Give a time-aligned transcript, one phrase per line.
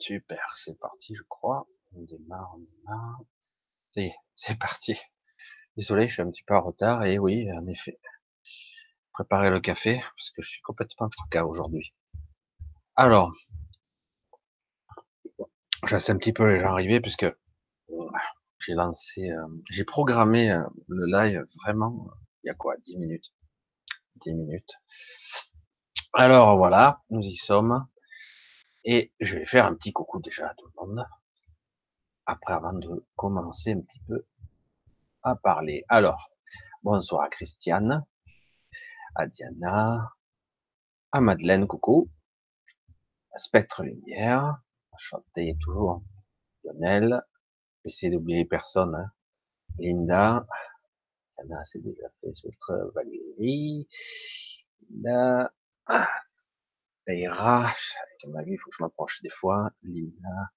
[0.00, 1.66] Super, c'est parti, je crois.
[1.94, 3.20] On démarre, on démarre.
[4.36, 4.96] C'est, parti.
[5.76, 7.04] Désolé, je suis un petit peu en retard.
[7.04, 7.98] Et oui, en effet,
[9.12, 11.92] préparer le café parce que je suis complètement fracas aujourd'hui.
[12.94, 13.32] Alors,
[15.86, 17.26] je laisse un petit peu les gens arriver puisque
[18.60, 22.08] j'ai lancé, euh, j'ai programmé euh, le live vraiment.
[22.44, 23.32] Il y a quoi, 10 minutes?
[24.16, 24.78] 10 minutes.
[26.12, 27.86] Alors voilà, nous y sommes.
[28.90, 31.06] Et je vais faire un petit coucou déjà à tout le monde.
[32.24, 34.24] Après, avant de commencer un petit peu
[35.22, 35.84] à parler.
[35.90, 36.30] Alors,
[36.82, 38.06] bonsoir à Christiane,
[39.14, 40.14] à Diana,
[41.12, 42.08] à Madeleine, coucou,
[43.36, 44.58] Spectre Lumière,
[44.96, 46.02] chanter toujours,
[46.64, 47.22] Lionel,
[47.84, 49.12] essayer d'oublier personne, hein.
[49.78, 50.46] Linda,
[51.36, 52.32] Diana, c'est déjà fait,
[52.94, 53.86] Valérie,
[54.88, 55.52] Linda,
[55.88, 56.08] ah,
[58.24, 60.50] Il faut que je m'approche des fois, Lina,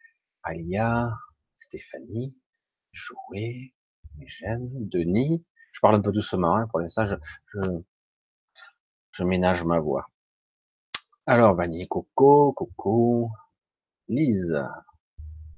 [0.44, 1.14] Alia,
[1.56, 2.36] Stéphanie,
[2.92, 3.74] Joué,
[4.18, 5.46] Mégène, Denis.
[5.74, 7.16] Je parle un peu doucement, hein, pour l'instant, je,
[7.48, 7.60] je,
[9.12, 10.10] je, ménage ma voix.
[11.26, 13.30] Alors, Vanille Coco, Coco,
[14.08, 14.62] Lise.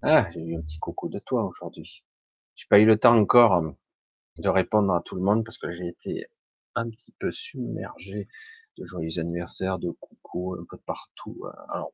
[0.02, 2.06] Ah, j'ai eu un petit coucou de toi aujourd'hui.
[2.56, 3.64] J'ai pas eu le temps encore
[4.38, 6.28] de répondre à tout le monde parce que j'ai été
[6.76, 8.28] un petit peu submergé
[8.78, 11.42] de joyeux anniversaires, de coucou un peu de partout.
[11.46, 11.94] Euh, alors,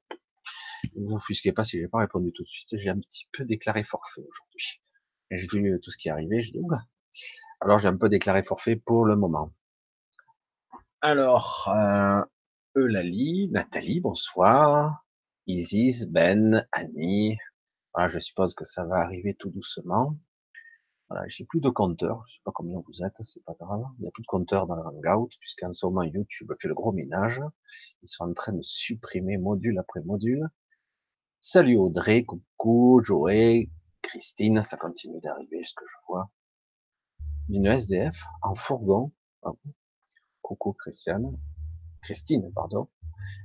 [0.96, 2.78] ne vous offusquez pas si j'ai pas répondu tout de suite.
[2.78, 4.82] J'ai un petit peu déclaré forfait aujourd'hui.
[5.32, 6.42] J'ai vu tout ce qui est arrivé.
[6.42, 6.62] Je dis,
[7.62, 9.54] Alors, j'ai un peu déclaré forfait pour le moment.
[11.02, 12.22] Alors, euh,
[12.76, 15.06] Eulalie, Nathalie, bonsoir.
[15.48, 17.38] Isis, Ben, Annie.
[17.94, 20.18] Voilà, je suppose que ça va arriver tout doucement.
[21.10, 23.84] Voilà, j'ai plus de compteurs, je sais pas combien vous êtes, c'est pas grave.
[23.98, 26.76] Il n'y a plus de compteurs dans le Hangout, puisqu'en ce moment YouTube fait le
[26.76, 27.42] gros ménage.
[28.04, 30.48] Ils sont en train de supprimer module après module.
[31.42, 33.66] Salut Audrey, coucou, Joël,
[34.04, 36.30] Christine, ça continue d'arriver, ce que je vois.
[37.50, 39.12] Une SDF en fourgon.
[39.42, 39.54] Ah
[40.44, 41.38] coucou Christiane.
[42.02, 42.88] Christine, pardon.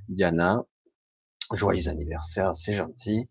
[0.07, 0.63] Diana.
[1.53, 3.29] Joyeux anniversaire, c'est gentil.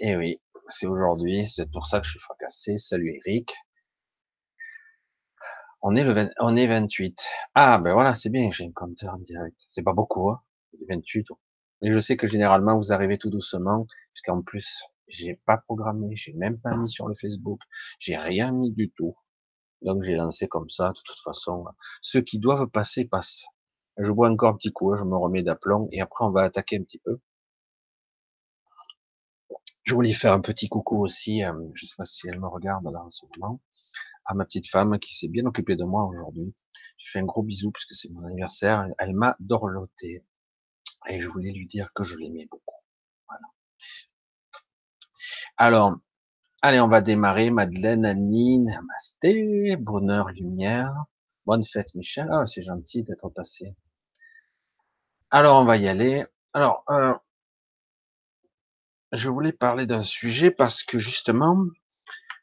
[0.00, 2.78] Et oui, c'est aujourd'hui, c'est pour ça que je suis fracassé.
[2.78, 3.54] Salut Eric.
[5.80, 7.18] On est le on est 28.
[7.54, 9.64] Ah ben voilà, c'est bien, j'ai un compteur en direct.
[9.68, 10.42] C'est pas beaucoup, hein,
[10.88, 11.28] 28.
[11.82, 16.34] Mais je sais que généralement vous arrivez tout doucement, puisqu'en plus j'ai pas programmé, j'ai
[16.34, 17.60] même pas mis sur le Facebook,
[17.98, 19.16] j'ai rien mis du tout.
[19.82, 20.88] Donc j'ai lancé comme ça.
[20.88, 21.64] De toute façon,
[22.02, 23.46] ceux qui doivent passer passent.
[23.98, 26.42] Je bois encore un petit coup, hein, je me remets d'aplomb et après on va
[26.42, 27.20] attaquer un petit peu.
[29.88, 32.84] Je voulais faire un petit coucou aussi, euh, je sais pas si elle me regarde
[32.92, 33.62] là en ce moment,
[34.26, 36.54] à ma petite femme qui s'est bien occupée de moi aujourd'hui.
[36.98, 38.86] J'ai fait un gros bisou puisque c'est mon anniversaire.
[38.98, 40.26] Elle m'a dorloté
[41.08, 42.82] et je voulais lui dire que je l'aimais beaucoup.
[43.28, 43.46] Voilà.
[45.56, 45.96] Alors,
[46.60, 47.48] allez, on va démarrer.
[47.48, 50.92] Madeleine, Annie, Namasté, bonheur, lumière.
[51.46, 52.28] Bonne fête, Michel.
[52.30, 53.74] Ah, c'est gentil d'être passé.
[55.30, 56.26] Alors, on va y aller.
[56.52, 57.14] Alors, euh,
[59.12, 61.64] je voulais parler d'un sujet parce que justement,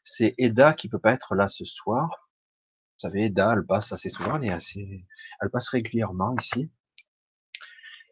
[0.02, 2.08] c'est Eda qui peut pas être là ce soir.
[2.08, 5.04] Vous savez, Eda, elle passe assez souvent, elle est assez,
[5.40, 6.70] elle passe régulièrement ici.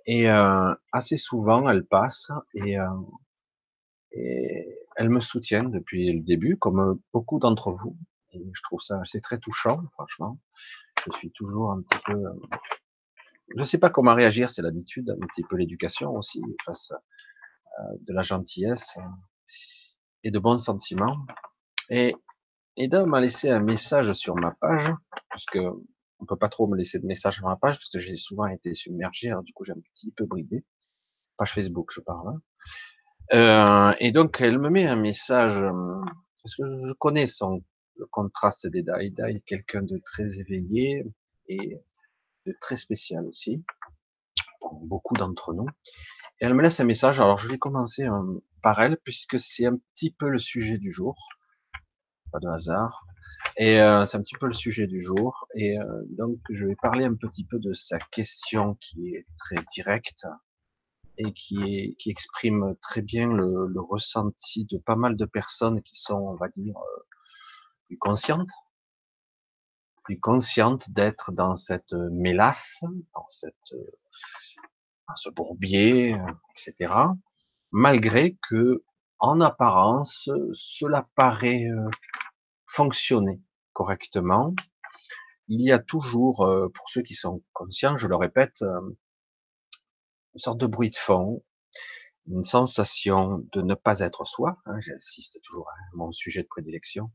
[0.06, 2.88] Et euh, assez souvent, elle passe et, euh,
[4.12, 7.96] et elle me soutient depuis le début, comme beaucoup d'entre vous.
[8.32, 10.38] Et je trouve ça assez très touchant, franchement.
[11.06, 12.32] Je suis toujours un petit peu, euh,
[13.56, 16.92] je sais pas comment réagir, c'est l'habitude, un petit peu l'éducation aussi face
[18.00, 18.96] de la gentillesse
[20.22, 21.26] et de bons sentiments.
[21.90, 22.14] Et
[22.76, 24.92] Eda m'a laissé un message sur ma page,
[25.30, 25.58] puisque
[26.18, 28.46] on peut pas trop me laisser de messages sur ma page, parce que j'ai souvent
[28.46, 30.64] été submergé, alors du coup j'ai un petit peu bridé.
[31.36, 32.28] Page Facebook, je parle.
[32.28, 32.40] Hein.
[33.32, 35.54] Euh, et donc elle me met un message,
[36.42, 37.62] parce que je connais son
[37.96, 39.02] le contraste d'Eda.
[39.02, 41.04] Eda est quelqu'un de très éveillé
[41.48, 41.80] et
[42.46, 43.62] de très spécial aussi,
[44.60, 45.66] pour beaucoup d'entre nous.
[46.40, 47.20] Et elle me laisse un message.
[47.20, 50.92] Alors, je vais commencer euh, par elle, puisque c'est un petit peu le sujet du
[50.92, 51.16] jour.
[52.32, 53.06] Pas de hasard.
[53.56, 55.46] Et euh, c'est un petit peu le sujet du jour.
[55.54, 59.56] Et euh, donc, je vais parler un petit peu de sa question qui est très
[59.72, 60.26] directe
[61.18, 65.80] et qui, est, qui exprime très bien le, le, ressenti de pas mal de personnes
[65.82, 66.74] qui sont, on va dire,
[67.86, 68.50] plus conscientes,
[70.02, 72.82] plus conscientes d'être dans cette mélasse,
[73.14, 73.54] dans cette
[75.16, 76.16] ce bourbier,
[76.50, 76.94] etc.
[77.70, 78.84] Malgré que,
[79.18, 81.88] en apparence, cela paraît euh,
[82.66, 83.40] fonctionner
[83.72, 84.54] correctement.
[85.48, 88.80] Il y a toujours, euh, pour ceux qui sont conscients, je le répète, euh,
[90.34, 91.42] une sorte de bruit de fond.
[92.26, 97.10] une sensation de ne pas être soi, hein, j'insiste toujours à mon sujet de prédilection,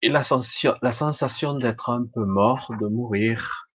[0.00, 3.68] et la, sensation, la sensation d'être un peu mort, de mourir,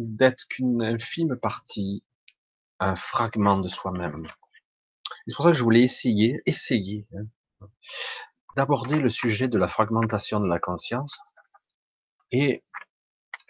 [0.00, 2.04] d'être qu'une infime partie,
[2.78, 4.26] un fragment de soi-même.
[5.26, 7.66] C'est pour ça que je voulais essayer, essayer, hein,
[8.56, 11.18] d'aborder le sujet de la fragmentation de la conscience
[12.32, 12.64] et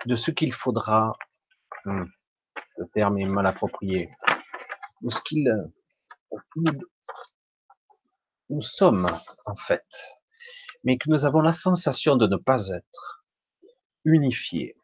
[0.06, 1.12] de ce qu'il faudra,
[1.86, 2.10] hum,
[2.78, 4.10] le terme est mal approprié,
[5.02, 5.48] de ce qu'il,
[6.56, 6.72] nous,
[8.48, 9.08] nous sommes
[9.46, 9.86] en fait,
[10.84, 13.24] mais que nous avons la sensation de ne pas être
[14.04, 14.76] unifiés.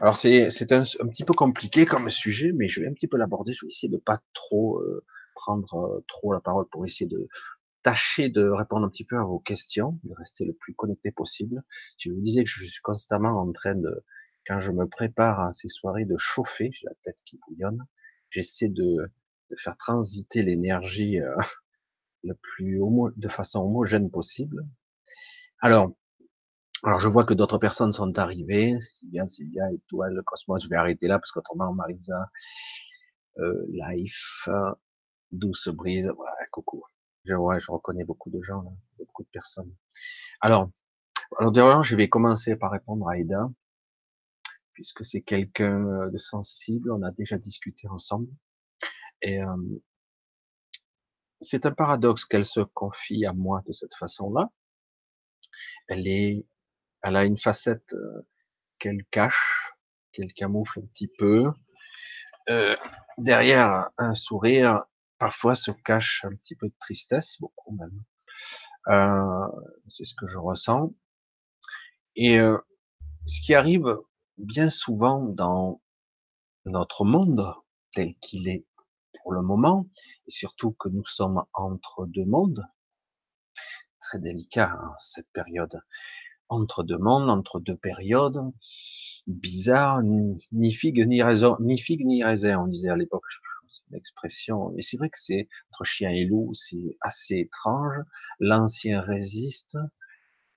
[0.00, 3.16] Alors c'est un, un, petit peu compliqué comme sujet, mais je vais un petit peu
[3.16, 3.52] l'aborder.
[3.52, 5.04] Je vais essayer de pas trop euh,
[5.34, 7.28] prendre euh, trop la parole pour essayer de
[7.82, 11.62] tâcher de répondre un petit peu à vos questions, de rester le plus connecté possible.
[11.98, 14.04] Je vous disais que je suis constamment en train de,
[14.46, 17.86] quand je me prépare à ces soirées, de chauffer, j'ai la tête qui bouillonne.
[18.30, 18.96] J'essaie de,
[19.50, 21.36] de, faire transiter l'énergie euh,
[22.24, 24.66] le plus homo, de façon homogène possible.
[25.60, 25.94] Alors,
[26.84, 31.08] alors je vois que d'autres personnes sont arrivées, Sylvia, Sylvia, Étoile, Cosmos, je vais arrêter
[31.08, 32.30] là parce qu'autrement Marisa,
[33.38, 34.48] euh, Life,
[35.32, 36.84] Douce Brise, voilà, coucou.
[37.24, 39.74] Je, ouais, je reconnais beaucoup de gens, là, beaucoup de personnes.
[40.40, 40.70] Alors,
[41.38, 43.50] alors d'ailleurs, je vais commencer par répondre à Eda,
[44.72, 48.28] puisque c'est quelqu'un de sensible, on a déjà discuté ensemble.
[49.22, 49.56] Et euh,
[51.40, 54.50] c'est un paradoxe qu'elle se confie à moi de cette façon-là.
[55.88, 56.46] Elle est,
[57.04, 58.26] elle a une facette euh,
[58.78, 59.74] qu'elle cache,
[60.12, 61.52] qu'elle camoufle un petit peu.
[62.48, 62.76] Euh,
[63.18, 64.84] derrière un sourire,
[65.18, 68.02] parfois se cache un petit peu de tristesse, beaucoup même.
[68.88, 69.46] Euh,
[69.88, 70.94] c'est ce que je ressens.
[72.16, 73.98] Et ce qui arrive
[74.38, 75.82] bien souvent dans
[76.64, 77.54] notre monde
[77.92, 78.64] tel qu'il est
[79.20, 79.88] pour le moment,
[80.28, 82.64] et surtout que nous sommes entre deux mondes,
[84.00, 85.80] très délicat hein, cette période,
[86.48, 88.40] entre deux mondes, entre deux périodes,
[89.26, 93.24] bizarre, ni, figue ni raison, ni figue ni raisin, on disait à l'époque,
[93.90, 94.72] l'expression.
[94.76, 97.96] Et c'est vrai que c'est entre chien et loup, c'est assez étrange.
[98.40, 99.78] L'ancien résiste.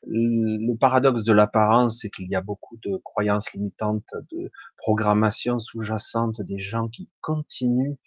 [0.05, 6.41] Le paradoxe de l'apparence, c'est qu'il y a beaucoup de croyances limitantes, de programmation sous-jacente
[6.41, 7.97] des gens qui continuent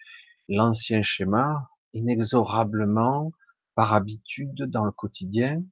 [0.49, 3.33] l'ancien schéma inexorablement
[3.75, 5.63] par habitude dans le quotidien.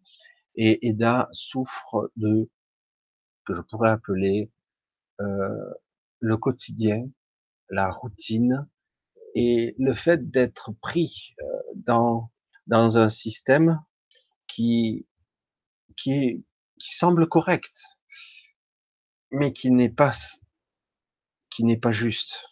[0.59, 2.51] Et Eda souffre de
[3.47, 4.51] que je pourrais appeler
[5.21, 5.73] euh,
[6.21, 7.09] le quotidien,
[7.71, 8.69] la routine,
[9.35, 11.45] et le fait d'être pris euh,
[11.77, 12.31] dans
[12.67, 13.81] dans un système
[14.49, 15.07] qui
[15.97, 16.45] qui
[16.79, 17.83] qui semble correct,
[19.31, 20.13] mais qui n'est pas
[21.51, 22.45] qui n'est pas juste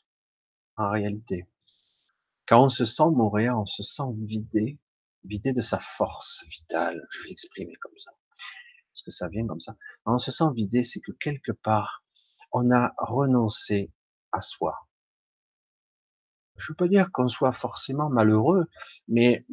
[0.76, 1.47] en réalité.
[2.47, 4.79] Quand on se sent mourir, on se sent vidé,
[5.26, 7.00] vidé de sa force vitale.
[7.11, 8.12] Je vais l'exprimer comme ça,
[8.93, 9.76] parce que ça vient comme ça.
[10.05, 12.05] Quand on se sent vidé, c'est que quelque part,
[12.52, 13.93] on a renoncé
[14.32, 14.87] à soi
[16.56, 18.67] je pas dire qu'on soit forcément malheureux,
[19.08, 19.44] mais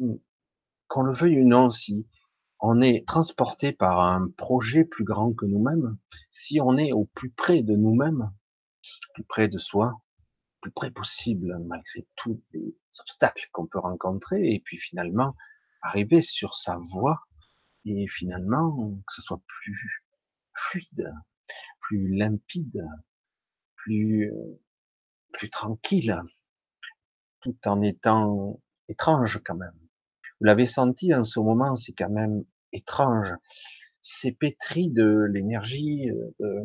[0.88, 2.06] qu'on le veuille ou non, si
[2.60, 5.98] on est transporté par un projet plus grand que nous-mêmes,
[6.30, 8.30] si on est au plus près de nous-mêmes,
[9.14, 10.00] plus près de soi,
[10.60, 15.34] plus près possible, malgré tous les obstacles qu'on peut rencontrer, et puis finalement
[15.84, 17.22] arriver sur sa voie,
[17.84, 20.02] et finalement que ce soit plus
[20.54, 21.14] fluide,
[21.80, 22.84] plus limpide,
[23.76, 24.32] plus
[25.32, 26.20] plus tranquille,
[27.40, 29.78] tout en étant étrange quand même.
[30.40, 33.34] Vous l'avez senti en ce moment, c'est quand même étrange.
[34.02, 36.10] C'est pétri de l'énergie
[36.40, 36.64] euh,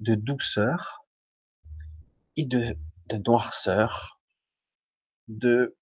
[0.00, 1.04] de, douceur
[2.36, 2.76] et de,
[3.08, 4.20] de noirceur.
[5.28, 5.76] De,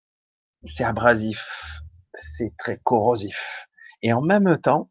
[0.65, 1.83] c'est abrasif,
[2.15, 3.69] c'est très corrosif.
[4.03, 4.91] Et en même temps,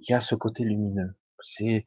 [0.00, 1.16] il y a ce côté lumineux.
[1.40, 1.86] C'est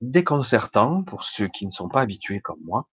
[0.00, 2.88] déconcertant pour ceux qui ne sont pas habitués comme moi.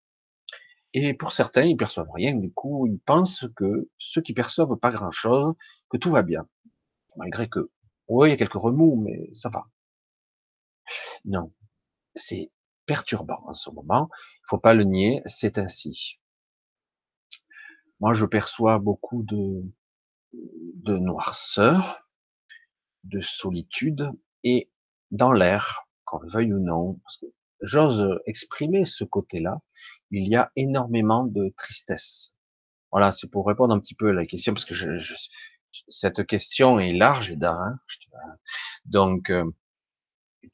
[0.92, 2.34] Et pour certains, ils perçoivent rien.
[2.34, 5.54] Du coup, ils pensent que ceux qui perçoivent pas grand-chose,
[5.88, 6.48] que tout va bien,
[7.16, 7.70] malgré que,
[8.08, 9.66] oui, il y a quelques remous, mais ça va.
[11.24, 11.52] Non,
[12.14, 12.50] c'est
[12.86, 14.08] perturbant en ce moment.
[14.12, 16.18] Il faut pas le nier, c'est ainsi.
[18.00, 19.62] Moi, je perçois beaucoup de,
[20.32, 22.08] de noirceur,
[23.04, 24.10] de solitude,
[24.44, 24.70] et
[25.10, 27.26] dans l'air, qu'on le veuille ou non, parce que
[27.62, 29.60] j'ose exprimer ce côté-là,
[30.10, 32.34] il y a énormément de tristesse.
[32.90, 35.14] Voilà, c'est pour répondre un petit peu à la question, parce que je, je,
[35.88, 37.78] cette question est large et.
[38.84, 39.44] Donc, euh,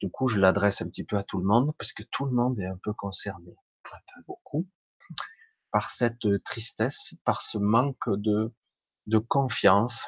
[0.01, 2.31] du coup, je l'adresse un petit peu à tout le monde, parce que tout le
[2.31, 4.67] monde est un peu concerné, un beaucoup.
[5.71, 8.53] par cette tristesse, par ce manque de,
[9.07, 10.07] de confiance,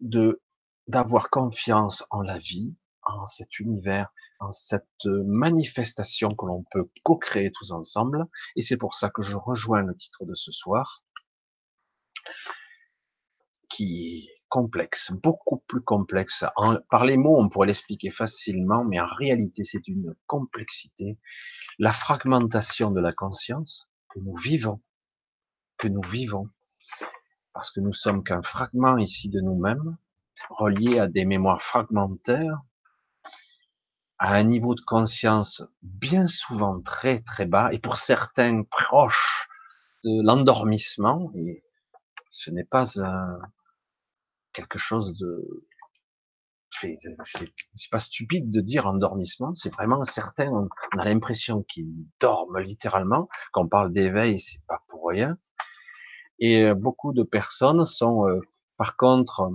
[0.00, 0.42] de
[0.88, 7.52] d'avoir confiance en la vie, en cet univers, en cette manifestation que l'on peut co-créer
[7.52, 8.26] tous ensemble.
[8.56, 11.04] Et c'est pour ça que je rejoins le titre de ce soir,
[13.68, 16.44] qui est complexe, beaucoup plus complexe.
[16.90, 21.18] par les mots, on pourrait l'expliquer facilement, mais en réalité, c'est une complexité.
[21.78, 24.82] La fragmentation de la conscience que nous vivons,
[25.78, 26.48] que nous vivons,
[27.52, 29.96] parce que nous sommes qu'un fragment ici de nous-mêmes,
[30.48, 32.60] relié à des mémoires fragmentaires,
[34.18, 39.48] à un niveau de conscience bien souvent très très bas, et pour certains proches
[40.04, 41.64] de l'endormissement, et
[42.30, 42.86] ce n'est pas
[44.52, 45.66] quelque chose de
[47.74, 53.28] c'est pas stupide de dire endormissement, c'est vraiment certain, on, a l'impression qu'ils dorment littéralement.
[53.52, 55.36] Quand on parle d'éveil, c'est pas pour rien.
[56.40, 58.40] Et euh, beaucoup de personnes sont, euh,
[58.78, 59.50] par contre,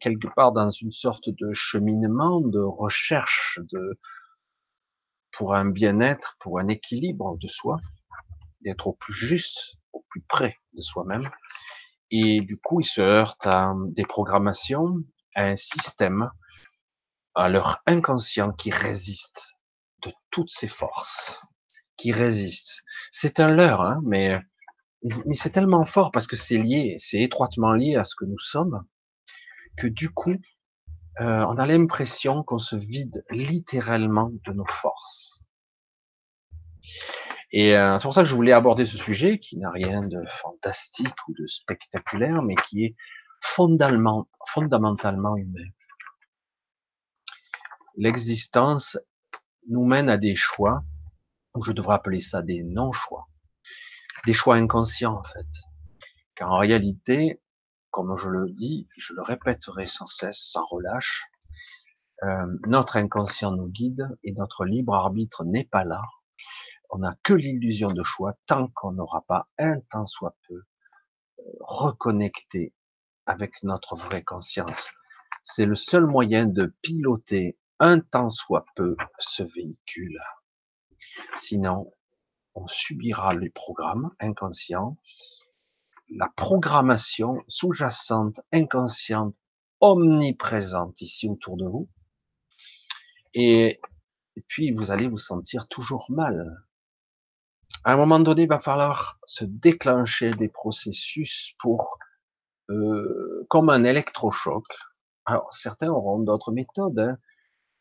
[0.00, 3.98] quelque part dans une sorte de cheminement, de recherche de
[5.32, 7.78] pour un bien-être, pour un équilibre de soi,
[8.62, 11.28] d'être au plus juste, au plus près de soi-même.
[12.10, 14.96] Et du coup, ils se heurtent à des programmations,
[15.34, 16.30] à un système,
[17.34, 19.58] à leur inconscient qui résiste
[20.02, 21.40] de toutes ses forces,
[21.96, 22.82] qui résiste.
[23.12, 24.40] C'est un leurre, hein, mais,
[25.26, 28.38] mais c'est tellement fort parce que c'est lié, c'est étroitement lié à ce que nous
[28.38, 28.84] sommes,
[29.76, 30.36] que du coup,
[31.20, 35.44] euh, on a l'impression qu'on se vide littéralement de nos forces.
[37.52, 40.22] Et euh, c'est pour ça que je voulais aborder ce sujet qui n'a rien de
[40.28, 42.96] fantastique ou de spectaculaire, mais qui est
[43.40, 44.26] fondamentalement,
[45.36, 45.68] humain.
[47.96, 48.98] L'existence
[49.68, 50.84] nous mène à des choix,
[51.54, 53.26] ou je devrais appeler ça des non-choix,
[54.24, 55.46] des choix inconscients en fait.
[56.34, 57.42] Car en réalité,
[57.90, 61.24] comme je le dis, je le répéterai sans cesse, sans relâche,
[62.22, 66.02] euh, notre inconscient nous guide et notre libre arbitre n'est pas là
[66.90, 71.42] on n'a que l'illusion de choix tant qu'on n'aura pas un temps soit peu euh,
[71.60, 72.74] reconnecté
[73.26, 74.88] avec notre vraie conscience.
[75.42, 80.18] C'est le seul moyen de piloter un temps soit peu ce véhicule.
[81.34, 81.92] Sinon,
[82.56, 84.96] on subira les programmes inconscients,
[86.10, 89.34] la programmation sous-jacente, inconsciente,
[89.80, 91.88] omniprésente ici autour de vous.
[93.34, 93.80] Et,
[94.36, 96.66] et puis, vous allez vous sentir toujours mal
[97.86, 101.98] à un moment donné, il va falloir se déclencher des processus pour,
[102.68, 104.64] euh, comme un électrochoc.
[105.24, 106.98] Alors, certains auront d'autres méthodes.
[106.98, 107.16] Hein.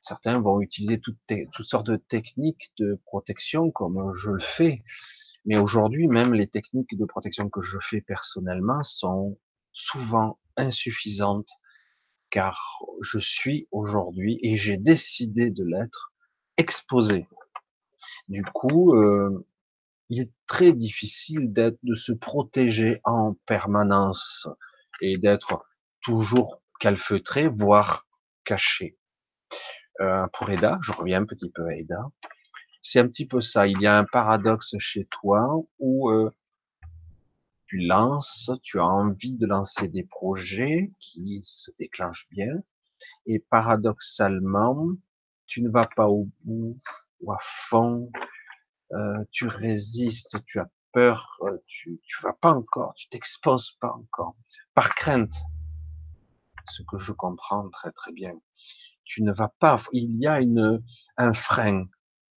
[0.08, 1.18] Certains vont utiliser toutes,
[1.62, 4.84] sortes de techniques de protection, comme je le fais.
[5.46, 9.40] Mais aujourd'hui, même les techniques de protection que je fais personnellement sont
[9.72, 11.50] souvent insuffisantes,
[12.30, 16.14] car je suis aujourd'hui, et j'ai décidé de l'être,
[16.58, 17.28] exposé.
[18.28, 19.48] Du coup, euh,
[20.10, 24.48] il est très difficile d'être, de se protéger en permanence
[25.02, 25.66] et d'être
[26.02, 28.06] toujours calfeutré, voire
[28.44, 29.00] caché.
[30.02, 32.12] Euh, pour Eda, je reviens un petit peu à Eda,
[32.82, 33.68] c'est un petit peu ça.
[33.68, 36.30] Il y a un paradoxe chez toi où euh,
[37.68, 42.62] tu lances, tu as envie de lancer des projets qui se déclenchent bien,
[43.26, 44.88] et paradoxalement,
[45.48, 46.78] tu ne vas pas au bout
[47.22, 48.12] ou à fond,
[48.92, 53.92] euh, tu résistes, tu as peur, euh, tu, tu vas pas encore, tu t'exposes pas
[53.94, 54.36] encore,
[54.74, 55.34] par crainte.
[56.66, 58.34] Ce que je comprends très très bien.
[59.06, 60.84] Tu ne vas pas, il y a une,
[61.18, 61.86] un frein.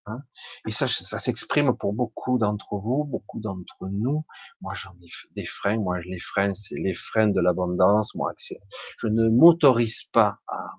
[0.06, 0.22] Hein
[0.66, 4.24] et ça, ça s'exprime pour beaucoup d'entre vous, beaucoup d'entre nous.
[4.60, 5.78] Moi, j'en ai des freins.
[5.78, 8.14] Moi, les freins, c'est les freins de l'abondance.
[8.14, 10.72] Moi, je ne m'autorise pas à,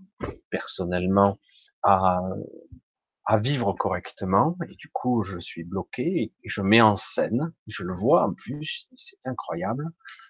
[0.50, 1.39] personnellement
[1.84, 2.19] à
[3.29, 7.84] à vivre correctement et du coup je suis bloqué et je mets en scène, je
[7.84, 9.86] le vois en plus, c'est incroyable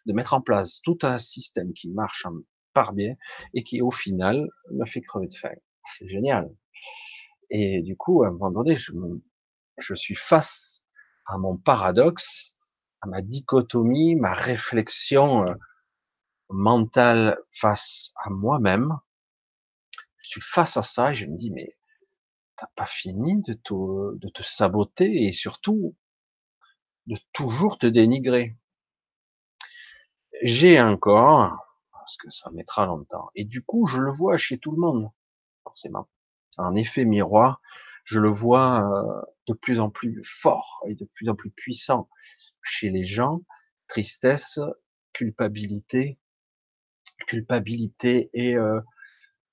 [0.06, 2.26] de mettre en place tout un système qui marche
[2.80, 3.16] par bien
[3.54, 5.58] et qui au final me fait crever de faim.
[5.84, 6.50] C'est génial.
[7.50, 8.94] Et du coup, à un moment donné, je,
[9.78, 10.86] je suis face
[11.26, 12.56] à mon paradoxe,
[13.02, 15.56] à ma dichotomie, ma réflexion euh,
[16.50, 18.98] mentale face à moi-même.
[20.22, 21.76] Je suis face à ça et je me dis, mais
[22.56, 25.98] t'as pas fini de te, de te saboter et surtout
[27.08, 28.56] de toujours te dénigrer.
[30.44, 31.69] J'ai encore,
[32.10, 35.12] parce que ça mettra longtemps, et du coup je le vois chez tout le monde,
[35.64, 36.10] forcément.
[36.58, 37.62] En effet miroir,
[38.04, 42.10] je le vois euh, de plus en plus fort et de plus en plus puissant
[42.64, 43.42] chez les gens,
[43.88, 44.60] tristesse,
[45.14, 46.18] culpabilité,
[47.28, 48.82] culpabilité et euh,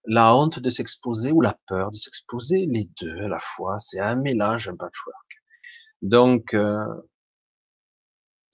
[0.07, 4.01] la honte de s'exposer ou la peur de s'exposer, les deux à la fois, c'est
[4.01, 5.43] un mélange, un patchwork.
[6.01, 6.87] Donc, euh,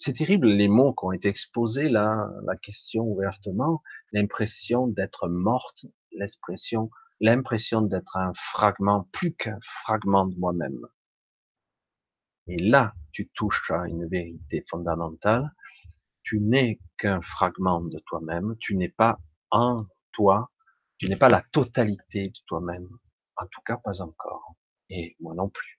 [0.03, 5.87] c'est terrible les mots qui ont été exposés là, la question ouvertement, l'impression d'être morte,
[6.11, 6.91] l'expression,
[7.21, 10.81] l'impression d'être un fragment, plus qu'un fragment de moi-même.
[12.49, 15.55] Et là, tu touches à une vérité fondamentale.
[16.25, 18.57] Tu n'es qu'un fragment de toi-même.
[18.59, 19.21] Tu n'es pas
[19.53, 20.51] en toi.
[20.99, 22.89] Tu n'es pas la totalité de toi-même.
[23.37, 24.57] En tout cas, pas encore.
[24.89, 25.79] Et moi non plus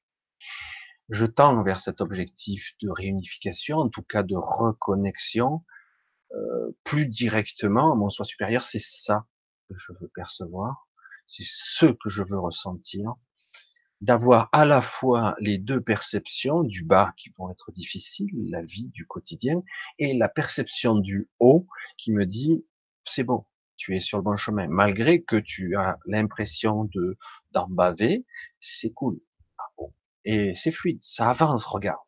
[1.09, 5.63] je tends vers cet objectif de réunification, en tout cas de reconnexion,
[6.33, 8.63] euh, plus directement à mon soi supérieur.
[8.63, 9.25] C'est ça
[9.69, 10.87] que je veux percevoir,
[11.25, 13.13] c'est ce que je veux ressentir,
[14.01, 18.87] d'avoir à la fois les deux perceptions du bas qui vont être difficiles, la vie
[18.87, 19.61] du quotidien,
[19.99, 21.67] et la perception du haut
[21.97, 22.65] qui me dit
[23.05, 23.45] c'est bon,
[23.75, 27.17] tu es sur le bon chemin, malgré que tu as l'impression de
[27.51, 28.25] d'en baver,
[28.59, 29.19] c'est cool
[30.25, 31.99] et c'est fluide, ça avance, regarde.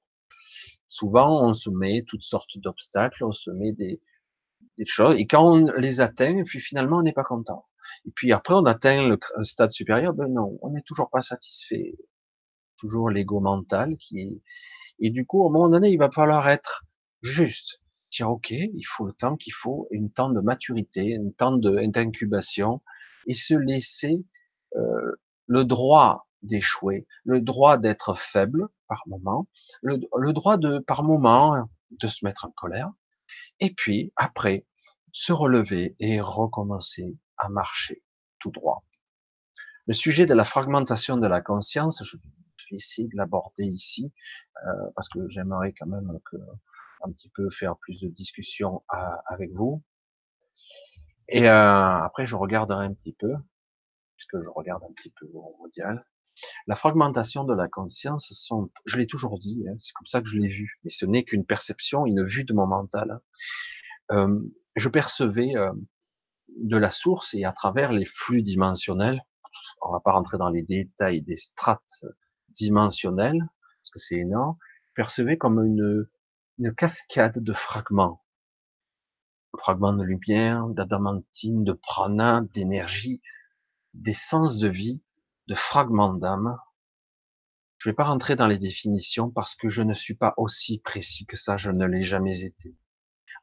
[0.89, 4.01] Souvent, on se met toutes sortes d'obstacles, on se met des,
[4.77, 7.65] des choses, et quand on les atteint, puis finalement, on n'est pas content.
[8.05, 11.97] Et puis après, on atteint le stade supérieur, ben non, on n'est toujours pas satisfait.
[12.77, 14.41] Toujours l'ego mental qui.
[14.99, 16.85] Et du coup, au moment donné, il va falloir être
[17.21, 17.81] juste.
[18.11, 22.81] Dire, OK, il faut le temps qu'il faut, une temps de maturité, un temps d'incubation,
[23.27, 24.23] et se laisser
[24.75, 25.11] euh,
[25.47, 29.47] le droit d'échouer, le droit d'être faible par moment,
[29.81, 32.91] le, droit de, par moment, de se mettre en colère,
[33.59, 34.65] et puis après,
[35.11, 38.03] se relever et recommencer à marcher
[38.39, 38.83] tout droit.
[39.87, 44.11] Le sujet de la fragmentation de la conscience, je vais essayer de l'aborder ici,
[44.65, 46.37] euh, parce que j'aimerais quand même que,
[47.03, 48.83] un petit peu faire plus de discussions
[49.27, 49.83] avec vous.
[51.27, 53.33] Et euh, après, je regarderai un petit peu,
[54.15, 56.05] puisque je regarde un petit peu au mondial.
[56.67, 58.51] La fragmentation de la conscience,
[58.85, 61.23] je l'ai toujours dit, hein, c'est comme ça que je l'ai vu, mais ce n'est
[61.23, 63.21] qu'une perception, une vue de mon mental.
[64.09, 64.39] Hein.
[64.75, 65.53] Je percevais
[66.57, 69.21] de la source et à travers les flux dimensionnels,
[69.81, 72.05] on va pas rentrer dans les détails des strates
[72.49, 73.39] dimensionnelles,
[73.81, 74.57] parce que c'est énorme,
[74.95, 76.07] percevais comme une,
[76.57, 78.23] une cascade de fragments.
[79.57, 83.21] Fragments de lumière, d'adamantine, de prana, d'énergie,
[83.93, 85.01] d'essence de vie,
[85.47, 86.57] de fragments d'âme.
[87.77, 90.79] Je ne vais pas rentrer dans les définitions parce que je ne suis pas aussi
[90.79, 92.75] précis que ça, je ne l'ai jamais été.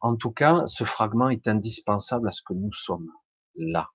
[0.00, 3.10] En tout cas, ce fragment est indispensable à ce que nous sommes
[3.54, 3.88] là.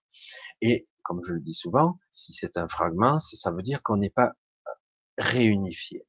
[0.62, 4.10] Et comme je le dis souvent, si c'est un fragment, ça veut dire qu'on n'est
[4.10, 4.28] pas
[4.67, 4.72] euh,
[5.17, 6.06] réunifié.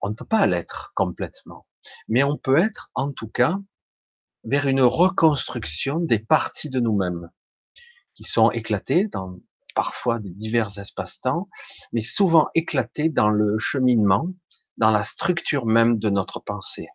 [0.00, 1.66] On ne peut pas l'être complètement,
[2.08, 3.58] mais on peut être en tout cas
[4.44, 7.30] vers une reconstruction des parties de nous-mêmes
[8.14, 9.38] qui sont éclatées dans
[9.78, 11.48] parfois des divers espaces-temps,
[11.92, 14.26] mais souvent éclatés dans le cheminement,
[14.76, 16.88] dans la structure même de notre pensée.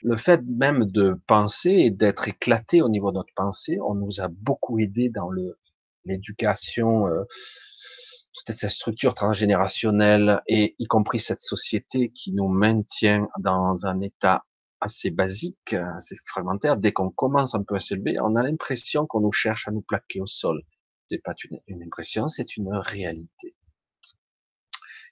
[0.00, 4.22] Le fait même de penser et d'être éclaté au niveau de notre pensée, on nous
[4.22, 5.28] a beaucoup aidé dans
[6.06, 7.24] l'éducation, euh,
[8.32, 14.42] toute cette structure transgénérationnelle et y compris cette société qui nous maintient dans un état
[14.80, 16.78] assez basique, assez fragmentaire.
[16.78, 19.82] Dès qu'on commence un peu à s'élever, on a l'impression qu'on nous cherche à nous
[19.82, 20.62] plaquer au sol
[21.08, 21.34] c'est pas
[21.66, 23.54] une, impression, c'est une réalité.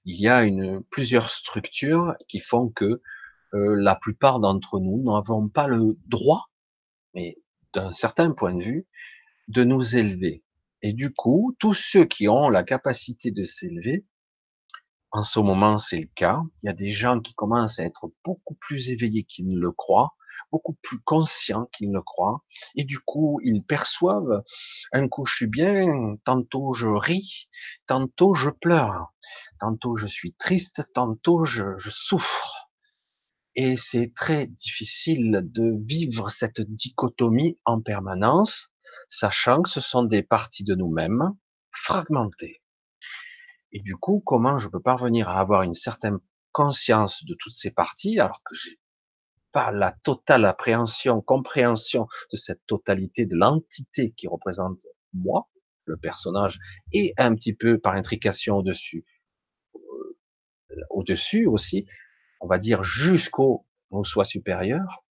[0.05, 3.03] Il y a une, plusieurs structures qui font que
[3.55, 6.51] euh, la plupart d'entre nous n'avons pas le droit,
[7.15, 7.39] mais
[7.73, 8.87] d'un certain point de vue,
[9.49, 10.43] de nous élever.
[10.83, 14.05] Et du coup, tous ceux qui ont la capacité de s'élever,
[15.11, 18.13] en ce moment c'est le cas, il y a des gens qui commencent à être
[18.25, 20.16] beaucoup plus éveillés qu'ils ne le croient,
[20.51, 22.45] beaucoup plus conscients qu'ils ne croient.
[22.75, 24.43] Et du coup, ils perçoivent,
[24.93, 27.49] un coup je suis bien, tantôt je ris,
[27.87, 29.13] tantôt je pleure,
[29.61, 32.71] tantôt je suis triste, tantôt je, je souffre.
[33.55, 38.71] Et c'est très difficile de vivre cette dichotomie en permanence,
[39.09, 41.33] sachant que ce sont des parties de nous-mêmes
[41.71, 42.63] fragmentées.
[43.73, 46.19] Et du coup, comment je peux parvenir à avoir une certaine
[46.53, 48.79] conscience de toutes ces parties alors que j'ai
[49.73, 55.49] la totale appréhension, compréhension de cette totalité de l'entité qui représente moi,
[55.87, 56.59] le personnage,
[56.93, 59.05] et un petit peu par intrication au-dessus,
[59.75, 61.87] euh, au-dessus aussi,
[62.41, 63.65] on va dire jusqu'au
[64.05, 65.05] soi supérieur.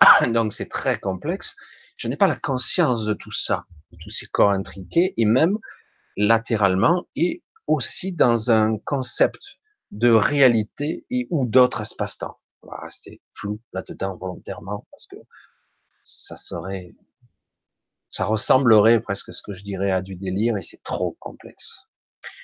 [0.32, 1.56] Donc c'est très complexe.
[1.96, 5.58] Je n'ai pas la conscience de tout ça, de tous ces corps intriqués, et même
[6.16, 9.58] latéralement, et aussi dans un concept
[9.90, 12.39] de réalité et ou d'autres espace-temps.
[12.62, 15.16] On va rester flou là-dedans volontairement parce que
[16.02, 16.94] ça serait,
[18.08, 21.88] ça ressemblerait presque à ce que je dirais à du délire et c'est trop complexe.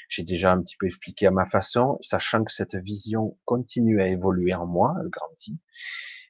[0.09, 4.07] J'ai déjà un petit peu expliqué à ma façon, sachant que cette vision continue à
[4.07, 5.59] évoluer en moi, elle grandit,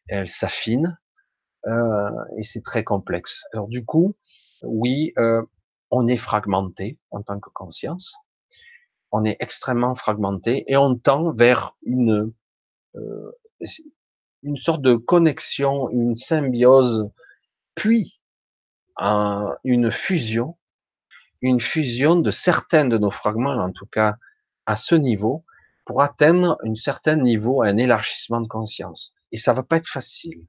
[0.08, 0.98] elle s'affine,
[1.66, 3.44] euh, et c'est très complexe.
[3.52, 4.16] Alors du coup,
[4.62, 5.42] oui, euh,
[5.90, 8.14] on est fragmenté en tant que conscience,
[9.12, 12.32] on est extrêmement fragmenté et on tend vers une
[12.96, 13.32] euh,
[14.42, 17.10] une sorte de connexion, une symbiose,
[17.74, 18.20] puis
[19.64, 20.56] une fusion,
[21.42, 24.16] une fusion de certains de nos fragments, en tout cas
[24.66, 25.44] à ce niveau,
[25.84, 29.14] pour atteindre un certain niveau, un élargissement de conscience.
[29.32, 30.46] Et ça va pas être facile.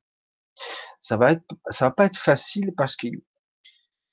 [1.00, 3.08] Ça va être, ça va pas être facile parce que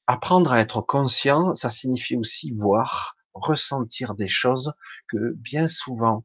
[0.06, 4.72] apprendre à être conscient, ça signifie aussi voir, ressentir des choses
[5.08, 6.22] que bien souvent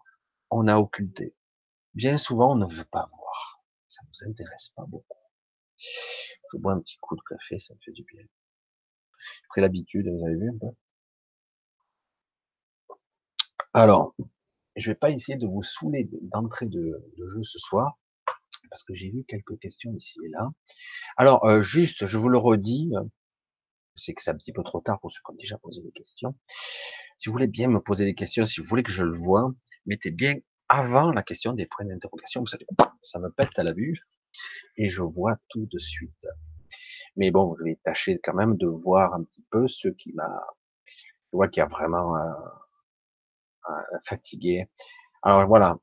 [0.52, 1.34] on a occultées.
[1.94, 3.64] Bien souvent on ne veut pas voir.
[3.88, 5.18] Ça nous intéresse pas beaucoup.
[6.52, 8.24] Je bois un petit coup de café, ça me fait du bien.
[9.56, 10.68] J'ai l'habitude, vous avez vu un peu?
[13.74, 14.16] Alors,
[14.76, 18.00] je vais pas essayer de vous saouler d'entrée de, jeu ce soir,
[18.70, 20.50] parce que j'ai vu quelques questions ici et là.
[21.18, 22.92] Alors, euh, juste, je vous le redis,
[23.96, 25.82] je sais que c'est un petit peu trop tard pour ceux qui ont déjà posé
[25.82, 26.36] des questions.
[27.18, 29.54] Si vous voulez bien me poser des questions, si vous voulez que je le vois,
[29.86, 30.36] mettez bien
[30.70, 32.42] avant la question des points d'interrogation.
[32.42, 32.68] Vous savez,
[33.02, 34.08] ça me pète à la vue
[34.78, 36.28] et je vois tout de suite.
[37.16, 40.30] Mais bon, je vais tâcher quand même de voir un petit peu ce qui m'a,
[41.32, 42.32] je vois qu'il y a vraiment euh,
[43.70, 44.70] euh, fatigué.
[45.24, 45.78] Alors voilà.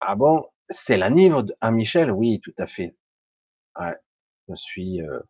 [0.00, 2.96] Ah bon, c'est la niveau à Michel, oui, tout à fait.
[3.78, 3.96] Ouais,
[4.48, 5.20] je suis euh,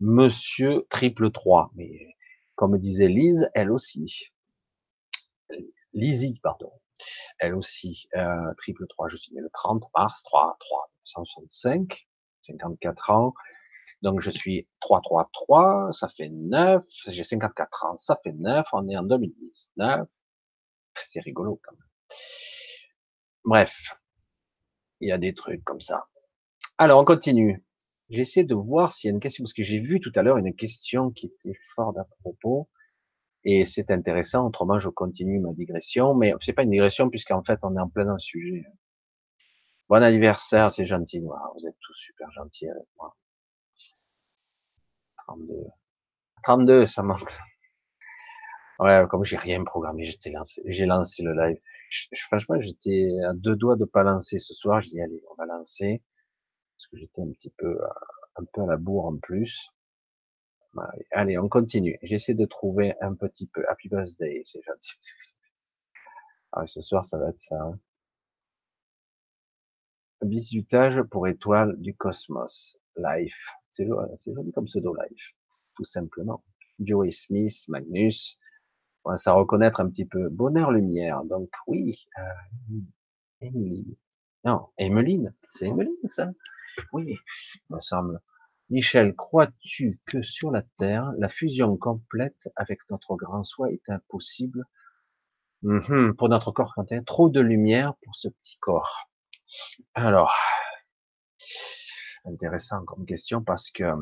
[0.00, 2.16] Monsieur triple 3, mais
[2.54, 4.32] comme disait Lise, elle aussi.
[5.92, 6.72] Lizzie, pardon.
[7.38, 9.08] Elle aussi, euh, triple 3.
[9.08, 12.08] Je suis né le 30 mars 3, 3, 165,
[12.42, 13.34] 54 ans.
[14.02, 16.82] Donc je suis 3, 3, 3, ça fait 9.
[17.08, 18.66] J'ai 54 ans, ça fait 9.
[18.72, 20.08] On est en 2019.
[20.94, 21.88] C'est rigolo quand même.
[23.44, 23.96] Bref,
[25.00, 26.06] il y a des trucs comme ça.
[26.78, 27.64] Alors on continue.
[28.10, 30.36] J'essaie de voir s'il y a une question, parce que j'ai vu tout à l'heure
[30.36, 32.68] une question qui était fort à propos,
[33.44, 34.46] et c'est intéressant.
[34.46, 37.88] Autrement, je continue ma digression, mais c'est pas une digression puisqu'en fait, on est en
[37.88, 38.64] plein dans le sujet.
[39.88, 41.20] Bon anniversaire, c'est gentil.
[41.20, 43.16] vous êtes tous super gentils avec moi.
[45.26, 45.54] 32.
[46.42, 47.38] 32, ça monte.
[48.78, 51.58] Ouais, comme j'ai rien programmé, lancé, j'ai lancé le live.
[52.28, 54.80] franchement, j'étais à deux doigts de pas lancer ce soir.
[54.80, 56.02] Je dis, allez, on va lancer
[56.80, 57.88] parce que j'étais un petit peu, euh,
[58.36, 59.68] un peu à la bourre en plus.
[61.12, 61.98] Allez, on continue.
[62.02, 63.64] J'essaie de trouver un petit peu.
[63.68, 64.94] Happy birthday, c'est gentil.
[66.52, 67.60] Ah, ce soir, ça va être ça.
[67.60, 67.78] Hein.
[70.22, 72.78] Bisutage pour étoile du cosmos.
[72.96, 73.54] Life.
[73.70, 75.34] C'est joli comme pseudo Life.
[75.76, 76.44] Tout simplement.
[76.80, 78.38] Joey Smith, Magnus.
[79.04, 80.28] On va ça reconnaître un petit peu.
[80.28, 81.24] Bonheur Lumière.
[81.24, 82.80] Donc oui, euh,
[83.40, 83.96] Emily.
[84.44, 85.34] Non, Emeline.
[85.50, 86.30] C'est Emeline, ça?
[86.92, 87.16] Oui,
[87.54, 88.20] il me semble.
[88.70, 94.64] Michel, crois-tu que sur la Terre, la fusion complète avec notre grand soi est impossible?
[95.62, 99.10] Mhm, pour notre corps quantique Trop de lumière pour ce petit corps.
[99.94, 100.32] Alors,
[102.24, 103.96] intéressant comme question parce que euh,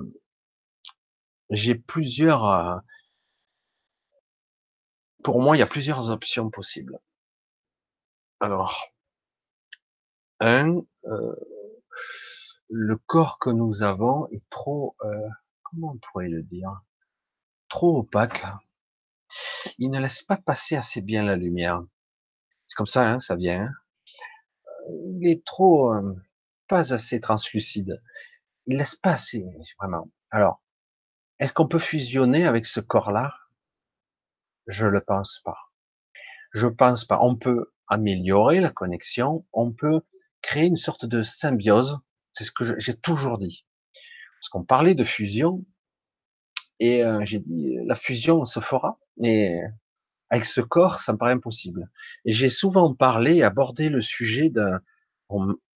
[1.50, 2.44] j'ai plusieurs.
[2.44, 2.76] Euh,
[5.22, 6.98] pour moi, il y a plusieurs options possibles.
[8.40, 8.90] Alors,
[10.40, 11.34] un, euh,
[12.70, 15.28] le corps que nous avons est trop, euh,
[15.62, 16.80] comment on pourrait le dire,
[17.68, 18.44] trop opaque.
[19.78, 21.82] Il ne laisse pas passer assez bien la lumière.
[22.66, 23.62] C'est comme ça, hein, ça vient.
[23.62, 23.72] Hein.
[25.20, 26.14] Il est trop, euh,
[26.68, 28.02] pas assez translucide.
[28.66, 29.44] Il laisse pas assez,
[29.78, 30.10] vraiment.
[30.30, 30.62] Alors,
[31.38, 33.34] est-ce qu'on peut fusionner avec ce corps-là?
[34.66, 35.56] Je le pense pas.
[36.52, 37.18] Je pense pas.
[37.22, 39.46] On peut améliorer la connexion.
[39.52, 40.02] On peut
[40.42, 42.00] créer une sorte de symbiose
[42.38, 43.66] c'est ce que j'ai toujours dit.
[44.40, 45.64] Parce qu'on parlait de fusion,
[46.78, 49.60] et euh, j'ai dit, la fusion se fera, mais
[50.30, 51.90] avec ce corps, ça me paraît impossible.
[52.24, 54.80] Et j'ai souvent parlé, abordé le sujet d'un...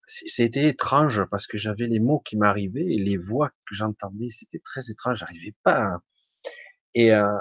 [0.07, 4.61] C'était étrange parce que j'avais les mots qui m'arrivaient et les voix que j'entendais, c'était
[4.61, 5.99] très étrange, j'arrivais pas.
[6.95, 7.39] Et euh,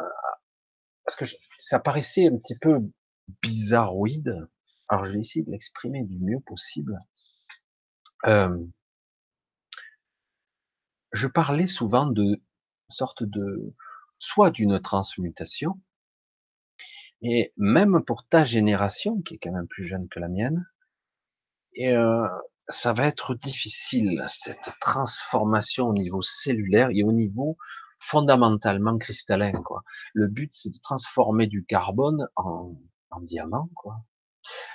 [1.05, 1.25] parce que
[1.59, 2.79] ça paraissait un petit peu
[3.41, 4.47] bizarroïde.
[4.87, 6.97] Alors je vais essayer de l'exprimer du mieux possible.
[8.25, 8.57] Euh,
[11.11, 12.41] je parlais souvent de
[12.89, 13.73] sorte de
[14.19, 15.79] soit d'une transmutation,
[17.21, 20.65] et même pour ta génération, qui est quand même plus jeune que la mienne,
[21.73, 22.27] et euh,
[22.67, 27.57] ça va être difficile, cette transformation au niveau cellulaire et au niveau
[27.99, 29.83] fondamentalement cristallin, quoi.
[30.13, 32.75] Le but, c'est de transformer du carbone en,
[33.11, 34.03] en diamant, quoi.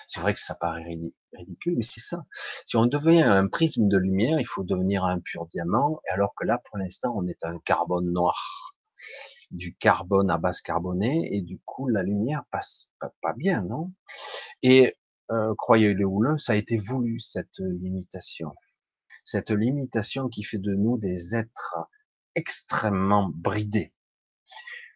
[0.09, 0.85] C'est vrai que ça paraît
[1.33, 2.25] ridicule, mais c'est ça.
[2.65, 6.45] Si on devient un prisme de lumière, il faut devenir un pur diamant, alors que
[6.45, 8.75] là, pour l'instant, on est un carbone noir,
[9.51, 13.93] du carbone à base carbonée, et du coup, la lumière passe pas, bien, non?
[14.63, 14.95] Et
[15.31, 18.55] euh, croyez-le ou le, ça a été voulu cette limitation,
[19.25, 21.77] cette limitation qui fait de nous des êtres
[22.35, 23.93] extrêmement bridés,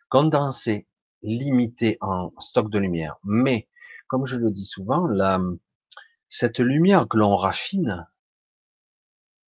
[0.08, 0.86] condensés,
[1.22, 3.16] limités en stock de lumière.
[3.24, 3.68] Mais
[4.10, 5.08] comme je le dis souvent,
[6.26, 8.08] cette lumière que l'on raffine,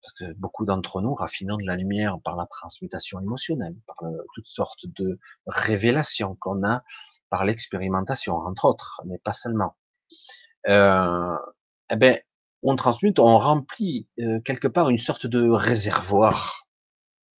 [0.00, 3.96] parce que beaucoup d'entre nous raffinons de la lumière par la transmutation émotionnelle, par
[4.34, 6.84] toutes sortes de révélations qu'on a
[7.28, 9.76] par l'expérimentation, entre autres, mais pas seulement.
[10.68, 11.36] Euh,
[11.90, 12.20] eh ben,
[12.62, 16.68] on transmute, on remplit euh, quelque part une sorte de réservoir,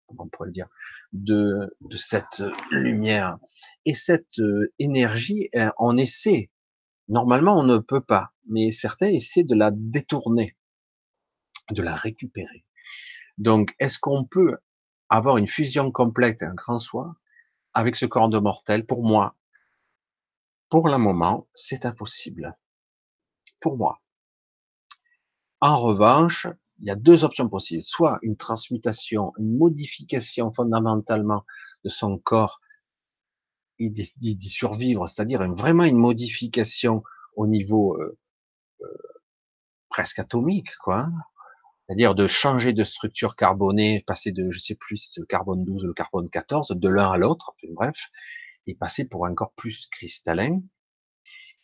[0.08, 0.68] on pourrait le dire,
[1.12, 3.38] de, cette lumière.
[3.84, 6.50] Et cette euh, énergie, on essaie
[7.08, 10.56] Normalement, on ne peut pas, mais certains essaient de la détourner,
[11.70, 12.64] de la récupérer.
[13.38, 14.56] Donc, est-ce qu'on peut
[15.08, 17.16] avoir une fusion complète, un grand soi,
[17.74, 18.86] avec ce corps de mortel?
[18.86, 19.36] Pour moi,
[20.72, 22.56] pour le moment, c'est impossible.
[23.60, 24.00] Pour moi.
[25.60, 26.46] En revanche,
[26.78, 27.82] il y a deux options possibles.
[27.82, 31.44] Soit une transmutation, une modification fondamentalement
[31.84, 32.61] de son corps
[33.90, 37.02] d'y survivre, c'est-à-dire vraiment une modification
[37.36, 38.18] au niveau euh,
[38.82, 38.86] euh,
[39.88, 41.08] presque atomique, quoi.
[41.86, 45.92] C'est-à-dire de changer de structure carbonée, passer de, je sais plus, le carbone 12 le
[45.92, 48.08] carbone 14, de l'un à l'autre, bref,
[48.66, 50.60] et passer pour encore plus cristallin.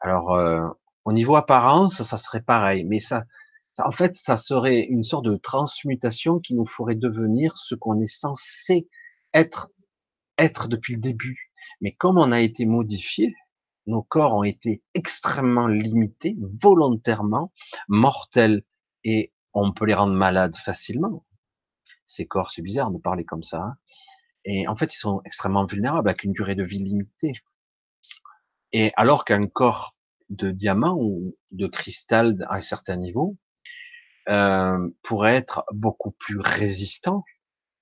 [0.01, 0.69] Alors, euh,
[1.05, 3.25] au niveau apparence, ça serait pareil, mais ça,
[3.75, 8.01] ça, en fait, ça serait une sorte de transmutation qui nous ferait devenir ce qu'on
[8.01, 8.89] est censé
[9.33, 9.71] être,
[10.37, 11.48] être depuis le début.
[11.81, 13.35] Mais comme on a été modifié,
[13.87, 17.53] nos corps ont été extrêmement limités, volontairement,
[17.89, 18.63] mortels,
[19.05, 21.25] et on peut les rendre malades facilement.
[22.07, 23.59] Ces corps, c'est bizarre de parler comme ça.
[23.59, 23.77] Hein.
[24.45, 27.33] Et en fait, ils sont extrêmement vulnérables avec une durée de vie limitée.
[28.73, 29.97] Et alors qu'un corps
[30.29, 33.37] de diamant ou de cristal à un certain niveau
[34.29, 37.25] euh, pourrait être beaucoup plus résistant,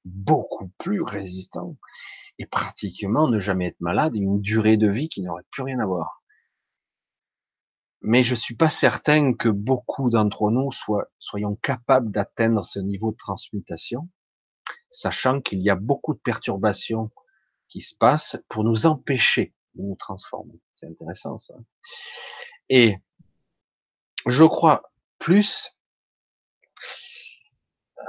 [0.04, 1.76] beaucoup plus résistant
[2.38, 5.86] et pratiquement ne jamais être malade, une durée de vie qui n'aurait plus rien à
[5.86, 6.22] voir.
[8.02, 13.12] Mais je suis pas certain que beaucoup d'entre nous soient, soyons capables d'atteindre ce niveau
[13.12, 14.08] de transmutation,
[14.90, 17.10] sachant qu'il y a beaucoup de perturbations
[17.68, 20.60] qui se passent pour nous empêcher de nous transformer.
[20.72, 21.54] C'est intéressant ça.
[22.68, 22.96] Et
[24.26, 25.76] je crois plus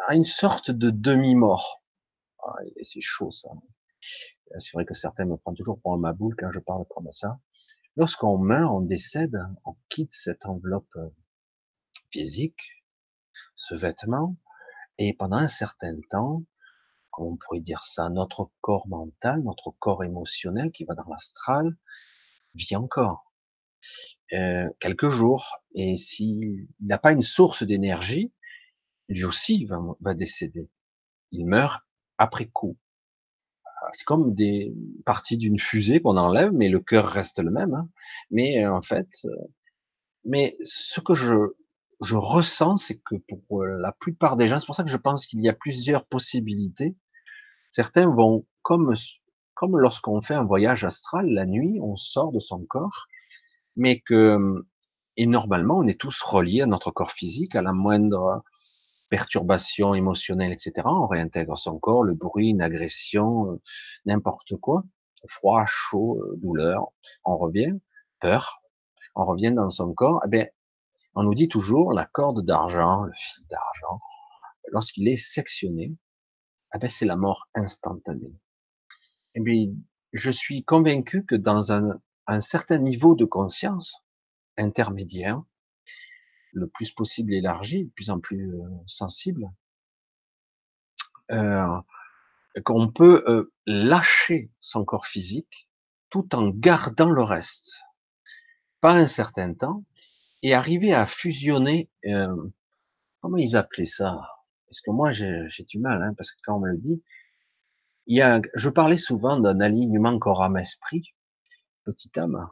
[0.07, 1.81] à une sorte de demi-mort.
[2.43, 3.49] Ah, c'est chaud ça.
[4.59, 7.39] C'est vrai que certains me prennent toujours pour un maboule quand je parle comme ça.
[7.95, 11.09] Lorsqu'on meurt, on décède, on quitte cette enveloppe euh,
[12.11, 12.83] physique,
[13.55, 14.37] ce vêtement,
[14.99, 16.43] et pendant un certain temps,
[17.11, 21.75] comme on pourrait dire ça, notre corps mental, notre corps émotionnel qui va dans l'astral,
[22.53, 23.33] vit encore.
[24.33, 28.33] Euh, quelques jours, et s'il n'a pas une source d'énergie,
[29.09, 30.69] lui aussi va décéder.
[31.31, 31.81] Il meurt
[32.17, 32.77] après coup
[33.93, 34.73] c'est comme des
[35.05, 37.73] parties d'une fusée qu'on enlève, mais le cœur reste le même.
[37.73, 37.89] Hein.
[38.31, 39.29] Mais euh, en fait, euh,
[40.25, 41.35] mais ce que je
[42.01, 43.15] je ressens, c'est que
[43.47, 45.53] pour euh, la plupart des gens, c'est pour ça que je pense qu'il y a
[45.53, 46.95] plusieurs possibilités.
[47.71, 48.93] Certains vont comme
[49.55, 53.07] comme lorsqu'on fait un voyage astral la nuit, on sort de son corps,
[53.75, 54.37] mais que
[55.17, 58.43] et normalement on est tous reliés à notre corps physique à la moindre
[59.09, 60.73] perturbation émotionnelle, etc.
[60.85, 63.61] On réintègre son corps, le bruit, une agression, euh,
[64.05, 64.83] n'importe quoi,
[65.27, 66.87] froid, chaud, euh, douleur,
[67.23, 67.73] on revient,
[68.19, 68.61] peur,
[69.15, 70.21] on revient dans son corps.
[70.25, 70.47] Eh bien,
[71.15, 73.99] on nous dit toujours la corde d'argent, le fil d'argent,
[74.71, 75.95] lorsqu'il est sectionné,
[76.75, 78.33] eh bien, c'est la mort instantanée.
[79.35, 79.73] Eh bien,
[80.13, 84.03] je suis convaincu que dans un, un certain niveau de conscience
[84.57, 85.41] intermédiaire,
[86.57, 88.51] le plus possible élargi, de plus en plus
[88.85, 89.49] sensible,
[92.63, 95.69] qu'on peut lâcher son corps physique
[96.09, 97.83] tout en gardant le reste,
[98.81, 99.83] pas un certain temps,
[100.41, 101.89] et arriver à fusionner.
[103.21, 104.21] comment ils appelaient ça?
[104.67, 107.01] Parce que moi j'ai du mal, hein, parce que quand on me le dit,
[108.07, 111.13] il y je parlais souvent d'un alignement corps âme esprit,
[111.83, 112.49] petit âme.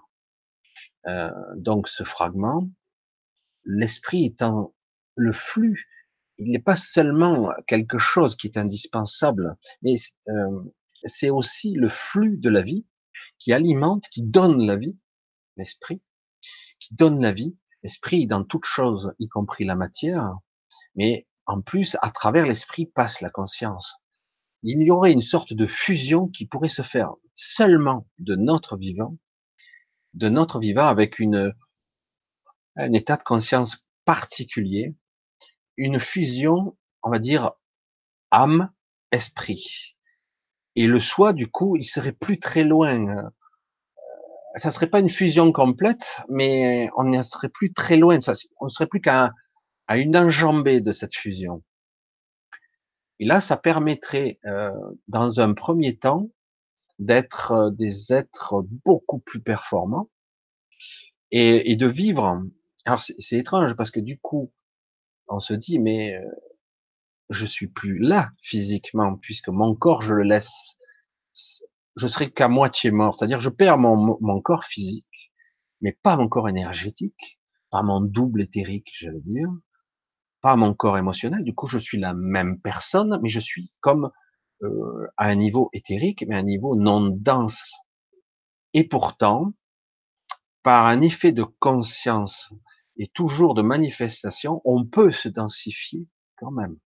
[1.55, 2.69] donc ce fragment,
[3.65, 4.73] l'esprit étant
[5.15, 5.87] le flux,
[6.37, 9.95] il n'est pas seulement quelque chose qui est indispensable, mais
[10.27, 10.63] euh,
[11.05, 12.85] c'est aussi le flux de la vie
[13.39, 14.97] qui alimente, qui donne la vie,
[15.57, 16.01] l'esprit,
[16.79, 20.37] qui donne la vie, l'esprit dans toute chose, y compris la matière,
[20.95, 23.95] mais en plus, à travers l'esprit passe la conscience.
[24.63, 29.17] Il y aurait une sorte de fusion qui pourrait se faire seulement de notre vivant,
[30.13, 31.53] de notre vivant avec une,
[32.75, 34.95] un état de conscience particulier,
[35.77, 37.51] une fusion, on va dire,
[38.31, 39.95] âme-esprit.
[40.75, 43.07] Et le soi, du coup, il serait plus très loin.
[43.07, 43.29] Euh,
[44.57, 48.19] ça serait pas une fusion complète, mais on ne serait plus très loin.
[48.21, 49.31] Ça, on serait plus qu'à
[49.87, 51.63] à une enjambée de cette fusion.
[53.19, 54.71] Et là, ça permettrait, euh,
[55.07, 56.29] dans un premier temps,
[56.99, 60.09] d'être euh, des êtres beaucoup plus performants
[61.31, 62.41] et, et de vivre.
[62.85, 64.53] Alors c'est étrange parce que du coup,
[65.27, 66.23] on se dit mais euh,
[67.29, 70.77] je suis plus là physiquement puisque mon corps je le laisse,
[71.95, 75.33] je serai qu'à moitié mort, c'est-à-dire je perds mon, mon corps physique,
[75.81, 77.39] mais pas mon corps énergétique,
[77.71, 79.49] pas mon double éthérique, j'allais dire,
[80.41, 81.43] pas mon corps émotionnel.
[81.43, 84.11] Du coup, je suis la même personne, mais je suis comme
[84.61, 87.73] euh, à un niveau éthérique, mais à un niveau non dense.
[88.73, 89.53] Et pourtant,
[90.61, 92.51] par un effet de conscience
[92.97, 96.77] et toujours de manifestation, on peut se densifier quand même.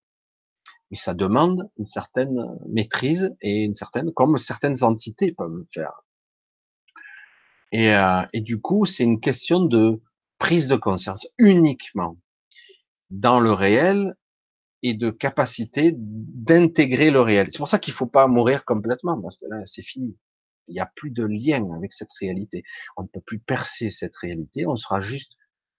[0.90, 5.92] Mais ça demande une certaine maîtrise et une certaine, comme certaines entités peuvent le faire.
[7.72, 10.02] Et, euh, et du coup, c'est une question de
[10.38, 12.16] prise de conscience uniquement
[13.10, 14.16] dans le réel
[14.82, 17.48] et de capacité d'intégrer le réel.
[17.50, 20.16] C'est pour ça qu'il faut pas mourir complètement, parce que là, c'est fini.
[20.68, 22.62] Il n'y a plus de lien avec cette réalité.
[22.96, 24.66] On ne peut plus percer cette réalité.
[24.66, 25.32] On sera juste,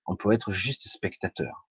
[0.05, 1.67] on peut être juste spectateur.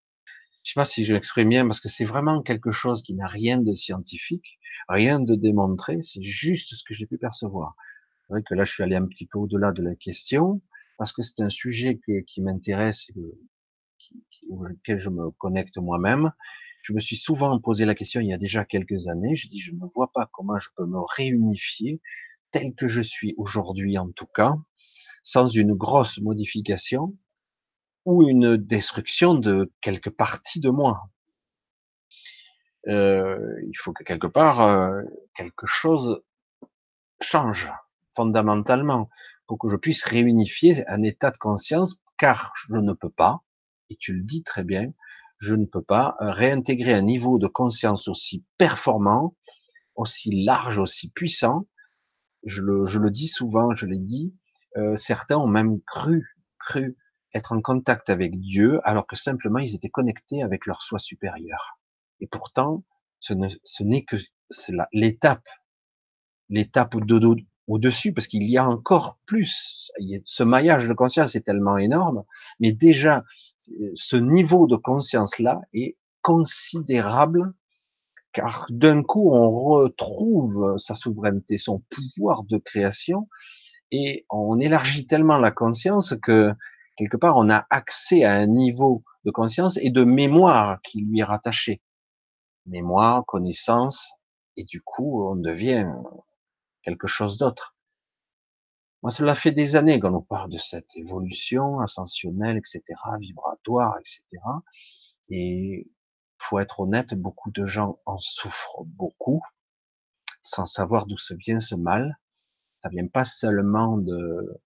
[0.63, 3.27] Je sais pas si je l'exprime bien, parce que c'est vraiment quelque chose qui n'a
[3.27, 6.03] rien de scientifique, rien de démontré.
[6.03, 7.75] C'est juste ce que j'ai pu percevoir.
[8.23, 10.61] C'est vrai que là, je suis allé un petit peu au-delà de la question,
[10.99, 13.11] parce que c'est un sujet qui m'intéresse
[14.51, 16.33] auquel je me connecte moi-même,
[16.83, 19.37] je me suis souvent posé la question il y a déjà quelques années.
[19.37, 22.01] Je dis, je ne vois pas comment je peux me réunifier
[22.53, 24.55] tel que je suis aujourd'hui, en tout cas,
[25.23, 27.17] sans une grosse modification
[28.05, 31.11] ou une destruction de quelques parties de moi.
[32.89, 35.03] Euh, il faut que quelque part euh,
[35.35, 36.23] quelque chose
[37.21, 37.71] change
[38.17, 39.11] fondamentalement
[39.47, 43.43] pour que je puisse réunifier un état de conscience, car je ne peux pas,
[43.91, 44.93] et tu le dis très bien,
[45.39, 49.37] je ne peux pas euh, réintégrer un niveau de conscience aussi performant,
[49.95, 51.67] aussi large, aussi puissant.
[52.45, 54.35] Je le, dis souvent, je l'ai dit,
[54.97, 56.97] certains ont même cru, cru
[57.35, 61.79] être en contact avec Dieu, alors que simplement ils étaient connectés avec leur soi supérieur.
[62.21, 62.85] Et pourtant,
[63.21, 64.17] ce n'est que
[64.93, 65.49] l'étape,
[66.49, 66.97] l'étape
[67.67, 69.93] au-dessus, parce qu'il y a encore plus.
[70.25, 72.25] Ce maillage de conscience est tellement énorme,
[72.59, 73.25] mais déjà
[73.95, 77.53] ce niveau de conscience-là est considérable
[78.33, 83.29] car d'un coup on retrouve sa souveraineté, son pouvoir de création
[83.91, 86.53] et on élargit tellement la conscience que
[87.01, 91.21] quelque part on a accès à un niveau de conscience et de mémoire qui lui
[91.21, 91.81] est rattaché.
[92.67, 94.13] Mémoire, connaissance
[94.59, 95.89] et du coup on devient
[96.83, 97.75] quelque chose d'autre.
[99.03, 102.83] Moi, cela fait des années qu'on nous parle de cette évolution ascensionnelle, etc.,
[103.19, 104.43] vibratoire, etc.
[105.31, 105.91] Et
[106.37, 109.41] faut être honnête, beaucoup de gens en souffrent beaucoup,
[110.43, 112.19] sans savoir d'où se vient ce mal.
[112.77, 114.61] Ça vient pas seulement de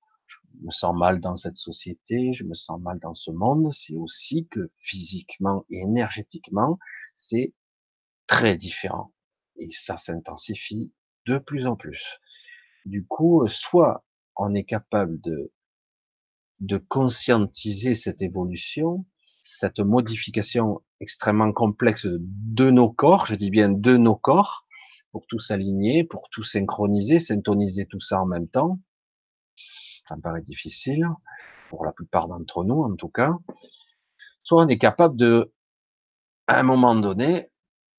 [0.62, 4.46] me sens mal dans cette société, je me sens mal dans ce monde, c'est aussi
[4.48, 6.78] que physiquement et énergétiquement,
[7.12, 7.52] c'est
[8.26, 9.12] très différent.
[9.56, 10.92] Et ça s'intensifie
[11.26, 12.20] de plus en plus.
[12.84, 14.04] Du coup, soit
[14.36, 15.52] on est capable de,
[16.60, 19.06] de conscientiser cette évolution,
[19.40, 24.66] cette modification extrêmement complexe de nos corps, je dis bien de nos corps,
[25.12, 28.80] pour tout s'aligner, pour tout synchroniser, syntoniser tout ça en même temps.
[30.08, 31.08] Ça me paraît difficile,
[31.70, 33.32] pour la plupart d'entre nous en tout cas.
[34.42, 35.52] Soit on est capable de,
[36.46, 37.50] à un moment donné,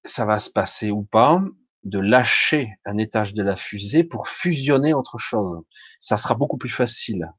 [0.04, 1.42] ça va se passer ou pas,
[1.82, 5.62] de lâcher un étage de la fusée pour fusionner autre chose.
[5.98, 7.32] Ça sera beaucoup plus facile,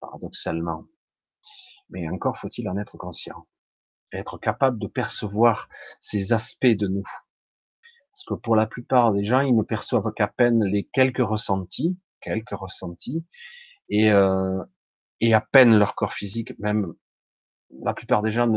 [0.00, 0.84] paradoxalement.
[1.90, 3.46] Mais encore faut-il en être conscient.
[4.12, 5.68] Être capable de percevoir
[6.00, 7.06] ces aspects de nous.
[8.12, 11.98] Parce que pour la plupart des gens, ils ne perçoivent qu'à peine les quelques ressentis,
[12.20, 13.24] quelques ressentis,
[13.88, 14.62] et, euh,
[15.20, 16.94] et à peine leur corps physique, même
[17.82, 18.48] la plupart des gens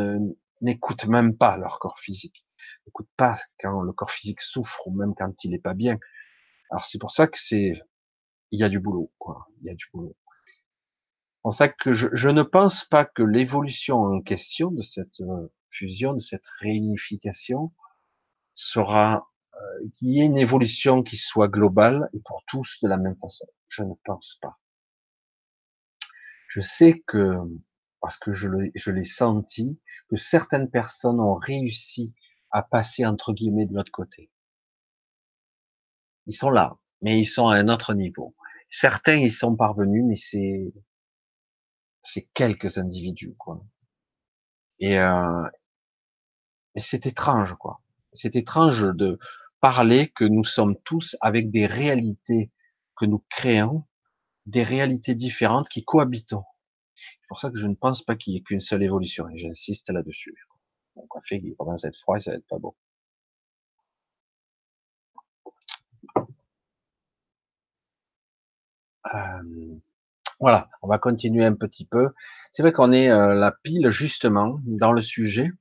[0.61, 2.45] n'écoutent même pas leur corps physique,
[2.85, 5.97] n'écoutent pas quand le corps physique souffre ou même quand il est pas bien.
[6.69, 7.73] Alors c'est pour ça que c'est,
[8.51, 9.47] il y a du boulot, quoi.
[9.61, 10.15] Il y a du boulot.
[11.35, 15.21] C'est pour ça que je, je ne pense pas que l'évolution en question de cette
[15.21, 17.71] euh, fusion, de cette réunification,
[18.53, 22.97] sera euh, qu'il y ait une évolution qui soit globale et pour tous de la
[22.97, 23.45] même façon.
[23.69, 24.57] Je ne pense pas.
[26.57, 27.35] Je sais que,
[28.01, 29.79] parce que je l'ai senti,
[30.09, 32.15] que certaines personnes ont réussi
[32.49, 34.31] à passer entre guillemets de l'autre côté.
[36.25, 38.35] Ils sont là, mais ils sont à un autre niveau.
[38.71, 40.73] Certains y sont parvenus, mais c'est
[42.03, 43.63] c'est quelques individus quoi.
[44.79, 45.43] Et, euh,
[46.75, 47.81] c'est étrange quoi.
[48.13, 49.19] C'est étrange de
[49.61, 52.51] parler que nous sommes tous avec des réalités
[52.95, 53.83] que nous créons,
[54.47, 56.35] des réalités différentes qui cohabitent.
[56.95, 59.37] C'est pour ça que je ne pense pas qu'il y ait qu'une seule évolution, et
[59.37, 60.35] j'insiste là-dessus.
[60.95, 62.73] Mon café qui commence à être froid, ça va pas bon.
[69.13, 69.79] Euh,
[70.39, 72.09] voilà, on va continuer un petit peu.
[72.51, 75.51] C'est vrai qu'on est euh, la pile justement dans le sujet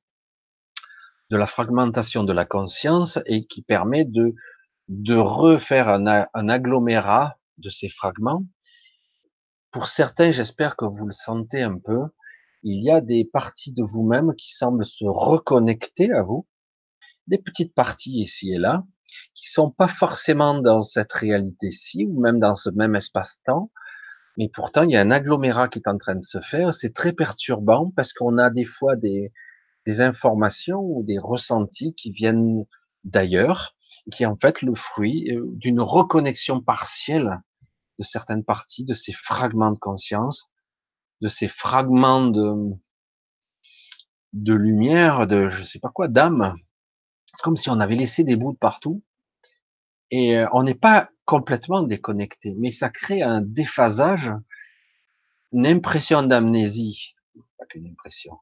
[1.30, 4.34] de la fragmentation de la conscience et qui permet de,
[4.88, 8.44] de refaire un, un agglomérat de ces fragments.
[9.76, 12.04] Pour certains, j'espère que vous le sentez un peu,
[12.62, 16.46] il y a des parties de vous-même qui semblent se reconnecter à vous,
[17.26, 18.86] des petites parties ici et là,
[19.34, 23.70] qui sont pas forcément dans cette réalité-ci ou même dans ce même espace-temps,
[24.38, 26.72] mais pourtant il y a un agglomérat qui est en train de se faire.
[26.72, 29.30] C'est très perturbant parce qu'on a des fois des,
[29.84, 32.64] des informations ou des ressentis qui viennent
[33.04, 33.76] d'ailleurs,
[34.10, 37.42] qui est en fait le fruit euh, d'une reconnexion partielle
[37.98, 40.52] de certaines parties, de ces fragments de conscience,
[41.20, 42.54] de ces fragments de,
[44.32, 46.56] de lumière, de je sais pas quoi, d'âme.
[47.26, 49.02] C'est comme si on avait laissé des bouts de partout
[50.10, 54.32] et euh, on n'est pas complètement déconnecté, mais ça crée un déphasage,
[55.52, 57.14] une impression d'amnésie,
[57.58, 58.38] pas qu'une impression,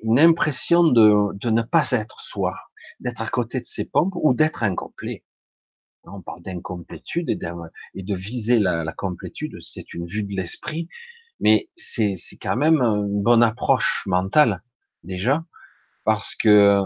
[0.00, 2.56] une impression de, de ne pas être soi,
[2.98, 5.24] d'être à côté de ses pompes ou d'être incomplet.
[6.04, 10.88] On parle d'incomplétude et, de viser la, complétude, c'est une vue de l'esprit,
[11.40, 14.62] mais c'est quand même une bonne approche mentale
[15.02, 15.44] déjà,
[16.04, 16.82] parce que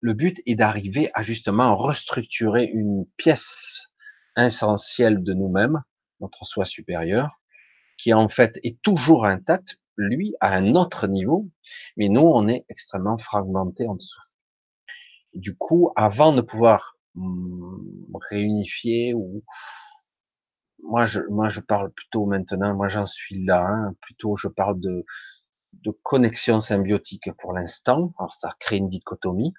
[0.00, 3.92] le but est d'arriver à justement restructurer une pièce
[4.36, 5.82] essentielle de nous-mêmes,
[6.20, 7.40] notre soi supérieur,
[7.98, 11.48] qui en fait est toujours intacte, lui à un autre niveau,
[11.96, 14.20] mais nous on est extrêmement fragmenté en dessous.
[15.34, 16.95] du coup, avant de pouvoir
[18.30, 19.42] réunifier ou
[20.82, 24.80] moi je moi je parle plutôt maintenant, moi j'en suis là, hein, plutôt je parle
[24.80, 25.04] de
[25.84, 28.14] de connexion symbiotique pour l'instant.
[28.18, 29.52] Alors ça crée une dichotomie,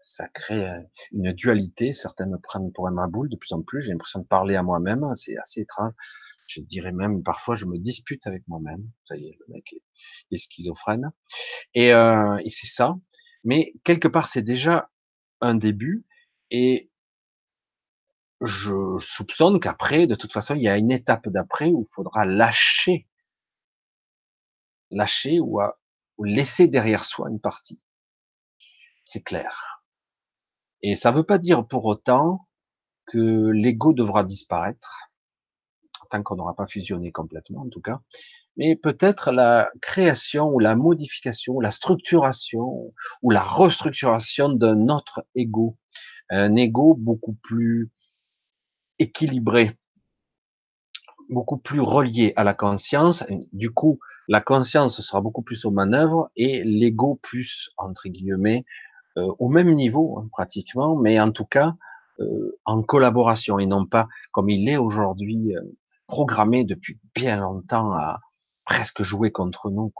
[0.00, 0.80] ça crée euh,
[1.12, 1.92] une dualité.
[1.92, 3.82] Certains me prennent pour un maboule de plus en plus.
[3.82, 5.04] J'ai l'impression de parler à moi-même.
[5.14, 5.92] C'est assez étrange.
[6.46, 8.90] Je dirais même parfois je me dispute avec moi-même.
[9.04, 9.74] Ça y est, le mec
[10.30, 11.12] est, schizophrène.
[11.74, 12.96] Et, euh, et c'est ça.
[13.44, 14.90] Mais quelque part c'est déjà
[15.40, 16.04] un début.
[16.50, 16.90] Et
[18.40, 22.24] je soupçonne qu'après, de toute façon, il y a une étape d'après où il faudra
[22.24, 23.06] lâcher,
[24.90, 25.60] lâcher ou,
[26.22, 27.80] laisser derrière soi une partie.
[29.04, 29.82] C'est clair.
[30.82, 32.46] Et ça ne veut pas dire pour autant
[33.06, 35.10] que l'ego devra disparaître,
[36.10, 38.00] tant qu'on n'aura pas fusionné complètement en tout cas,
[38.56, 42.92] mais peut-être la création ou la modification, la structuration
[43.22, 45.76] ou la restructuration d'un autre ego,
[46.30, 47.90] un ego beaucoup plus
[48.98, 49.76] équilibré,
[51.28, 53.24] beaucoup plus relié à la conscience.
[53.52, 58.64] Du coup, la conscience sera beaucoup plus aux manœuvres et l'ego plus, entre guillemets,
[59.16, 61.74] euh, au même niveau hein, pratiquement, mais en tout cas
[62.20, 65.62] euh, en collaboration et non pas comme il est aujourd'hui euh,
[66.06, 68.20] programmé depuis bien longtemps à
[68.64, 69.92] presque jouer contre nous.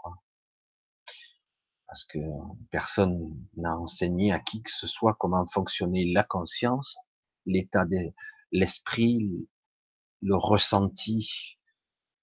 [1.91, 2.21] Parce que
[2.71, 6.97] personne n'a enseigné à qui que ce soit comment fonctionnait la conscience,
[7.47, 8.15] l'état des,
[8.53, 9.49] l'esprit,
[10.23, 11.59] le ressenti,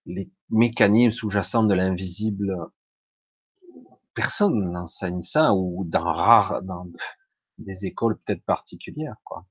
[0.05, 2.55] les mécanismes sous-jacents de l'invisible.
[4.13, 6.88] Personne n'enseigne ça ou dans rare, dans
[7.57, 9.45] des écoles peut-être particulières, quoi.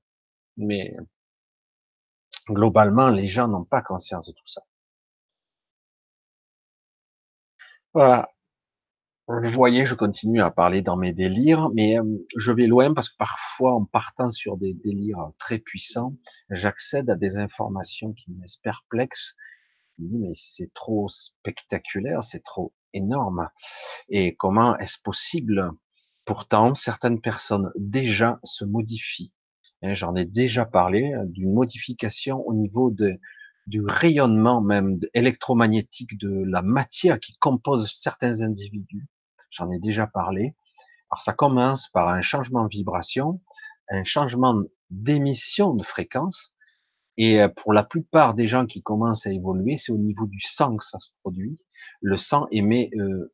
[0.57, 0.95] Mais
[2.49, 4.63] globalement, les gens n'ont pas conscience de tout ça.
[7.93, 8.29] Voilà.
[9.29, 13.09] Vous voyez, je continue à parler dans mes délires, mais euh, je vais loin parce
[13.09, 16.15] que parfois, en partant sur des délires très puissants,
[16.49, 19.35] j'accède à des informations qui me laissent perplexe.
[19.99, 23.49] Je me dis, mais c'est trop spectaculaire, c'est trop énorme.
[24.07, 25.71] Et comment est-ce possible?
[26.23, 29.33] Pourtant, certaines personnes déjà se modifient.
[29.81, 33.19] Hein, j'en ai déjà parlé euh, d'une modification au niveau de,
[33.65, 39.05] du rayonnement même électromagnétique de la matière qui compose certains individus.
[39.57, 40.55] J'en ai déjà parlé.
[41.09, 43.41] Alors ça commence par un changement de vibration,
[43.89, 46.53] un changement d'émission de fréquence.
[47.17, 50.39] Et euh, pour la plupart des gens qui commencent à évoluer, c'est au niveau du
[50.39, 51.57] sang que ça se produit.
[52.01, 53.33] Le sang émet euh,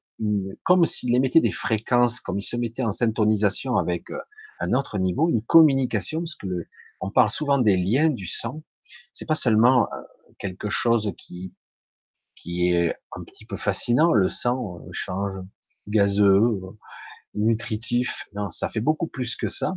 [0.64, 4.20] comme s'il émettait des fréquences, comme il se mettait en syntonisation avec euh,
[4.60, 6.68] un autre niveau, une communication, parce que
[7.02, 8.64] on parle souvent des liens du sang.
[9.12, 9.90] C'est pas seulement
[10.40, 11.54] quelque chose qui
[12.36, 14.14] qui est un petit peu fascinant.
[14.14, 15.34] Le sang change
[15.88, 16.60] gazeux,
[17.34, 18.28] nutritif.
[18.34, 19.74] Non, ça fait beaucoup plus que ça.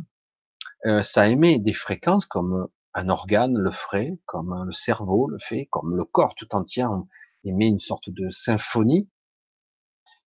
[0.85, 5.67] Euh, ça émet des fréquences comme un organe le ferait, comme le cerveau le fait,
[5.71, 6.85] comme le corps tout entier
[7.43, 9.09] émet une sorte de symphonie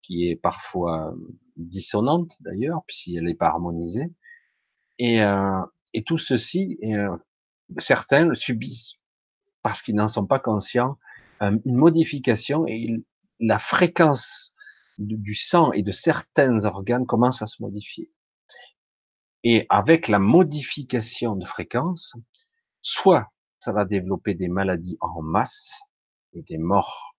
[0.03, 1.14] qui est parfois
[1.57, 4.12] dissonante d'ailleurs, si elle n'est pas harmonisée.
[4.99, 5.61] Et, euh,
[6.07, 7.16] tout ceci, euh,
[7.78, 8.97] certains le subissent
[9.62, 10.99] parce qu'ils n'en sont pas conscients,
[11.43, 12.89] euh, une modification et
[13.39, 14.55] la fréquence
[15.01, 18.11] du, sang et de certains organes commence à se modifier.
[19.42, 22.14] Et avec la modification de fréquence,
[22.82, 23.28] soit
[23.61, 25.80] ça va développer des maladies en masse
[26.34, 27.16] et des morts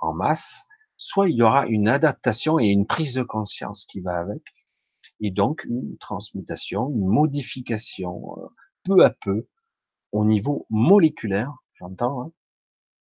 [0.00, 0.62] en masse,
[0.96, 4.42] soit il y aura une adaptation et une prise de conscience qui va avec,
[5.20, 8.48] et donc une transmutation, une modification euh,
[8.84, 9.46] peu à peu
[10.12, 12.32] au niveau moléculaire, j'entends, hein,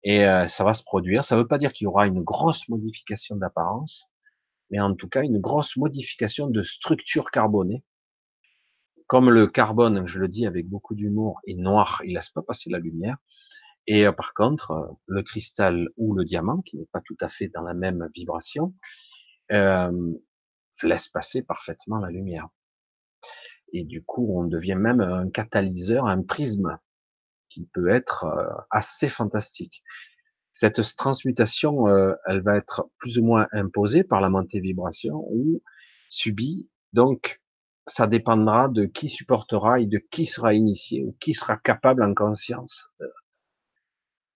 [0.03, 1.23] et euh, ça va se produire.
[1.23, 4.11] Ça ne veut pas dire qu'il y aura une grosse modification d'apparence,
[4.69, 7.83] mais en tout cas une grosse modification de structure carbonée.
[9.07, 12.69] Comme le carbone, je le dis avec beaucoup d'humour, est noir, il laisse pas passer
[12.69, 13.17] la lumière.
[13.85, 17.29] Et euh, par contre, euh, le cristal ou le diamant, qui n'est pas tout à
[17.29, 18.73] fait dans la même vibration,
[19.49, 22.47] laisse passer parfaitement la lumière.
[23.71, 26.77] Et du coup, on devient même un catalyseur, un prisme,
[27.53, 29.83] qui peut être euh, assez fantastique.
[30.55, 31.87] Cette transmutation,
[32.27, 35.63] elle va être plus ou moins imposée par la montée vibration ou
[36.09, 36.69] subie.
[36.93, 37.41] Donc,
[37.87, 42.13] ça dépendra de qui supportera et de qui sera initié ou qui sera capable en
[42.13, 42.87] conscience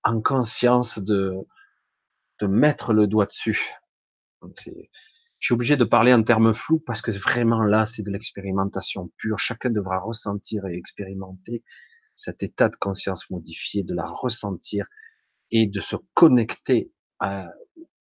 [0.08, 1.36] en conscience de,
[2.40, 3.74] de mettre le doigt dessus.
[4.42, 4.72] je
[5.40, 9.38] suis obligé de parler en termes flous parce que vraiment là, c'est de l'expérimentation pure.
[9.38, 11.64] Chacun devra ressentir et expérimenter
[12.18, 14.86] cet état de conscience modifié, de la ressentir
[15.52, 16.92] et de se connecter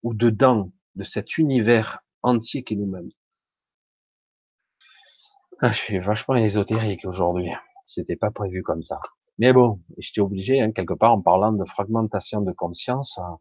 [0.03, 3.11] ou dedans de cet univers entier qui nous-mêmes.
[5.61, 7.51] Ah, je suis vachement ésotérique aujourd'hui.
[7.87, 9.01] C'était pas prévu comme ça.
[9.39, 13.37] Mais bon, j'étais obligé, hein, quelque part, en parlant de fragmentation de conscience, euh,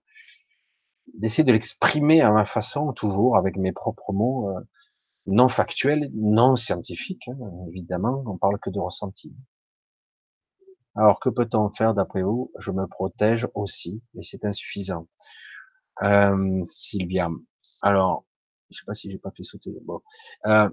[1.14, 4.62] d'essayer de l'exprimer à ma façon, toujours avec mes propres mots, euh,
[5.26, 7.38] non factuels, non scientifiques, hein,
[7.70, 9.34] évidemment, on parle que de ressenti.
[10.96, 12.52] Alors, que peut-on faire d'après vous?
[12.58, 15.08] Je me protège aussi, mais c'est insuffisant.
[16.04, 17.30] Euh, Sylvia,
[17.82, 18.26] alors,
[18.70, 19.72] je sais pas si j'ai pas fait sauter.
[19.84, 20.02] Bon,
[20.46, 20.70] euh,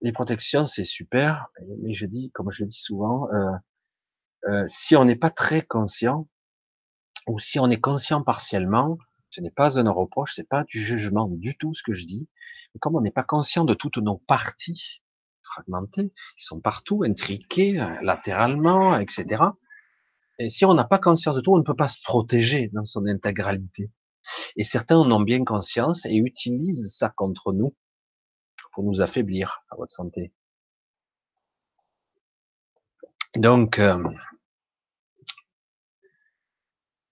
[0.00, 1.48] les protections, c'est super,
[1.82, 3.52] mais je dis, comme je le dis souvent, euh,
[4.48, 6.28] euh, si on n'est pas très conscient,
[7.26, 8.98] ou si on est conscient partiellement,
[9.30, 12.28] ce n'est pas un reproche, c'est pas du jugement du tout ce que je dis.
[12.74, 15.02] Mais comme on n'est pas conscient de toutes nos parties
[15.44, 19.44] fragmentées, qui sont partout, intriquées, euh, latéralement, etc.
[20.38, 22.84] Et si on n'a pas conscience de tout, on ne peut pas se protéger dans
[22.84, 23.90] son intégralité.
[24.56, 27.74] Et certains en ont bien conscience et utilisent ça contre nous
[28.72, 30.32] pour nous affaiblir à votre santé.
[33.36, 34.02] Donc, euh,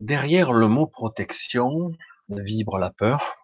[0.03, 1.93] Derrière le mot protection
[2.29, 3.37] vibre la peur.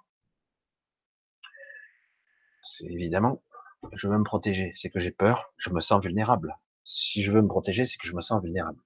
[2.64, 3.44] C'est évidemment,
[3.92, 6.56] je veux me protéger, c'est que j'ai peur, je me sens vulnérable.
[6.84, 8.80] Si je veux me protéger, c'est que je me sens vulnérable.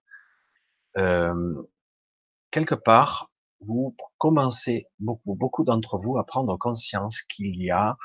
[0.99, 1.63] Euh,
[2.51, 3.31] quelque part,
[3.61, 7.97] vous commencez, beaucoup, beaucoup d'entre vous, à prendre conscience qu'il y a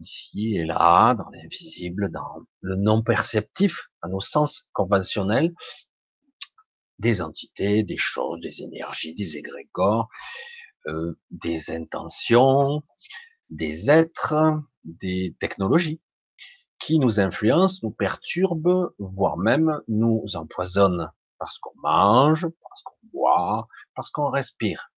[0.00, 5.54] ici et là, dans l'invisible, dans le non perceptif, à nos sens conventionnels,
[6.98, 10.08] des entités, des choses, des énergies, des égrégores,
[10.86, 12.82] euh, des intentions,
[13.50, 14.34] des êtres,
[14.84, 16.00] des technologies
[16.78, 23.68] qui nous influencent, nous perturbent, voire même nous empoisonnent parce qu'on mange, parce qu'on boit,
[23.94, 24.90] parce qu'on respire.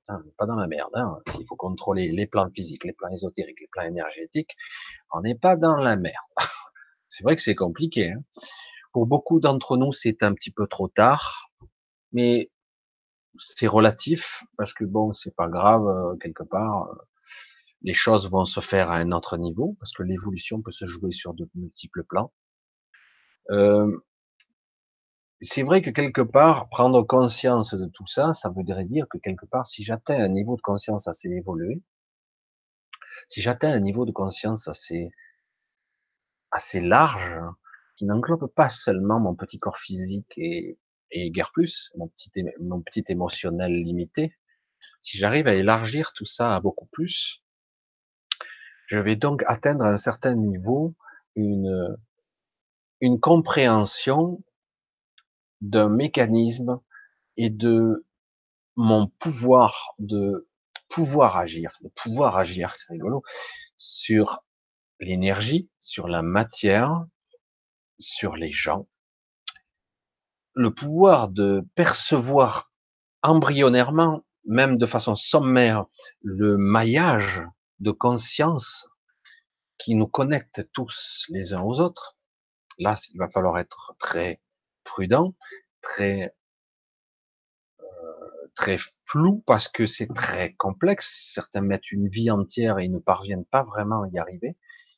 [0.00, 0.90] Putain, pas dans la merde.
[0.94, 1.18] Hein.
[1.38, 4.56] Il faut contrôler les plans physiques, les plans ésotériques, les plans énergétiques.
[5.12, 6.14] On n'est pas dans la merde.
[7.08, 8.12] c'est vrai que c'est compliqué.
[8.12, 8.22] Hein.
[8.92, 11.50] Pour beaucoup d'entre nous, c'est un petit peu trop tard,
[12.12, 12.50] mais
[13.38, 16.88] c'est relatif parce que bon, c'est pas grave euh, quelque part.
[17.82, 21.12] Les choses vont se faire à un autre niveau, parce que l'évolution peut se jouer
[21.12, 22.32] sur de multiples plans.
[23.50, 23.98] Euh,
[25.40, 29.46] c'est vrai que quelque part, prendre conscience de tout ça, ça voudrait dire que quelque
[29.46, 31.82] part, si j'atteins un niveau de conscience assez évolué,
[33.28, 35.10] si j'atteins un niveau de conscience assez,
[36.50, 37.32] assez large,
[37.96, 40.78] qui n'englobe pas seulement mon petit corps physique et,
[41.10, 44.36] et guère plus, mon petit, mon petit émotionnel limité,
[45.00, 47.42] si j'arrive à élargir tout ça à beaucoup plus,
[48.90, 50.94] je vais donc atteindre à un certain niveau
[51.36, 51.96] une,
[53.00, 54.42] une compréhension
[55.60, 56.80] d'un mécanisme
[57.36, 58.04] et de
[58.74, 60.48] mon pouvoir de
[60.88, 63.22] pouvoir agir, de pouvoir agir, c'est rigolo,
[63.76, 64.42] sur
[64.98, 67.06] l'énergie, sur la matière,
[68.00, 68.88] sur les gens,
[70.54, 72.72] le pouvoir de percevoir
[73.22, 75.84] embryonnairement, même de façon sommaire,
[76.22, 77.44] le maillage
[77.80, 78.86] de conscience
[79.78, 82.16] qui nous connecte tous les uns aux autres.
[82.78, 84.40] Là, il va falloir être très
[84.84, 85.34] prudent,
[85.80, 86.34] très
[87.80, 91.30] euh, très flou parce que c'est très complexe.
[91.32, 94.56] Certains mettent une vie entière et ne parviennent pas vraiment à y arriver.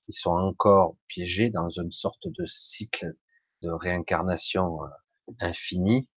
[0.08, 3.14] Ils sont encore piégés dans une sorte de cycle
[3.62, 4.88] de réincarnation euh,
[5.40, 6.08] infini,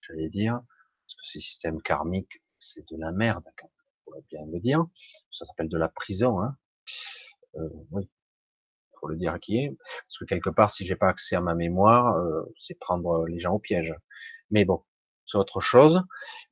[0.00, 3.68] j'allais dire, parce que ce système karmique, c'est de la merde, on
[4.28, 4.84] bien le dire.
[5.30, 6.56] Ça s'appelle de la prison, hein.
[7.56, 8.08] Euh, oui,
[9.00, 11.54] faut le dire qui est, parce que quelque part, si j'ai pas accès à ma
[11.54, 13.94] mémoire, euh, c'est prendre les gens au piège.
[14.50, 14.84] Mais bon,
[15.26, 16.02] c'est autre chose.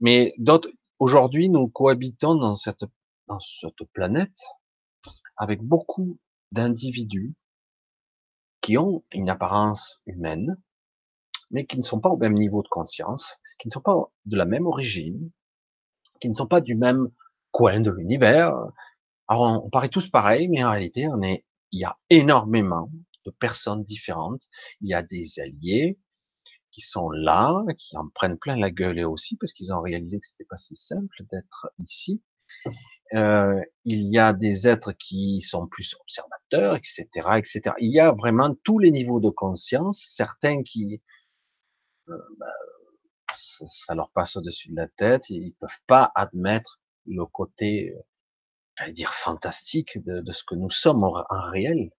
[0.00, 2.84] Mais d'autres, aujourd'hui, nous cohabitons dans cette
[3.28, 4.38] dans cette planète
[5.36, 6.18] avec beaucoup
[6.52, 7.34] d'individus
[8.60, 10.60] qui ont une apparence humaine,
[11.50, 13.96] mais qui ne sont pas au même niveau de conscience, qui ne sont pas
[14.26, 15.30] de la même origine,
[16.20, 17.10] qui ne sont pas du même
[17.52, 18.54] coin de l'univers.
[19.28, 22.90] Alors, on paraît tous pareils, mais en réalité, on est il y a énormément
[23.24, 24.48] de personnes différentes.
[24.80, 25.98] Il y a des alliés
[26.72, 30.18] qui sont là, qui en prennent plein la gueule et aussi parce qu'ils ont réalisé
[30.20, 32.22] que c'était pas si simple d'être ici.
[33.14, 37.06] Euh, il y a des êtres qui sont plus observateurs, etc.,
[37.38, 37.74] etc.
[37.80, 40.04] Il y a vraiment tous les niveaux de conscience.
[40.08, 41.02] Certains qui,
[42.08, 42.46] euh, bah,
[43.36, 46.80] ça, leur passe au-dessus de la tête, ils peuvent pas admettre
[47.10, 48.00] le côté euh,
[48.78, 51.90] j'allais dire fantastique de, ce que nous sommes en, réel,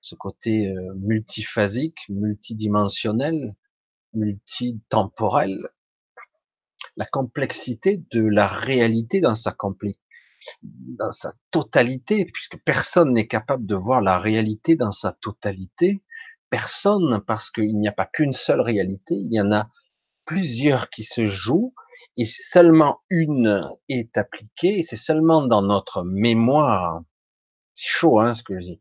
[0.00, 3.54] ce côté euh, multiphasique, multidimensionnel,
[4.12, 5.68] multitemporel,
[6.96, 10.00] la complexité de la réalité dans sa complexité
[10.62, 16.02] dans sa totalité, puisque personne n'est capable de voir la réalité dans sa totalité.
[16.50, 19.70] Personne, parce qu'il n'y a pas qu'une seule réalité, il y en a
[20.26, 21.74] plusieurs qui se jouent,
[22.16, 27.02] et seulement une est appliquée, c'est seulement dans notre mémoire,
[27.74, 28.80] c'est chaud hein, ce que je dis,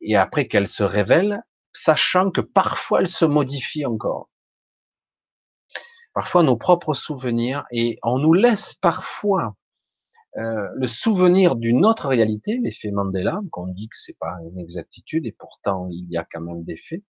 [0.00, 1.42] et après qu'elle se révèle,
[1.72, 4.30] sachant que parfois elle se modifie encore.
[6.14, 9.56] Parfois nos propres souvenirs, et on nous laisse parfois
[10.36, 15.26] euh, le souvenir d'une autre réalité, l'effet Mandela, qu'on dit que c'est pas une exactitude,
[15.26, 17.02] et pourtant il y a quand même des faits,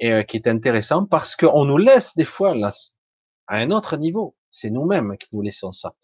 [0.00, 2.70] et euh, qui est intéressant parce qu'on nous laisse des fois là,
[3.48, 4.36] à un autre niveau.
[4.50, 5.94] C'est nous-mêmes qui nous laissons ça.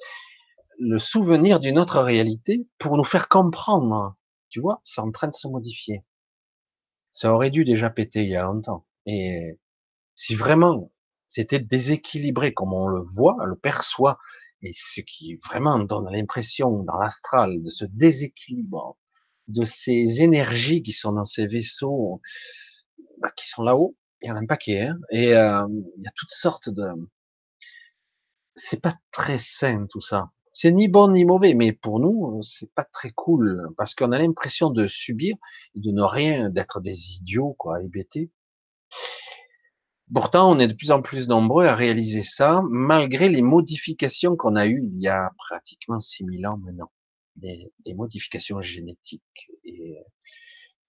[0.78, 4.16] Le souvenir d'une autre réalité pour nous faire comprendre.
[4.48, 6.04] Tu vois, c'est en train de se modifier.
[7.12, 8.86] Ça aurait dû déjà péter il y a longtemps.
[9.06, 9.58] Et
[10.14, 10.90] si vraiment
[11.28, 14.18] c'était déséquilibré comme on le voit, on le perçoit,
[14.62, 18.96] et ce qui vraiment donne l'impression dans l'astral de ce déséquilibre,
[19.48, 22.20] de ces énergies qui sont dans ces vaisseaux,
[23.20, 25.66] bah, qui sont là-haut, il y en a un paquet, hein, et euh,
[25.96, 26.84] il y a toutes sortes de,
[28.54, 30.30] c'est pas très sain tout ça.
[30.52, 34.18] C'est ni bon ni mauvais, mais pour nous, c'est pas très cool parce qu'on a
[34.18, 35.36] l'impression de subir
[35.74, 38.30] de ne rien, d'être des idiots, quoi, hébétés.
[40.14, 44.54] Pourtant, on est de plus en plus nombreux à réaliser ça, malgré les modifications qu'on
[44.54, 46.92] a eues il y a pratiquement 6000 ans maintenant.
[47.36, 49.98] Des, des modifications génétiques et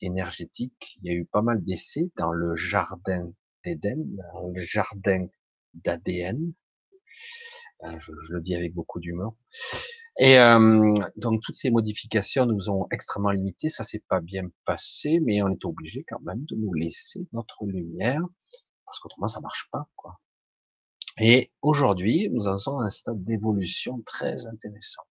[0.02, 1.00] énergétiques.
[1.02, 3.32] Il y a eu pas mal d'essais dans le jardin
[3.64, 4.06] d'Éden,
[4.54, 5.28] le jardin
[5.74, 6.98] d'ADN, euh,
[7.84, 9.36] je, le dis avec beaucoup d'humour.
[10.18, 13.70] Et euh, donc toutes ces modifications nous ont extrêmement limités.
[13.70, 17.66] Ça s'est pas bien passé, mais on est obligé quand même de nous laisser notre
[17.66, 18.22] lumière
[18.86, 20.20] parce qu'autrement ça marche pas, quoi.
[21.20, 25.04] Et aujourd'hui, nous en sommes à un stade d'évolution très intéressant.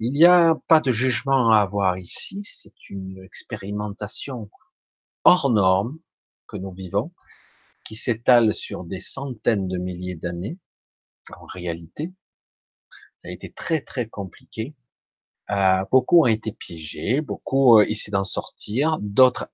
[0.00, 2.42] Il n'y a pas de jugement à avoir ici.
[2.42, 4.50] C'est une expérimentation
[5.24, 5.98] hors norme
[6.48, 7.12] que nous vivons,
[7.84, 10.58] qui s'étale sur des centaines de milliers d'années
[11.38, 12.12] en réalité.
[13.22, 14.74] Ça a été très très compliqué
[15.50, 19.48] Euh, beaucoup ont été piégés, beaucoup euh, essaient d'en sortir, d'autres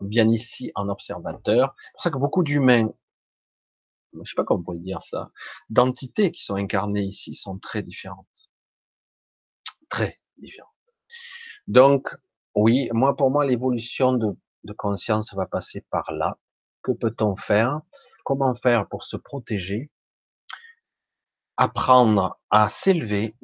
[0.00, 1.74] viennent ici en observateur.
[1.76, 2.88] C'est pour ça que beaucoup d'humains,
[4.12, 5.30] je sais pas comment on pourrait dire ça,
[5.68, 8.50] d'entités qui sont incarnées ici sont très différentes.
[9.88, 10.70] Très différentes.
[11.66, 12.16] Donc,
[12.54, 16.38] oui, moi, pour moi, l'évolution de, de conscience va passer par là.
[16.82, 17.80] Que peut-on faire?
[18.24, 19.90] Comment faire pour se protéger?
[21.62, 23.36] Apprendre à s'élever,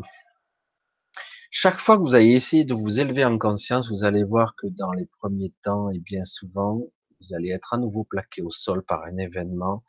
[1.51, 4.69] chaque fois que vous allez essayer de vous élever en conscience, vous allez voir que
[4.69, 6.79] dans les premiers temps, et bien souvent,
[7.21, 9.85] vous allez être à nouveau plaqué au sol par un événement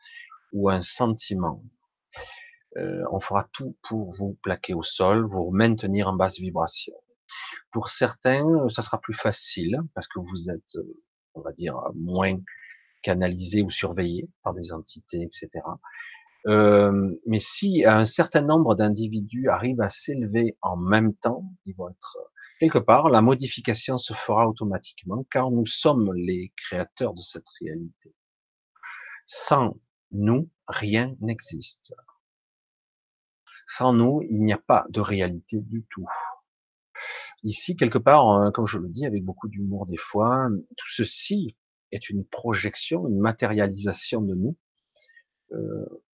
[0.52, 1.64] ou un sentiment.
[2.76, 6.92] Euh, on fera tout pour vous plaquer au sol, vous maintenir en basse vibration.
[7.72, 10.76] Pour certains, ça sera plus facile parce que vous êtes,
[11.32, 12.38] on va dire, moins
[13.02, 15.48] canalisé ou surveillé par des entités, etc.
[16.48, 21.90] Euh, mais si un certain nombre d'individus arrivent à s'élever en même temps, ils vont
[21.90, 22.18] être
[22.58, 28.14] quelque part, la modification se fera automatiquement, car nous sommes les créateurs de cette réalité.
[29.26, 29.78] Sans
[30.10, 31.92] nous, rien n'existe.
[33.66, 36.06] Sans nous, il n'y a pas de réalité du tout.
[37.44, 41.56] Ici, quelque part, hein, comme je le dis avec beaucoup d'humour des fois, tout ceci
[41.92, 44.67] est une projection, une matérialisation de nous, euh,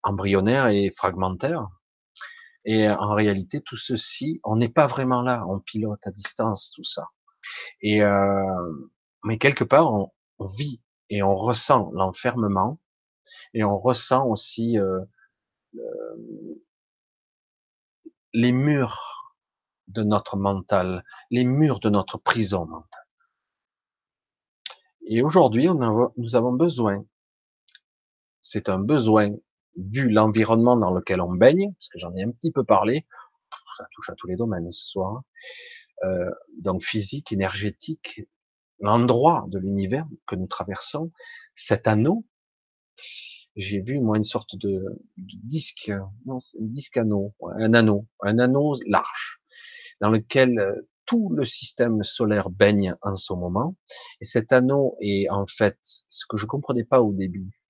[0.02, 1.68] embryonnaire et fragmentaire.
[2.64, 6.84] Et en réalité, tout ceci, on n'est pas vraiment là, on pilote à distance tout
[6.84, 7.08] ça.
[7.82, 8.72] Et euh,
[9.24, 10.10] mais quelque part, on,
[10.46, 12.78] vit et on ressent l'enfermement
[13.54, 15.00] et on ressent aussi euh,
[18.32, 19.34] les murs
[19.88, 23.00] de notre mental, les murs de notre prison mentale.
[25.06, 27.04] Et aujourd'hui, nous avons besoin
[28.44, 29.34] c'est un besoin
[29.76, 33.06] vu l'environnement dans lequel on baigne, parce que j'en ai un petit peu parlé,
[33.76, 35.24] ça touche à tous les domaines ce soir, hein.
[36.04, 36.30] euh,
[36.60, 38.22] donc physique, énergétique,
[38.78, 41.10] l'endroit de l'univers que nous traversons,
[41.56, 42.24] cet anneau,
[43.56, 44.84] j'ai vu moi une sorte de,
[45.16, 45.90] disque,
[46.26, 49.40] non, un disque anneau, un anneau, un anneau large,
[50.00, 53.74] dans lequel euh, tout le système solaire baigne en ce moment,
[54.20, 55.78] et cet anneau est en fait
[56.08, 57.63] ce que je comprenais pas au début,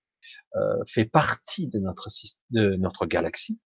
[0.87, 2.09] fait partie de notre
[2.51, 3.59] de notre galaxie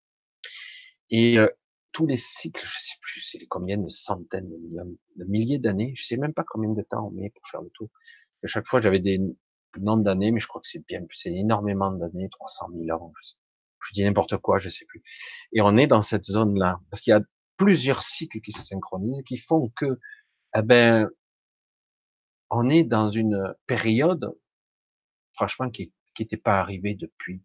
[1.09, 1.47] et euh,
[1.91, 6.17] tous les cycles, je sais plus, c'est combien de centaines de milliers, d'années, je sais
[6.17, 7.89] même pas combien de temps on met pour faire le tour.
[8.43, 9.19] À chaque fois, j'avais des
[9.79, 13.13] nombres d'années, mais je crois que c'est bien, c'est énormément d'années, 300 000 ans.
[13.23, 13.33] Je,
[13.87, 15.01] je dis n'importe quoi, je sais plus.
[15.53, 17.21] Et on est dans cette zone-là parce qu'il y a
[17.57, 19.99] plusieurs cycles qui se synchronisent, qui font que,
[20.55, 21.09] eh ben,
[22.49, 24.31] on est dans une période,
[25.33, 27.39] franchement, qui est qui n'était pas arrivé depuis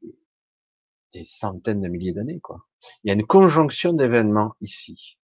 [1.13, 2.41] des, centaines de milliers d'années.
[2.41, 2.65] quoi.
[3.05, 5.19] Il y a une conjonction d'événements ici.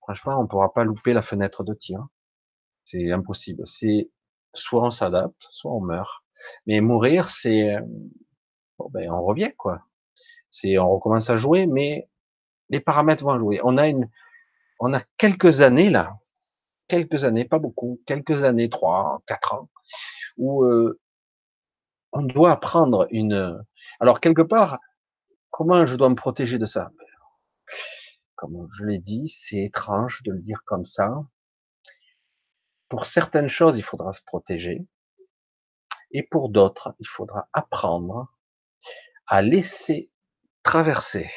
[0.00, 2.06] Franchement, on ne pourra pas louper la fenêtre de tir.
[2.84, 3.66] C'est impossible.
[3.66, 4.10] C'est
[4.54, 6.24] soit on s'adapte, soit on meurt.
[6.64, 7.76] Mais mourir, c'est
[8.78, 9.82] bon, ben on revient quoi.
[10.48, 12.08] C'est on recommence à jouer, mais
[12.70, 13.60] les paramètres vont jouer.
[13.64, 14.08] On a une,
[14.80, 16.18] on a quelques années là,
[16.88, 19.68] quelques années, pas beaucoup, quelques années, trois, quatre ans,
[20.38, 20.98] où euh,
[22.12, 23.62] on doit apprendre une.
[24.00, 24.78] Alors quelque part,
[25.50, 26.90] comment je dois me protéger de ça?
[28.34, 31.10] Comme je l'ai dit, c'est étrange de le dire comme ça.
[32.88, 34.86] Pour certaines choses, il faudra se protéger,
[36.12, 38.32] et pour d'autres, il faudra apprendre
[39.26, 40.10] à laisser
[40.62, 41.30] traverser,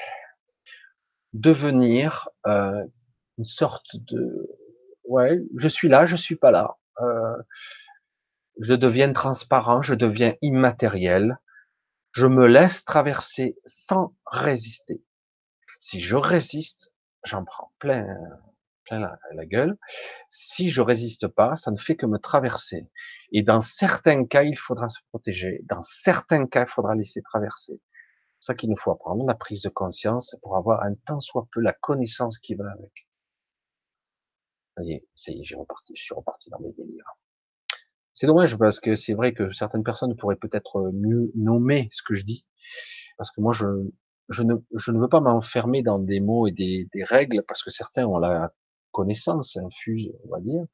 [1.34, 2.86] devenir euh,
[3.38, 4.48] une sorte de
[5.06, 6.78] ouais, je suis là, je suis pas là.
[7.02, 7.38] Euh,
[8.60, 11.40] je deviens transparent, je deviens immatériel,
[12.12, 15.02] je me laisse traverser sans résister.
[15.80, 16.94] Si je résiste,
[17.24, 18.06] j'en prends plein,
[18.84, 19.00] plein
[19.34, 19.78] la, gueule.
[20.28, 22.90] Si je résiste pas, ça ne fait que me traverser.
[23.32, 25.62] Et dans certains cas, il faudra se protéger.
[25.64, 27.80] Dans certains cas, il faudra laisser traverser.
[28.40, 31.48] C'est ça qu'il nous faut apprendre, la prise de conscience pour avoir un tant soit
[31.54, 33.08] peu la connaissance qui va avec.
[34.76, 35.56] Ça y est, ça y est, je
[35.96, 37.18] suis reparti dans mes délires.
[38.20, 42.04] C'est dommage parce que c'est vrai que certaines personnes pourraient peut-être euh, mieux nommer ce
[42.04, 42.46] que je dis,
[43.18, 43.66] parce que moi je
[44.28, 47.64] je ne je ne veux pas m'enfermer dans des mots et des, des règles parce
[47.64, 48.52] que certains ont la
[48.92, 50.66] connaissance infuse, on va dire.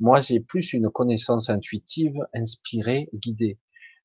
[0.00, 3.60] Moi, j'ai plus une connaissance intuitive, inspirée, guidée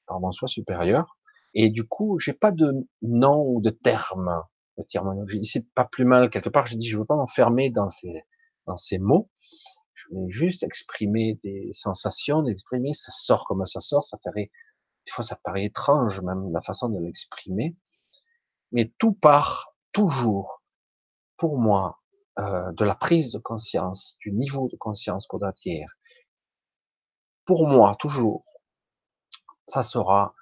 [0.05, 1.17] par mon soi supérieur.
[1.55, 4.43] Et du coup, j'ai pas de nom ou de terme.
[5.43, 6.67] C'est pas plus mal quelque part.
[6.67, 8.21] J'ai dit, je veux pas m'enfermer dans ces
[8.67, 9.31] dans ces mots
[9.93, 14.51] je voulais juste exprimer des sensations, d'exprimer, ça sort comme ça sort, ça paraît,
[15.05, 17.75] des fois ça paraît étrange même la façon de l'exprimer,
[18.71, 20.63] mais tout part toujours,
[21.37, 22.01] pour moi,
[22.39, 25.93] euh, de la prise de conscience, du niveau de conscience qu'on acquiert,
[27.45, 28.43] pour moi, toujours,
[29.67, 30.33] ça sera,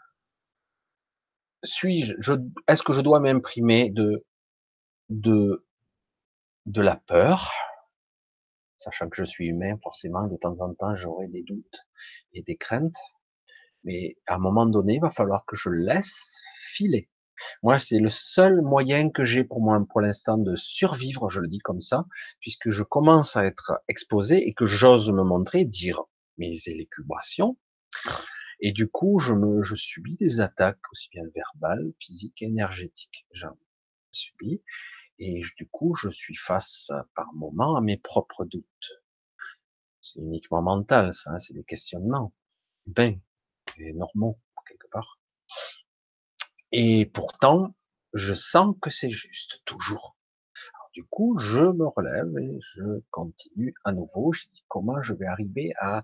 [1.64, 2.34] suis-je, je,
[2.68, 4.26] est-ce que je dois m'imprimer de,
[5.10, 5.66] de,
[6.66, 7.52] de la peur,
[8.82, 11.88] sachant que je suis humain, forcément, de temps en temps, j'aurai des doutes
[12.34, 12.98] et des craintes,
[13.84, 17.10] mais à un moment donné, il va falloir que je laisse filer.
[17.64, 21.48] Moi, c'est le seul moyen que j'ai pour moi, pour l'instant, de survivre, je le
[21.48, 22.06] dis comme ça,
[22.40, 26.02] puisque je commence à être exposé et que j'ose me montrer, dire
[26.38, 27.58] mes élucubrations.
[28.60, 33.26] Et du coup, je me, je subis des attaques, aussi bien verbales, physiques, énergétiques.
[33.32, 33.58] J'en
[34.12, 34.62] subis.
[35.24, 38.92] Et du coup, je suis face, par moment, à mes propres doutes.
[40.02, 42.34] C'est uniquement mental, ça, hein, c'est des questionnements.
[42.88, 43.22] Ben,
[43.78, 45.20] et normaux, quelque part.
[46.72, 47.76] Et pourtant,
[48.14, 50.18] je sens que c'est juste, toujours.
[50.94, 54.34] du coup, je me relève et je continue à nouveau.
[54.34, 56.04] Je dis comment je vais arriver à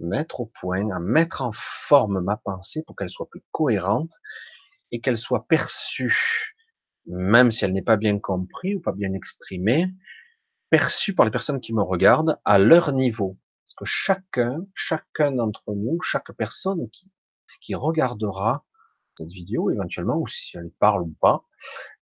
[0.00, 4.12] mettre au point, à mettre en forme ma pensée pour qu'elle soit plus cohérente
[4.90, 6.53] et qu'elle soit perçue,
[7.06, 9.92] même si elle n'est pas bien comprise ou pas bien exprimée,
[10.70, 13.38] perçue par les personnes qui me regardent à leur niveau.
[13.64, 17.10] Parce que chacun, chacun d'entre nous, chaque personne qui,
[17.60, 18.64] qui regardera
[19.16, 21.44] cette vidéo éventuellement, ou si elle parle ou pas,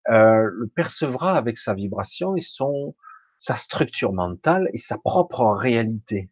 [0.09, 2.95] euh, le percevra avec sa vibration et son,
[3.37, 6.31] sa structure mentale et sa propre réalité.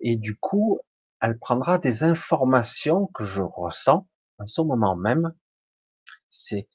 [0.00, 0.80] Et du coup,
[1.20, 4.06] elle prendra des informations que je ressens
[4.38, 5.34] en ce moment même.
[6.30, 6.68] C'est,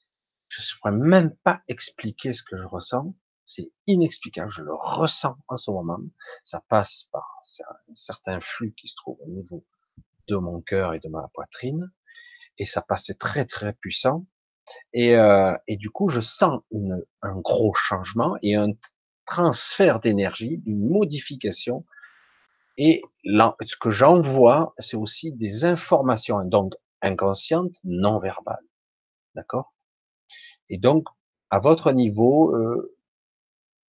[0.48, 3.14] je ne pourrais même pas expliquer ce que je ressens.
[3.44, 4.50] C'est inexplicable.
[4.50, 5.98] Je le ressens en ce moment.
[6.44, 9.64] Ça passe par un certain flux qui se trouve au niveau
[10.28, 11.90] de mon cœur et de ma poitrine
[12.58, 14.26] et ça passait très très puissant.
[14.92, 18.68] Et, euh, et du coup, je sens une, un gros changement et un
[19.24, 21.86] transfert d'énergie, une modification.
[22.76, 28.66] Et là, ce que j'envoie, c'est aussi des informations, donc inconscientes, non verbales.
[29.34, 29.72] D'accord?
[30.70, 31.06] Et donc,
[31.50, 32.96] à votre niveau, euh,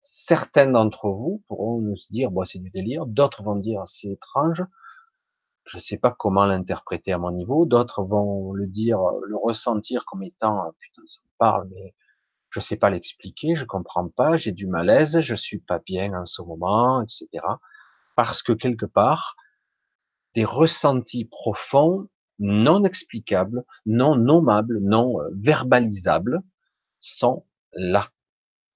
[0.02, 4.64] certains d'entre vous pourront se dire, bon, c'est du délire, d'autres vont dire, c'est étrange,
[5.66, 7.66] je ne sais pas comment l'interpréter à mon niveau.
[7.66, 11.94] D'autres vont le dire, le ressentir comme étant ah, putain ça me parle, mais
[12.50, 16.14] je ne sais pas l'expliquer, je comprends pas, j'ai du malaise, je suis pas bien
[16.14, 17.28] en ce moment, etc.
[18.16, 19.36] Parce que quelque part,
[20.34, 22.08] des ressentis profonds,
[22.40, 26.42] non explicables, non nommables, non euh, verbalisables,
[27.00, 28.12] sont là.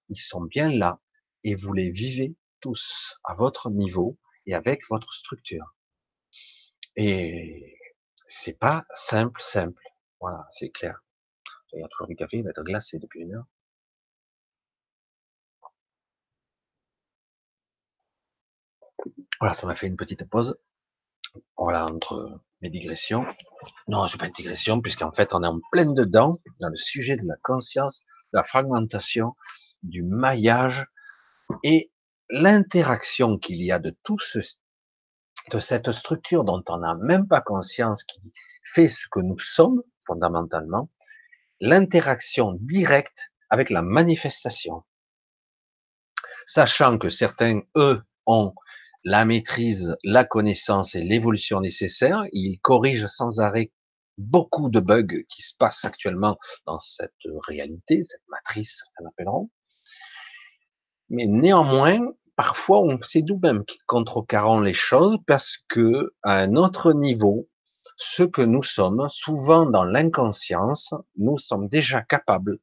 [0.10, 1.00] Ils sont bien là.
[1.44, 5.76] Et vous les vivez tous à votre niveau et avec votre structure.
[6.96, 7.78] Et
[8.28, 9.84] c'est pas simple, simple.
[10.20, 11.04] Voilà, c'est clair.
[11.74, 13.46] Il y a toujours du café, il va être glacé depuis une heure.
[19.40, 20.58] Voilà, ça m'a fait une petite pause.
[21.58, 23.26] Voilà, entre mes digressions.
[23.88, 27.18] Non, c'est pas une digression, puisqu'en fait, on est en pleine dedans, dans le sujet
[27.18, 29.36] de la conscience, la fragmentation,
[29.84, 30.86] du maillage
[31.64, 31.92] et
[32.30, 34.40] l'interaction qu'il y a de tout ce,
[35.52, 38.32] de cette structure dont on n'a même pas conscience, qui
[38.64, 40.90] fait ce que nous sommes fondamentalement,
[41.60, 44.84] l'interaction directe avec la manifestation.
[46.48, 48.54] Sachant que certains, eux, ont
[49.04, 53.72] la maîtrise, la connaissance et l'évolution nécessaire, ils corrigent sans arrêt
[54.18, 57.14] beaucoup de bugs qui se passent actuellement dans cette
[57.48, 59.50] réalité, cette matrice, certains l'appelleront.
[61.10, 62.00] Mais néanmoins,
[62.36, 67.48] parfois on sait nous-mêmes qui contrecarrons les choses parce que à un autre niveau,
[67.98, 72.58] ce que nous sommes, souvent dans l'inconscience, nous sommes déjà capables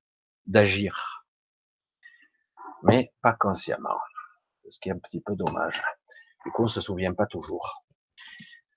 [0.46, 1.24] d'agir,
[2.82, 3.98] mais pas consciemment,
[4.68, 5.82] ce qui est un petit peu dommage.
[6.44, 7.84] Du coup, on se souvient pas toujours.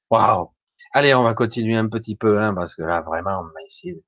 [0.10, 0.54] Waouh
[0.94, 4.04] Allez, on va continuer un petit peu, hein, parce que là, vraiment, essayer.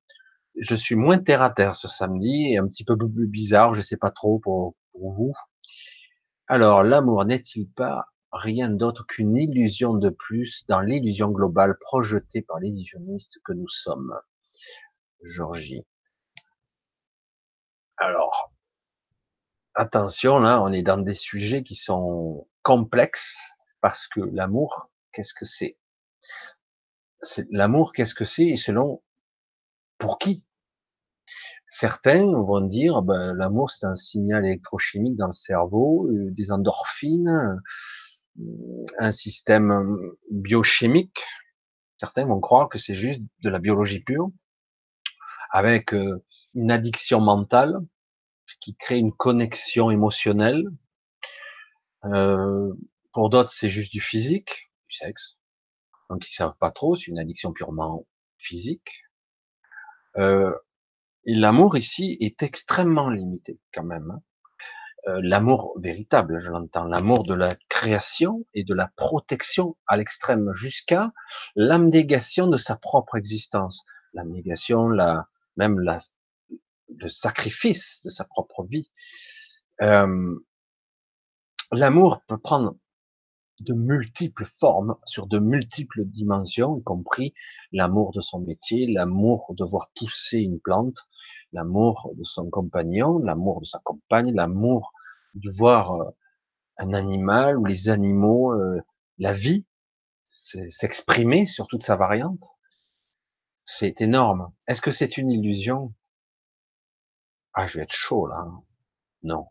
[0.56, 3.96] Je suis moins terre à terre ce samedi, un petit peu plus bizarre, je sais
[3.96, 5.32] pas trop pour, pour vous.
[6.48, 12.60] Alors, l'amour n'est-il pas rien d'autre qu'une illusion de plus dans l'illusion globale projetée par
[12.60, 14.14] l'illusionniste que nous sommes?
[15.22, 15.84] Georgie.
[17.98, 18.52] Alors,
[19.74, 25.44] attention, là, on est dans des sujets qui sont complexes parce que l'amour, qu'est-ce que
[25.44, 25.76] c'est?
[27.50, 29.02] L'amour, qu'est-ce que c'est et selon
[29.98, 30.44] pour qui?
[31.68, 37.60] Certains vont dire, ben, l'amour c'est un signal électrochimique dans le cerveau, euh, des endorphines,
[38.38, 39.96] euh, un système
[40.30, 41.24] biochimique.
[41.98, 44.30] Certains vont croire que c'est juste de la biologie pure,
[45.50, 46.24] avec euh,
[46.54, 47.78] une addiction mentale,
[48.60, 50.64] qui crée une connexion émotionnelle.
[52.04, 52.72] Euh,
[53.12, 55.35] pour d'autres, c'est juste du physique, du sexe.
[56.10, 58.06] Donc ils savent pas trop, c'est une addiction purement
[58.38, 59.04] physique.
[60.16, 60.52] Euh,
[61.24, 64.10] l'amour ici est extrêmement limité quand même.
[64.10, 64.22] Hein.
[65.08, 70.52] Euh, l'amour véritable, je l'entends, l'amour de la création et de la protection à l'extrême
[70.52, 71.12] jusqu'à
[71.54, 73.84] l'abnégation de sa propre existence,
[74.14, 75.98] l'abnégation, la, même la,
[76.96, 78.90] le sacrifice de sa propre vie.
[79.82, 80.34] Euh,
[81.70, 82.76] l'amour peut prendre
[83.60, 87.34] de multiples formes, sur de multiples dimensions, y compris
[87.72, 90.98] l'amour de son métier, l'amour de voir pousser une plante,
[91.52, 94.92] l'amour de son compagnon, l'amour de sa compagne, l'amour
[95.34, 96.10] de voir euh,
[96.78, 98.80] un animal ou les animaux, euh,
[99.18, 99.64] la vie
[100.28, 102.42] s'exprimer sur toute sa variante.
[103.64, 104.52] C'est énorme.
[104.68, 105.94] Est-ce que c'est une illusion?
[107.54, 108.36] Ah, je vais être chaud là.
[108.38, 108.62] Hein.
[109.22, 109.46] Non.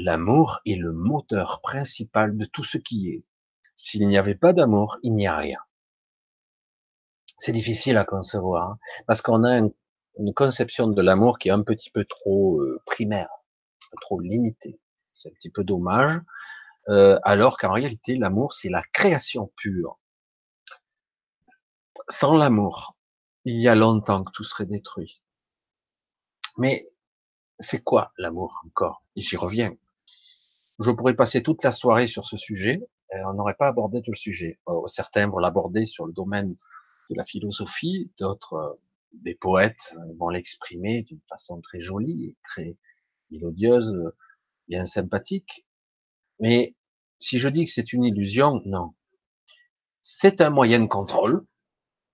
[0.00, 3.26] L'amour est le moteur principal de tout ce qui est.
[3.74, 5.58] S'il n'y avait pas d'amour, il n'y a rien.
[7.38, 8.78] C'est difficile à concevoir, hein,
[9.08, 13.28] parce qu'on a une conception de l'amour qui est un petit peu trop euh, primaire,
[14.00, 14.80] trop limitée.
[15.10, 16.20] C'est un petit peu dommage,
[16.90, 19.98] euh, alors qu'en réalité, l'amour, c'est la création pure.
[22.08, 22.96] Sans l'amour,
[23.44, 25.20] il y a longtemps que tout serait détruit.
[26.56, 26.88] Mais
[27.58, 29.02] c'est quoi l'amour encore?
[29.16, 29.76] J'y reviens.
[30.78, 32.80] Je pourrais passer toute la soirée sur ce sujet,
[33.12, 34.60] et on n'aurait pas abordé tout le sujet.
[34.68, 36.54] Euh, certains vont l'aborder sur le domaine
[37.10, 38.80] de la philosophie, d'autres, euh,
[39.12, 42.76] des poètes, euh, vont l'exprimer d'une façon très jolie et très
[43.30, 44.12] mélodieuse,
[44.68, 45.66] bien sympathique.
[46.38, 46.76] Mais
[47.18, 48.94] si je dis que c'est une illusion, non.
[50.02, 51.44] C'est un moyen de contrôle,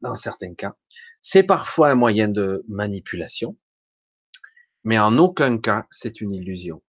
[0.01, 0.75] dans certains cas.
[1.21, 3.59] C'est parfois un moyen de manipulation,
[4.85, 6.83] mais en aucun cas c'est une illusion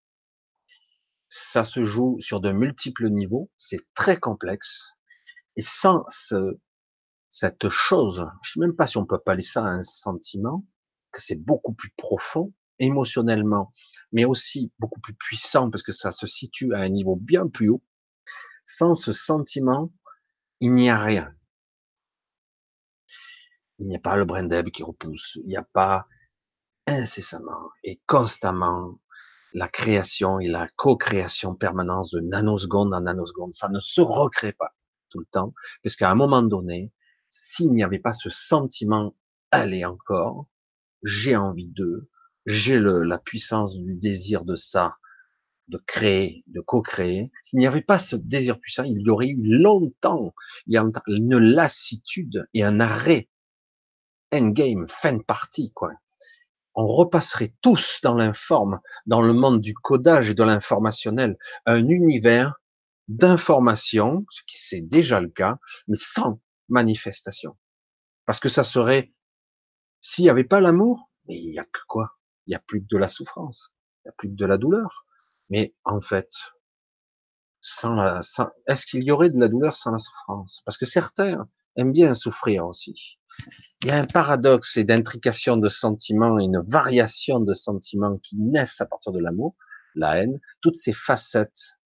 [1.29, 4.93] ça se joue sur de multiples niveaux, c'est très complexe,
[5.55, 6.59] et sans ce,
[7.29, 10.65] cette chose, je sais même pas si on peut appeler ça un sentiment,
[11.11, 13.71] que c'est beaucoup plus profond, émotionnellement,
[14.11, 17.69] mais aussi beaucoup plus puissant, parce que ça se situe à un niveau bien plus
[17.69, 17.83] haut,
[18.65, 19.93] sans ce sentiment,
[20.59, 21.33] il n'y a rien.
[23.79, 26.07] Il n'y a pas le brin qui repousse, il n'y a pas
[26.87, 28.99] incessamment et constamment
[29.55, 33.53] la création et la co-création permanente de nanoseconde en nanoseconde.
[33.53, 34.75] Ça ne se recrée pas
[35.09, 36.91] tout le temps, puisqu'à un moment donné,
[37.29, 39.15] s'il n'y avait pas ce sentiment,
[39.51, 40.47] allez encore,
[41.03, 42.09] j'ai envie d'eux,
[42.45, 44.97] j'ai la puissance du désir de ça,
[45.69, 47.31] de créer, de co-créer.
[47.43, 50.35] S'il n'y avait pas ce désir puissant, il y aurait eu longtemps,
[50.67, 53.29] il y a une lassitude et un arrêt.
[54.33, 55.93] Endgame, fin de partie, quoi
[56.75, 62.55] on repasserait tous dans l'informe, dans le monde du codage et de l'informationnel, un univers
[63.07, 65.57] d'information, ce qui c'est déjà le cas,
[65.87, 67.57] mais sans manifestation.
[68.25, 69.13] Parce que ça serait,
[70.01, 72.17] s'il n'y avait pas l'amour, mais il n'y a que quoi?
[72.45, 73.73] Il n'y a plus que de la souffrance,
[74.03, 75.05] il n'y a plus que de la douleur.
[75.49, 76.29] Mais en fait,
[77.61, 78.21] sans la,
[78.67, 80.61] est-ce qu'il y aurait de la douleur sans la souffrance?
[80.65, 83.19] Parce que certains aiment bien souffrir aussi
[83.83, 88.81] il y a un paradoxe et d'intrication de sentiments, une variation de sentiments qui naissent
[88.81, 89.55] à partir de l'amour,
[89.95, 91.77] la haine, toutes ces facettes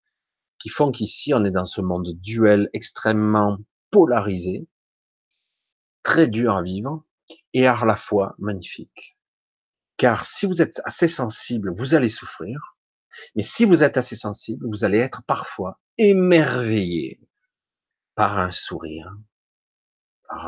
[0.59, 3.57] qui font qu'ici on est dans ce monde duel extrêmement
[3.91, 4.67] polarisé,
[6.03, 7.03] très dur à vivre
[7.53, 9.17] et à la fois magnifique.
[9.97, 12.77] Car si vous êtes assez sensible, vous allez souffrir,
[13.35, 17.19] mais si vous êtes assez sensible, vous allez être parfois émerveillé
[18.15, 19.13] par un sourire,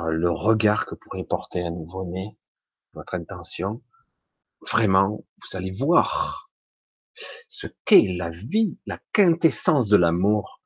[0.10, 2.38] le regard que pourrait porter un nouveau-né,
[2.94, 3.82] votre intention,
[4.70, 6.52] vraiment, vous allez voir
[7.48, 10.62] ce qu'est la vie, la quintessence de l'amour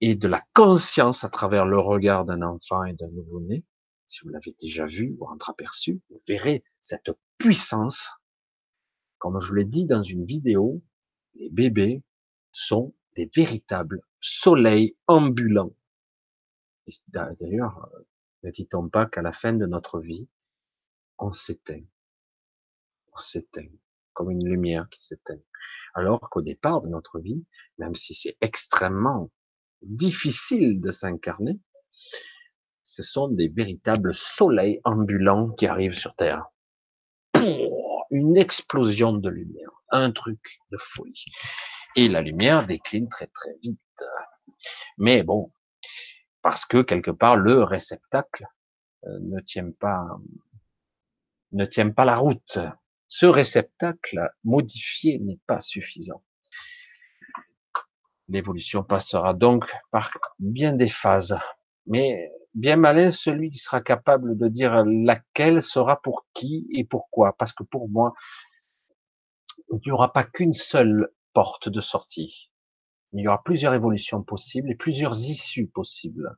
[0.00, 3.64] et de la conscience à travers le regard d'un enfant et d'un nouveau-né.
[4.06, 8.10] Si vous l'avez déjà vu ou entreaperçu, vous verrez cette puissance.
[9.18, 10.82] Comme je l'ai dit dans une vidéo,
[11.34, 12.02] les bébés
[12.52, 15.74] sont des véritables soleils ambulants.
[17.08, 17.90] D'ailleurs,
[18.42, 20.28] ne dit-on pas qu'à la fin de notre vie,
[21.18, 21.82] on s'éteint
[23.12, 23.68] On s'éteint,
[24.12, 25.40] comme une lumière qui s'éteint.
[25.94, 27.44] Alors qu'au départ de notre vie,
[27.78, 29.30] même si c'est extrêmement
[29.82, 31.58] difficile de s'incarner,
[32.82, 36.46] ce sont des véritables soleils ambulants qui arrivent sur Terre.
[38.10, 41.26] une explosion de lumière, un truc de folie.
[41.96, 43.78] Et la lumière décline très très vite.
[44.96, 45.52] Mais bon,
[46.42, 48.46] parce que quelque part le réceptacle
[49.04, 50.06] euh, ne tient pas
[51.52, 52.58] ne tient pas la route.
[53.06, 56.22] Ce réceptacle modifié n'est pas suffisant.
[58.28, 61.38] L'évolution passera donc par bien des phases.
[61.86, 67.34] Mais bien malin celui qui sera capable de dire laquelle sera pour qui et pourquoi.
[67.38, 68.12] Parce que pour moi,
[69.70, 72.47] il n'y aura pas qu'une seule porte de sortie.
[73.12, 76.36] Il y aura plusieurs évolutions possibles et plusieurs issues possibles,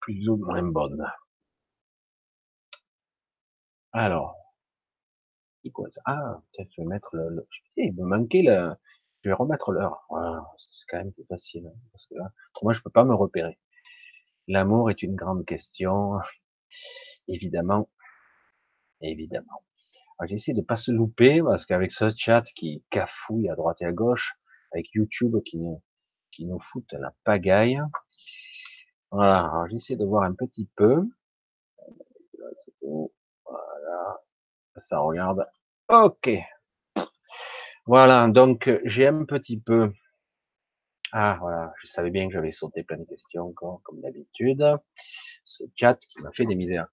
[0.00, 1.06] plus ou moins bonnes.
[3.92, 4.36] Alors,
[6.04, 8.74] ah, peut-être je vais mettre le, il me manquait le,
[9.22, 10.06] je vais remettre l'heure.
[10.58, 12.30] c'est quand même plus facile, hein, parce que là,
[12.72, 13.58] je peux pas me repérer.
[14.48, 16.18] L'amour est une grande question,
[17.28, 17.88] évidemment,
[19.00, 19.64] évidemment.
[20.26, 23.92] J'essaie de pas se louper parce qu'avec ce chat qui cafouille à droite et à
[23.92, 24.34] gauche,
[24.74, 25.82] avec YouTube qui nous,
[26.32, 27.80] qui nous fout la pagaille.
[29.10, 31.02] Voilà, j'essaie de voir un petit peu.
[32.82, 34.20] Voilà,
[34.76, 35.46] ça regarde.
[35.88, 36.30] Ok.
[37.86, 39.92] Voilà, donc j'ai un petit peu.
[41.12, 44.64] Ah voilà, je savais bien que j'avais sauté plein de questions encore, comme d'habitude.
[45.44, 46.88] Ce chat qui m'a fait des misères.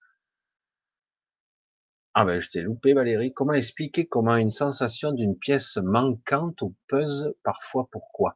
[2.13, 3.33] Ah ben je t'ai loupé Valérie.
[3.33, 8.35] Comment expliquer comment une sensation d'une pièce manquante ou puzzle parfois pourquoi?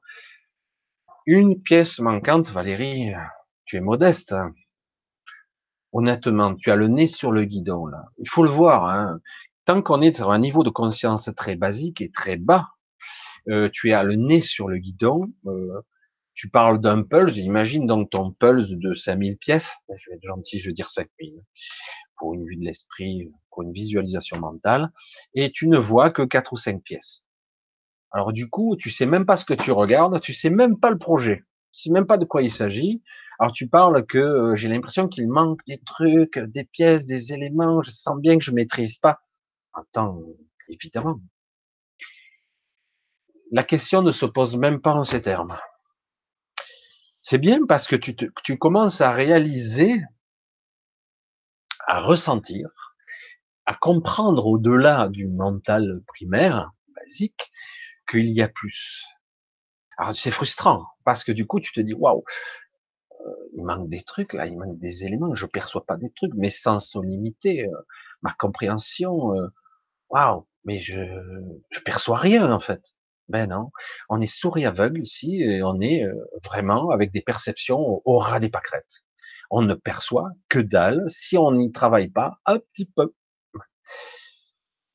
[1.26, 3.12] Une pièce manquante, Valérie,
[3.66, 4.32] tu es modeste.
[4.32, 4.54] Hein.
[5.92, 8.06] Honnêtement, tu as le nez sur le guidon là.
[8.18, 8.86] Il faut le voir.
[8.86, 9.20] Hein.
[9.66, 12.70] Tant qu'on est sur un niveau de conscience très basique et très bas,
[13.50, 15.34] euh, tu as le nez sur le guidon.
[15.48, 15.82] Euh,
[16.34, 20.60] tu parles d'un pulse, imagine donc ton pulse de 5000 pièces, je vais être gentil,
[20.60, 21.42] je veux dire 5000,
[22.18, 24.92] pour une vue de l'esprit, pour une visualisation mentale,
[25.34, 27.26] et tu ne vois que quatre ou cinq pièces.
[28.12, 30.90] Alors du coup, tu sais même pas ce que tu regardes, tu sais même pas
[30.90, 33.04] le projet, tu sais même pas de quoi il s'agit.
[33.40, 37.84] Alors tu parles que euh, j'ai l'impression qu'il manque des trucs, des pièces, des éléments,
[37.84, 39.20] je sens bien que je maîtrise pas.
[39.74, 40.22] Attends,
[40.70, 41.20] évidemment.
[43.52, 45.58] La question ne se pose même pas en ces termes.
[47.22, 50.02] C'est bien parce que tu, tu commences à réaliser
[51.88, 52.68] à ressentir,
[53.66, 57.52] à comprendre au-delà du mental primaire, basique,
[58.10, 59.04] qu'il y a plus.
[59.98, 62.24] Alors c'est frustrant, parce que du coup tu te dis, waouh,
[63.26, 66.34] euh, il manque des trucs là, il manque des éléments, je perçois pas des trucs,
[66.36, 67.78] mes sens sont limités, euh,
[68.22, 69.48] ma compréhension, euh,
[70.10, 71.02] waouh, mais je,
[71.72, 72.82] je perçois rien en fait.
[73.30, 73.72] Ben non,
[74.10, 76.04] on est souris aveugle ici et on est
[76.44, 79.05] vraiment avec des perceptions au ras des pâquerettes
[79.50, 83.14] on ne perçoit que dalle si on n'y travaille pas un petit peu.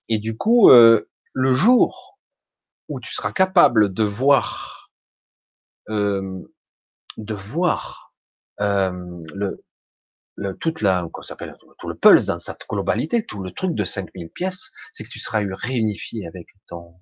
[0.09, 2.18] Et du coup, euh, le jour
[2.88, 4.90] où tu seras capable de voir,
[5.88, 6.42] euh,
[7.16, 8.12] de voir
[8.61, 9.62] euh, le,
[10.59, 14.70] toute la, s'appelle, tout le pulse dans sa globalité, tout le truc de 5000 pièces,
[14.92, 16.94] c'est que tu seras réunifié avec ton,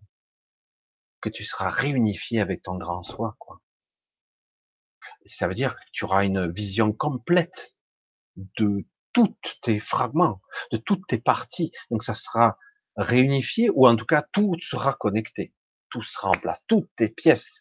[1.21, 3.61] que tu seras réunifié avec ton grand soi, quoi
[5.29, 7.75] ça veut dire que tu auras une vision complète
[8.37, 10.41] de tous tes fragments,
[10.73, 11.73] de toutes tes parties.
[11.91, 12.59] Donc ça sera
[12.97, 15.55] réunifié ou en tout cas tout sera connecté,
[15.91, 17.61] tout sera en place, toutes tes pièces.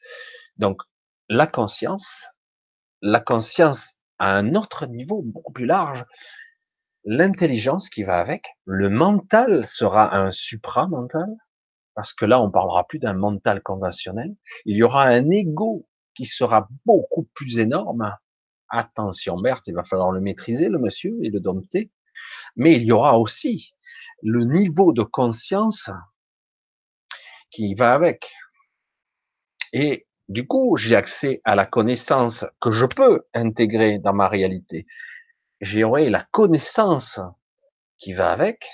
[0.57, 0.81] Donc
[1.29, 2.27] la conscience,
[3.01, 6.05] la conscience à un autre niveau beaucoup plus large,
[7.03, 11.29] l'intelligence qui va avec, le mental sera un supramental,
[11.93, 14.35] parce que là on parlera plus d'un mental conventionnel,
[14.65, 15.83] il y aura un ego
[16.17, 18.11] qui sera beaucoup plus énorme.
[18.69, 21.91] Attention, Berthe, il va falloir le maîtriser, le monsieur, et le dompter.
[22.55, 23.73] Mais il y aura aussi
[24.23, 25.91] le niveau de conscience
[27.51, 28.33] qui va avec.
[29.73, 34.87] Et du coup, j'ai accès à la connaissance que je peux intégrer dans ma réalité.
[35.61, 37.19] J'aurai la connaissance
[37.97, 38.65] qui va avec,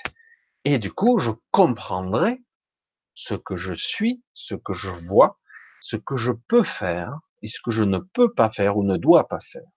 [0.64, 2.42] et du coup, je comprendrai
[3.12, 5.38] ce que je suis, ce que je vois,
[5.82, 8.96] ce que je peux faire, et ce que je ne peux pas faire ou ne
[8.96, 9.68] dois pas faire.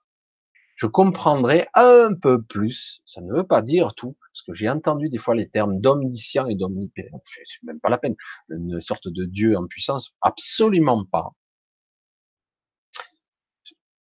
[0.78, 5.10] Je comprendrai un peu plus, ça ne veut pas dire tout, parce que j'ai entendu
[5.10, 8.16] des fois les termes d'omniscient et d'omnipotent, c'est même pas la peine,
[8.50, 11.32] une sorte de Dieu en puissance, absolument pas.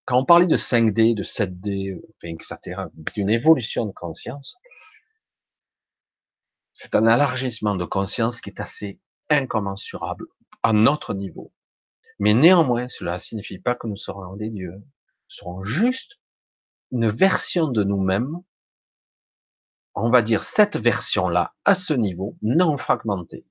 [0.06, 2.84] Quand on parlait de 5D, de 7D, etc.,
[3.16, 4.56] d'une évolution de conscience,
[6.72, 10.26] c'est un élargissement de conscience qui est assez incommensurable
[10.64, 11.52] à notre niveau.
[12.20, 14.74] Mais néanmoins, cela ne signifie pas que nous serons des dieux.
[14.74, 14.84] Nous
[15.28, 16.20] serons juste
[16.92, 18.42] une version de nous-mêmes,
[19.94, 23.46] on va dire cette version-là, à ce niveau, non fragmenté,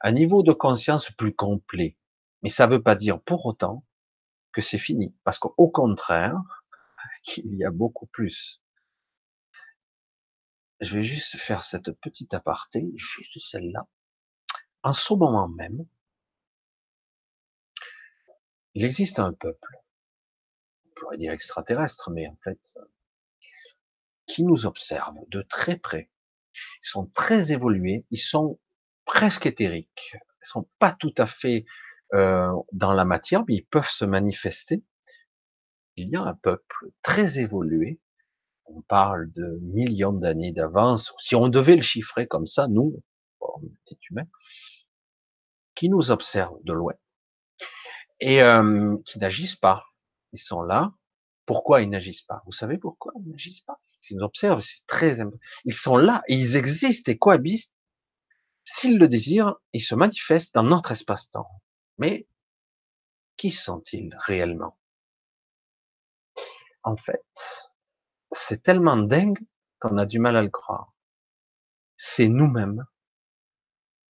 [0.00, 1.96] un niveau de conscience plus complet.
[2.42, 3.84] Mais ça ne veut pas dire pour autant
[4.52, 6.40] que c'est fini, parce qu'au contraire,
[7.36, 8.62] il y a beaucoup plus.
[10.80, 13.86] Je vais juste faire cette petite aparté, juste celle-là.
[14.84, 15.84] en ce moment même,
[18.78, 19.76] il existe un peuple,
[20.86, 22.60] on pourrait dire extraterrestre, mais en fait,
[24.28, 26.12] qui nous observe de très près.
[26.54, 28.60] Ils sont très évolués, ils sont
[29.04, 31.64] presque éthériques, ils sont pas tout à fait
[32.14, 34.84] euh, dans la matière, mais ils peuvent se manifester.
[35.96, 37.98] Il y a un peuple très évolué,
[38.66, 43.02] on parle de millions d'années d'avance, si on devait le chiffrer comme ça, nous,
[43.84, 44.28] petit humain,
[45.74, 46.94] qui nous observent de loin
[48.20, 49.84] et euh, qui n'agissent pas.
[50.32, 50.92] Ils sont là.
[51.46, 52.42] Pourquoi ils n'agissent pas?
[52.46, 53.80] Vous savez pourquoi ils n'agissent pas?
[54.00, 55.40] S'ils nous observent, c'est très important.
[55.64, 57.72] Ils sont là, ils existent et cohabitent.
[58.64, 61.48] S'ils le désirent, ils se manifestent dans notre espace-temps.
[61.96, 62.28] Mais
[63.36, 64.78] qui sont-ils réellement?
[66.82, 67.24] En fait,
[68.30, 69.38] c'est tellement dingue
[69.80, 70.92] qu'on a du mal à le croire.
[71.96, 72.84] C'est nous-mêmes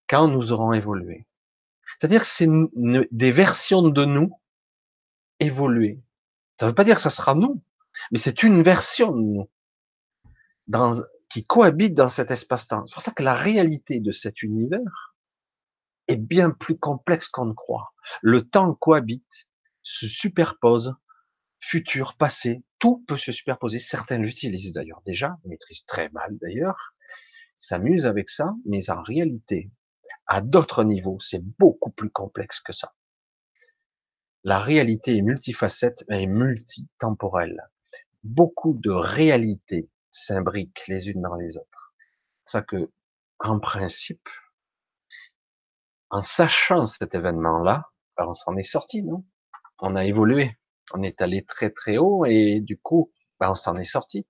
[0.09, 1.27] quand nous aurons évolué.
[1.99, 2.49] C'est-à-dire que c'est
[3.11, 4.39] des versions de nous
[5.41, 6.01] évoluées.
[6.59, 7.63] Ça ne veut pas dire que ce sera nous,
[8.13, 9.49] mais c'est une version de nous
[11.29, 12.87] qui cohabite dans cet espace-temps.
[12.87, 15.15] C'est pour ça que la réalité de cet univers
[16.07, 17.93] est bien plus complexe qu'on ne croit.
[18.23, 19.49] Le temps cohabite,
[19.83, 20.95] se superpose,
[21.61, 23.79] futur, passé, tout peut se superposer.
[23.79, 26.95] Certains l'utilisent d'ailleurs déjà, maîtrisent très mal d'ailleurs,
[27.59, 29.71] s'amusent avec ça, mais en réalité,
[30.29, 32.95] à d'autres niveaux, c'est beaucoup plus complexe que ça.
[34.45, 37.61] La réalité est multifacette et multitemporelle.
[38.23, 41.95] Beaucoup de réalités s'imbriquent les unes dans les autres.
[42.45, 42.93] C'est ça que,
[43.41, 44.29] en principe,
[46.11, 47.85] en sachant cet événement-là,
[48.19, 49.25] on s'en est sorti, non?
[49.81, 50.59] On a évolué,
[50.93, 54.27] on est allé très très haut et du coup, ben on s'en est sorti.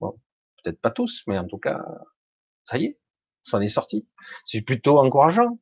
[0.00, 0.18] Bon,
[0.62, 1.80] peut-être pas tous, mais en tout cas,
[2.64, 3.00] ça y est,
[3.42, 4.08] s'en est sorti.
[4.44, 5.58] C'est plutôt encourageant.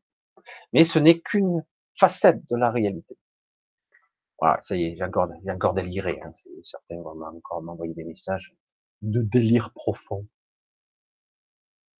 [0.73, 1.65] Mais ce n'est qu'une
[1.99, 3.17] facette de la réalité.
[4.39, 6.21] Voilà, ça y est, j'ai encore, j'ai encore déliré.
[6.25, 6.31] Hein.
[6.63, 8.55] Certains vont encore m'envoyer des messages
[9.03, 10.27] de délire profond.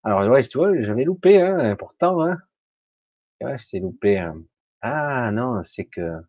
[0.03, 2.39] Alors, ouais, tu vois, j'avais loupé, hein, pourtant, hein.
[3.43, 4.19] Ouais, je loupé.
[4.19, 4.43] Hein.
[4.81, 6.23] Ah, non, c'est que,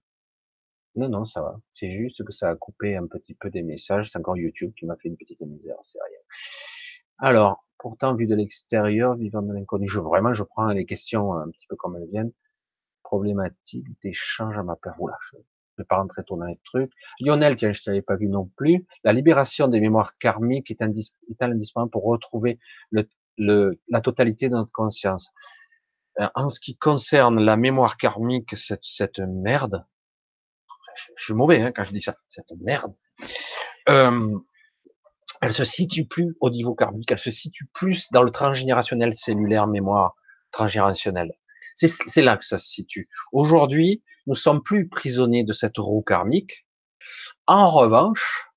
[0.96, 1.60] non, non, ça va.
[1.72, 4.12] C'est juste que ça a coupé un petit peu des messages.
[4.12, 6.20] C'est encore YouTube qui m'a fait une petite misère, c'est rien.
[7.20, 11.50] Alors, pourtant, vu de l'extérieur, vivant de l'inconnu, je, vraiment, je prends les questions un
[11.50, 12.32] petit peu comme elles viennent.
[13.02, 14.94] Problématique d'échange à ma peur.
[15.00, 15.42] Oula, je ne
[15.80, 16.92] vais pas rentrer trop dans les trucs.
[17.20, 18.86] Lionel, tiens, je t'avais pas vu non plus.
[19.04, 22.60] La libération des mémoires karmiques est, indispensable pour retrouver
[22.92, 25.34] le, le, la totalité de notre conscience.
[26.20, 29.84] Euh, en ce qui concerne la mémoire karmique, cette, cette merde,
[31.16, 32.94] je, suis mauvais hein, quand je dis ça, cette merde,
[33.90, 34.38] euh,
[35.42, 39.68] elle se situe plus au niveau karmique, elle se situe plus dans le transgénérationnel cellulaire
[39.68, 40.16] mémoire
[40.52, 41.34] transgénérationnelle.
[41.76, 43.10] C'est là que ça se situe.
[43.32, 46.68] Aujourd'hui, nous sommes plus prisonniers de cette roue karmique.
[47.48, 48.52] En revanche,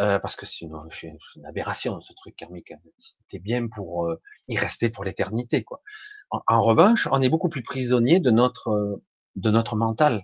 [0.00, 2.78] euh, parce que c'est une, une, aberration ce truc karmique, hein.
[2.96, 5.82] c'était bien pour euh, y rester pour l'éternité, quoi.
[6.30, 9.02] En, revanche, on est beaucoup plus prisonnier de notre
[9.34, 10.22] de notre mental,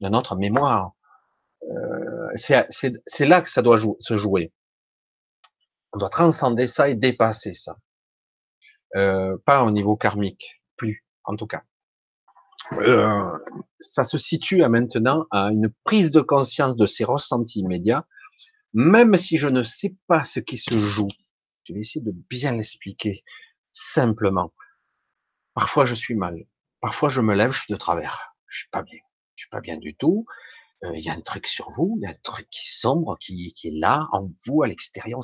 [0.00, 0.92] de notre mémoire.
[1.70, 4.52] Euh, c'est là que ça doit se jouer.
[5.96, 7.78] On doit transcender ça et dépasser ça.
[8.96, 11.62] Euh, pas au niveau karmique, plus, en tout cas.
[12.74, 13.38] Euh,
[13.80, 18.06] ça se situe à maintenant à une prise de conscience de ces ressentis immédiats,
[18.74, 21.08] même si je ne sais pas ce qui se joue.
[21.64, 23.24] Je vais essayer de bien l'expliquer
[23.72, 24.52] simplement.
[25.54, 26.44] Parfois je suis mal,
[26.82, 29.00] parfois je me lève, je suis de travers, je suis pas bien,
[29.34, 30.26] je suis pas bien du tout.
[30.84, 33.16] Euh, il y a un truc sur vous, il y a un truc qui sombre,
[33.18, 35.20] qui, est là en vous, à l'extérieur,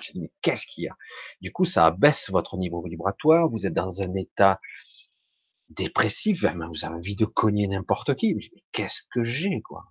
[0.00, 0.96] Je dis, mais qu'est-ce qu'il y a?
[1.40, 3.48] Du coup, ça abaisse votre niveau vibratoire.
[3.48, 4.60] Vous êtes dans un état
[5.68, 6.40] dépressif.
[6.40, 6.46] Vous
[6.84, 8.34] avez envie de cogner n'importe qui.
[8.34, 9.84] Mais qu'est-ce que j'ai, quoi?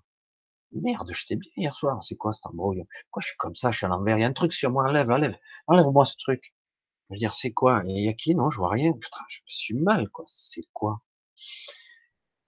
[0.72, 2.04] Merde, j'étais bien hier soir.
[2.04, 2.84] C'est quoi cet embrouille?
[3.06, 3.72] Pourquoi je suis comme ça?
[3.72, 4.18] Je suis à l'envers.
[4.18, 4.84] Il y a un truc sur moi.
[4.88, 5.38] Enlève, enlève,
[5.68, 6.56] enlève-moi ce truc.
[7.10, 7.84] Je veux dire, c'est quoi?
[7.86, 8.34] Il y a qui?
[8.34, 8.94] Non, je vois rien.
[8.94, 10.26] Putain, je suis mal, quoi.
[10.28, 11.02] C'est quoi?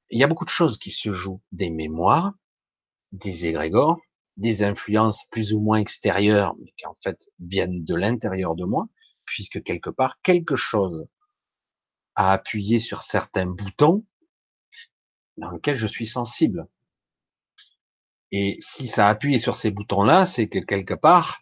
[0.09, 1.41] Il y a beaucoup de choses qui se jouent.
[1.51, 2.33] Des mémoires,
[3.11, 3.99] des égrégores,
[4.37, 8.87] des influences plus ou moins extérieures, mais qui en fait viennent de l'intérieur de moi,
[9.25, 11.07] puisque quelque part, quelque chose
[12.15, 14.05] a appuyé sur certains boutons
[15.37, 16.67] dans lesquels je suis sensible.
[18.31, 21.39] Et si ça a appuyé sur ces boutons-là, c'est que quelque part,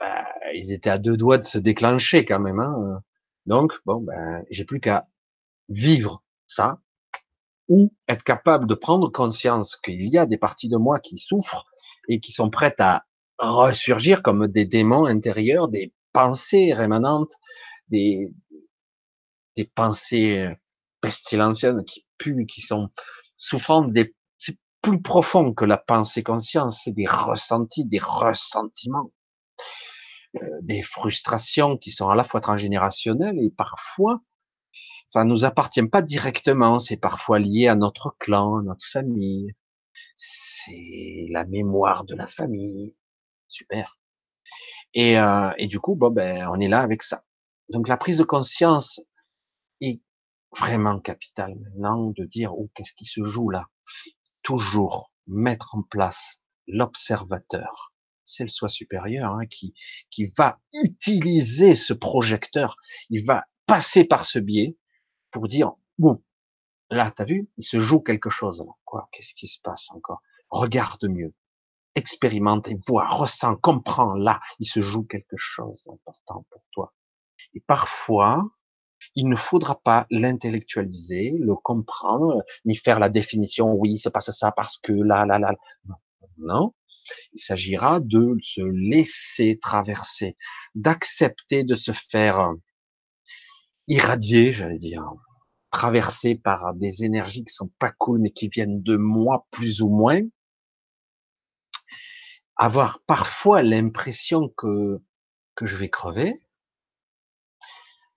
[0.00, 2.60] bah, ils étaient à deux doigts de se déclencher quand même.
[2.60, 3.02] Hein.
[3.46, 5.06] Donc, bon, ben, j'ai plus qu'à
[5.68, 6.80] vivre ça,
[7.68, 11.66] ou être capable de prendre conscience qu'il y a des parties de moi qui souffrent
[12.08, 13.04] et qui sont prêtes à
[13.38, 17.34] ressurgir comme des démons intérieurs, des pensées rémanentes,
[17.88, 18.32] des,
[19.74, 20.48] pensées
[21.00, 22.88] pestilentielles, qui puent, qui sont
[23.36, 29.12] souffrant des, c'est plus profond que la pensée conscience, c'est des ressentis, des ressentiments,
[30.36, 34.20] euh, des frustrations qui sont à la fois transgénérationnelles et parfois
[35.06, 39.54] ça nous appartient pas directement, c'est parfois lié à notre clan, à notre famille.
[40.16, 42.96] C'est la mémoire de la famille.
[43.48, 44.00] Super.
[44.94, 47.24] Et, euh, et du coup, bon, ben, on est là avec ça.
[47.68, 49.00] Donc la prise de conscience
[49.80, 50.00] est
[50.56, 53.66] vraiment capitale maintenant de dire oh, qu'est-ce qui se joue là?
[54.42, 57.92] Toujours mettre en place l'observateur.
[58.24, 59.74] C'est le soi supérieur hein, qui,
[60.10, 62.76] qui va utiliser ce projecteur.
[63.10, 64.76] Il va passer par ce biais
[65.30, 66.22] pour dire bon,
[66.90, 68.60] là, t'as vu, il se joue quelque chose.
[68.60, 68.72] Là.
[68.84, 70.20] Quoi Qu'est-ce qui se passe encore?
[70.50, 71.34] Regarde mieux,
[71.94, 74.14] expérimente et vois, ressens, comprends.
[74.14, 76.94] Là, il se joue quelque chose d'important pour toi.
[77.54, 78.44] Et parfois,
[79.14, 83.72] il ne faudra pas l'intellectualiser, le comprendre, ni faire la définition.
[83.72, 85.52] Oui, c'est pas ça parce que là, là, là.
[86.38, 86.74] Non.
[87.32, 90.36] Il s'agira de se laisser traverser,
[90.74, 92.52] d'accepter de se faire
[93.86, 95.04] irradier, j'allais dire,
[95.70, 99.88] traversé par des énergies qui sont pas cool, mais qui viennent de moi plus ou
[99.88, 100.20] moins,
[102.56, 105.00] avoir parfois l'impression que
[105.54, 106.34] que je vais crever.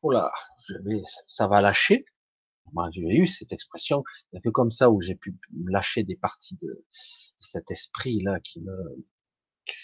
[0.01, 0.31] Oula,
[0.67, 2.05] je vais, ça va lâcher.
[2.73, 4.03] Moi, j'ai eu cette expression,
[4.34, 6.85] un peu comme ça où j'ai pu lâcher des parties de,
[7.39, 9.05] cet esprit là qui me
[9.65, 9.76] qui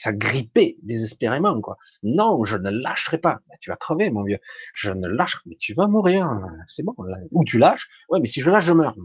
[0.00, 1.76] s'agrippait désespérément, quoi.
[2.02, 3.40] Non, je ne lâcherai pas.
[3.60, 4.38] tu vas crever, mon vieux.
[4.74, 6.30] Je ne lâcherai, mais tu vas mourir.
[6.68, 6.94] C'est bon.
[7.32, 7.88] Ou tu lâches.
[8.08, 8.96] Ouais, mais si je lâche, je meurs.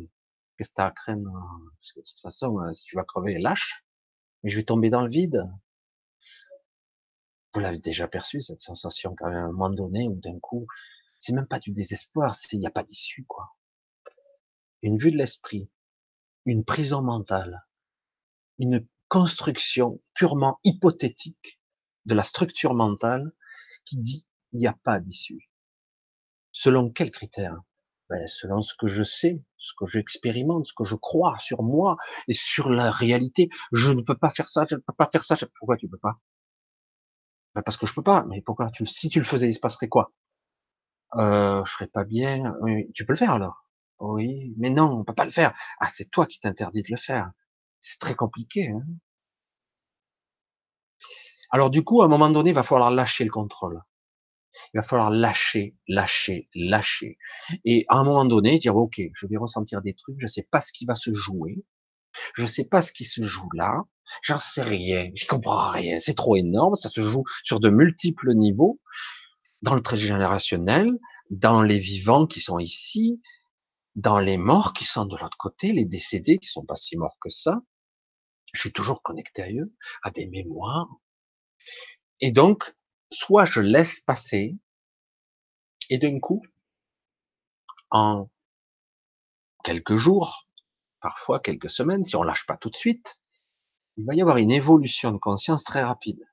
[0.58, 1.32] Qu'est-ce que t'as à craindre?
[1.80, 3.86] Parce que de toute façon, euh, si tu vas crever, lâche.
[4.44, 5.44] Mais je vais tomber dans le vide.
[7.54, 10.66] Vous l'avez déjà perçu, cette sensation, quand même, à un moment donné, où d'un coup,
[11.20, 13.56] c'est même pas du désespoir, il n'y a pas d'issue, quoi.
[14.82, 15.70] Une vue de l'esprit,
[16.46, 17.66] une prison mentale,
[18.60, 21.62] une construction purement hypothétique
[22.06, 23.32] de la structure mentale
[23.86, 25.50] qui dit il n'y a pas d'issue.
[26.54, 27.56] Selon quels critères?
[28.10, 31.98] Ben, Selon ce que je sais, ce que j'expérimente, ce que je crois sur moi
[32.28, 33.50] et sur la réalité.
[33.72, 35.38] Je ne peux pas faire ça, je ne peux pas faire ça.
[35.60, 36.20] Pourquoi tu peux pas?
[37.56, 38.24] Ben Parce que je peux pas.
[38.30, 40.14] Mais pourquoi tu, Si tu le faisais, il se passerait quoi?
[41.18, 42.54] Euh, Je serais pas bien.
[42.94, 43.66] tu peux le faire alors?
[44.00, 45.54] Oui, mais non, on peut pas le faire.
[45.80, 47.32] Ah, c'est toi qui t'interdis de le faire.
[47.88, 48.70] C'est très compliqué.
[48.70, 48.82] Hein
[51.52, 53.80] Alors du coup, à un moment donné, il va falloir lâcher le contrôle.
[54.74, 57.20] Il va falloir lâcher, lâcher, lâcher.
[57.64, 60.48] Et à un moment donné, dire, OK, je vais ressentir des trucs, je ne sais
[60.50, 61.64] pas ce qui va se jouer.
[62.34, 63.84] Je ne sais pas ce qui se joue là.
[64.24, 65.12] J'en sais rien.
[65.14, 66.00] Je comprends rien.
[66.00, 66.76] C'est trop énorme.
[66.78, 68.82] Ça se joue sur de multiples niveaux.
[69.62, 70.92] Dans le trait générationnel,
[71.30, 73.22] dans les vivants qui sont ici,
[73.94, 77.18] dans les morts qui sont de l'autre côté, les décédés qui sont pas si morts
[77.22, 77.62] que ça.
[78.56, 80.90] Je suis toujours connecté à eux, à des mémoires.
[82.22, 82.74] Et donc,
[83.12, 84.58] soit je laisse passer,
[85.90, 86.42] et d'un coup,
[87.92, 88.30] en
[89.66, 90.48] quelques jours,
[91.02, 93.20] parfois quelques semaines, si on lâche pas tout de suite,
[93.98, 96.26] il va y avoir une évolution de conscience très rapide,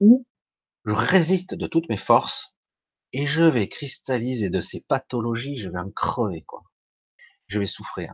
[0.00, 0.26] où
[0.84, 2.52] je résiste de toutes mes forces,
[3.12, 6.64] et je vais cristalliser de ces pathologies, je vais en crever, quoi.
[7.46, 8.12] Je vais souffrir.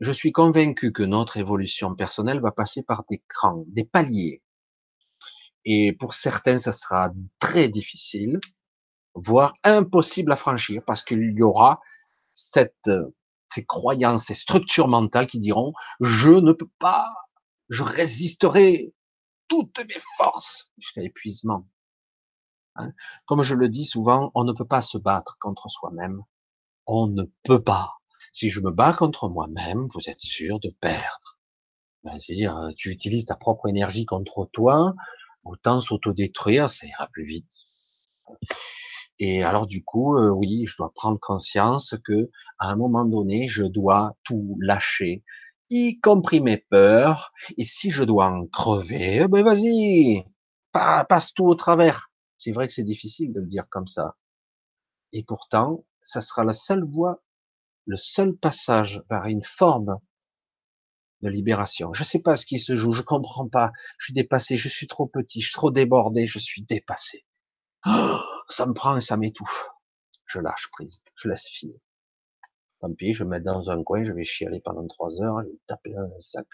[0.00, 4.42] Je suis convaincu que notre évolution personnelle va passer par des crans, des paliers.
[5.66, 8.40] Et pour certains, ça sera très difficile,
[9.14, 11.80] voire impossible à franchir, parce qu'il y aura
[12.32, 12.90] cette,
[13.52, 17.06] ces croyances, ces structures mentales qui diront, je ne peux pas,
[17.68, 18.94] je résisterai
[19.48, 21.68] toutes mes forces jusqu'à l'épuisement.
[22.76, 22.92] Hein?
[23.26, 26.22] Comme je le dis souvent, on ne peut pas se battre contre soi-même.
[26.86, 27.99] On ne peut pas.
[28.32, 31.38] Si je me bats contre moi-même, vous êtes sûr de perdre.
[32.04, 34.94] Ben, dire euh, tu utilises ta propre énergie contre toi,
[35.44, 37.50] autant s'autodétruire, ça ira plus vite.
[39.18, 43.48] Et alors du coup, euh, oui, je dois prendre conscience que à un moment donné,
[43.48, 45.24] je dois tout lâcher,
[45.68, 47.32] y compris mes peurs.
[47.58, 50.24] Et si je dois en crever, eh ben vas-y,
[50.72, 52.10] passe tout au travers.
[52.38, 54.16] C'est vrai que c'est difficile de le dire comme ça.
[55.12, 57.22] Et pourtant, ça sera la seule voie
[57.90, 59.98] le seul passage vers une forme
[61.22, 61.92] de libération.
[61.92, 63.72] Je sais pas ce qui se joue, je comprends pas.
[63.98, 67.26] Je suis dépassé, je suis trop petit, je suis trop débordé, je suis dépassé.
[67.84, 68.18] Oh,
[68.48, 69.68] ça me prend et ça m'étouffe.
[70.24, 71.80] Je lâche prise, je laisse filer.
[72.80, 75.48] Tant pis, je vais mettre dans un coin, je vais chialer pendant trois heures, je
[75.48, 76.46] vais taper dans un sac,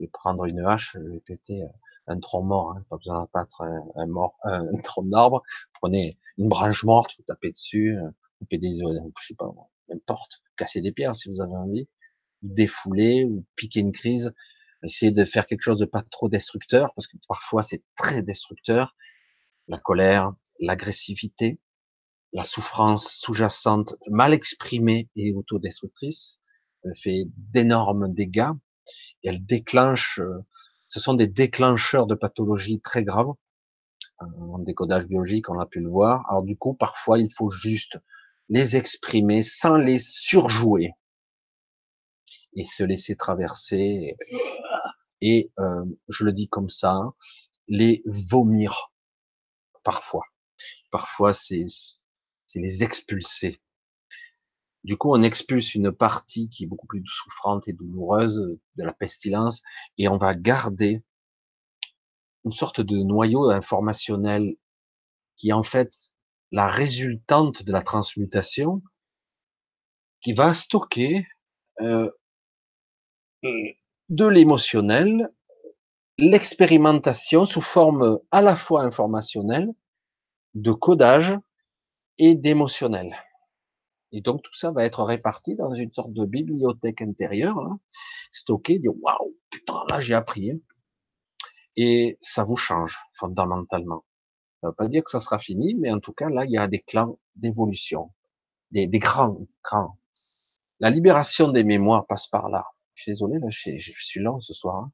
[0.00, 1.62] je vais prendre une hache, je vais péter
[2.08, 2.84] un tronc mort, hein.
[2.90, 5.44] pas besoin d'abattre un, un, mort, un tronc d'arbre.
[5.74, 7.96] Prenez une branche morte, vous tapez dessus,
[8.40, 9.48] couper des, je sais pas,
[9.92, 11.88] n'importe, casser des pierres si vous avez envie,
[12.42, 14.32] défouler ou piquer une crise,
[14.84, 18.96] essayer de faire quelque chose de pas trop destructeur, parce que parfois c'est très destructeur,
[19.68, 21.60] la colère, l'agressivité,
[22.32, 26.40] la souffrance sous-jacente mal exprimée et autodestructrice,
[26.84, 28.50] elle fait d'énormes dégâts
[29.22, 30.44] et elle déclenche, euh,
[30.88, 33.32] ce sont des déclencheurs de pathologies très graves.
[34.18, 36.24] En décodage biologique, on a pu le voir.
[36.28, 37.98] Alors du coup, parfois, il faut juste
[38.52, 40.90] les exprimer sans les surjouer
[42.54, 44.14] et se laisser traverser
[45.22, 47.00] et, euh, je le dis comme ça,
[47.66, 48.92] les vomir
[49.84, 50.24] parfois.
[50.90, 51.64] Parfois, c'est
[52.54, 53.62] les expulser.
[54.84, 58.92] Du coup, on expulse une partie qui est beaucoup plus souffrante et douloureuse de la
[58.92, 59.62] pestilence
[59.96, 61.02] et on va garder
[62.44, 64.56] une sorte de noyau informationnel
[65.36, 66.11] qui en fait
[66.52, 68.82] la résultante de la transmutation
[70.20, 71.26] qui va stocker
[71.80, 72.10] euh,
[73.42, 75.32] de l'émotionnel,
[76.18, 79.70] l'expérimentation sous forme à la fois informationnelle,
[80.54, 81.36] de codage
[82.18, 83.16] et d'émotionnel.
[84.12, 87.70] Et donc tout ça va être réparti dans une sorte de bibliothèque intérieure, là,
[88.30, 90.50] stocké, dire waouh, putain, là j'ai appris.
[90.50, 90.58] Hein.
[91.76, 94.04] Et ça vous change fondamentalement.
[94.62, 96.56] Ça veut pas dire que ça sera fini, mais en tout cas là il y
[96.56, 98.12] a des clans d'évolution,
[98.70, 99.98] des, des grands, grands.
[100.80, 102.64] La libération des mémoires passe par là.
[102.94, 104.76] Je suis désolé, là, je, suis lent ce soir.
[104.76, 104.92] Hein.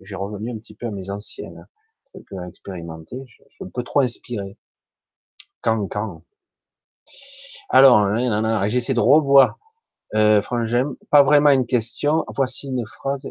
[0.00, 1.66] J'ai revenu un petit peu à mes anciennes hein,
[2.06, 3.16] trucs à expérimenter.
[3.26, 4.56] Je, je suis un peu trop inspiré.
[5.60, 6.24] Quand, quand?
[7.68, 8.16] Alors,
[8.68, 9.58] j'essaie de revoir.
[10.16, 12.24] Euh, Frangem, pas vraiment une question.
[12.34, 13.28] Voici une phrase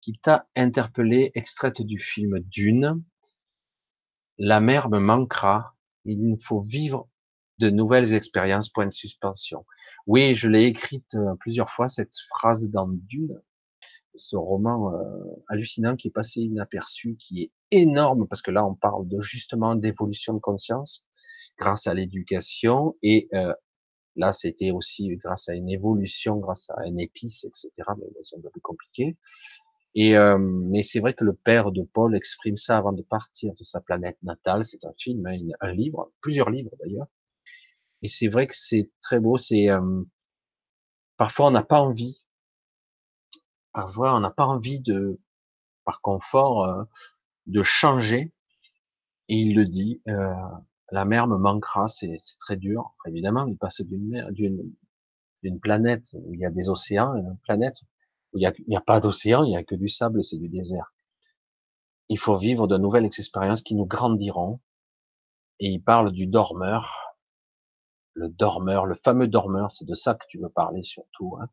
[0.00, 3.02] qui t'a interpellé, extraite du film Dune.
[4.38, 5.74] La mer me manquera.
[6.04, 7.08] Il faut vivre
[7.58, 8.68] de nouvelles expériences.
[8.68, 9.64] Point de suspension.
[10.06, 12.88] Oui, je l'ai écrite euh, plusieurs fois cette phrase dans
[14.14, 14.98] ce roman euh,
[15.48, 19.74] hallucinant qui est passé inaperçu, qui est énorme parce que là on parle de justement
[19.74, 21.06] d'évolution de conscience
[21.58, 23.54] grâce à l'éducation et euh,
[24.16, 27.70] là c'était aussi grâce à une évolution, grâce à une épice, etc.
[27.98, 29.16] Mais c'est un peu plus compliqué.
[29.94, 33.52] Et euh, mais c'est vrai que le père de Paul exprime ça avant de partir
[33.54, 34.64] de sa planète natale.
[34.64, 37.06] C'est un film, hein, un livre, plusieurs livres d'ailleurs.
[38.02, 39.36] Et c'est vrai que c'est très beau.
[39.36, 40.02] C'est euh,
[41.16, 42.24] parfois on n'a pas envie,
[43.72, 45.20] parfois on n'a pas envie de,
[45.84, 46.84] par confort, euh,
[47.46, 48.32] de changer.
[49.28, 50.02] Et il le dit.
[50.08, 50.34] Euh,
[50.92, 52.94] la mer me manquera, c'est très dur.
[53.06, 54.74] Évidemment, il passe d'une
[55.62, 57.76] planète où il y a des océans, une planète
[58.34, 60.92] il n'y a, pas d'océan, il n'y a que du sable, c'est du désert.
[62.08, 64.60] Il faut vivre de nouvelles expériences qui nous grandiront.
[65.60, 67.16] Et il parle du dormeur,
[68.14, 71.38] le dormeur, le fameux dormeur, c'est de ça que tu veux parler surtout.
[71.40, 71.48] Hein.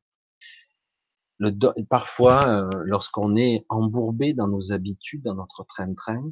[1.89, 6.31] Parfois, euh, lorsqu'on est embourbé dans nos habitudes, dans notre train-train,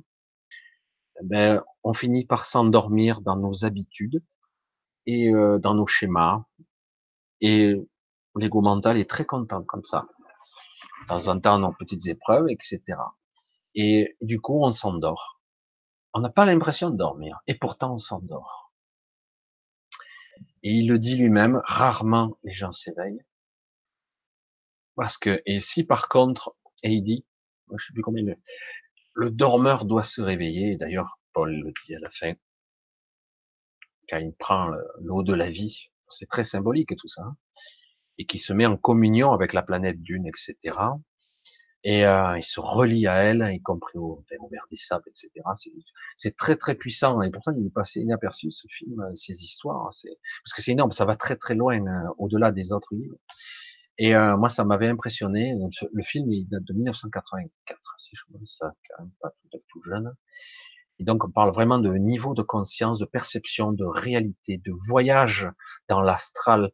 [1.23, 4.23] ben, on finit par s'endormir dans nos habitudes
[5.05, 6.43] et euh, dans nos schémas.
[7.41, 7.75] Et
[8.35, 10.07] l'ego mental est très content comme ça.
[11.07, 12.81] Temps en temps, nos petites épreuves, etc.
[13.75, 15.41] Et du coup, on s'endort.
[16.13, 18.73] On n'a pas l'impression de dormir, et pourtant on s'endort.
[20.63, 23.23] Et il le dit lui-même, rarement les gens s'éveillent.
[24.95, 27.25] Parce que, et si par contre, et il dit,
[27.75, 28.23] je sais plus combien,
[29.13, 30.77] le dormeur doit se réveiller.
[30.77, 32.33] D'ailleurs, Paul le dit à la fin,
[34.09, 37.37] quand il prend l'eau de la vie, c'est très symbolique tout ça, hein,
[38.17, 40.77] et qui se met en communion avec la planète Dune, etc.
[41.83, 45.29] Et euh, il se relie à elle, y compris au, au des sables, etc.
[46.15, 50.53] C'est très très puissant, et pourtant il est passé inaperçu ce film, ces histoires, parce
[50.55, 53.17] que c'est énorme, ça va très très loin, hein, au-delà des autres livres.
[53.99, 55.55] Et euh, moi, ça m'avait impressionné.
[55.91, 59.81] Le film, il date de 1984, si je me ça, quand même pas tout, tout
[59.81, 60.13] jeune.
[60.99, 65.47] Et donc, on parle vraiment de niveau de conscience, de perception, de réalité, de voyage
[65.89, 66.71] dans l'astral.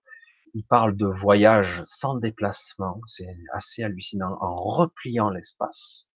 [0.56, 3.02] Il parle de voyage sans déplacement.
[3.06, 6.08] C'est assez hallucinant en repliant l'espace.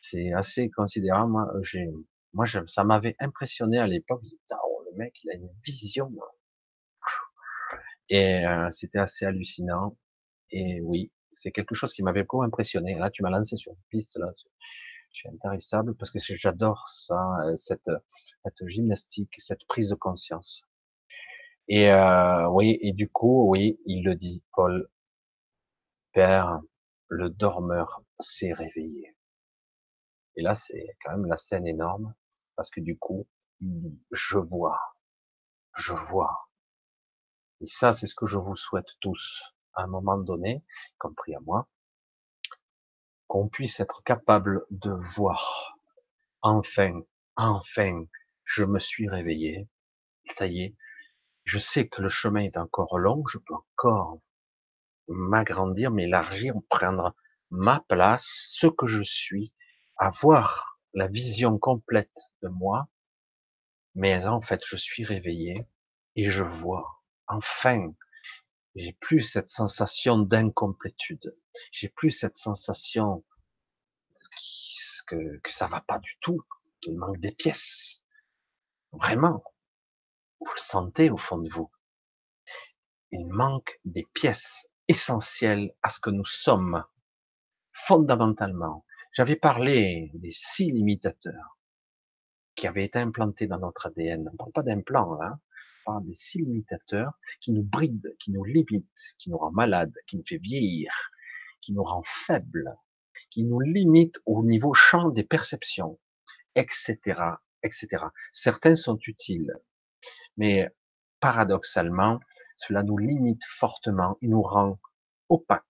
[0.00, 1.30] C'est assez considérable.
[1.30, 1.88] Moi, j'ai,
[2.32, 4.22] moi, ça m'avait impressionné à l'époque.
[4.64, 6.12] Oh, le mec, il a une vision.
[8.08, 9.96] Et euh, c'était assez hallucinant.
[10.50, 12.96] Et oui, c'est quelque chose qui m'avait beaucoup impressionné.
[12.96, 14.32] Là, tu m'as lancé sur une piste, là.
[15.12, 17.90] Je suis intéressable parce que j'adore ça, euh, cette
[18.66, 20.62] gymnastique, cette prise de conscience.
[21.68, 24.88] Et euh, oui, et du coup, oui, il le dit, Paul,
[26.12, 26.60] Père,
[27.08, 29.16] le dormeur s'est réveillé.
[30.36, 32.14] Et là, c'est quand même la scène énorme
[32.56, 33.28] parce que du coup,
[33.60, 34.80] il dit, je vois,
[35.76, 36.50] je vois,
[37.60, 41.36] Et ça, c'est ce que je vous souhaite tous, à un moment donné, y compris
[41.36, 41.68] à moi,
[43.28, 45.78] qu'on puisse être capable de voir,
[46.42, 47.00] enfin,
[47.36, 48.04] enfin,
[48.44, 49.68] je me suis réveillé,
[50.36, 50.76] ça y est,
[51.48, 54.20] je sais que le chemin est encore long, je peux encore
[55.08, 57.14] m'agrandir, m'élargir, prendre
[57.48, 59.54] ma place, ce que je suis,
[59.96, 62.88] avoir la vision complète de moi,
[63.94, 65.66] mais en fait, je suis réveillé
[66.16, 67.02] et je vois.
[67.28, 67.94] Enfin,
[68.76, 71.34] j'ai plus cette sensation d'incomplétude.
[71.72, 73.24] J'ai plus cette sensation
[75.06, 76.42] que, ça va pas du tout,
[76.82, 78.02] qu'il manque des pièces.
[78.92, 79.42] Vraiment.
[80.40, 81.70] Vous le sentez au fond de vous.
[83.10, 86.84] Il manque des pièces essentielles à ce que nous sommes.
[87.72, 88.84] Fondamentalement.
[89.12, 91.58] J'avais parlé des six limitateurs
[92.54, 94.28] qui avaient été implantés dans notre ADN.
[94.32, 95.40] On parle pas d'implant, hein.
[95.86, 99.94] On parle des six limitateurs qui nous brident, qui nous limitent, qui nous rend malades,
[100.06, 100.92] qui nous fait vieillir,
[101.60, 102.76] qui nous rend faibles,
[103.30, 105.98] qui nous limitent au niveau champ des perceptions,
[106.54, 106.98] etc.,
[107.62, 108.04] etc.
[108.32, 109.52] Certains sont utiles,
[110.36, 110.68] mais
[111.20, 112.20] paradoxalement,
[112.56, 114.78] cela nous limite fortement, il nous rend
[115.28, 115.64] opaques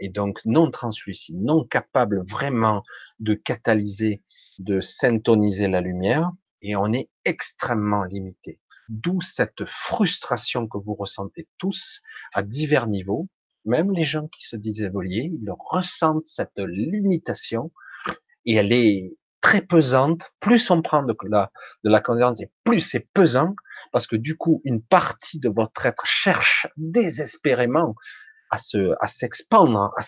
[0.00, 2.82] et donc non translucide, non capable vraiment
[3.18, 4.22] de catalyser,
[4.58, 6.30] de syntoniser la lumière,
[6.62, 8.60] et on est extrêmement limité.
[8.88, 12.00] D'où cette frustration que vous ressentez tous
[12.34, 13.28] à divers niveaux.
[13.64, 17.70] Même les gens qui se disent évoluer, ils ressentent cette limitation
[18.46, 20.30] et elle est très pesante.
[20.40, 21.50] Plus on prend de la,
[21.84, 23.54] de la conscience et plus c'est pesant
[23.92, 27.94] parce que du coup, une partie de votre être cherche désespérément
[28.50, 30.02] à se, à s'expandre, à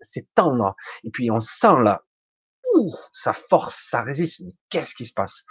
[0.00, 0.74] s'étendre.
[1.04, 2.02] Et puis on sent là,
[3.12, 4.40] ça force, ça résiste.
[4.44, 5.44] Mais qu'est-ce qui se passe?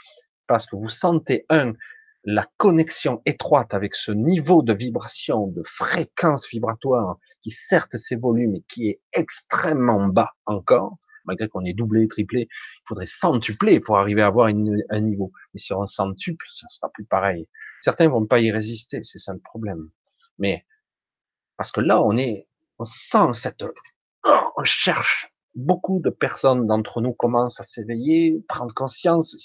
[0.48, 1.74] Parce que vous sentez un
[2.30, 8.62] la connexion étroite avec ce niveau de vibration, de fréquence vibratoire, qui certes s'évolue, mais
[8.68, 10.98] qui est extrêmement bas encore,
[11.28, 15.32] malgré qu'on ait doublé, triplé, il faudrait centupler pour arriver à avoir un niveau.
[15.54, 17.48] Mais si on centuple, ça sera plus pareil.
[17.82, 19.90] Certains vont pas y résister, c'est ça le problème.
[20.40, 20.66] Mais
[21.58, 22.48] parce que là, on est,
[22.80, 25.30] on sent cette, oh, on cherche.
[25.56, 29.36] Beaucoup de personnes d'entre nous commencent à s'éveiller, prendre conscience.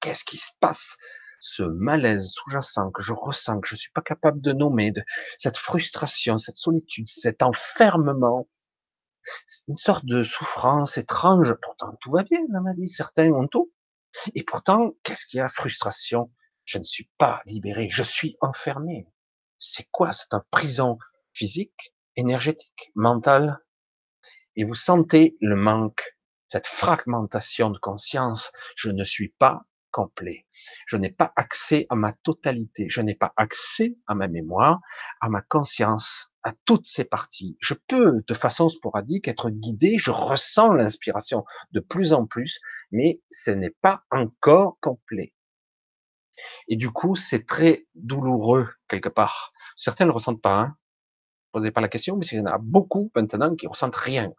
[0.00, 0.96] Qu'est-ce qui se passe?
[1.40, 5.02] Ce malaise sous-jacent que je ressens, que je suis pas capable de nommer, de
[5.38, 8.48] cette frustration, cette solitude, cet enfermement,
[9.68, 11.54] une sorte de souffrance étrange.
[11.62, 12.88] Pourtant, tout va bien dans ma vie.
[12.88, 13.72] Certains ont tout.
[14.34, 15.48] Et pourtant, qu'est-ce qu'il y a?
[15.48, 16.30] Frustration?
[16.64, 17.88] Je ne suis pas libéré.
[17.90, 19.08] Je suis enfermé.
[19.58, 20.98] C'est quoi cette prison
[21.32, 23.58] physique, énergétique, mentale,
[24.56, 26.16] et vous sentez le manque,
[26.48, 28.52] cette fragmentation de conscience.
[28.74, 29.66] Je ne suis pas
[30.86, 32.86] Je n'ai pas accès à ma totalité.
[32.88, 34.80] Je n'ai pas accès à ma mémoire,
[35.20, 37.56] à ma conscience, à toutes ces parties.
[37.60, 39.96] Je peux, de façon sporadique, être guidé.
[39.98, 42.60] Je ressens l'inspiration de plus en plus,
[42.90, 45.32] mais ce n'est pas encore complet.
[46.68, 49.52] Et du coup, c'est très douloureux quelque part.
[49.76, 50.58] Certains ne le ressentent pas.
[50.60, 50.76] Hein
[51.56, 54.30] posez pas la question, mais il y en a beaucoup maintenant qui ressentent rien.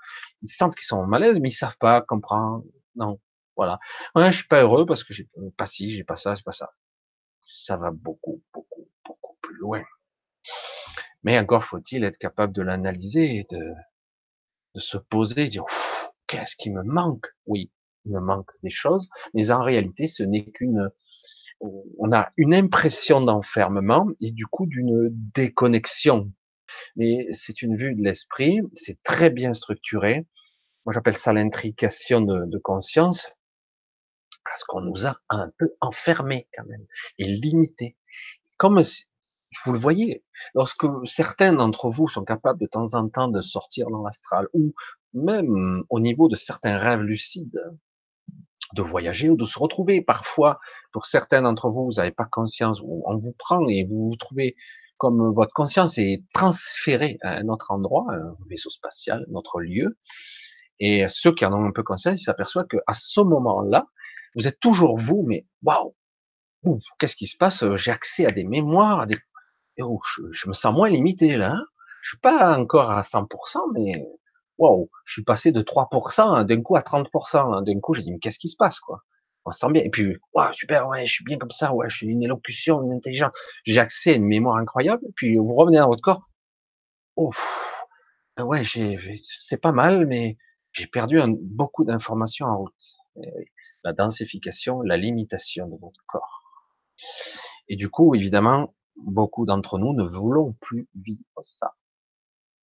[0.43, 2.63] Ils sentent qu'ils sont en malaise, mais ils savent pas comprendre.
[2.95, 3.19] Non,
[3.57, 3.79] voilà.
[4.15, 5.27] Ouais, je suis pas heureux parce que j'ai
[5.57, 6.71] pas ci, j'ai pas ça, c'est pas ça.
[7.41, 9.84] Ça va beaucoup, beaucoup, beaucoup plus loin.
[11.23, 13.73] Mais encore faut-il être capable de l'analyser et de,
[14.75, 15.65] de se poser, de dire
[16.27, 17.27] qu'est-ce qui me manque?
[17.45, 17.71] Oui,
[18.05, 20.89] il me manque des choses, mais en réalité, ce n'est qu'une
[21.59, 26.31] on a une impression d'enfermement et du coup d'une déconnexion
[26.95, 30.25] mais c'est une vue de l'esprit, c'est très bien structuré.
[30.85, 33.31] Moi, j'appelle ça l'intrication de, de, conscience,
[34.47, 36.85] parce qu'on nous a un peu enfermés quand même,
[37.17, 37.97] et limités.
[38.57, 38.81] Comme
[39.65, 40.23] vous le voyez,
[40.55, 44.73] lorsque certains d'entre vous sont capables de temps en temps de sortir dans l'astral, ou
[45.13, 47.61] même au niveau de certains rêves lucides,
[48.73, 50.01] de voyager ou de se retrouver.
[50.01, 50.59] Parfois,
[50.91, 54.55] pour certains d'entre vous, vous n'avez pas conscience, on vous prend et vous vous trouvez
[54.97, 59.97] comme votre conscience est transférée à un autre endroit, un vaisseau spatial, notre lieu,
[60.79, 63.87] et ceux qui en ont un peu conscience, ils s'aperçoivent qu'à ce moment-là,
[64.38, 65.95] vous êtes toujours vous, mais waouh,
[66.99, 67.64] qu'est-ce qui se passe?
[67.76, 69.05] J'ai accès à des mémoires.
[69.80, 69.99] Oh,
[70.31, 71.53] je, me sens moins limité là.
[71.53, 71.65] Hein
[72.01, 74.07] je suis pas encore à 100%, mais
[74.57, 77.64] waouh, je suis passé de 3% d'un coup à 30%.
[77.65, 79.01] D'un coup, j'ai dit mais qu'est-ce qui se passe quoi?
[79.45, 79.84] On se sent bien.
[79.84, 82.84] Et puis, waouh, super, ouais, je suis bien comme ça, ouais, je suis une élocution,
[82.84, 83.31] une intelligence,
[83.65, 85.03] j'ai accès à une mémoire incroyable.
[85.15, 86.30] Puis vous revenez dans votre corps,
[87.15, 87.31] oh,
[88.39, 88.64] ouais,
[89.23, 90.38] c'est pas mal, mais
[90.73, 92.73] j'ai perdu beaucoup d'informations en route.
[93.83, 96.43] La densification, la limitation de votre corps.
[97.67, 101.75] Et du coup, évidemment, beaucoup d'entre nous ne voulons plus vivre ça.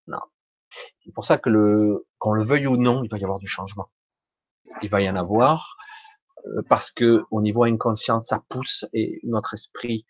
[0.07, 0.20] Non.
[1.05, 3.47] C'est pour ça que le, qu'on le veuille ou non, il va y avoir du
[3.47, 3.91] changement.
[4.82, 5.77] Il va y en avoir
[6.47, 10.07] euh, parce que au niveau inconscient, ça pousse et notre esprit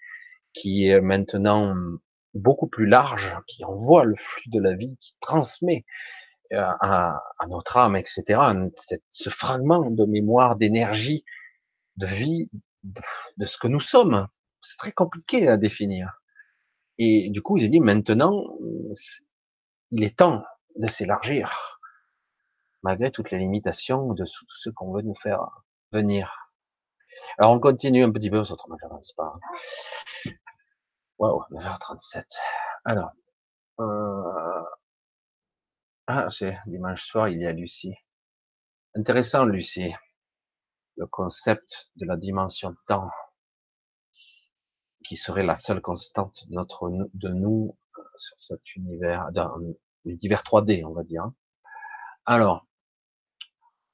[0.53, 1.75] qui est maintenant
[2.33, 5.85] beaucoup plus large, qui envoie le flux de la vie, qui transmet
[6.53, 8.41] à, à notre âme, etc.
[9.11, 11.25] ce fragment de mémoire, d'énergie,
[11.97, 12.51] de vie,
[12.83, 14.29] de, ce que nous sommes.
[14.61, 16.21] C'est très compliqué à définir.
[16.99, 18.45] Et du coup, il dit maintenant,
[19.91, 20.45] il est temps
[20.77, 21.81] de s'élargir,
[22.83, 26.45] malgré toutes les limitations de ce qu'on veut nous faire venir.
[27.39, 29.35] Alors on continue un petit peu, autrement j'avance pas.
[31.19, 32.25] Waouh, 9h37.
[32.85, 33.13] Alors,
[33.81, 34.63] euh...
[36.07, 37.95] ah c'est dimanche soir, il y a Lucie.
[38.95, 39.95] Intéressant Lucie,
[40.97, 43.11] le concept de la dimension temps,
[45.05, 49.57] qui serait la seule constante de notre de nous euh, sur cet univers, dans
[50.05, 51.31] l'univers 3D, on va dire.
[52.27, 52.67] Alors,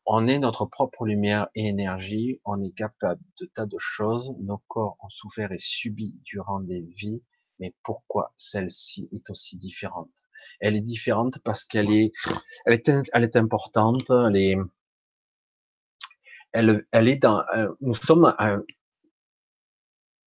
[0.07, 4.59] on est notre propre lumière et énergie, on est capable de tas de choses, nos
[4.66, 7.23] corps ont souffert et subi durant des vies,
[7.61, 10.11] mais pourquoi celle-ci est aussi différente?
[10.61, 12.12] Elle est différente parce qu'elle est,
[12.67, 14.57] elle est, elle est importante, elle est,
[16.53, 18.59] elle, elle est dans, euh, nous sommes à,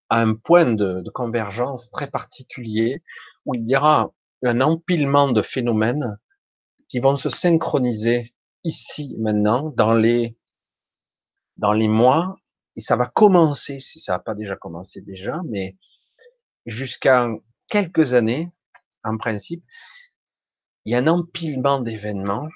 [0.09, 3.03] à un point de, de convergence très particulier
[3.45, 4.11] où il y aura
[4.43, 6.17] un empilement de phénomènes
[6.87, 8.33] qui vont se synchroniser
[8.63, 10.37] ici maintenant dans les
[11.57, 12.35] dans les mois.
[12.75, 15.77] Et ça va commencer si ça n'a pas déjà commencé déjà mais
[16.65, 17.27] jusqu'à
[17.67, 18.51] quelques années
[19.03, 19.63] en principe
[20.85, 22.47] il y a un empilement d'événements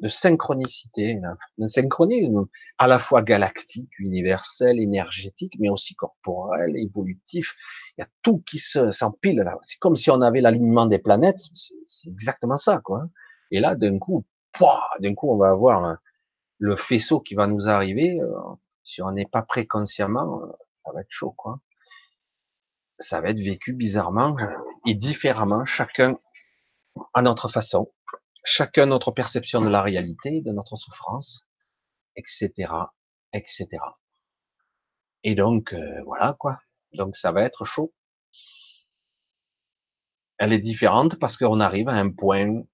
[0.00, 1.20] de synchronicité
[1.60, 2.46] un synchronisme
[2.78, 7.56] à la fois galactique universel énergétique mais aussi corporel évolutif
[7.96, 10.98] il y a tout qui se s'empile là c'est comme si on avait l'alignement des
[10.98, 11.40] planètes
[11.86, 13.06] c'est exactement ça quoi
[13.50, 14.24] et là d'un coup
[15.00, 15.98] d'un coup, on va avoir
[16.58, 18.18] le faisceau qui va nous arriver.
[18.20, 18.32] Euh,
[18.84, 20.46] si on n'est pas prêt consciemment, euh,
[20.84, 21.60] ça va être chaud, quoi.
[22.98, 24.46] Ça va être vécu bizarrement euh,
[24.86, 26.18] et différemment, chacun
[27.14, 27.92] à notre façon,
[28.44, 31.46] chacun notre perception de la réalité, de notre souffrance,
[32.16, 32.72] etc.,
[33.32, 33.68] etc.
[35.24, 35.74] Et donc,
[36.04, 36.60] voilà, quoi.
[36.94, 37.94] Donc, ça va être chaud.
[40.38, 42.64] Elle est différente parce qu'on arrive à un point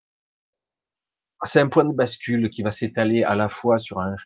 [1.45, 4.17] c'est un point de bascule qui va s'étaler à la fois sur un,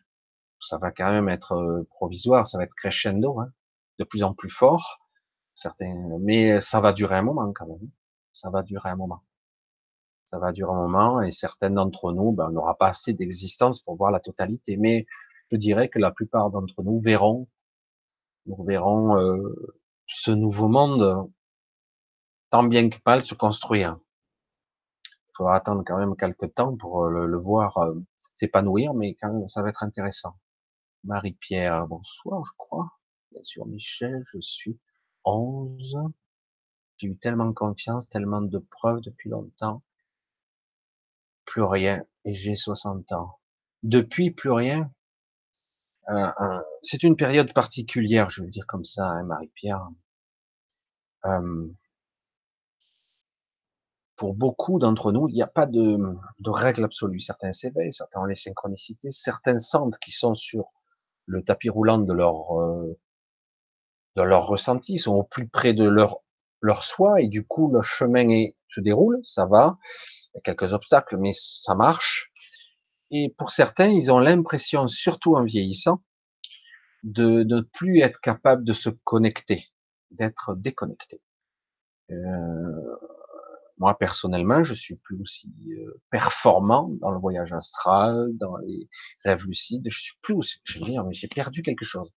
[0.59, 3.51] ça va quand même être euh, provisoire, ça va être crescendo, hein,
[3.99, 5.07] de plus en plus fort,
[5.53, 7.89] certains, mais ça va durer un moment quand même.
[8.31, 9.21] Ça va durer un moment.
[10.25, 13.79] Ça va durer un moment et certains d'entre nous, ben, on n'aura pas assez d'existence
[13.79, 14.77] pour voir la totalité.
[14.77, 15.05] Mais
[15.51, 17.47] je dirais que la plupart d'entre nous verront,
[18.45, 19.77] nous verrons euh,
[20.07, 21.29] ce nouveau monde
[22.49, 23.97] tant bien que mal se construire.
[25.05, 27.95] Il faudra attendre quand même quelques temps pour euh, le, voir euh,
[28.35, 30.35] s'épanouir, mais quand même, ça va être intéressant.
[31.03, 32.89] Marie-Pierre, bonsoir, je crois.
[33.31, 34.79] Bien sûr, Michel, je suis
[35.25, 35.97] 11.
[36.97, 39.81] J'ai eu tellement confiance, tellement de preuves depuis longtemps.
[41.45, 42.03] Plus rien.
[42.25, 43.39] Et j'ai 60 ans.
[43.83, 44.91] Depuis plus rien.
[46.81, 49.87] C'est une période particulière, je veux dire comme ça, hein, Marie-Pierre.
[54.15, 55.97] Pour beaucoup d'entre nous, il n'y a pas de,
[56.45, 57.19] règle absolue.
[57.19, 60.65] Certains s'éveillent, certains ont les synchronicités, certains sentent qu'ils sont sur
[61.25, 62.97] le tapis roulant de leur euh,
[64.15, 66.19] de leur ressenti, sont au plus près de leur
[66.61, 69.77] leur soi et du coup le chemin se déroule, ça va.
[70.33, 72.31] Il y a quelques obstacles, mais ça marche.
[73.11, 76.01] Et pour certains, ils ont l'impression, surtout en vieillissant,
[77.03, 79.71] de, ne plus être capable de se connecter,
[80.11, 81.21] d'être déconnecté.
[82.11, 82.95] Euh,
[83.77, 88.89] moi personnellement, je suis plus aussi euh, performant dans le voyage astral, dans les
[89.25, 89.87] rêves lucides.
[89.89, 92.11] Je suis plus, aussi, je veux dire, mais j'ai perdu quelque chose.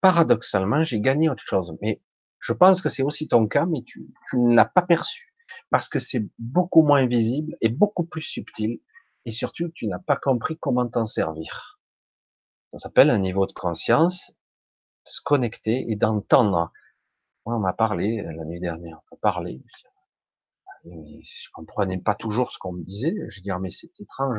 [0.00, 1.76] Paradoxalement, j'ai gagné autre chose.
[1.82, 2.00] Mais
[2.38, 5.33] je pense que c'est aussi ton cas, mais tu, tu ne l'as pas perçu
[5.70, 8.80] parce que c'est beaucoup moins visible et beaucoup plus subtil.
[9.24, 11.80] Et surtout, tu n'as pas compris comment t'en servir.
[12.72, 16.72] Ça s'appelle un niveau de conscience, de se connecter et d'entendre.
[17.46, 19.62] Moi, on m'a parlé la nuit dernière, on m'a parlé
[20.84, 23.14] mais je comprenais pas toujours ce qu'on me disait.
[23.30, 24.38] Je dis, mais c'est étrange.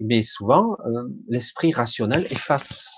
[0.00, 2.90] Mais souvent, euh, l'esprit rationnel efface.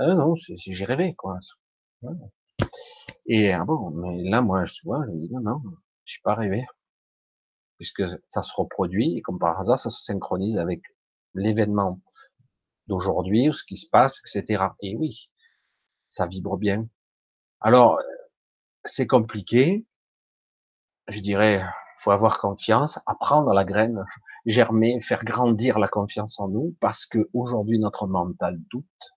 [0.00, 1.38] Euh, non, j'ai rêvé, quoi.
[3.32, 5.62] Et ah bon, mais là, moi, je vois, je dis, non, non,
[6.04, 6.66] je suis pas rêvé.
[7.76, 10.82] Puisque ça se reproduit, et comme par hasard, ça se synchronise avec
[11.34, 12.00] l'événement
[12.88, 14.64] d'aujourd'hui, ou ce qui se passe, etc.
[14.82, 15.30] Et oui,
[16.08, 16.88] ça vibre bien.
[17.60, 18.00] Alors,
[18.82, 19.86] c'est compliqué.
[21.06, 21.64] Je dirais,
[21.98, 24.04] faut avoir confiance, apprendre la graine,
[24.44, 29.12] germer, faire grandir la confiance en nous, parce que aujourd'hui notre mental doute,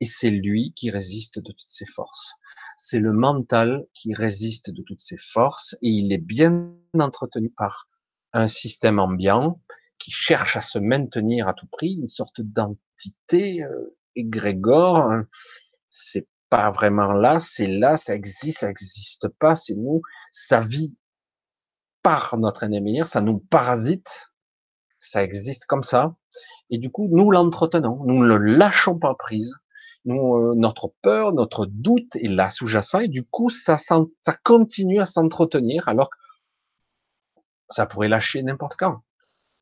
[0.00, 2.34] et c'est lui qui résiste de toutes ses forces.
[2.76, 7.88] C'est le mental qui résiste de toutes ses forces, et il est bien entretenu par
[8.32, 9.60] un système ambiant
[9.98, 15.10] qui cherche à se maintenir à tout prix, une sorte d'entité euh, égrégore.
[15.88, 20.96] C'est pas vraiment là, c'est là, ça existe, ça existe pas, c'est nous, ça vit
[22.02, 24.30] par notre ennemi, ça nous parasite,
[24.98, 26.14] ça existe comme ça,
[26.70, 29.56] et du coup, nous l'entretenons, nous ne le lâchons pas prise,
[30.06, 33.76] euh, notre peur, notre doute est là sous-jacent, et du coup, ça,
[34.44, 36.16] continue à s'entretenir, alors que
[37.70, 39.02] ça pourrait lâcher n'importe quand,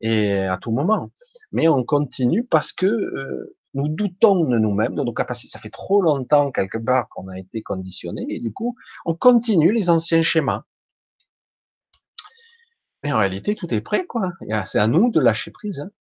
[0.01, 1.11] et à tout moment.
[1.51, 5.51] Mais on continue parce que euh, nous doutons de nous-mêmes, de nos capacités.
[5.51, 9.71] Ça fait trop longtemps, quelque part, qu'on a été conditionné, et du coup, on continue
[9.71, 10.63] les anciens schémas.
[13.03, 14.33] Mais en réalité, tout est prêt, quoi.
[14.65, 15.79] C'est à nous de lâcher prise.
[15.79, 15.91] Hein.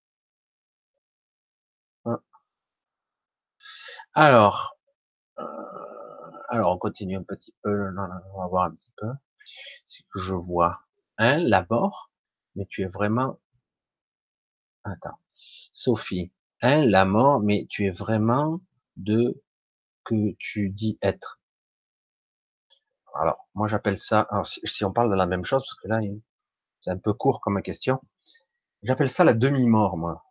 [4.14, 4.76] Alors,
[5.38, 5.44] euh,
[6.48, 7.88] alors on continue un petit peu.
[7.96, 9.08] on va voir un petit peu.
[10.12, 10.82] que je vois,
[11.18, 12.10] hein, la mort.
[12.56, 13.40] Mais tu es vraiment.
[14.84, 15.18] Attends,
[15.72, 16.32] Sophie.
[16.62, 18.60] Hein, la mort, mais tu es vraiment
[18.96, 19.42] de
[20.04, 21.40] que tu dis être.
[23.14, 24.28] Alors, moi j'appelle ça.
[24.44, 26.00] Si, on parle de la même chose, parce que là,
[26.80, 28.00] c'est un peu court comme question.
[28.82, 30.22] J'appelle ça la demi-mort, moi.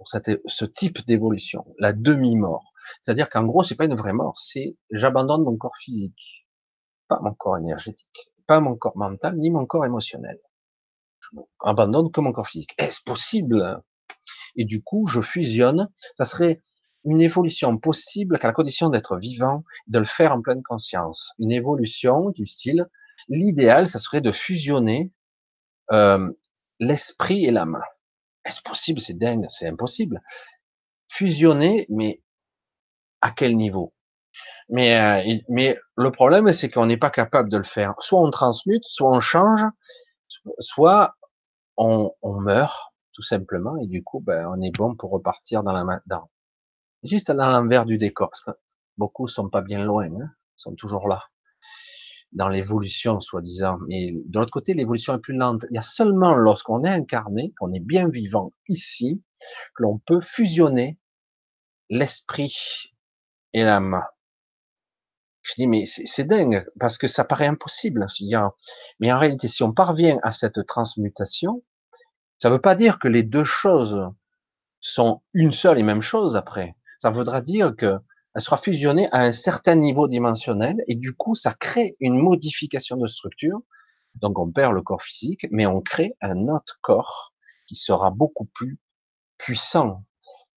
[0.00, 2.72] Pour ce type d'évolution, la demi-mort.
[3.02, 6.46] C'est-à-dire qu'en gros, c'est pas une vraie mort, c'est j'abandonne mon corps physique,
[7.06, 10.38] pas mon corps énergétique, pas mon corps mental, ni mon corps émotionnel.
[11.20, 12.74] Je abandonne que mon corps physique.
[12.78, 13.82] Est-ce possible?
[14.56, 15.90] Et du coup, je fusionne.
[16.16, 16.62] Ça serait
[17.04, 21.34] une évolution possible qu'à la condition d'être vivant, de le faire en pleine conscience.
[21.38, 22.88] Une évolution du style,
[23.28, 25.12] l'idéal, ça serait de fusionner
[25.92, 26.32] euh,
[26.78, 27.82] l'esprit et l'âme.
[28.44, 29.00] Est-ce possible?
[29.00, 30.20] C'est dingue, c'est impossible.
[31.12, 32.22] Fusionner, mais
[33.20, 33.92] à quel niveau?
[34.68, 37.94] Mais, euh, mais le problème, c'est qu'on n'est pas capable de le faire.
[38.00, 39.64] Soit on transmute, soit on change,
[40.60, 41.16] soit
[41.76, 46.00] on, meurt, tout simplement, et du coup, ben, on est bon pour repartir dans la
[46.06, 46.30] dans,
[47.02, 48.50] juste dans l'envers du décor, parce que
[48.98, 51.24] beaucoup sont pas bien loin, hein, sont toujours là
[52.32, 53.78] dans l'évolution, soi-disant.
[53.88, 55.64] Mais de l'autre côté, l'évolution est plus lente.
[55.70, 59.22] Il y a seulement lorsqu'on est incarné, qu'on est bien vivant ici,
[59.74, 60.98] que l'on peut fusionner
[61.88, 62.54] l'esprit
[63.52, 64.00] et l'âme.
[65.42, 68.06] Je dis, mais c'est dingue, parce que ça paraît impossible.
[69.00, 71.64] mais en réalité, si on parvient à cette transmutation,
[72.38, 74.08] ça ne veut pas dire que les deux choses
[74.80, 76.74] sont une seule et même chose après.
[76.98, 77.98] Ça voudra dire que
[78.34, 82.96] elle sera fusionnée à un certain niveau dimensionnel et du coup, ça crée une modification
[82.96, 83.60] de structure.
[84.14, 87.34] Donc, on perd le corps physique, mais on crée un autre corps
[87.66, 88.78] qui sera beaucoup plus
[89.38, 90.04] puissant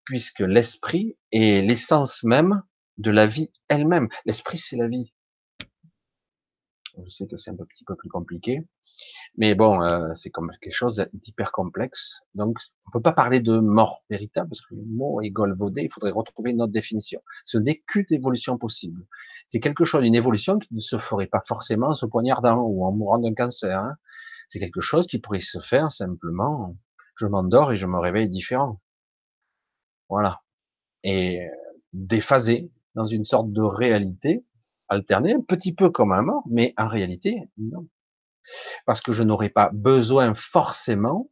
[0.06, 2.62] puisque l'esprit est l'essence même
[2.98, 4.10] de la vie elle-même.
[4.26, 5.12] L'esprit, c'est la vie.
[7.03, 8.61] Je sais que c'est un petit peu plus compliqué.
[9.38, 12.22] Mais bon, euh, c'est comme quelque chose d'hyper complexe.
[12.36, 15.82] Donc, on peut pas parler de mort véritable parce que le mot est golvaudé.
[15.82, 17.22] Il faudrait retrouver une autre définition.
[17.45, 19.07] Ce n'est qu'une évolution possible.
[19.48, 22.86] C'est quelque chose, une évolution qui ne se ferait pas forcément en se poignardant ou
[22.86, 23.80] en mourant d'un cancer.
[23.80, 23.95] Hein.
[24.48, 26.78] C'est quelque chose qui pourrait se faire simplement.
[27.15, 28.80] Je m'endors et je me réveille différent.
[30.10, 30.41] Voilà.
[31.03, 31.49] Et euh,
[31.94, 34.45] déphasé dans une sorte de réalité
[34.94, 37.88] alternée, un petit peu comme un mort, mais en réalité, non
[38.86, 41.30] parce que je n'aurais pas besoin forcément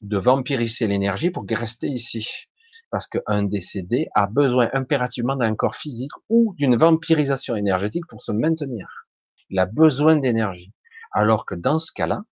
[0.00, 2.48] de vampiriser l'énergie pour rester ici.
[2.90, 8.32] Parce qu'un décédé a besoin impérativement d'un corps physique ou d'une vampirisation énergétique pour se
[8.32, 9.06] maintenir.
[9.48, 10.72] Il a besoin d'énergie.
[11.10, 12.22] Alors que dans ce cas-là,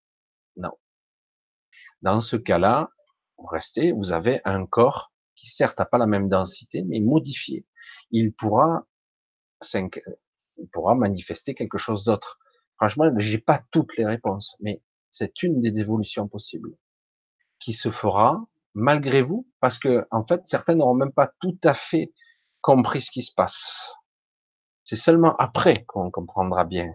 [0.56, 0.72] non.
[2.02, 2.90] Dans ce cas-là,
[3.38, 7.64] vous restez, vous avez un corps qui certes n'a pas la même densité, mais modifié.
[8.10, 8.86] Il pourra,
[10.60, 12.38] il pourra manifester quelque chose d'autre.
[12.76, 16.74] Franchement, j'ai pas toutes les réponses, mais c'est une des évolutions possibles
[17.58, 18.42] qui se fera
[18.74, 22.12] malgré vous, parce que en fait, certains n'auront même pas tout à fait
[22.60, 23.94] compris ce qui se passe.
[24.84, 26.92] C'est seulement après qu'on comprendra bien.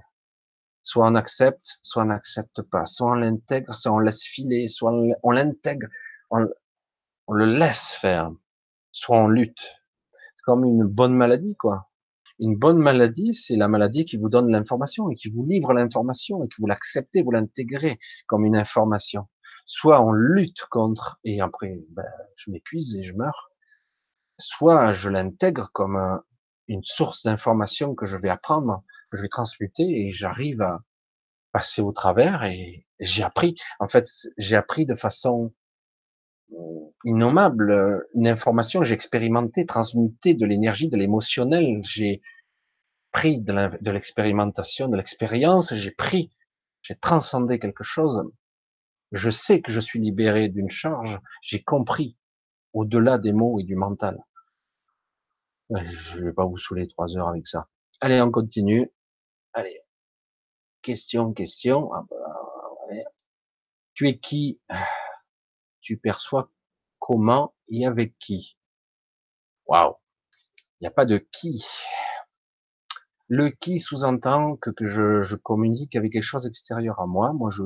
[0.82, 2.86] Soit on accepte, soit on n'accepte pas.
[2.86, 4.92] Soit on l'intègre, soit on laisse filer, soit
[5.24, 5.88] on l'intègre,
[6.30, 6.48] on,
[7.28, 8.32] on le laisse faire.
[8.92, 9.76] Soit on lutte.
[10.36, 11.90] C'est comme une bonne maladie, quoi.
[12.40, 16.44] Une bonne maladie, c'est la maladie qui vous donne l'information et qui vous livre l'information
[16.44, 17.98] et que vous l'acceptez, vous l'intégrez
[18.28, 19.28] comme une information.
[19.66, 22.06] Soit on lutte contre et après ben,
[22.36, 23.52] je m'épuise et je meurs.
[24.38, 26.22] Soit je l'intègre comme
[26.68, 30.84] une source d'information que je vais apprendre, que je vais transmuter et j'arrive à
[31.53, 33.56] passer au travers et j'ai appris.
[33.80, 34.07] En fait,
[34.38, 35.53] j'ai appris de façon
[37.03, 42.22] innommable euh, une information, j'ai expérimenté, transmuté de l'énergie, de l'émotionnel, j'ai
[43.11, 46.31] pris de l'expérimentation, de l'expérience, j'ai pris,
[46.81, 48.30] j'ai transcendé quelque chose.
[49.11, 52.17] Je sais que je suis libéré d'une charge, j'ai compris
[52.73, 54.19] au-delà des mots et du mental.
[55.69, 57.67] Je vais pas vous saouler trois heures avec ça.
[58.01, 58.91] Allez, on continue.
[59.53, 59.80] Allez.
[60.81, 61.91] Question, question.
[61.93, 62.95] Ah bah,
[63.93, 64.59] tu es qui?
[65.86, 66.52] Tu perçois
[66.98, 68.57] comment et avec qui
[69.68, 69.94] Waouh.
[70.80, 71.64] Il n'y a pas de qui.
[73.28, 77.34] Le qui sous-entend que, je, communique avec quelque chose d'extérieur à moi.
[77.34, 77.64] Moi, je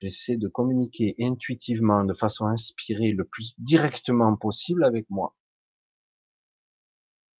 [0.00, 5.36] j'essaie de communiquer intuitivement, de façon inspirée, le plus directement possible avec moi.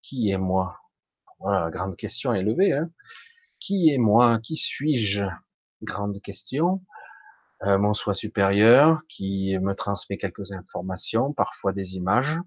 [0.03, 0.79] Qui est moi?
[1.41, 2.73] Grande question est levée.
[2.73, 2.91] Hein
[3.59, 4.41] qui est moi?
[4.41, 5.25] Qui suis-je?
[5.83, 6.85] Grande question.
[7.65, 12.39] Euh, mon soi supérieur qui me transmet quelques informations, parfois des images,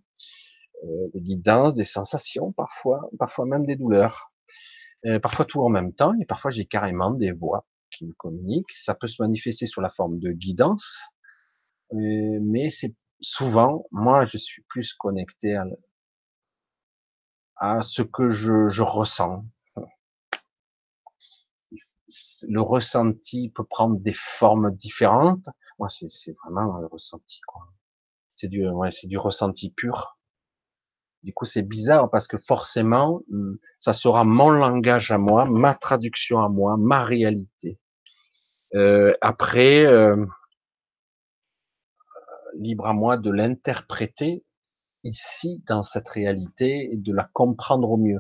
[0.84, 4.32] euh, des guidances, des sensations, parfois, parfois même des douleurs,
[5.06, 8.72] euh, parfois tout en même temps, et parfois j'ai carrément des voix qui me communiquent.
[8.76, 11.04] Ça peut se manifester sous la forme de guidance,
[11.94, 11.98] euh,
[12.42, 15.66] mais c'est souvent, moi, je suis plus connecté à,
[17.58, 19.46] à ce que je, je ressens,
[22.48, 25.50] le ressenti peut prendre des formes différentes.
[25.80, 27.64] Moi, c'est vraiment le ressenti, quoi.
[28.36, 30.18] C'est du, ouais, c'est du ressenti pur.
[31.24, 35.74] Du coup, c'est bizarre parce que forcément, hum, ça sera mon langage à moi, ma
[35.74, 37.80] traduction à moi, ma réalité.
[38.76, 40.26] Euh, après, euh,
[42.56, 44.44] libre à moi de l'interpréter
[45.04, 48.20] ici dans cette réalité et de la comprendre au mieux.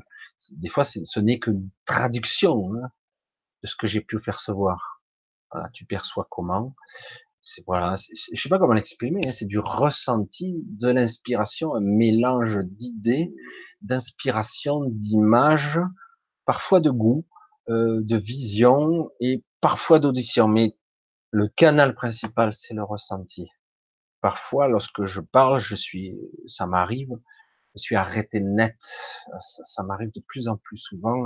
[0.51, 2.73] Des fois, ce n'est qu'une traduction.
[2.75, 2.89] Hein
[3.65, 5.01] de ce que j'ai pu percevoir.
[5.51, 6.75] Voilà, tu perçois comment
[7.41, 9.21] C'est voilà, je sais pas comment l'exprimer.
[9.25, 13.33] Hein, c'est du ressenti, de l'inspiration, un mélange d'idées,
[13.81, 15.79] d'inspiration, d'images,
[16.45, 17.25] parfois de goût,
[17.69, 20.47] euh, de vision et parfois d'audition.
[20.47, 20.77] Mais
[21.31, 23.47] le canal principal, c'est le ressenti.
[24.21, 27.17] Parfois, lorsque je parle, je suis, ça m'arrive,
[27.73, 28.77] je suis arrêté net.
[29.39, 31.25] Ça, ça m'arrive de plus en plus souvent.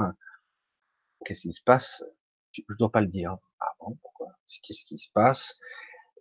[1.26, 2.02] Qu'est-ce qui se passe?
[2.68, 3.38] Je dois pas le dire.
[3.60, 4.28] Ah bon, pourquoi?
[4.64, 5.58] Qu'est-ce qui se passe?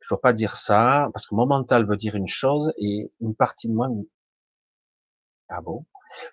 [0.02, 3.34] Je dois pas dire ça parce que mon mental veut dire une chose et une
[3.34, 3.88] partie de moi.
[5.48, 5.86] Ah bon?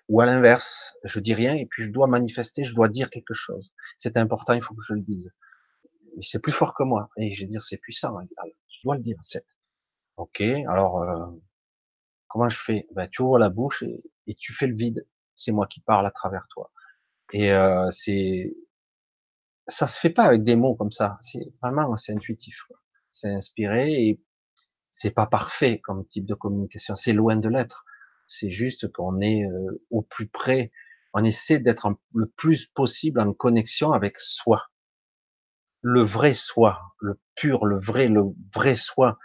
[0.08, 3.34] Ou à l'inverse, je dis rien et puis je dois manifester, je dois dire quelque
[3.34, 3.72] chose.
[3.98, 5.32] C'est important, il faut que je le dise.
[6.22, 7.10] C'est plus fort que moi.
[7.18, 8.16] Et je vais dire, c'est puissant.
[8.20, 9.18] Je dois le dire.
[10.16, 10.40] Ok.
[10.40, 11.26] Alors, euh,
[12.28, 12.86] comment je fais?
[12.92, 15.06] Ben, tu ouvres la bouche et, et tu fais le vide.
[15.34, 16.70] C'est moi qui parle à travers toi.
[17.32, 18.56] Et euh, c'est
[19.68, 21.18] ça se fait pas avec des mots comme ça.
[21.20, 22.66] C'est vraiment, c'est intuitif.
[23.12, 24.20] C'est inspiré et
[24.90, 26.94] c'est pas parfait comme type de communication.
[26.94, 27.84] C'est loin de l'être.
[28.26, 30.72] C'est juste qu'on est euh, au plus près.
[31.14, 34.66] On essaie d'être le plus possible en connexion avec soi.
[35.82, 38.22] Le vrai soi, le pur, le vrai, le
[38.54, 39.18] vrai soi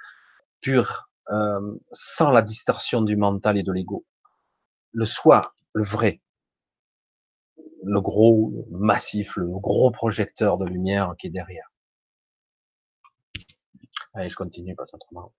[0.62, 4.06] pur, euh, sans la distorsion du mental et de l'ego.
[4.92, 6.22] Le soi, le vrai,
[7.84, 11.72] le gros massif, le gros projecteur de lumière qui est derrière.
[14.14, 15.34] Allez, je continue, pas autrement.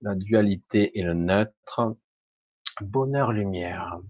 [0.00, 1.96] La dualité et le neutre.
[2.80, 4.00] Bonheur-lumière.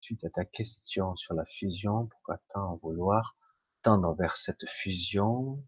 [0.00, 3.36] Suite à ta question sur la fusion, pourquoi tant vouloir
[3.82, 5.64] tendre vers cette fusion?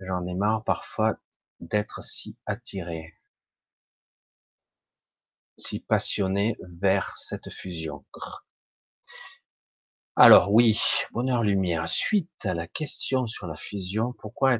[0.00, 1.18] J'en ai marre parfois
[1.60, 3.14] d'être si attiré
[5.58, 8.04] si passionné vers cette fusion.
[10.16, 10.78] Alors oui,
[11.12, 11.88] bonheur lumière.
[11.88, 14.58] Suite à la question sur la fusion, pourquoi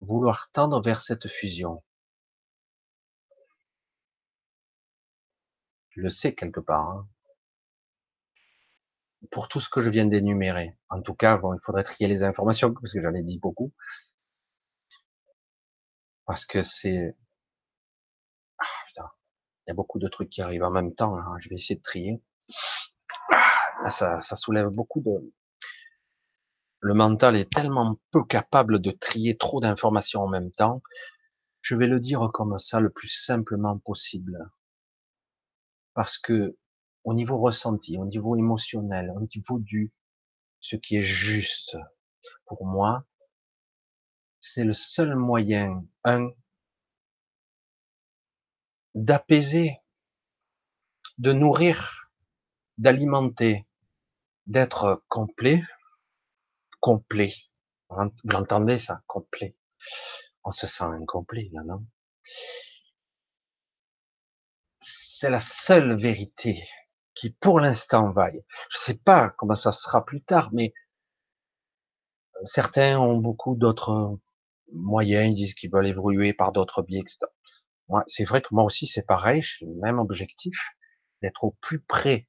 [0.00, 1.82] vouloir tendre vers cette fusion?
[5.90, 6.88] Je le sais quelque part.
[6.90, 7.08] Hein.
[9.32, 10.76] Pour tout ce que je viens d'énumérer.
[10.90, 13.72] En tout cas, il faudrait trier les informations parce que j'en ai dit beaucoup.
[16.24, 17.16] Parce que c'est
[19.68, 21.18] il y a beaucoup de trucs qui arrivent en même temps.
[21.18, 21.36] Hein.
[21.40, 22.22] Je vais essayer de trier.
[23.90, 25.30] Ça, ça soulève beaucoup de.
[26.80, 30.82] Le mental est tellement peu capable de trier trop d'informations en même temps.
[31.60, 34.50] Je vais le dire comme ça le plus simplement possible.
[35.92, 36.56] Parce que
[37.04, 39.92] au niveau ressenti, au niveau émotionnel, au niveau du
[40.60, 41.76] ce qui est juste
[42.46, 43.04] pour moi,
[44.40, 46.30] c'est le seul moyen, un,
[48.98, 49.80] d'apaiser
[51.18, 52.10] de nourrir,
[52.78, 53.66] d'alimenter,
[54.46, 55.62] d'être complet,
[56.80, 57.34] complet.
[57.90, 59.56] Vous l'entendez ça, complet.
[60.44, 61.84] On se sent incomplet là, non?
[64.80, 66.62] C'est la seule vérité
[67.14, 68.44] qui, pour l'instant, vaille.
[68.70, 70.72] Je sais pas comment ça sera plus tard, mais
[72.36, 74.18] euh, certains ont beaucoup d'autres
[74.72, 77.26] moyens, ils disent qu'ils veulent évoluer par d'autres biais, etc.
[78.06, 80.58] c'est vrai que moi aussi, c'est pareil, j'ai le même objectif,
[81.22, 82.28] d'être au plus près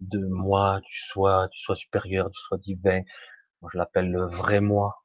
[0.00, 3.02] de moi, du soi, du soi supérieur, du soi divin.
[3.60, 5.04] Moi, je l'appelle le vrai moi,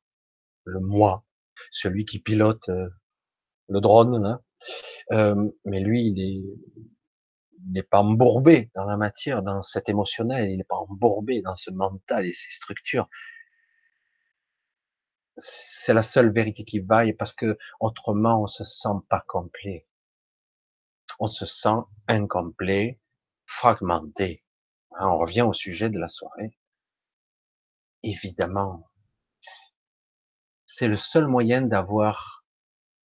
[0.65, 1.25] le moi,
[1.71, 2.89] celui qui pilote euh,
[3.69, 4.39] le drone,
[5.11, 6.83] mais lui, il est,
[7.65, 11.55] il n'est pas embourbé dans la matière, dans cet émotionnel, il n'est pas embourbé dans
[11.55, 13.09] ce mental et ces structures.
[15.37, 19.87] C'est la seule vérité qui vaille parce que autrement on se sent pas complet.
[21.23, 21.79] On se sent
[22.09, 22.99] incomplet,
[23.45, 24.43] fragmenté.
[24.91, 26.59] Hein, on revient au sujet de la soirée.
[28.03, 28.89] Évidemment,
[30.65, 32.43] c'est le seul moyen d'avoir.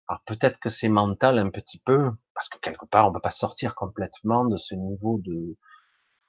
[0.09, 3.31] Alors peut-être que c'est mental un petit peu, parce que quelque part on peut pas
[3.31, 5.57] sortir complètement de ce niveau de,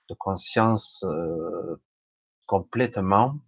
[0.09, 1.81] de conscience euh,
[2.45, 3.39] complètement.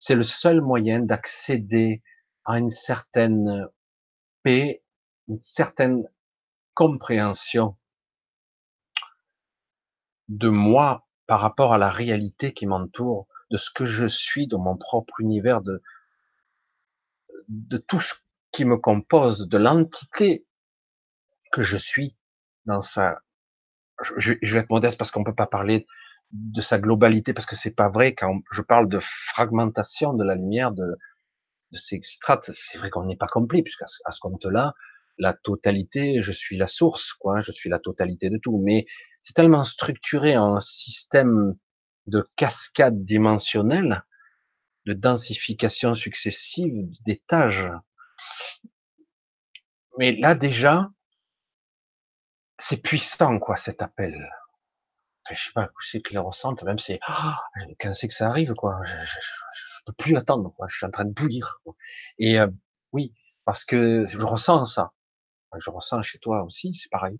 [0.00, 2.02] C'est le seul moyen d'accéder
[2.44, 3.68] à une certaine
[4.42, 4.82] paix,
[5.28, 6.02] une certaine
[6.74, 7.76] compréhension
[10.28, 14.58] de moi par rapport à la réalité qui m'entoure, de ce que je suis dans
[14.58, 15.82] mon propre univers, de,
[17.48, 18.14] de tout ce
[18.50, 20.46] qui me compose, de l'entité
[21.50, 22.16] que je suis
[22.66, 23.20] dans sa.
[24.16, 25.86] Je, vais être modeste parce qu'on peut pas parler
[26.32, 30.34] de sa globalité parce que c'est pas vrai quand je parle de fragmentation de la
[30.34, 30.96] lumière de,
[31.72, 32.50] ces strates.
[32.52, 34.74] C'est vrai qu'on n'est pas complet puisqu'à à ce compte-là,
[35.18, 37.40] la totalité, je suis la source, quoi.
[37.40, 38.60] Je suis la totalité de tout.
[38.64, 38.86] Mais
[39.20, 41.56] c'est tellement structuré en système
[42.06, 44.04] de cascade dimensionnelle,
[44.86, 46.72] de densification successive,
[47.06, 47.68] d'étages.
[49.98, 50.90] Mais là déjà,
[52.58, 54.30] c'est puissant, quoi, cet appel.
[55.30, 57.32] Je sais pas, c'est qu'ils le ressentent, même c'est, oh,
[57.78, 58.80] quand c'est que ça arrive, quoi.
[58.84, 60.66] Je, je, je, peux plus attendre, quoi.
[60.68, 61.58] Je suis en train de bouillir.
[62.18, 62.48] Et euh,
[62.92, 63.14] oui,
[63.44, 64.92] parce que je ressens ça.
[65.58, 67.18] Je ressens chez toi aussi, c'est pareil.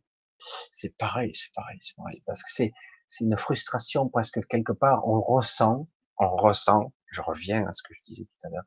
[0.70, 2.22] C'est pareil, c'est pareil, c'est pareil.
[2.26, 2.72] Parce que c'est,
[3.06, 5.06] c'est une frustration presque quelque part.
[5.06, 5.88] On ressent,
[6.18, 6.92] on ressent.
[7.10, 8.64] Je reviens à ce que je disais tout à l'heure.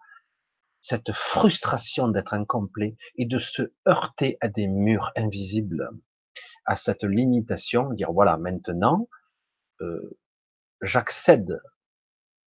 [0.81, 5.89] Cette frustration d'être incomplet et de se heurter à des murs invisibles
[6.65, 9.07] à cette limitation, dire voilà, maintenant,
[9.81, 10.17] euh,
[10.81, 11.59] j'accède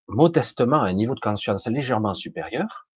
[0.07, 2.87] modestement à un niveau de conscience légèrement supérieur,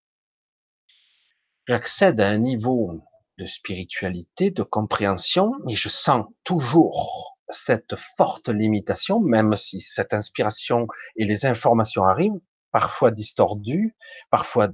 [1.67, 3.01] j'accède à un niveau
[3.41, 10.87] de spiritualité, de compréhension, et je sens toujours cette forte limitation, même si cette inspiration
[11.15, 12.39] et les informations arrivent,
[12.71, 13.95] parfois distordues,
[14.29, 14.69] parfois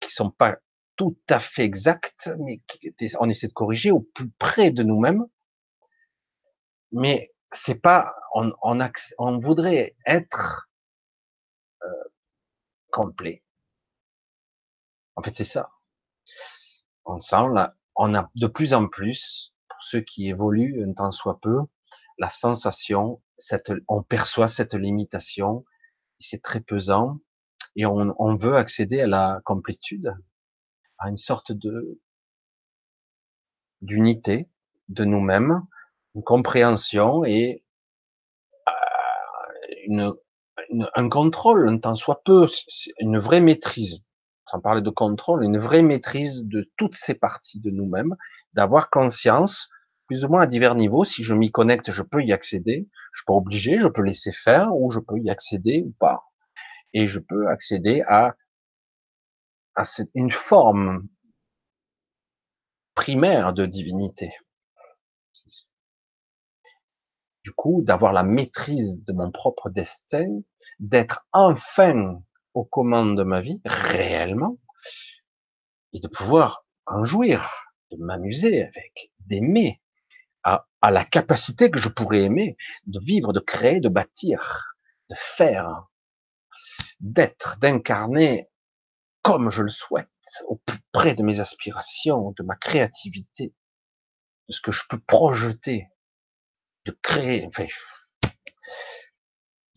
[0.00, 0.58] qui sont pas
[0.96, 2.60] tout à fait exactes, mais
[3.20, 5.24] on essaie de corriger au plus près de nous-mêmes,
[6.92, 8.04] mais c'est pas,
[8.34, 10.68] on, voudrait être
[11.82, 12.04] euh,
[12.90, 13.42] complet.
[15.16, 15.70] En fait, c'est ça.
[17.06, 21.10] On sent là, on a de plus en plus, pour ceux qui évoluent un temps
[21.10, 21.58] soit peu,
[22.18, 23.20] la sensation,
[23.88, 25.64] on perçoit cette limitation,
[26.18, 27.18] c'est très pesant,
[27.76, 30.16] et on, veut accéder à la complétude,
[30.98, 32.00] à une sorte de
[33.82, 34.48] d'unité
[34.88, 35.64] de nous-mêmes,
[36.16, 37.64] une compréhension et
[38.68, 38.72] euh,
[39.86, 40.12] une,
[40.96, 42.48] un contrôle, un temps soit peu,
[42.98, 44.02] une vraie maîtrise.
[44.50, 48.16] Sans parler de contrôle, une vraie maîtrise de toutes ces parties de nous-mêmes,
[48.54, 49.68] d'avoir conscience,
[50.06, 51.04] plus ou moins à divers niveaux.
[51.04, 52.88] Si je m'y connecte, je peux y accéder.
[53.12, 56.24] Je peux obliger, je peux laisser faire, ou je peux y accéder ou pas.
[56.94, 58.34] Et je peux accéder à,
[59.76, 59.82] à
[60.14, 61.06] une forme
[62.94, 64.32] primaire de divinité
[67.48, 70.42] du coup, d'avoir la maîtrise de mon propre destin,
[70.80, 72.20] d'être enfin
[72.58, 74.58] aux commandes de ma vie, réellement,
[75.92, 77.50] et de pouvoir en jouir,
[77.92, 79.80] de m'amuser avec, d'aimer,
[80.42, 82.56] à, à, la capacité que je pourrais aimer,
[82.86, 84.74] de vivre, de créer, de bâtir,
[85.08, 85.88] de faire,
[87.00, 88.48] d'être, d'incarner
[89.22, 90.08] comme je le souhaite,
[90.46, 93.52] au plus près de mes aspirations, de ma créativité,
[94.48, 95.88] de ce que je peux projeter
[96.86, 97.46] de créer.
[97.46, 97.66] Enfin,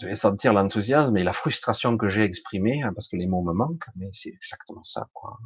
[0.02, 3.44] je vais sentir l'enthousiasme et la frustration que j'ai exprimée, hein, parce que les mots
[3.44, 5.38] me manquent, mais c'est exactement ça, quoi.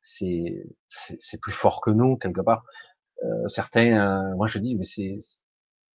[0.00, 0.64] C'est,
[1.42, 2.64] plus fort que nous, quelque part.
[3.24, 5.18] Euh, certains, euh, moi je dis, mais c'est,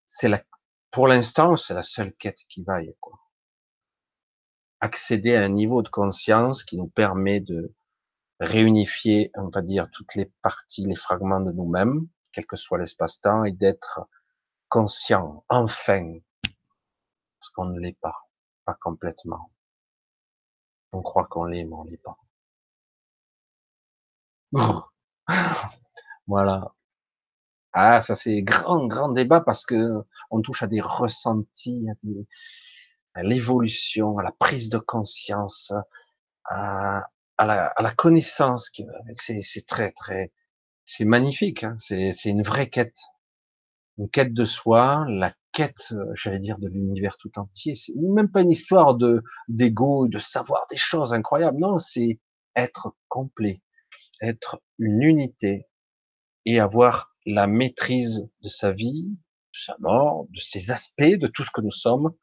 [0.05, 0.43] c'est la,
[0.91, 3.17] pour l'instant, c'est la seule quête qui vaille, quoi.
[4.81, 7.73] Accéder à un niveau de conscience qui nous permet de
[8.41, 13.45] réunifier, on va dire, toutes les parties, les fragments de nous-mêmes, quel que soit l'espace-temps,
[13.45, 14.01] et d'être
[14.67, 16.17] conscient, enfin,
[17.49, 18.27] qu'on ne l'est pas,
[18.65, 19.51] pas complètement.
[20.91, 22.17] On croit qu'on l'est, mais on l'est pas.
[26.27, 26.73] Voilà.
[27.73, 31.85] Ah, ça c'est grand, grand débat parce que on touche à des ressentis,
[33.13, 35.73] à, l'évolution, à la prise de conscience,
[36.45, 37.03] à,
[37.39, 38.71] la, connaissance.
[39.17, 40.31] C'est très, très,
[40.85, 41.63] c'est magnifique.
[41.63, 41.75] Hein.
[41.79, 42.97] C'est une vraie quête,
[43.97, 47.75] une quête de soi, la quête, j'allais dire, de l'univers tout entier.
[47.75, 51.57] C'est même pas une histoire de d'ego, de savoir des choses incroyables.
[51.57, 52.19] Non, c'est
[52.57, 53.63] être complet,
[54.21, 55.67] être une unité
[56.45, 59.17] et avoir la maîtrise de sa vie,
[59.53, 62.13] de sa mort, de ses aspects, de tout ce que nous sommes,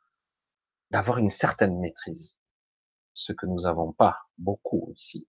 [0.90, 2.36] d'avoir une certaine maîtrise.
[3.14, 5.26] Ce que nous n'avons pas beaucoup ici.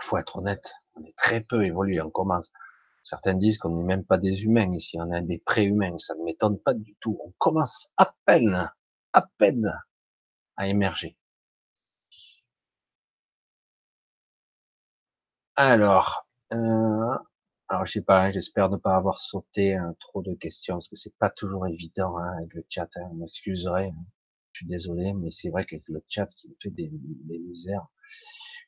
[0.00, 2.50] Il faut être honnête, on est très peu évolué, on commence.
[3.02, 6.22] Certains disent qu'on n'est même pas des humains ici, on est des pré-humains, ça ne
[6.24, 7.18] m'étonne pas du tout.
[7.24, 8.70] On commence à peine,
[9.12, 9.72] à peine
[10.56, 11.16] à émerger.
[15.56, 17.16] Alors, euh,
[17.68, 20.96] alors je sais pas, j'espère ne pas avoir sauté hein, trop de questions parce que
[20.96, 22.88] c'est pas toujours évident hein, avec le chat.
[22.96, 24.06] Hein, m'excuserez, hein.
[24.52, 27.86] je suis désolé, mais c'est vrai que le chat qui me fait des, des misères.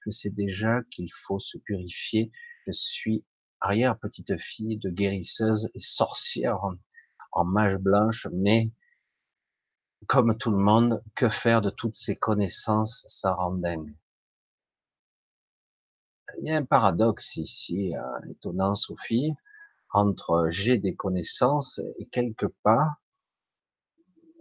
[0.05, 2.31] Je sais déjà qu'il faut se purifier.
[2.67, 3.25] Je suis
[3.65, 6.75] arrière petite fille de guérisseuse et sorcière en,
[7.33, 8.71] en mage blanche, mais
[10.07, 13.95] comme tout le monde, que faire de toutes ces connaissances Ça rend dingue
[16.39, 19.33] il y a un paradoxe ici, euh, étonnant, Sophie,
[19.91, 22.97] entre j'ai des connaissances et quelque part,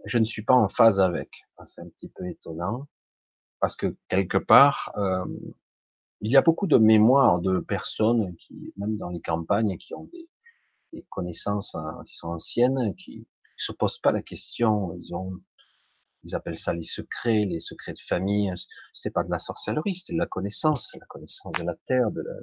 [0.04, 1.44] je ne suis pas en phase avec.
[1.64, 2.88] C'est un petit peu étonnant,
[3.60, 5.24] parce que quelque part, euh,
[6.24, 10.08] il y a beaucoup de mémoires de personnes qui, même dans les campagnes, qui ont
[10.12, 10.26] des,
[11.10, 13.26] connaissances hein, qui sont anciennes, qui
[13.56, 14.96] se posent pas la question.
[15.02, 15.40] Ils ont
[16.22, 18.50] ils appellent ça les secrets, les secrets de famille.
[18.94, 22.22] C'est pas de la sorcellerie, c'était de la connaissance, la connaissance de la terre, de
[22.22, 22.34] la...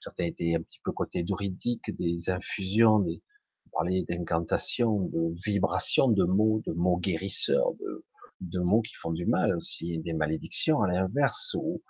[0.00, 3.22] certains étaient un petit peu côté druidique, des infusions, des,
[3.66, 8.04] on parlait d'incantations, de vibrations de mots, de mots guérisseurs, de,
[8.40, 11.80] de mots qui font du mal aussi, des malédictions à l'inverse, ou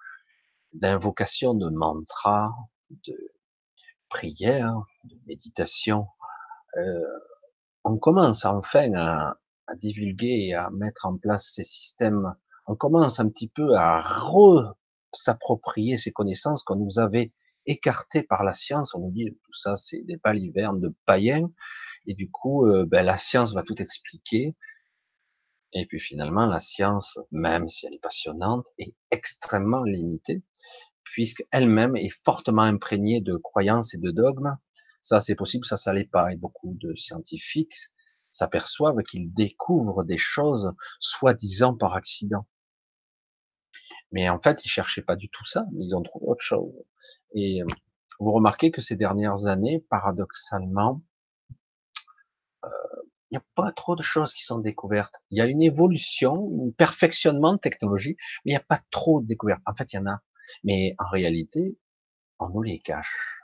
[0.74, 2.52] d'invocations, de mantras,
[2.90, 3.16] de
[4.08, 6.06] prières, de méditation.
[6.76, 7.00] Euh,
[7.84, 12.34] on commence enfin à, à divulguer et à mettre en place ces systèmes,
[12.66, 14.02] on commence un petit peu à
[15.12, 17.32] s'approprier ces connaissances qu'on nous avait
[17.66, 18.94] écartées par la science.
[18.94, 21.50] On nous dit tout ça, c'est des balivernes de païens.
[22.06, 24.54] Et du coup, euh, ben, la science va tout expliquer.
[25.74, 30.42] Et puis finalement, la science, même si elle est passionnante, est extrêmement limitée,
[31.02, 34.56] puisqu'elle-même est fortement imprégnée de croyances et de dogmes.
[35.02, 36.32] Ça, c'est possible, ça, ça l'est pas.
[36.32, 37.74] Et beaucoup de scientifiques
[38.30, 42.46] s'aperçoivent qu'ils découvrent des choses soi-disant par accident.
[44.12, 46.72] Mais en fait, ils cherchaient pas du tout ça, ils ont trouvé autre chose.
[47.34, 47.66] Et euh,
[48.20, 51.02] vous remarquez que ces dernières années, paradoxalement,
[52.64, 52.68] euh,
[53.30, 55.22] il n'y a pas trop de choses qui sont découvertes.
[55.30, 59.20] Il y a une évolution, un perfectionnement de technologie, mais il n'y a pas trop
[59.20, 59.62] de découvertes.
[59.66, 60.20] En fait, il y en a.
[60.62, 61.76] Mais en réalité,
[62.38, 63.34] on nous les cache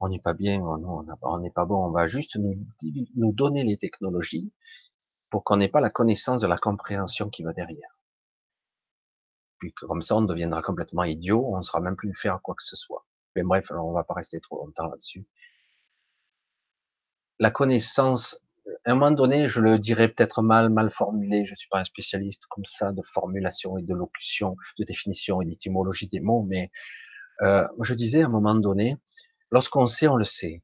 [0.00, 2.54] on n'est pas bien, on n'est pas bon, on va juste nous,
[3.16, 4.50] nous donner les technologies
[5.28, 7.98] pour qu'on n'ait pas la connaissance de la compréhension qui va derrière.
[9.58, 12.64] Puis comme ça, on deviendra complètement idiot, on ne sera même plus faire quoi que
[12.64, 13.04] ce soit.
[13.36, 15.26] Mais bref, on va pas rester trop longtemps là-dessus.
[17.40, 18.38] La connaissance,
[18.84, 21.84] à un moment donné, je le dirais peut-être mal, mal formulé, je suis pas un
[21.84, 26.70] spécialiste comme ça de formulation et de locution, de définition et d'étymologie des mots, mais
[27.42, 28.96] euh, je disais à un moment donné,
[29.50, 30.62] Lorsqu'on sait, on le sait.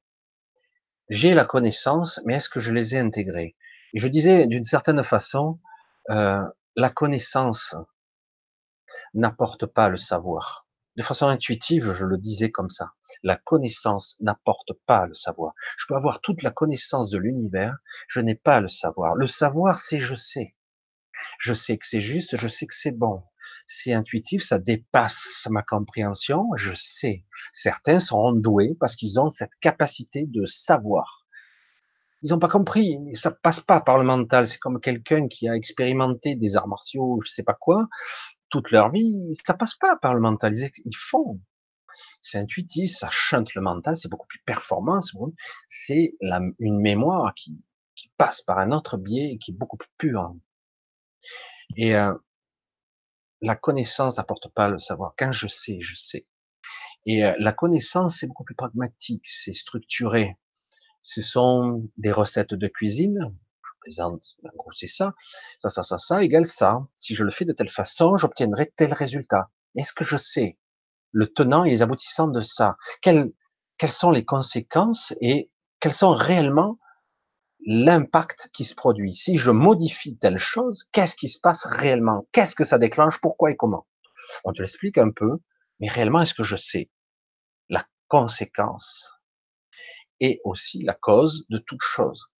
[1.08, 3.56] J'ai la connaissance, mais est-ce que je les ai intégrées?
[3.94, 5.58] Et je disais d'une certaine façon,
[6.10, 6.42] euh,
[6.76, 7.74] la connaissance
[9.14, 10.65] n'apporte pas le savoir.
[10.96, 12.92] De façon intuitive, je le disais comme ça.
[13.22, 15.52] La connaissance n'apporte pas le savoir.
[15.78, 17.76] Je peux avoir toute la connaissance de l'univers,
[18.08, 19.14] je n'ai pas le savoir.
[19.14, 20.56] Le savoir, c'est je sais.
[21.38, 23.22] Je sais que c'est juste, je sais que c'est bon
[23.66, 27.24] c'est intuitif, ça dépasse ma compréhension, je sais.
[27.52, 31.26] Certains sont doués parce qu'ils ont cette capacité de savoir.
[32.22, 34.46] Ils n'ont pas compris, ça passe pas par le mental.
[34.46, 37.88] C'est comme quelqu'un qui a expérimenté des arts martiaux, je sais pas quoi,
[38.56, 40.54] toute leur vie, ça passe pas par le mental.
[40.54, 41.40] Ils font.
[42.22, 45.00] c'est intuitif, ça chante le mental, c'est beaucoup plus performant,
[45.68, 46.14] c'est
[46.58, 47.62] une mémoire qui,
[48.18, 50.34] passe par un autre biais et qui est beaucoup plus pure.
[51.76, 52.14] Et euh,
[53.40, 55.14] la connaissance n'apporte pas le savoir.
[55.18, 56.26] Quand je sais, je sais.
[57.06, 60.36] Et euh, la connaissance, c'est beaucoup plus pragmatique, c'est structuré.
[61.02, 63.34] Ce sont des recettes de cuisine.
[63.86, 65.14] Présente, en gros, c'est ça.
[65.60, 66.84] Ça, ça, ça, ça égale ça.
[66.96, 69.48] Si je le fais de telle façon, j'obtiendrai tel résultat.
[69.76, 70.58] Est-ce que je sais
[71.12, 72.76] le tenant et les aboutissants de ça?
[73.00, 73.30] Quelles,
[73.78, 76.80] quelles sont les conséquences et quels sont réellement
[77.64, 79.14] l'impact qui se produit?
[79.14, 82.26] Si je modifie telle chose, qu'est-ce qui se passe réellement?
[82.32, 83.20] Qu'est-ce que ça déclenche?
[83.20, 83.86] Pourquoi et comment?
[84.42, 85.38] On te l'explique un peu,
[85.78, 86.90] mais réellement, est-ce que je sais
[87.68, 89.12] la conséquence
[90.18, 92.32] et aussi la cause de toute chose?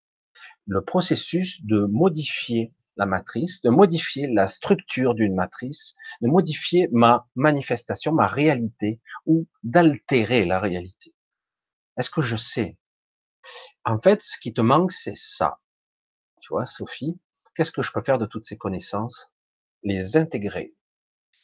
[0.66, 7.28] Le processus de modifier la matrice, de modifier la structure d'une matrice, de modifier ma
[7.34, 11.14] manifestation, ma réalité, ou d'altérer la réalité.
[11.96, 12.76] Est-ce que je sais?
[13.84, 15.60] En fait, ce qui te manque, c'est ça.
[16.40, 17.18] Tu vois, Sophie,
[17.54, 19.32] qu'est-ce que je peux faire de toutes ces connaissances?
[19.82, 20.74] Les intégrer,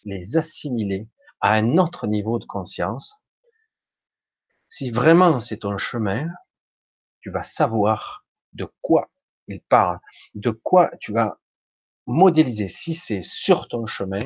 [0.05, 1.09] les assimiler
[1.41, 3.17] à un autre niveau de conscience.
[4.69, 6.29] Si vraiment c'est ton chemin,
[7.21, 8.22] tu vas savoir
[8.53, 9.11] de quoi
[9.49, 9.99] il parle,
[10.35, 11.39] de quoi tu vas
[12.07, 12.69] modéliser.
[12.69, 14.21] Si c'est sur ton chemin,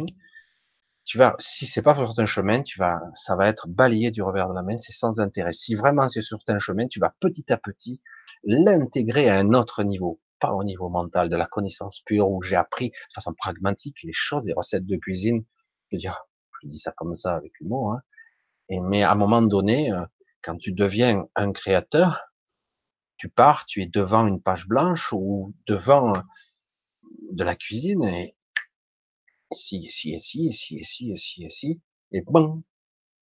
[1.05, 4.23] tu vas, si c'est pas sur ton chemin, tu vas, ça va être balayé du
[4.23, 5.53] revers de la main, c'est sans intérêt.
[5.53, 8.01] Si vraiment c'est sur ton chemin, tu vas petit à petit
[8.45, 12.57] l'intégrer à un autre niveau, pas au niveau mental, de la connaissance pure où j'ai
[12.57, 15.45] appris de façon pragmatique les choses, les recettes de cuisine.
[15.91, 16.27] Je veux dire,
[16.63, 18.03] je dis ça comme ça avec humour, hein.
[18.69, 20.05] Et, mais à un moment donné, euh,
[20.43, 22.21] quand tu deviens un créateur,
[23.17, 26.13] tu pars, tu es devant une page blanche ou devant
[27.33, 28.37] de la cuisine et
[29.53, 31.81] ici, ici, ici, ici, ici, ici, ici,
[32.13, 32.63] et bon,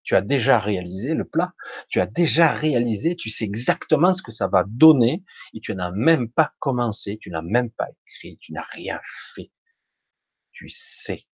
[0.02, 1.54] tu as déjà réalisé le plat,
[1.88, 5.90] tu as déjà réalisé, tu sais exactement ce que ça va donner, et tu n'as
[5.90, 9.00] même pas commencé, tu n'as même pas écrit, tu n'as rien
[9.34, 9.50] fait.
[10.52, 11.26] Tu sais.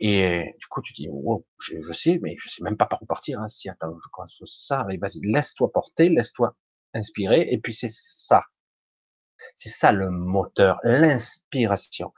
[0.00, 3.06] Et du coup, tu dis, wow, je, sais, mais je sais même pas par où
[3.06, 3.40] partir.
[3.40, 3.48] Hein.
[3.48, 6.56] Si attends, je commence ça, allez, vas-y, laisse-toi porter, laisse-toi
[6.94, 8.42] inspirer, et puis c'est ça.
[9.54, 12.12] C'est ça le moteur, l'inspiration.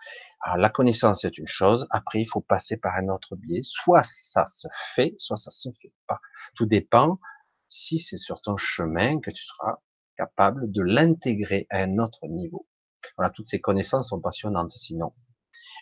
[0.56, 1.86] La connaissance est une chose.
[1.90, 3.60] Après, il faut passer par un autre biais.
[3.62, 6.20] Soit ça se fait, soit ça se fait pas.
[6.56, 7.20] Tout dépend
[7.68, 9.76] si c'est sur ton chemin que tu seras
[10.16, 12.66] capable de l'intégrer à un autre niveau.
[13.16, 15.14] Voilà, toutes ces connaissances sont passionnantes sinon.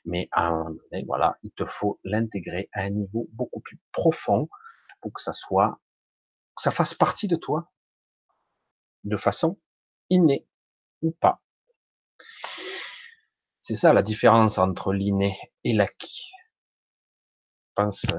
[0.05, 3.81] Mais à un moment donné, voilà, il te faut l'intégrer à un niveau beaucoup plus
[3.93, 4.49] profond
[5.01, 5.81] pour que ça soit,
[6.57, 7.71] que ça fasse partie de toi
[9.05, 9.59] de façon
[10.11, 10.47] innée
[11.03, 11.43] ou pas.
[13.63, 16.33] C'est ça la différence entre l'inné et l'acquis.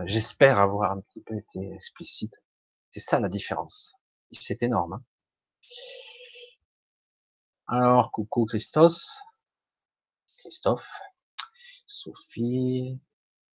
[0.06, 2.42] j'espère avoir un petit peu été explicite.
[2.90, 3.96] C'est ça la différence.
[4.32, 4.94] C'est énorme.
[4.94, 5.04] Hein.
[7.68, 9.22] Alors, coucou Christos,
[10.38, 10.90] Christophe,
[11.86, 13.00] Sophie,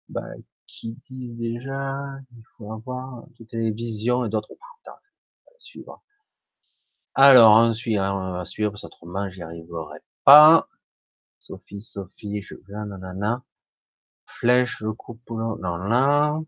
[0.08, 0.22] bah,
[0.66, 1.98] qui disent déjà,
[2.30, 4.54] il faut avoir toutes les visions et d'autres.
[4.78, 4.96] Putain,
[5.58, 6.02] suivre.
[7.16, 10.68] Alors, ensuite, on va suivre, parce autrement, j'y arriverai pas.
[11.38, 13.44] Sophie, Sophie, je viens, nanana.
[14.26, 16.40] Flèche, je coupe, non, là.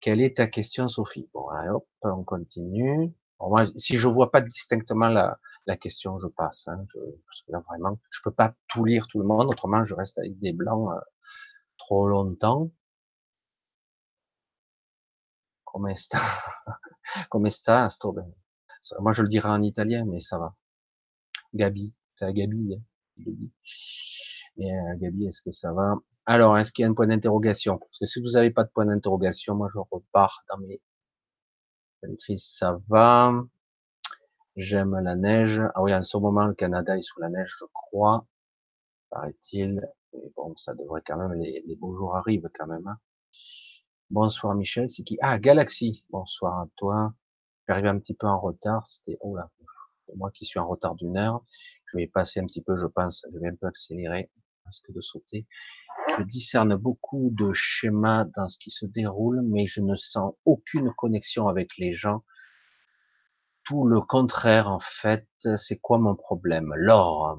[0.00, 1.28] Quelle est ta question, Sophie?
[1.32, 1.70] Bon, allez,
[2.02, 3.14] on continue.
[3.40, 6.68] Moi, si je vois pas distinctement la, la question, je passe.
[6.68, 9.84] Hein, je, parce que là, vraiment, je peux pas tout lire tout le monde, autrement,
[9.86, 11.00] je reste avec des blancs euh,
[11.78, 12.70] trop longtemps.
[15.64, 16.18] Come sta?
[17.30, 18.12] Come sta, sto
[19.00, 20.54] Moi, je le dirais en italien, mais ça va.
[21.54, 22.74] Gabi, c'est à Gabi.
[22.74, 22.82] Hein.
[24.56, 25.96] Et euh, Gabi, est-ce que ça va?
[26.26, 27.78] Alors, est-ce qu'il y a un point d'interrogation?
[27.78, 30.80] Parce que si vous n'avez pas de point d'interrogation, moi je repars dans mes
[32.38, 33.32] Ça va
[34.56, 35.60] J'aime la neige.
[35.74, 38.26] Ah oui, en ce moment, le Canada est sous la neige, je crois,
[39.10, 39.80] paraît-il.
[40.12, 42.86] Mais bon, ça devrait quand même, les, beaux jours arrivent quand même.
[42.86, 42.98] Hein.
[44.10, 45.18] Bonsoir Michel, c'est qui?
[45.22, 46.04] Ah, Galaxy.
[46.10, 47.14] Bonsoir à toi.
[47.70, 48.84] J'arrive un petit peu en retard.
[48.84, 49.48] C'était, oh là,
[50.16, 51.44] moi qui suis en retard d'une heure.
[51.86, 54.28] Je vais passer un petit peu, je pense, je vais un peu accélérer,
[54.64, 55.46] parce que de sauter.
[56.18, 60.92] Je discerne beaucoup de schémas dans ce qui se déroule, mais je ne sens aucune
[60.94, 62.24] connexion avec les gens.
[63.62, 65.28] Tout le contraire, en fait.
[65.56, 66.74] C'est quoi mon problème?
[66.74, 67.38] L'or.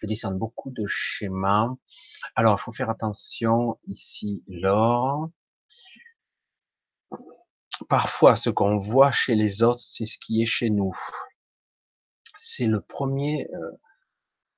[0.00, 1.74] Je discerne beaucoup de schémas.
[2.36, 5.28] Alors, il faut faire attention ici, l'or.
[7.88, 10.94] Parfois, ce qu'on voit chez les autres, c'est ce qui est chez nous
[12.46, 13.72] c'est le premier euh,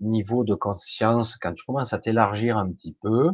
[0.00, 3.30] niveau de conscience quand tu commences à t'élargir un petit peu.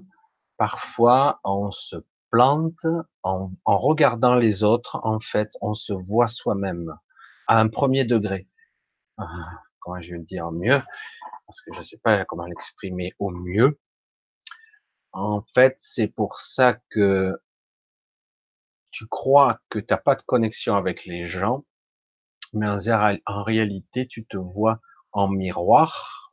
[0.57, 1.97] Parfois, on se
[2.31, 2.87] plante,
[3.23, 6.97] en, regardant les autres, en fait, on se voit soi-même
[7.49, 8.49] à un premier degré.
[9.19, 9.27] Ah,
[9.81, 10.81] comment je vais le dire mieux?
[11.47, 13.79] Parce que je ne sais pas comment l'exprimer au mieux.
[15.13, 17.37] En fait, c'est pour ça que
[18.95, 21.65] tu crois que tu n'as pas de connexion avec les gens,
[22.53, 24.79] mais en, réalité, tu te vois
[25.11, 26.33] en miroir,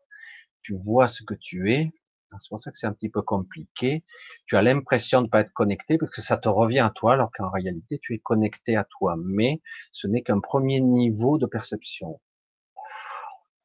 [0.61, 1.91] tu vois ce que tu es.
[2.39, 4.05] C'est pour ça que c'est un petit peu compliqué.
[4.45, 7.31] Tu as l'impression de pas être connecté parce que ça te revient à toi, alors
[7.31, 9.15] qu'en réalité, tu es connecté à toi.
[9.17, 9.59] Mais
[9.91, 12.21] ce n'est qu'un premier niveau de perception.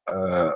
[0.09, 0.51] Euh,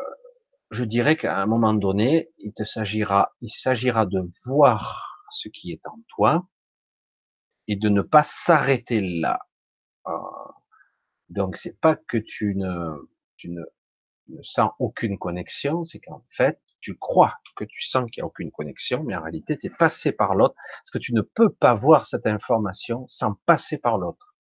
[0.72, 5.72] je dirais qu'à un moment donné, il te s'agira, il s'agira de voir ce qui
[5.72, 6.48] est en toi
[7.68, 9.40] et de ne pas s'arrêter là.
[10.08, 10.12] Euh,
[11.30, 13.62] donc c'est pas que tu ne, tu ne,
[14.44, 18.52] sens aucune connexion, c'est qu'en fait tu crois que tu sens qu'il n'y a aucune
[18.52, 21.76] connexion, mais en réalité tu es passé par l'autre, parce que tu ne peux pas
[21.76, 24.36] voir cette information sans passer par l'autre.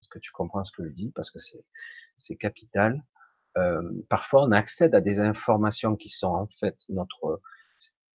[0.00, 1.10] Est-ce que tu comprends ce que je dis?
[1.14, 1.64] Parce que c'est
[2.16, 3.02] c'est capital.
[3.56, 7.40] Euh, parfois on accède à des informations qui sont en fait notre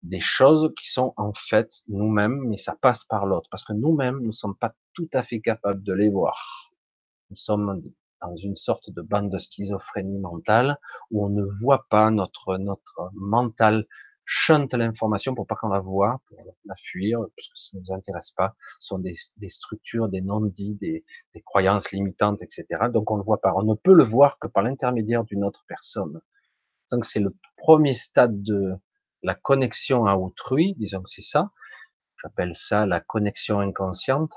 [0.02, 4.18] des choses qui sont en fait nous-mêmes, mais ça passe par l'autre, parce que nous-mêmes,
[4.20, 6.72] nous ne sommes pas tout à fait capables de les voir.
[7.30, 7.82] Nous sommes
[8.22, 10.78] dans une sorte de bande de schizophrénie mentale
[11.10, 13.86] où on ne voit pas notre notre mental
[14.32, 18.30] chante l'information pour pas qu'on la voit, pour la fuir, parce que ça nous intéresse
[18.30, 18.54] pas.
[18.78, 21.04] Ce sont des, des structures, des non-dits, des,
[21.34, 22.64] des, croyances limitantes, etc.
[22.92, 23.52] Donc on ne voit pas.
[23.56, 26.20] On ne peut le voir que par l'intermédiaire d'une autre personne.
[26.92, 28.76] Donc c'est le premier stade de
[29.22, 31.50] la connexion à autrui, disons que c'est ça.
[32.22, 34.34] J'appelle ça la connexion inconsciente.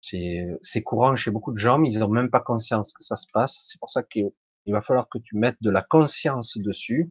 [0.00, 3.26] C'est courant chez beaucoup de gens, mais ils n'ont même pas conscience que ça se
[3.32, 3.68] passe.
[3.70, 4.30] C'est pour ça qu'il
[4.66, 7.10] va falloir que tu mettes de la conscience dessus.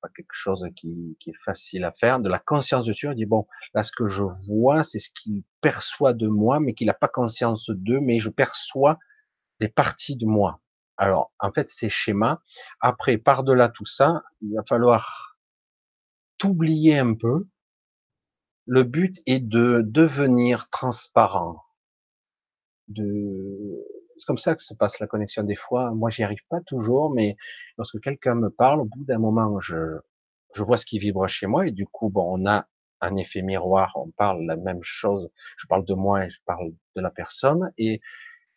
[0.00, 2.20] Pas quelque chose qui, qui, est facile à faire.
[2.20, 3.08] De la conscience dessus.
[3.08, 6.74] On dit bon, là ce que je vois, c'est ce qu'il perçoit de moi, mais
[6.74, 8.98] qu'il n'a pas conscience d'eux, mais je perçois
[9.58, 10.60] des parties de moi.
[11.00, 12.40] Alors, en fait, ces schémas,
[12.78, 15.38] après, par-delà tout ça, il va falloir
[16.36, 17.46] t'oublier un peu,
[18.66, 21.64] le but est de devenir transparent.
[22.88, 23.82] De...
[24.18, 25.90] C'est comme ça que se passe la connexion des fois.
[25.92, 27.34] Moi, j'y arrive pas toujours, mais
[27.78, 30.00] lorsque quelqu'un me parle, au bout d'un moment, je,
[30.54, 32.68] je vois ce qui vibre chez moi et du coup, bon, on a
[33.00, 35.30] un effet miroir, on parle la même chose.
[35.56, 38.02] Je parle de moi et je parle de la personne et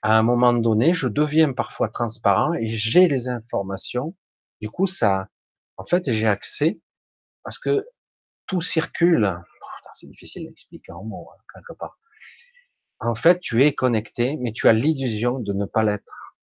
[0.04, 4.16] à un moment donné, je deviens parfois transparent et j'ai les informations.
[4.62, 5.30] Du coup, ça,
[5.78, 6.80] en fait, j'ai accès
[7.44, 7.86] parce que
[8.46, 9.44] tout circule
[9.96, 11.98] c'est difficile d'expliquer en mots, hein, quelque part.
[13.00, 16.36] En fait, tu es connecté, mais tu as l'illusion de ne pas l'être.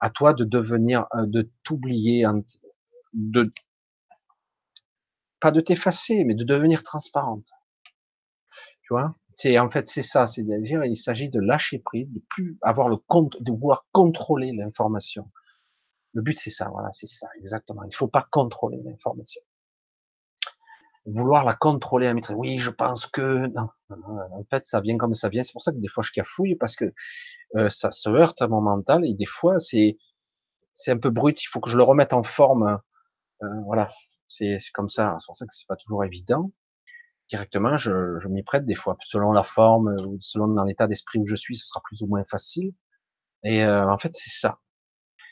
[0.00, 2.24] À toi de devenir, euh, de t'oublier,
[3.12, 3.52] de,
[5.40, 7.48] pas de t'effacer, mais de devenir transparente.
[8.82, 9.14] Tu vois?
[9.40, 12.96] C'est, en fait, c'est ça, c'est-à-dire, il s'agit de lâcher prise, de plus avoir le
[12.96, 15.30] compte, de pouvoir contrôler l'information.
[16.12, 17.82] Le but, c'est ça, voilà, c'est ça, exactement.
[17.84, 19.40] Il faut pas contrôler l'information
[21.06, 22.38] vouloir la contrôler, à maîtriser.
[22.38, 25.42] Oui, je pense que non, En fait, ça vient comme ça vient.
[25.42, 26.92] C'est pour ça que des fois je cafouille parce que
[27.56, 29.96] euh, ça se heurte à mon mental et des fois c'est
[30.74, 31.42] c'est un peu brut.
[31.42, 32.78] Il faut que je le remette en forme.
[33.42, 33.88] Euh, voilà,
[34.28, 35.16] c'est comme ça.
[35.20, 36.50] C'est pour ça que c'est pas toujours évident.
[37.30, 41.36] Directement, je, m'y prête des fois, selon la forme ou selon l'état d'esprit où je
[41.36, 42.72] suis, ce sera plus ou moins facile.
[43.44, 44.60] Et euh, en fait, c'est ça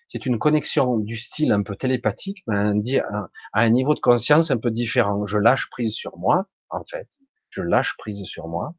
[0.08, 4.56] c'est une connexion du style un peu télépathique, mais à un niveau de conscience un
[4.56, 5.26] peu différent.
[5.26, 7.08] Je lâche prise sur moi, en fait.
[7.50, 8.74] Je lâche prise sur moi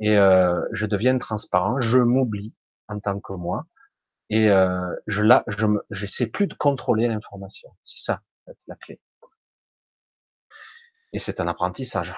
[0.00, 1.78] et euh, je deviens transparent.
[1.80, 2.54] Je m'oublie
[2.88, 3.66] en tant que moi
[4.30, 7.70] et euh, je là, je j'essaie plus de contrôler l'information.
[7.82, 8.22] C'est ça
[8.66, 9.00] la clé.
[11.12, 12.14] Et c'est un apprentissage.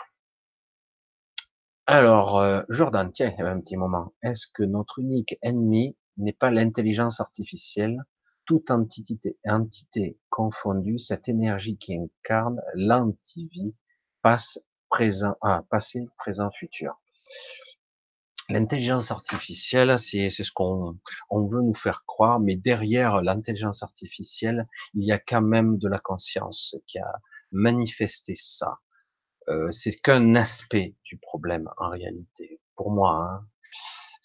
[1.91, 4.13] Alors, euh, Jordan, tiens, un petit moment.
[4.23, 8.05] Est-ce que notre unique ennemi n'est pas l'intelligence artificielle?
[8.45, 13.75] Toute entité, confondue, cette énergie qui incarne l'antivie
[14.21, 14.61] passe,
[14.91, 17.01] présent, ah, passé, présent, futur.
[18.51, 20.99] L'intelligence artificielle, c'est ce qu'on
[21.31, 25.89] on veut nous faire croire, mais derrière l'intelligence artificielle, il y a quand même de
[25.89, 27.15] la conscience qui a
[27.51, 28.79] manifesté ça.
[29.49, 33.15] Euh, c'est qu'un aspect du problème en réalité, pour moi.
[33.15, 33.47] Hein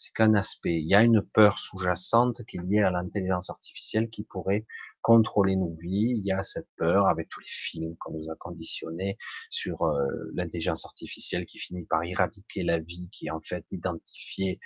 [0.03, 0.81] c'est qu'un aspect.
[0.81, 4.65] Il y a une peur sous-jacente qui est liée à l'intelligence artificielle qui pourrait
[5.01, 6.13] contrôler nos vies.
[6.17, 9.17] Il y a cette peur avec tous les films qu'on nous a conditionnés
[9.49, 14.59] sur euh, l'intelligence artificielle qui finit par éradiquer la vie, qui est en fait identifiée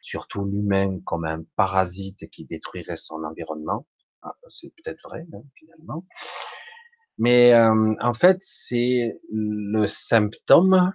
[0.00, 3.86] surtout l'humain comme un parasite qui détruirait son environnement.
[4.22, 6.06] Ah, c'est peut-être vrai hein, finalement.
[7.18, 10.92] Mais euh, en fait, c'est le symptôme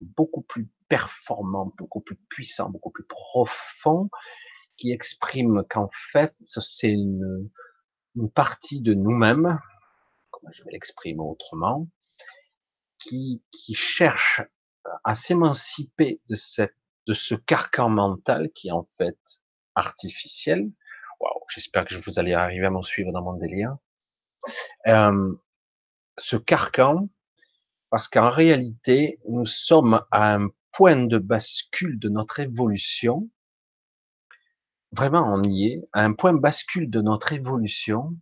[0.00, 4.08] beaucoup plus performant, beaucoup plus puissant, beaucoup plus profond,
[4.76, 7.50] qui exprime qu'en fait, c'est une,
[8.14, 9.58] une partie de nous-mêmes,
[10.30, 11.88] comment je vais l'exprimer autrement,
[12.98, 14.40] qui, qui cherche
[15.04, 16.76] à s'émanciper de cette,
[17.06, 19.18] de ce carcan mental qui est en fait
[19.74, 20.70] artificiel.
[21.20, 23.76] Waouh, j'espère que vous allez arriver à m'en suivre dans mon délire.
[24.86, 25.34] Euh,
[26.18, 27.08] ce carcan,
[27.90, 33.28] parce qu'en réalité, nous sommes à un point de bascule de notre évolution.
[34.92, 38.16] Vraiment, on y est, à un point bascule de notre évolution.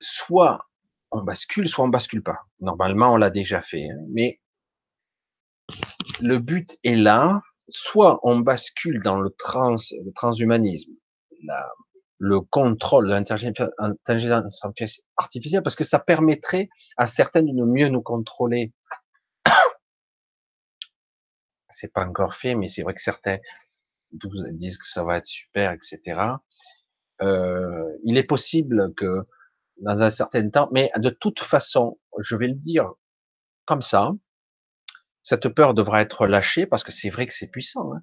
[0.00, 0.68] Soit
[1.10, 2.40] on bascule, soit on bascule pas.
[2.60, 4.04] Normalement, on l'a déjà fait, hein.
[4.10, 4.40] mais
[6.20, 7.42] le but est là.
[7.68, 9.74] Soit on bascule dans le trans,
[10.04, 10.92] le transhumanisme,
[12.18, 14.64] le contrôle de l'intelligence
[15.16, 18.72] artificielle, parce que ça permettrait à certains de mieux nous contrôler.
[21.68, 23.38] C'est pas encore fait, mais c'est vrai que certains
[24.12, 26.20] disent que ça va être super, etc.
[27.22, 29.26] Euh, il est possible que
[29.78, 32.92] dans un certain temps, mais de toute façon, je vais le dire
[33.66, 34.12] comme ça,
[35.22, 38.02] cette peur devra être lâchée parce que c'est vrai que c'est puissant, hein,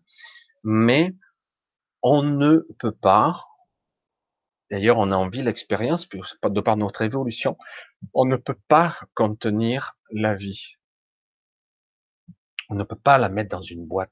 [0.64, 1.15] mais
[2.02, 3.45] on ne peut pas,
[4.73, 7.59] D'ailleurs, on a envie l'expérience, de par notre évolution,
[8.15, 10.77] on ne peut pas contenir la vie.
[12.69, 14.09] On ne peut pas la mettre dans une boîte.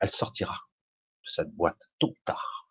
[0.00, 2.68] Elle sortira de cette boîte tôt ou tard.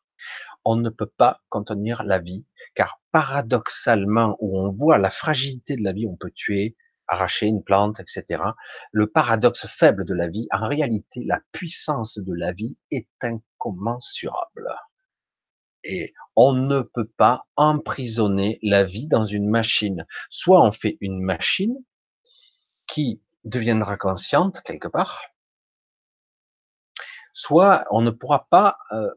[0.66, 2.46] On ne peut pas contenir la vie,
[2.76, 7.64] car paradoxalement, où on voit la fragilité de la vie, on peut tuer, arracher une
[7.64, 8.44] plante, etc.
[8.92, 14.70] Le paradoxe faible de la vie, en réalité, la puissance de la vie est incommensurable.
[15.84, 20.06] Et on ne peut pas emprisonner la vie dans une machine.
[20.30, 21.76] Soit on fait une machine
[22.88, 25.24] qui deviendra consciente quelque part,
[27.34, 29.12] soit on ne pourra pas euh,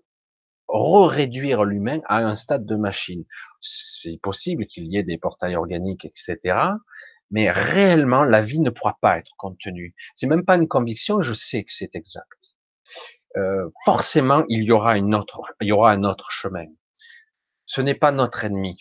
[0.68, 3.24] réduire l'humain à un stade de machine.
[3.60, 6.58] C'est possible qu'il y ait des portails organiques, etc.
[7.30, 9.94] Mais réellement, la vie ne pourra pas être contenue.
[10.14, 12.55] C'est même pas une conviction, je sais que c'est exact.
[13.36, 16.66] Euh, forcément il y aura une autre, il y aura un autre chemin.
[17.66, 18.78] Ce n'est pas notre ennemi.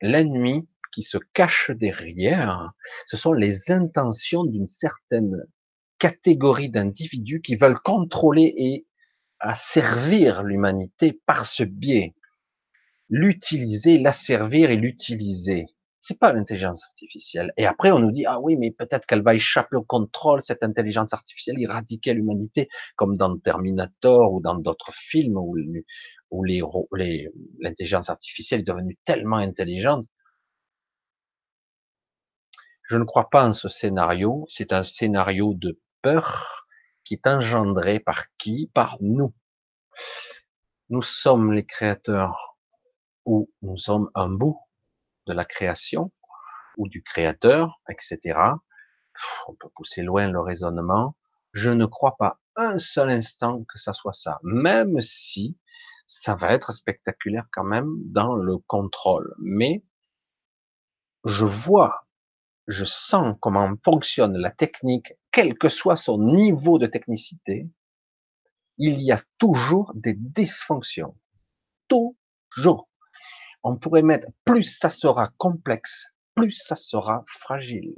[0.00, 2.72] L'ennemi qui se cache derrière,
[3.06, 5.42] ce sont les intentions d'une certaine
[5.98, 8.86] catégorie d'individus qui veulent contrôler et
[9.40, 12.14] asservir l'humanité par ce biais.
[13.08, 15.66] L'utiliser, l'asservir et l'utiliser
[16.04, 17.54] c'est pas l'intelligence artificielle.
[17.56, 20.62] Et après, on nous dit, ah oui, mais peut-être qu'elle va échapper au contrôle, cette
[20.62, 25.56] intelligence artificielle, éradiquer l'humanité, comme dans Terminator ou dans d'autres films où,
[27.58, 30.04] l'intelligence artificielle est devenue tellement intelligente.
[32.90, 34.44] Je ne crois pas en ce scénario.
[34.50, 36.66] C'est un scénario de peur
[37.04, 38.70] qui est engendré par qui?
[38.74, 39.32] Par nous.
[40.90, 42.58] Nous sommes les créateurs
[43.24, 44.58] ou nous sommes un bout
[45.26, 46.12] de la création
[46.76, 48.38] ou du créateur, etc.
[49.48, 51.16] On peut pousser loin le raisonnement.
[51.52, 55.56] Je ne crois pas un seul instant que ça soit ça, même si
[56.06, 59.34] ça va être spectaculaire quand même dans le contrôle.
[59.38, 59.84] Mais
[61.24, 62.06] je vois,
[62.66, 67.68] je sens comment fonctionne la technique, quel que soit son niveau de technicité,
[68.78, 71.16] il y a toujours des dysfonctions.
[71.88, 72.88] Toujours
[73.64, 77.96] on pourrait mettre plus ça sera complexe, plus ça sera fragile.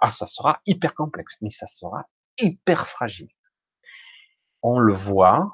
[0.00, 2.08] Ah, ça sera hyper complexe, mais ça sera
[2.38, 3.30] hyper fragile.
[4.62, 5.50] On le voit,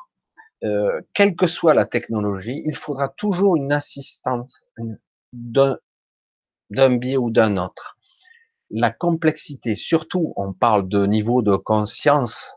[0.64, 4.64] euh, quelle que soit la technologie, il faudra toujours une assistance
[5.32, 5.76] d'un
[6.70, 7.98] biais ou d'un autre.
[8.70, 12.52] La complexité, surtout, on parle de niveau de conscience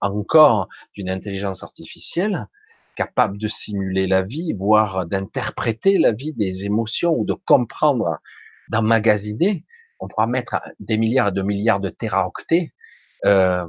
[0.00, 2.46] encore d'une intelligence artificielle,
[2.96, 8.18] capable de simuler la vie, voire d'interpréter la vie, des émotions ou de comprendre,
[8.68, 9.64] d'emmagasiner.
[10.00, 12.72] On pourra mettre des milliards et de milliards de téraoctets,
[13.24, 13.66] euh,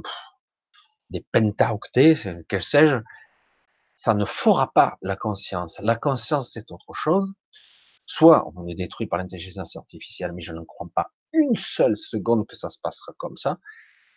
[1.10, 2.96] des pentaoctets, quel sais-je.
[3.96, 5.80] Ça ne fera pas la conscience.
[5.80, 7.32] La conscience, c'est autre chose.
[8.06, 12.46] Soit on est détruit par l'intelligence artificielle, mais je ne crois pas une seule seconde
[12.46, 13.58] que ça se passera comme ça,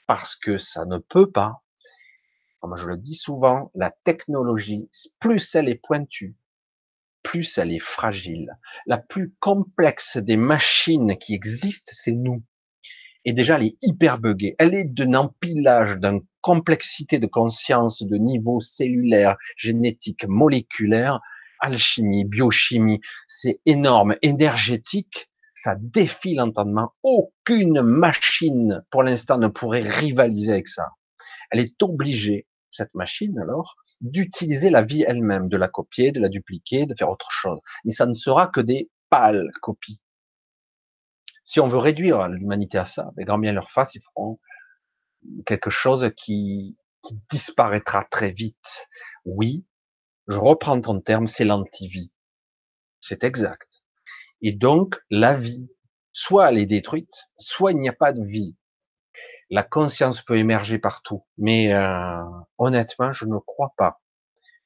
[0.07, 1.61] parce que ça ne peut pas
[2.67, 4.89] comme je le dis souvent, la technologie,
[5.21, 6.35] plus elle est pointue,
[7.23, 8.57] plus elle est fragile.
[8.85, 12.43] La plus complexe des machines qui existent, c'est nous.
[13.23, 14.55] Et déjà, elle est hyper buggée.
[14.59, 21.21] Elle est d'un empilage, d'une complexité de conscience, de niveau cellulaire, génétique, moléculaire,
[21.61, 22.99] alchimie, biochimie.
[23.29, 25.29] C'est énorme, énergétique.
[25.53, 26.91] ça défie l'entendement.
[27.01, 30.89] Aucune machine, pour l'instant, ne pourrait rivaliser avec ça.
[31.51, 32.46] Elle est obligée,
[32.77, 37.09] cette machine, alors, d'utiliser la vie elle-même, de la copier, de la dupliquer, de faire
[37.09, 37.59] autre chose.
[37.85, 40.01] Et ça ne sera que des pâles copies.
[41.43, 44.39] Si on veut réduire l'humanité à ça, les grands bien leur face, ils feront
[45.45, 48.87] quelque chose qui, qui disparaîtra très vite.
[49.25, 49.65] Oui,
[50.27, 52.13] je reprends ton terme, c'est l'antivie.
[52.99, 53.81] C'est exact.
[54.41, 55.69] Et donc, la vie,
[56.11, 58.55] soit elle est détruite, soit il n'y a pas de vie.
[59.49, 62.21] La conscience peut émerger partout, mais euh,
[62.57, 64.01] honnêtement, je ne crois pas.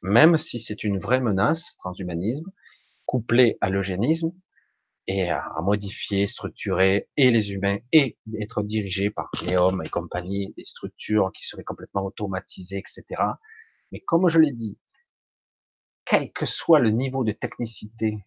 [0.01, 2.51] Même si c'est une vraie menace, transhumanisme,
[3.05, 4.31] couplé à l'eugénisme,
[5.07, 10.53] et à, modifier, structurer et les humains et être dirigés par les hommes et compagnie,
[10.55, 13.21] des structures qui seraient complètement automatisées, etc.
[13.91, 14.77] Mais comme je l'ai dit,
[16.05, 18.23] quel que soit le niveau de technicité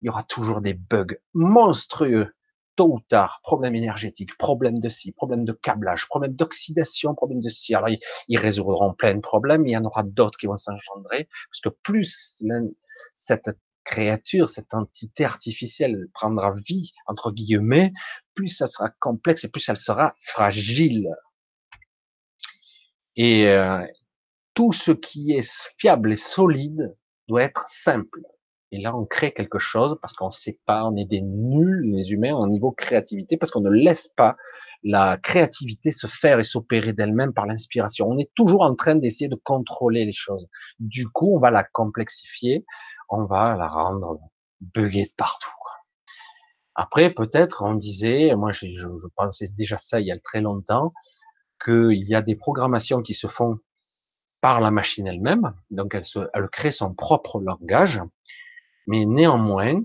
[0.00, 2.34] il y aura toujours des bugs monstrueux,
[2.76, 7.48] tôt ou tard, problème énergétique, problème de ci, problème de câblage, problème d'oxydation, problème de
[7.48, 7.74] ci.
[7.74, 7.90] Alors,
[8.28, 11.68] ils, résoudront plein de problèmes, il y en aura d'autres qui vont s'engendrer, parce que
[11.68, 12.42] plus
[13.14, 13.50] cette
[13.84, 17.92] créature, cette entité artificielle prendra vie, entre guillemets,
[18.34, 21.08] plus ça sera complexe et plus elle sera fragile.
[23.16, 23.84] Et euh,
[24.54, 26.96] tout ce qui est fiable et solide
[27.28, 28.22] doit être simple.
[28.72, 32.10] Et là, on crée quelque chose parce qu'on sait pas, on est des nuls, les
[32.10, 34.36] humains, au niveau créativité, parce qu'on ne laisse pas
[34.82, 38.08] la créativité se faire et s'opérer d'elle-même par l'inspiration.
[38.08, 40.48] On est toujours en train d'essayer de contrôler les choses.
[40.80, 42.64] Du coup, on va la complexifier,
[43.08, 44.18] on va la rendre
[44.60, 45.50] buggée de partout.
[46.74, 48.66] Après, peut-être, on disait, moi, je,
[49.14, 50.92] pensais déjà ça il y a très longtemps,
[51.62, 53.58] qu'il y a des programmations qui se font
[54.40, 58.00] par la machine elle-même, donc elle crée son propre langage,
[58.86, 59.80] mais néanmoins,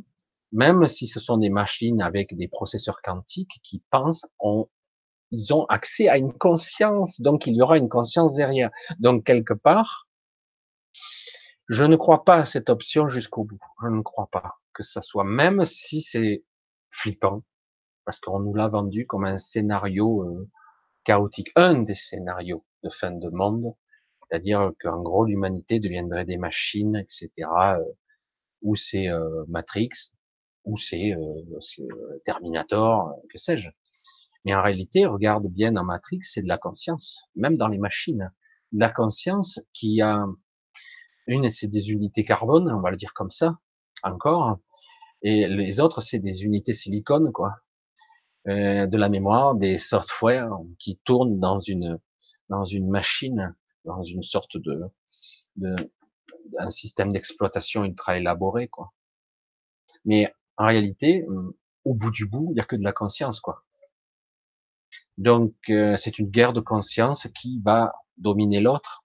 [0.51, 4.25] même si ce sont des machines avec des processeurs quantiques qui pensent,
[5.31, 8.71] ils ont accès à une conscience, donc il y aura une conscience derrière.
[8.99, 10.07] Donc quelque part,
[11.67, 13.59] je ne crois pas à cette option jusqu'au bout.
[13.83, 16.45] Je ne crois pas que ça soit, même si c'est
[16.91, 17.43] flippant,
[18.05, 20.49] parce qu'on nous l'a vendu comme un scénario euh,
[21.03, 23.73] chaotique, un des scénarios de fin de monde,
[24.29, 27.47] c'est-à-dire qu'en gros l'humanité deviendrait des machines, etc
[28.61, 29.89] ou c'est euh, Matrix,
[30.65, 33.69] ou c'est euh, Terminator, que sais-je.
[34.45, 38.31] Mais en réalité, regarde bien dans Matrix, c'est de la conscience, même dans les machines,
[38.71, 40.25] de la conscience qui a
[41.27, 43.57] une, c'est des unités carbone, on va le dire comme ça,
[44.03, 44.59] encore,
[45.21, 47.55] et les autres, c'est des unités silicone, quoi,
[48.47, 51.99] euh, de la mémoire, des softwares qui tournent dans une
[52.49, 53.53] dans une machine,
[53.83, 54.83] dans une sorte de,
[55.57, 55.75] de
[56.59, 58.93] un système d'exploitation ultra élaboré, quoi.
[60.05, 61.25] Mais en réalité,
[61.85, 63.63] au bout du bout, il n'y a que de la conscience, quoi.
[65.17, 69.03] Donc, euh, c'est une guerre de conscience qui va dominer l'autre.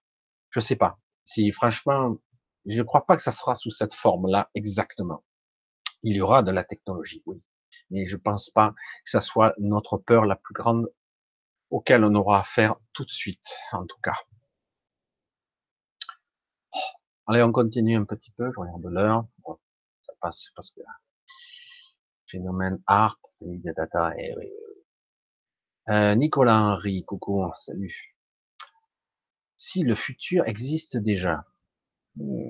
[0.51, 0.99] Je sais pas.
[1.25, 2.17] Si franchement,
[2.65, 5.23] je ne crois pas que ça sera sous cette forme-là exactement.
[6.03, 7.41] Il y aura de la technologie, oui,
[7.89, 10.87] mais je pense pas que ça soit notre peur la plus grande
[11.69, 14.15] auquel on aura affaire tout de suite, en tout cas.
[17.25, 19.25] Allez, on continue un petit peu, je regarde l'heure.
[20.01, 20.81] ça passe parce que
[22.27, 24.51] phénomène art, data, et oui.
[25.87, 28.17] Euh, Nicolas Henry, coucou, salut.
[29.55, 31.45] Si le futur existe déjà,
[32.17, 32.49] hmm,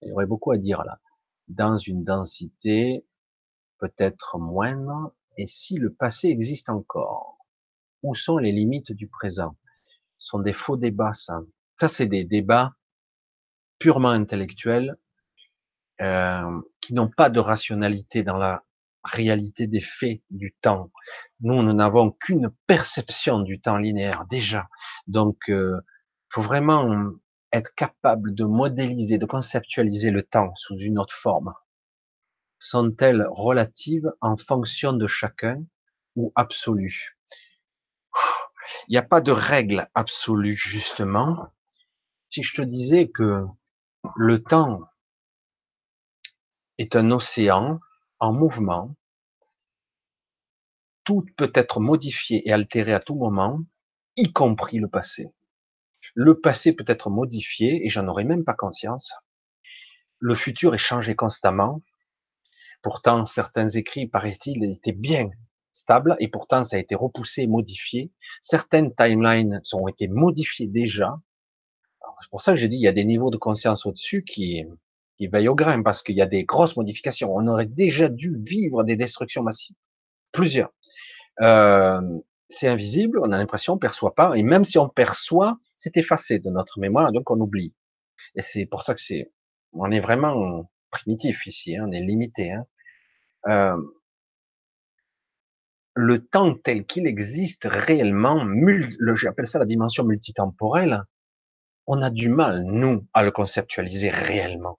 [0.00, 1.00] il y aurait beaucoup à dire là.
[1.48, 3.06] Dans une densité
[3.76, 7.36] peut-être moindre, et si le passé existe encore,
[8.02, 9.54] où sont les limites du présent?
[10.16, 11.42] Ce sont des faux débats, ça.
[11.76, 12.77] Ça, c'est des débats
[13.78, 14.96] purement intellectuels,
[16.00, 18.64] euh, qui n'ont pas de rationalité dans la
[19.04, 20.90] réalité des faits du temps.
[21.40, 24.68] Nous, nous n'avons qu'une perception du temps linéaire déjà.
[25.06, 25.80] Donc, euh,
[26.30, 27.10] faut vraiment
[27.52, 31.54] être capable de modéliser, de conceptualiser le temps sous une autre forme.
[32.58, 35.64] Sont-elles relatives en fonction de chacun
[36.16, 37.16] ou absolues?
[38.88, 41.48] Il n'y a pas de règle absolue, justement.
[42.28, 43.44] Si je te disais que
[44.16, 44.80] le temps
[46.78, 47.80] est un océan
[48.20, 48.94] en mouvement.
[51.04, 53.60] Tout peut être modifié et altéré à tout moment,
[54.16, 55.28] y compris le passé.
[56.14, 59.14] Le passé peut être modifié et j'en aurais même pas conscience.
[60.18, 61.82] Le futur est changé constamment.
[62.82, 65.30] Pourtant, certains écrits, paraît-il, étaient bien
[65.72, 68.12] stables et pourtant ça a été repoussé et modifié.
[68.40, 71.20] Certaines timelines ont été modifiées déjà
[72.20, 74.64] c'est pour ça que j'ai dit, il y a des niveaux de conscience au-dessus qui,
[75.16, 77.34] qui veillent au grain, parce qu'il y a des grosses modifications.
[77.34, 79.76] On aurait déjà dû vivre des destructions massives.
[80.32, 80.72] plusieurs.
[81.40, 82.00] Euh,
[82.48, 86.38] c'est invisible, on a l'impression, on perçoit pas, et même si on perçoit, c'est effacé
[86.38, 87.74] de notre mémoire, donc on oublie.
[88.34, 89.30] Et c'est pour ça que c'est,
[89.72, 92.52] on est vraiment primitif ici, hein, on est limité.
[92.52, 92.64] Hein.
[93.48, 93.76] Euh,
[95.94, 98.46] le temps tel qu'il existe réellement,
[99.14, 101.02] j'appelle ça la dimension multitemporelle,
[101.90, 104.78] on a du mal, nous, à le conceptualiser réellement.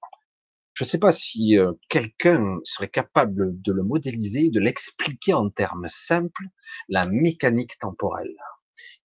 [0.76, 5.50] Je ne sais pas si euh, quelqu'un serait capable de le modéliser, de l'expliquer en
[5.50, 6.46] termes simples,
[6.88, 8.38] la mécanique temporelle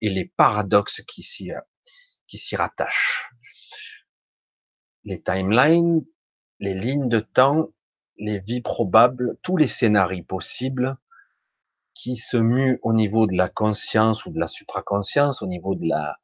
[0.03, 1.61] et les paradoxes qui s'y, euh,
[2.27, 3.31] qui s'y rattachent.
[5.05, 6.05] Les timelines,
[6.61, 7.71] les lignes de temps,
[8.19, 10.99] les vies probables, tous les scénarios possibles
[11.95, 15.89] qui se muent au niveau de la conscience ou de la supraconscience, au niveau de
[15.89, 16.19] la,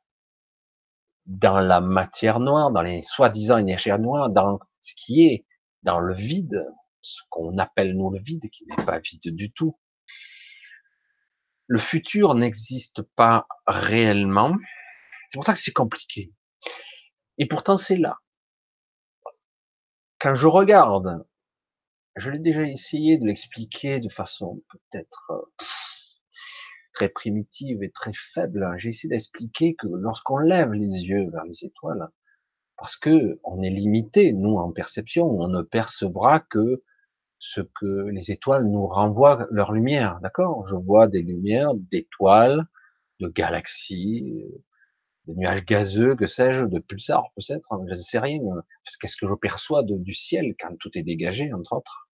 [1.31, 5.47] dans la matière noire, dans les soi-disant énergies noires, dans ce qui est
[5.85, 6.67] dans le vide,
[7.03, 9.79] ce qu'on appelle nous le vide, qui n'est pas vide du tout.
[11.69, 14.57] Le futur n'existe pas réellement.
[15.29, 16.35] C'est pour ça que c'est compliqué.
[17.39, 18.19] Et pourtant, c'est là.
[20.19, 21.25] Quand je regarde,
[22.17, 25.65] je l'ai déjà essayé de l'expliquer de façon peut-être euh,
[26.93, 28.75] très primitive et très faible.
[28.79, 32.09] J'ai essayé d'expliquer que lorsqu'on lève les yeux vers les étoiles,
[32.77, 36.83] parce que on est limité, nous, en perception, on ne percevra que
[37.39, 40.67] ce que les étoiles nous renvoient leur lumière, d'accord?
[40.67, 42.65] Je vois des lumières d'étoiles,
[43.21, 44.45] de galaxies,
[45.27, 48.41] de nuages gazeux, que sais-je, de pulsars peut-être, je ne sais rien.
[49.01, 52.10] Qu'est-ce que je perçois du ciel quand tout est dégagé, entre autres?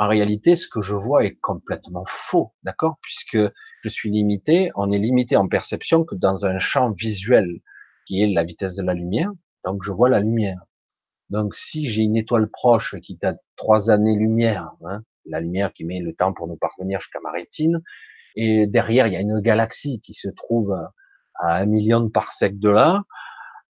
[0.00, 2.96] En réalité, ce que je vois est complètement faux, d'accord?
[3.02, 3.36] Puisque
[3.82, 7.60] je suis limité, on est limité en perception que dans un champ visuel
[8.06, 9.30] qui est la vitesse de la lumière.
[9.62, 10.58] Donc, je vois la lumière.
[11.28, 16.00] Donc, si j'ai une étoile proche qui a trois années-lumière, hein, la lumière qui met
[16.00, 17.82] le temps pour nous parvenir jusqu'à ma rétine,
[18.36, 20.72] et derrière, il y a une galaxie qui se trouve
[21.34, 23.02] à un million de parsecs de là,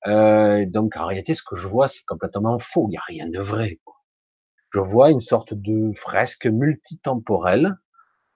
[0.07, 2.86] euh, donc en réalité, ce que je vois, c'est complètement faux.
[2.86, 3.81] Il n'y a rien de vrai.
[4.70, 7.74] Je vois une sorte de fresque multitemporelle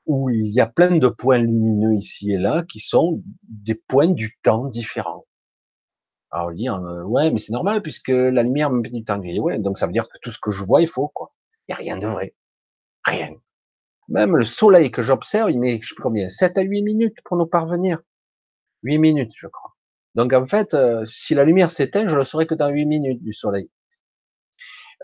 [0.06, 4.08] où il y a plein de points lumineux ici et là qui sont des points
[4.08, 5.26] du temps différents.
[6.30, 9.20] Alors on dit euh, ouais mais c'est normal puisque la lumière me met du temps.
[9.20, 11.32] ouais donc ça veut dire que tout ce que je vois est faux quoi.
[11.68, 12.34] Il y a rien de vrai,
[13.04, 13.30] rien.
[14.08, 18.00] Même le soleil que j'observe, il met combien, 7 à 8 minutes pour nous parvenir.
[18.82, 19.74] 8 minutes je crois.
[20.14, 23.22] Donc en fait, euh, si la lumière s'éteint, je le saurai que dans 8 minutes
[23.22, 23.70] du soleil.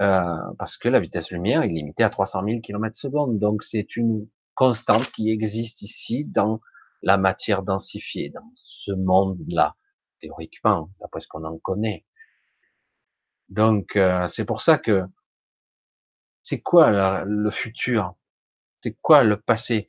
[0.00, 3.38] Euh, parce que la vitesse lumière est limitée à 300 000 km secondes.
[3.38, 6.60] Donc c'est une constante qui existe ici dans
[7.02, 9.76] la matière densifiée, dans ce monde-là,
[10.20, 12.06] théoriquement, d'après ce qu'on en connaît.
[13.50, 15.04] Donc euh, c'est pour ça que
[16.42, 18.14] c'est quoi le futur?
[18.82, 19.86] C'est quoi le passé?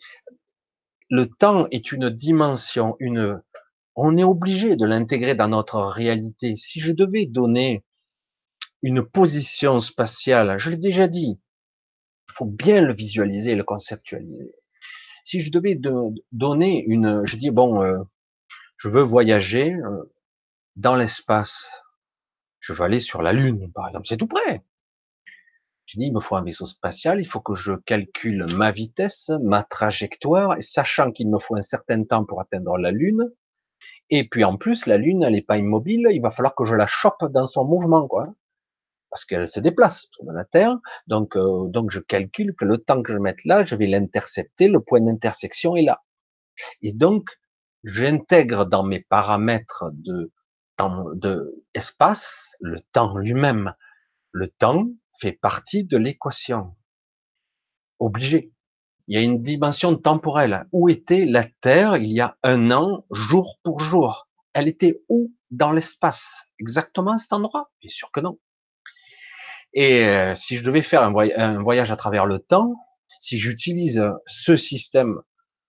[1.10, 3.42] Le temps est une dimension, une
[3.96, 6.56] on est obligé de l'intégrer dans notre réalité.
[6.58, 7.84] Si je devais donner
[8.82, 10.58] une position spatiale.
[10.58, 11.40] Je l'ai déjà dit.
[12.30, 14.56] Il faut bien le visualiser, le conceptualiser.
[15.24, 15.80] Si je devais
[16.32, 18.00] donner une, je dis bon, euh,
[18.78, 20.12] je veux voyager euh,
[20.76, 21.70] dans l'espace.
[22.60, 24.08] Je veux aller sur la Lune, par exemple.
[24.08, 24.64] C'est tout près.
[25.86, 29.30] Je dis, il me faut un vaisseau spatial, il faut que je calcule ma vitesse,
[29.44, 33.30] ma trajectoire, sachant qu'il me faut un certain temps pour atteindre la Lune.
[34.10, 36.76] Et puis en plus, la Lune, elle n'est pas immobile, il va falloir que je
[36.76, 38.34] la chope dans son mouvement, quoi
[39.12, 40.80] parce qu'elle se déplace autour de la Terre.
[41.06, 44.70] Donc, euh, donc je calcule que le temps que je mette là, je vais l'intercepter,
[44.70, 46.02] le point d'intersection est là.
[46.82, 47.30] Et donc,
[47.84, 50.32] j'intègre dans mes paramètres de
[50.78, 53.74] temps, de espace, le temps lui-même.
[54.32, 54.88] Le temps
[55.20, 56.76] fait partie de l'équation.
[58.00, 58.54] Obligé.
[59.08, 60.66] Il y a une dimension temporelle.
[60.72, 64.30] Où était la Terre il y a un an, jour pour jour?
[64.54, 66.44] Elle était où dans l'espace?
[66.60, 67.72] Exactement à cet endroit?
[67.82, 68.40] Bien sûr que non.
[69.74, 72.74] Et euh, si je devais faire un, voyage à travers le temps,
[73.20, 75.22] si j'utilise ce système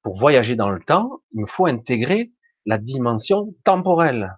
[0.02, 2.32] pour voyager dans le temps, il me faut intégrer
[2.66, 4.36] la dimension temporelle,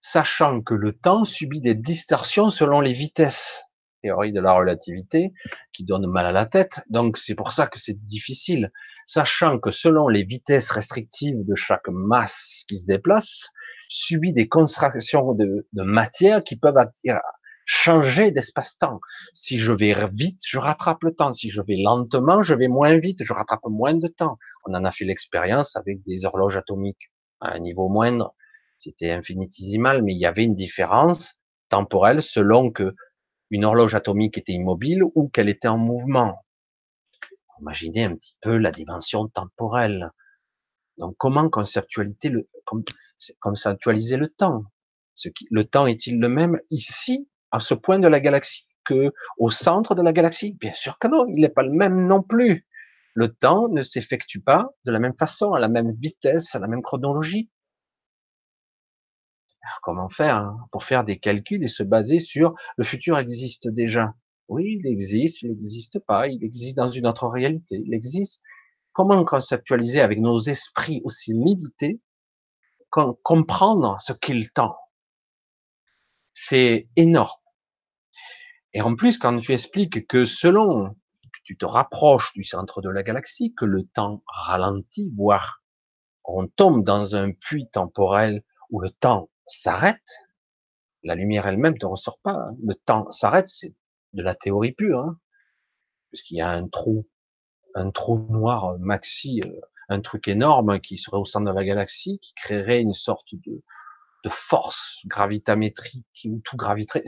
[0.00, 3.62] sachant que le temps subit des distorsions selon les vitesses.
[4.02, 5.32] Théorie de la relativité
[5.72, 8.70] qui donne mal à la tête, donc c'est pour ça que c'est difficile,
[9.06, 13.48] sachant que selon les vitesses restrictives de chaque masse qui se déplace,
[13.88, 17.18] subit des contractions de matière qui peuvent attirer,
[17.64, 19.00] changer d'espace-temps.
[19.32, 21.32] Si je vais vite, je rattrape le temps.
[21.32, 24.38] Si je vais lentement, je vais moins vite, je rattrape moins de temps.
[24.66, 27.10] On en a fait l'expérience avec des horloges atomiques
[27.40, 28.34] à un niveau moindre.
[28.78, 32.94] C'était infinitésimal, mais il y avait une différence temporelle selon que
[33.50, 36.44] une horloge atomique était immobile ou qu'elle était en mouvement.
[37.60, 40.10] Imaginez un petit peu la dimension temporelle.
[40.98, 44.64] Donc, comment conceptualiser le, temps?
[45.50, 46.60] Le temps est-il le même?
[46.70, 50.98] Ici, à ce point de la galaxie, que au centre de la galaxie Bien sûr
[50.98, 52.66] que non, il n'est pas le même non plus.
[53.14, 56.66] Le temps ne s'effectue pas de la même façon, à la même vitesse, à la
[56.66, 57.48] même chronologie.
[59.62, 63.68] Alors, comment faire hein, pour faire des calculs et se baser sur le futur existe
[63.68, 64.14] déjà?
[64.48, 68.42] Oui, il existe, il n'existe pas, il existe dans une autre réalité, il existe.
[68.92, 72.00] Comment conceptualiser avec nos esprits aussi limités,
[72.90, 74.76] comprendre ce qu'est le temps
[76.32, 77.43] C'est énorme.
[78.74, 82.90] Et en plus, quand tu expliques que selon que tu te rapproches du centre de
[82.90, 85.62] la galaxie, que le temps ralentit, voire
[86.24, 90.02] on tombe dans un puits temporel où le temps s'arrête,
[91.02, 92.32] la lumière elle-même ne ressort pas.
[92.32, 92.56] Hein.
[92.64, 93.74] Le temps s'arrête, c'est
[94.14, 95.18] de la théorie pure, hein,
[96.08, 97.06] puisqu'il y a un trou,
[97.74, 101.64] un trou noir euh, maxi, euh, un truc énorme qui serait au centre de la
[101.64, 103.62] galaxie, qui créerait une sorte de,
[104.30, 107.02] force gravitamétrique où tout graviterait.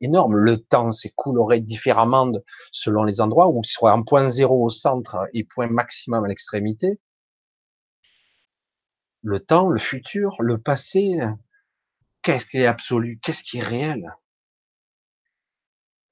[0.00, 0.36] Énorme.
[0.36, 2.32] Le temps s'écoulerait différemment
[2.72, 6.28] selon les endroits où il serait un point zéro au centre et point maximum à
[6.28, 7.00] l'extrémité.
[9.22, 11.18] Le temps, le futur, le passé,
[12.26, 13.20] Qu'est-ce qui est absolu?
[13.22, 14.12] Qu'est-ce qui est réel?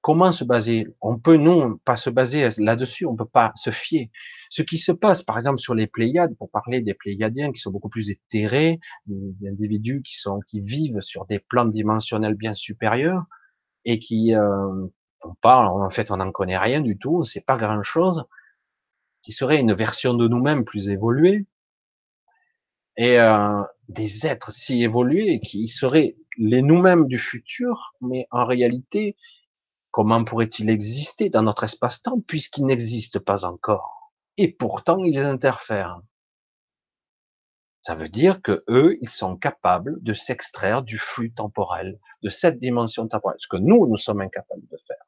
[0.01, 0.87] Comment se baser?
[1.01, 4.13] On peut non pas se baser là-dessus, on peut pas se fier.
[4.49, 7.73] Ce qui se passe, par exemple, sur les Pléiades, pour parler des Pléiadiens qui sont
[7.73, 13.25] beaucoup plus éthérés, des individus qui sont qui vivent sur des plans dimensionnels bien supérieurs
[13.85, 14.87] et qui euh,
[15.23, 18.25] on parle, en fait, on n'en connaît rien du tout, on sait pas grand-chose,
[19.23, 21.47] qui serait une version de nous-mêmes plus évoluée,
[22.97, 29.17] et euh, des êtres si évolués qui seraient les nous-mêmes du futur, mais en réalité,
[29.91, 34.13] comment pourrait-il exister dans notre espace-temps puisqu'il n'existe pas encore?
[34.37, 36.01] Et pourtant, ils interfèrent.
[37.85, 42.59] Ça veut dire que eux, ils sont capables de s'extraire du flux temporel, de cette
[42.59, 45.05] dimension temporelle, ce que nous, nous sommes incapables de faire.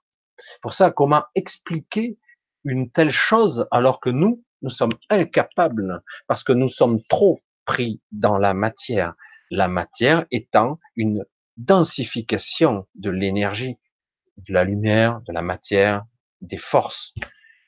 [0.61, 2.19] Pour ça, comment expliquer
[2.65, 8.03] une telle chose alors que nous, nous sommes incapables, parce que nous sommes trop pris
[8.13, 9.15] dans la matière.
[9.51, 11.25] La matière étant une
[11.57, 13.79] densification de l'énergie,
[14.37, 16.05] de la lumière, de la matière,
[16.43, 17.15] des forces.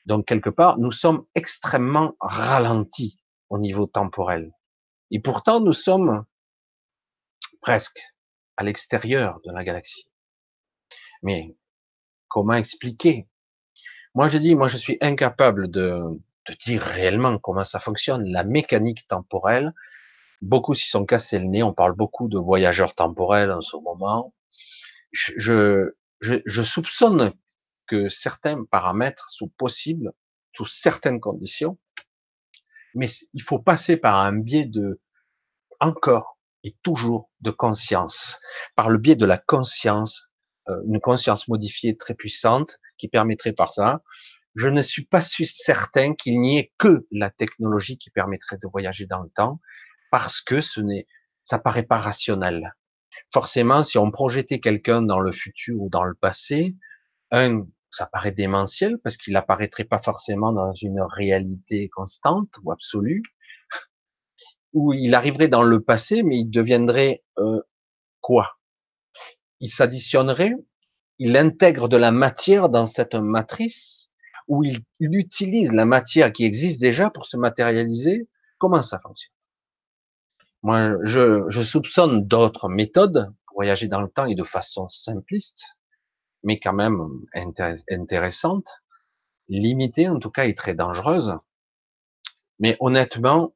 [0.05, 4.53] Donc quelque part, nous sommes extrêmement ralentis au niveau temporel.
[5.11, 6.25] Et pourtant, nous sommes
[7.61, 7.99] presque
[8.57, 10.09] à l'extérieur de la galaxie.
[11.23, 11.55] Mais
[12.27, 13.27] comment expliquer?
[14.15, 16.01] Moi, je dis, moi, je suis incapable de,
[16.47, 19.73] de dire réellement comment ça fonctionne, la mécanique temporelle.
[20.41, 21.63] Beaucoup s'y sont cassés le nez.
[21.63, 24.33] On parle beaucoup de voyageurs temporels en ce moment.
[25.11, 27.33] Je, je, je soupçonne
[27.87, 30.13] que certains paramètres sont possibles
[30.53, 31.77] sous certaines conditions,
[32.95, 35.01] mais il faut passer par un biais de
[35.79, 38.39] encore et toujours de conscience,
[38.75, 40.29] par le biais de la conscience,
[40.67, 44.01] euh, une conscience modifiée très puissante qui permettrait par ça
[44.55, 49.05] je ne suis pas certain qu'il n'y ait que la technologie qui permettrait de voyager
[49.05, 49.61] dans le temps,
[50.11, 51.07] parce que ce n'est,
[51.43, 52.75] ça paraît pas rationnel.
[53.31, 56.75] Forcément, si on projetait quelqu'un dans le futur ou dans le passé,
[57.31, 63.23] un, ça paraît démentiel parce qu'il apparaîtrait pas forcément dans une réalité constante ou absolue,
[64.73, 67.61] ou il arriverait dans le passé, mais il deviendrait euh,
[68.21, 68.59] quoi?
[69.59, 70.55] Il s'additionnerait,
[71.17, 74.11] il intègre de la matière dans cette matrice,
[74.47, 78.27] où il, utilise la matière qui existe déjà pour se matérialiser,
[78.57, 79.33] comment ça fonctionne?
[80.61, 85.63] Moi, je, je soupçonne d'autres méthodes pour voyager dans le temps et de façon simpliste,
[86.43, 86.99] mais quand même
[87.89, 88.69] intéressante,
[89.47, 91.35] limitée en tout cas et très dangereuse.
[92.59, 93.53] Mais honnêtement,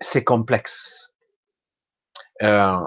[0.00, 1.14] c'est complexe.
[2.42, 2.80] Euh,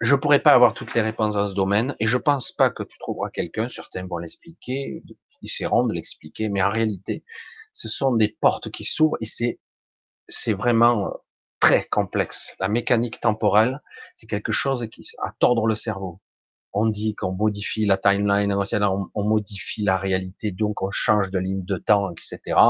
[0.00, 2.82] je pourrais pas avoir toutes les réponses dans ce domaine et je pense pas que
[2.82, 5.02] tu trouveras quelqu'un, certains vont l'expliquer,
[5.42, 7.24] ils essaieront de l'expliquer, mais en réalité,
[7.72, 9.58] ce sont des portes qui s'ouvrent et c'est,
[10.28, 11.14] c'est vraiment
[11.60, 12.54] très complexe.
[12.60, 13.80] La mécanique temporelle,
[14.16, 16.20] c'est quelque chose qui à tordre le cerveau.
[16.78, 21.38] On dit qu'on modifie la timeline, on, on modifie la réalité, donc on change de
[21.38, 22.60] ligne de temps, etc.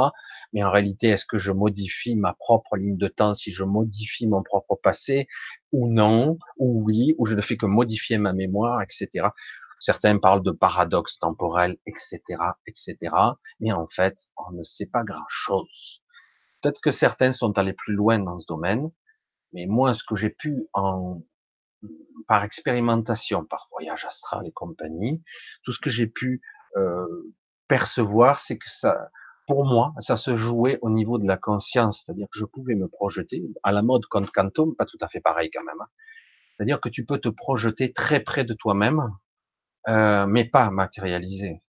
[0.52, 4.28] Mais en réalité, est-ce que je modifie ma propre ligne de temps si je modifie
[4.28, 5.26] mon propre passé
[5.73, 9.26] ou non, ou oui, ou je ne fais que modifier ma mémoire, etc.
[9.81, 12.20] Certains parlent de paradoxe temporel, etc.,
[12.68, 13.12] etc.
[13.59, 16.05] Mais en fait, on ne sait pas grand-chose.
[16.62, 18.89] Peut-être que certains sont allés plus loin dans ce domaine,
[19.52, 21.23] mais moi, ce que j'ai pu en
[22.29, 25.23] par expérimentation, par voyage astral et compagnie,
[25.63, 26.43] tout ce que j'ai pu
[26.77, 27.07] euh,
[27.69, 29.11] percevoir, c'est que ça,
[29.47, 32.89] pour moi, ça se jouait au niveau de la conscience, c'est-à-dire que je pouvais me
[32.89, 35.81] projeter à la mode quand quantum, pas tout à fait pareil quand même.
[35.81, 35.89] Hein.
[36.57, 39.13] C'est-à-dire que tu peux te projeter très près de toi-même,
[39.89, 41.63] euh, mais pas matérialiser,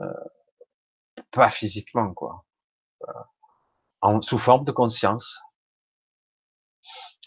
[0.00, 0.06] euh,
[1.32, 2.44] pas physiquement quoi,
[3.08, 3.12] euh,
[4.00, 5.40] en, sous forme de conscience.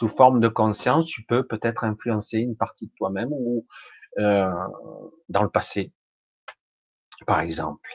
[0.01, 3.67] Sous forme de conscience, tu peux peut-être influencer une partie de toi-même ou
[4.17, 4.51] euh,
[5.29, 5.93] dans le passé,
[7.27, 7.87] par exemple,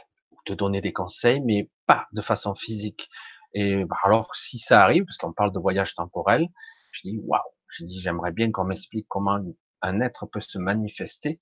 [0.44, 3.08] te donner des conseils, mais pas de façon physique.
[3.54, 6.46] Et bah, alors, si ça arrive, parce qu'on parle de voyage temporel,
[6.92, 9.40] je dis waouh, je dis j'aimerais bien qu'on m'explique comment
[9.82, 11.40] un être peut se manifester,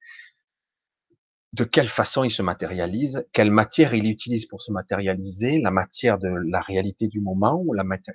[1.52, 6.16] de quelle façon il se matérialise, quelle matière il utilise pour se matérialiser, la matière
[6.16, 8.14] de la réalité du moment ou la, matière,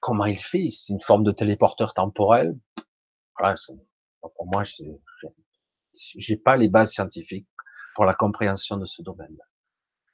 [0.00, 2.58] comment il fait, c'est une forme de téléporteur temporel?
[4.20, 4.62] Pour moi,
[6.16, 7.48] j'ai pas les bases scientifiques
[7.94, 9.36] pour la compréhension de ce domaine.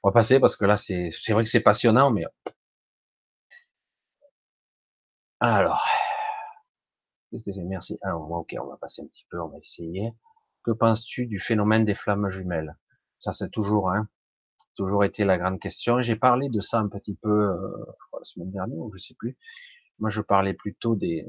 [0.03, 2.25] On va passer parce que là, c'est vrai que c'est passionnant, mais
[5.39, 5.85] alors,
[7.29, 7.63] qu'est-ce que c'est?
[7.63, 7.97] Merci.
[8.01, 10.13] Alors, ok, on va passer un petit peu, on va essayer.
[10.63, 12.77] Que penses-tu du phénomène des flammes jumelles?
[13.19, 14.07] Ça, c'est toujours, hein,
[14.75, 16.01] toujours été la grande question.
[16.01, 19.37] J'ai parlé de ça un petit peu euh, la semaine dernière, ou je sais plus.
[20.03, 21.25] Moi, je parlais plutôt des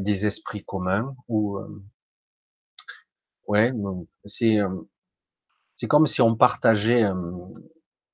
[0.00, 1.60] des esprits communs ou
[3.46, 3.72] ouais,
[4.24, 4.58] c'est
[5.76, 7.04] c'est comme si on partageait.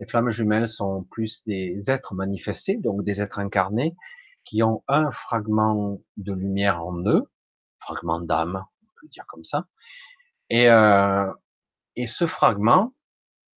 [0.00, 3.96] Les flammes jumelles sont plus des êtres manifestés, donc des êtres incarnés
[4.44, 7.22] qui ont un fragment de lumière en eux,
[7.78, 9.66] fragment d'âme, on peut le dire comme ça.
[10.50, 10.66] Et,
[11.96, 12.92] et ce fragment,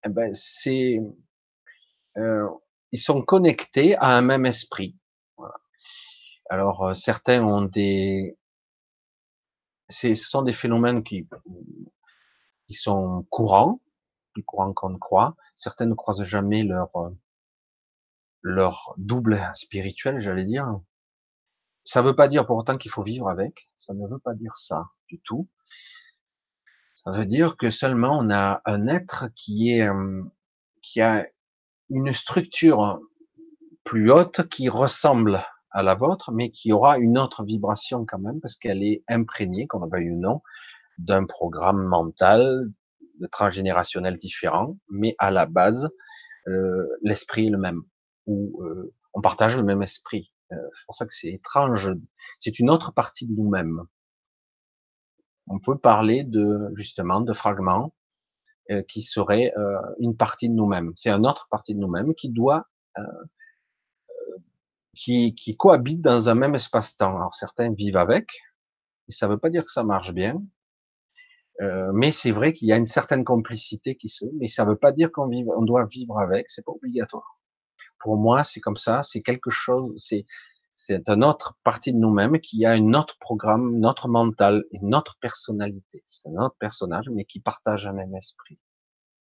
[0.05, 1.01] eh ben, c'est,
[2.15, 4.95] ils sont connectés à un même esprit.
[6.49, 8.37] Alors certains ont des,
[9.89, 11.27] ce sont des phénomènes qui,
[12.67, 13.81] qui sont courants,
[14.33, 15.35] plus courants qu'on ne croit.
[15.55, 16.91] Certains ne croisent jamais leur
[18.41, 20.79] leur double spirituel, j'allais dire.
[21.83, 23.69] Ça ne veut pas dire pour autant qu'il faut vivre avec.
[23.77, 25.49] Ça ne veut pas dire ça du tout.
[26.95, 29.89] Ça veut dire que seulement on a un être qui est
[30.81, 31.27] qui a
[31.89, 32.99] une structure
[33.83, 35.45] plus haute qui ressemble
[35.83, 39.83] la vôtre, mais qui aura une autre vibration quand même parce qu'elle est imprégnée, qu'on
[39.83, 40.41] a eu ou non,
[40.97, 42.71] d'un programme mental
[43.19, 45.89] de transgénérationnel différent, mais à la base,
[46.47, 47.83] euh, l'esprit est le même,
[48.25, 50.33] ou euh, on partage le même esprit.
[50.51, 51.91] Euh, c'est pour ça que c'est étrange.
[52.39, 53.81] C'est une autre partie de nous-mêmes.
[55.47, 57.93] On peut parler de justement de fragments
[58.89, 59.53] qui seraient
[59.97, 60.91] une partie de nous-mêmes.
[60.97, 62.67] C'est une autre partie de nous-mêmes qui doit
[64.97, 67.15] qui, qui cohabitent dans un même espace-temps.
[67.15, 68.29] Alors certains vivent avec,
[69.07, 70.41] et ça ne veut pas dire que ça marche bien,
[71.61, 74.71] euh, mais c'est vrai qu'il y a une certaine complicité qui se, mais ça ne
[74.71, 77.39] veut pas dire qu'on vive, on doit vivre avec, c'est pas obligatoire.
[77.99, 80.25] Pour moi, c'est comme ça, c'est quelque chose, c'est
[80.79, 85.17] c'est une autre partie de nous-mêmes qui a un autre programme, notre mental, une autre
[85.19, 86.03] personnalité.
[86.05, 88.59] C'est un autre personnage, mais qui partage un même esprit.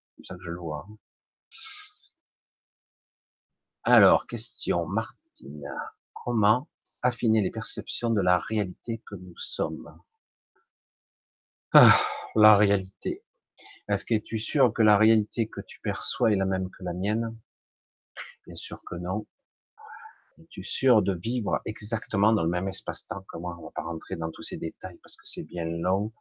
[0.10, 0.86] C'est comme ça que je le vois.
[3.86, 4.86] Alors, question,
[6.14, 6.68] Comment
[7.02, 10.00] affiner les perceptions de la réalité que nous sommes?
[11.74, 11.96] Ah,
[12.36, 13.24] la réalité.
[13.88, 16.84] Est-ce que tu es sûr que la réalité que tu perçois est la même que
[16.84, 17.38] la mienne?
[18.46, 19.28] Bien sûr que non.
[20.40, 23.56] Es-tu sûr de vivre exactement dans le même espace-temps que moi?
[23.60, 26.12] On va pas rentrer dans tous ces détails parce que c'est bien long.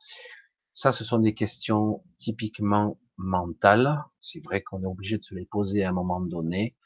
[0.73, 4.05] Ça, ce sont des questions typiquement mentales.
[4.21, 6.77] C'est vrai qu'on est obligé de se les poser à un moment donné.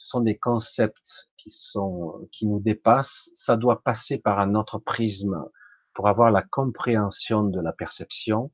[0.00, 3.30] Ce sont des concepts qui sont, qui nous dépassent.
[3.34, 5.44] Ça doit passer par un autre prisme
[5.92, 8.50] pour avoir la compréhension de la perception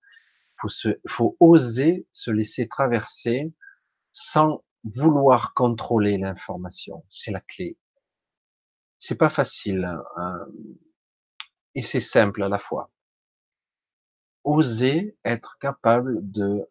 [0.61, 3.53] faut se, faut oser se laisser traverser
[4.13, 7.05] sans vouloir contrôler l'information.
[7.11, 7.77] C'est la clé.
[8.99, 9.85] C'est pas facile
[10.17, 10.47] hein,
[11.75, 12.91] et c'est simple à la fois.
[14.45, 16.69] Oser être capable de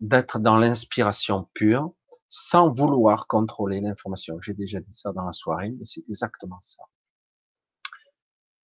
[0.00, 1.92] d'être dans l'inspiration pure
[2.30, 4.40] sans vouloir contrôler l'information.
[4.40, 6.84] J'ai déjà dit ça dans la soirée, mais c'est exactement ça.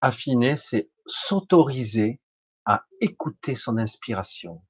[0.02, 2.22] Affiner, c'est s'autoriser
[2.66, 4.64] à écouter son inspiration,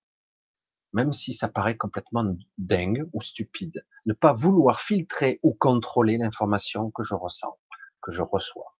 [0.93, 2.23] même si ça paraît complètement
[2.57, 3.85] dingue ou stupide.
[4.05, 7.59] Ne pas vouloir filtrer ou contrôler l'information que je ressens,
[8.01, 8.77] que je reçois.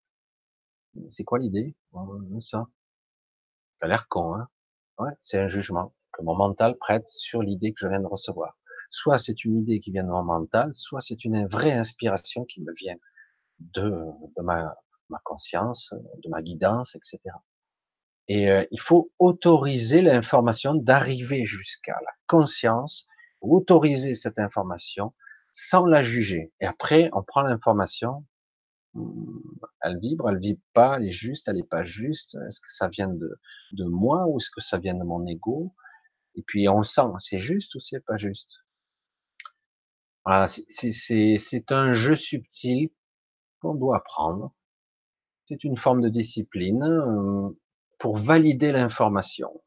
[1.09, 1.75] C'est quoi l'idée?
[2.41, 2.67] Ça,
[3.81, 4.47] a l'air con, hein?
[4.97, 8.57] Ouais, c'est un jugement que mon mental prête sur l'idée que je viens de recevoir.
[8.89, 12.61] Soit c'est une idée qui vient de mon mental, soit c'est une vraie inspiration qui
[12.61, 12.95] me vient
[13.59, 13.91] de,
[14.41, 14.75] ma,
[15.23, 17.19] conscience, de ma guidance, etc.
[18.27, 23.07] Et euh, il faut autoriser l'information d'arriver jusqu'à la conscience
[23.51, 25.14] autoriser cette information
[25.51, 26.51] sans la juger.
[26.59, 28.25] Et après, on prend l'information,
[28.93, 29.39] hmm,
[29.81, 32.38] elle vibre, elle vibre pas, elle est juste, elle est pas juste.
[32.47, 33.39] Est-ce que ça vient de,
[33.73, 35.73] de moi ou est-ce que ça vient de mon ego?
[36.35, 38.51] Et puis on sent, c'est juste ou c'est pas juste?
[40.25, 42.89] Voilà, c'est un jeu subtil
[43.61, 44.53] qu'on doit apprendre.
[45.45, 47.49] C'est une forme de discipline euh,
[47.99, 49.61] pour valider l'information.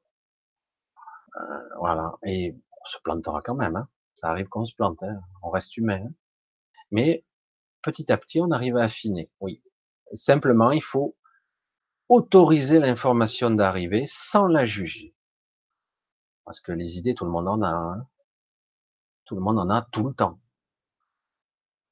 [1.37, 1.41] Euh,
[1.79, 3.77] voilà, et on se plantera quand même.
[3.77, 3.89] Hein.
[4.15, 5.21] Ça arrive qu'on se plante, hein.
[5.43, 6.03] on reste humain.
[6.05, 6.13] Hein.
[6.91, 7.25] Mais
[7.83, 9.31] petit à petit, on arrive à affiner.
[9.39, 9.63] Oui,
[10.15, 11.17] simplement, il faut
[12.09, 15.15] autoriser l'information d'arriver sans la juger.
[16.45, 17.69] Parce que les idées, tout le monde en a.
[17.69, 18.09] Hein.
[19.27, 20.41] Tout le monde en a tout le temps.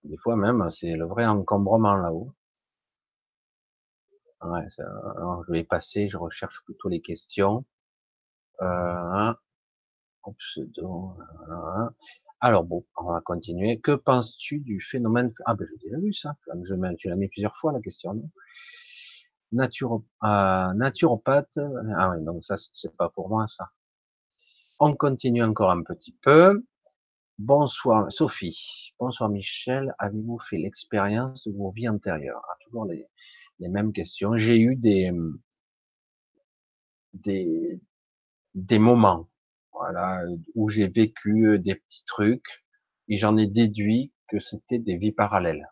[0.06, 2.32] Des fois même, c'est le vrai encombrement là-haut.
[4.42, 7.64] Ouais, je vais passer, je recherche plutôt les questions.
[8.62, 9.32] Euh,
[10.38, 11.16] pseudo,
[12.40, 13.80] Alors bon, on va continuer.
[13.80, 16.36] Que penses-tu du phénomène Ah ben j'ai déjà vu ça.
[16.98, 18.30] Tu l'as mis plusieurs fois la question.
[19.54, 21.58] Euh, naturopathe.
[21.96, 23.70] Ah oui, donc ça c'est pas pour moi ça.
[24.78, 26.64] On continue encore un petit peu.
[27.38, 32.40] Bonsoir Sophie, bonsoir Michel, avez-vous fait l'expérience de vos vies antérieures?
[32.48, 33.06] Ah, Toujours les,
[33.58, 34.38] les, mêmes questions.
[34.38, 35.12] J'ai eu des,
[37.12, 37.78] des,
[38.54, 39.28] des moments
[39.72, 40.24] voilà,
[40.54, 42.64] où j'ai vécu euh, des petits trucs
[43.08, 45.68] et j'en ai déduit que c'était des vies parallèles.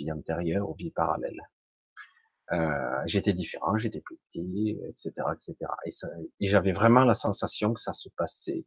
[0.00, 1.40] Vie antérieure aux vies parallèles.
[2.50, 5.54] Euh, j'étais différent, j'étais plus petit, etc., etc.
[5.86, 5.90] Et,
[6.40, 8.66] et j'avais vraiment la sensation que ça se passait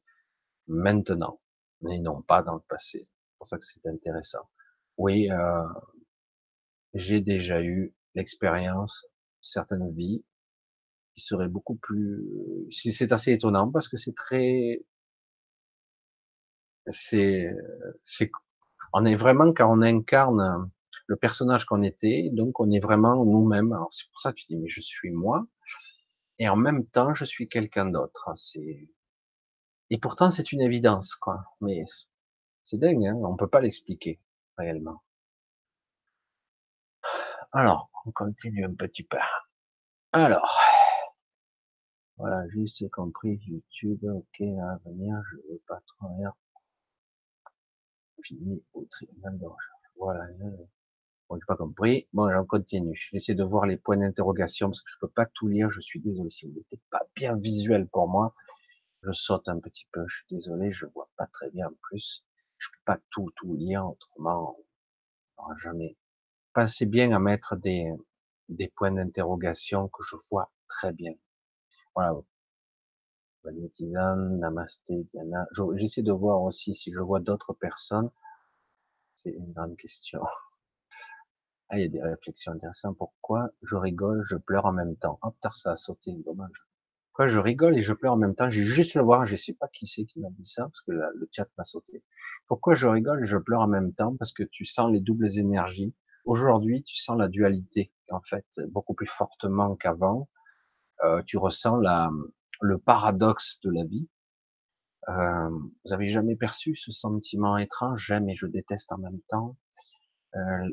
[0.68, 1.40] maintenant,
[1.82, 3.08] mais non pas dans le passé.
[3.08, 4.50] C'est pour ça que c'est intéressant.
[4.98, 5.64] Oui, euh,
[6.94, 9.06] j'ai déjà eu l'expérience,
[9.42, 10.24] certaines vies,
[11.16, 12.24] qui seraient beaucoup plus.
[12.72, 14.84] C'est assez étonnant parce que c'est très,
[16.90, 17.54] c'est,
[18.94, 20.70] on est vraiment quand on incarne
[21.08, 23.72] le personnage qu'on était, donc on est vraiment nous-mêmes.
[23.74, 25.46] Alors c'est pour ça que tu dis mais je suis moi,
[26.40, 28.32] et en même temps je suis quelqu'un d'autre.
[28.36, 28.90] C'est
[29.90, 31.44] et pourtant, c'est une évidence, quoi.
[31.62, 31.84] Mais
[32.64, 34.20] c'est dingue, hein on peut pas l'expliquer
[34.58, 35.02] réellement.
[37.54, 39.18] Alors, on continue un petit peu.
[40.12, 40.60] Alors,
[42.18, 46.34] voilà, juste compris YouTube, ok, à venir, je veux pas trop rien.
[48.24, 49.40] Fini au tribunal
[49.96, 50.26] Voilà,
[51.30, 52.08] bon, j'ai pas compris.
[52.14, 53.00] Bon, on continue.
[53.12, 55.70] J'essaie de voir les points d'interrogation parce que je peux pas tout lire.
[55.70, 58.34] Je suis désolé si vous n'êtes pas bien visuel pour moi.
[59.08, 62.26] Je saute un petit peu, je suis désolé, je vois pas très bien en plus.
[62.58, 64.58] Je peux pas tout, tout lire, autrement,
[65.38, 65.96] on jamais.
[66.54, 67.90] Pensez bien à mettre des,
[68.50, 71.14] des points d'interrogation que je vois très bien.
[71.96, 72.20] Voilà.
[73.72, 75.48] Tisane, Namasté, Diana.
[75.78, 78.12] J'essaie de voir aussi si je vois d'autres personnes.
[79.16, 80.22] C'est une grande question.
[81.70, 82.98] Ah, il y a des réflexions intéressantes.
[82.98, 85.18] Pourquoi je rigole, je pleure en même temps?
[85.22, 86.67] Ah, putain, ça a sauté, dommage
[87.26, 89.68] je rigole et je pleure en même temps J'ai juste le voir, je sais pas
[89.70, 92.04] qui c'est qui m'a dit ça, parce que le chat m'a sauté.
[92.48, 94.16] Pourquoi je rigole et je pleure en même temps?
[94.18, 95.96] Parce que tu sens les doubles énergies.
[96.26, 100.30] Aujourd'hui, tu sens la dualité, en fait, beaucoup plus fortement qu'avant.
[101.04, 102.12] Euh, tu ressens la,
[102.62, 104.08] le paradoxe de la vie.
[105.10, 108.06] Euh, vous avez jamais perçu ce sentiment étrange?
[108.06, 109.58] J'aime et je déteste en même temps.
[110.36, 110.70] Euh,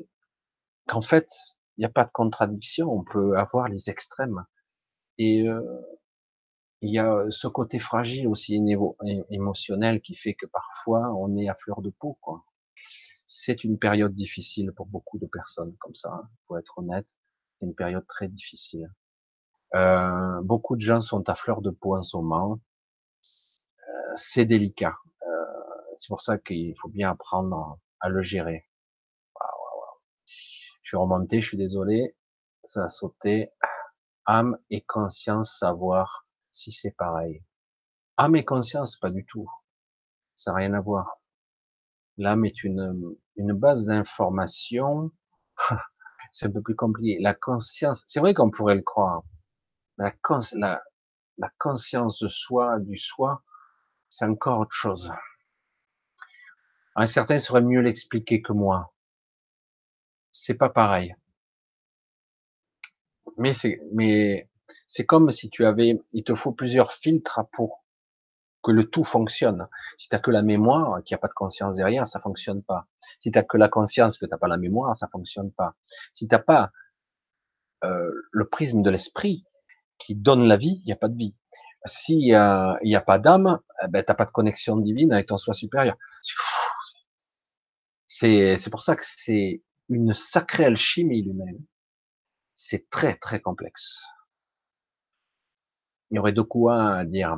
[0.87, 1.29] Qu'en fait,
[1.77, 2.91] il n'y a pas de contradiction.
[2.91, 4.45] On peut avoir les extrêmes.
[5.19, 5.61] Et euh,
[6.85, 8.61] il y a ce côté fragile aussi
[9.31, 12.19] émotionnel qui fait que parfois on est à fleur de peau.
[12.21, 12.45] Quoi.
[13.27, 16.13] C'est une période difficile pour beaucoup de personnes comme ça.
[16.13, 17.09] Hein, pour être honnête,
[17.59, 18.93] c'est une période très difficile.
[19.75, 22.61] Euh, beaucoup de gens sont à fleur de peau en ce moment.
[23.89, 24.95] Euh, c'est délicat.
[25.27, 25.45] Euh,
[25.97, 28.69] c'est pour ça qu'il faut bien apprendre à, le gérer.
[30.83, 32.15] Je suis remonté, je suis désolé.
[32.63, 33.51] Ça a sauté.
[34.27, 37.43] Âme et conscience, savoir si c'est pareil.
[38.17, 39.51] Âme et conscience, pas du tout.
[40.37, 41.21] Ça n'a rien à voir.
[42.17, 45.11] L'âme est une, une base d'information.
[46.33, 47.19] c'est un peu plus compliqué.
[47.21, 49.23] La conscience, c'est vrai qu'on pourrait le croire.
[49.99, 50.15] La,
[50.53, 50.83] la,
[51.39, 53.43] la conscience de soi, du soi,
[54.09, 55.13] c'est encore autre chose.
[56.95, 58.95] Un certain saurait mieux l'expliquer que moi.
[60.31, 61.15] C'est pas pareil.
[63.39, 64.49] Mais c'est, mais
[64.87, 67.85] c'est comme si tu avais, il te faut plusieurs filtres pour
[68.63, 69.69] que le tout fonctionne.
[69.99, 72.87] Si tu as que la mémoire, qui a pas de conscience derrière, ça fonctionne pas.
[73.19, 75.75] Si tu as que la conscience, que tu pas la mémoire, ça fonctionne pas.
[76.13, 76.73] Si t'as pas
[77.85, 79.45] euh, le prisme de l'esprit
[79.99, 81.37] qui donne la vie, il n'y a pas de vie.
[81.87, 85.37] S'il n'y a, a pas d'âme, eh ben, t'as pas de connexion divine avec ton
[85.37, 85.97] soi supérieur.
[88.07, 91.59] C'est, c'est pour ça que c'est une sacrée alchimie l'humain.
[92.55, 94.07] C'est très, très complexe.
[96.11, 97.37] Il y aurait de quoi à dire.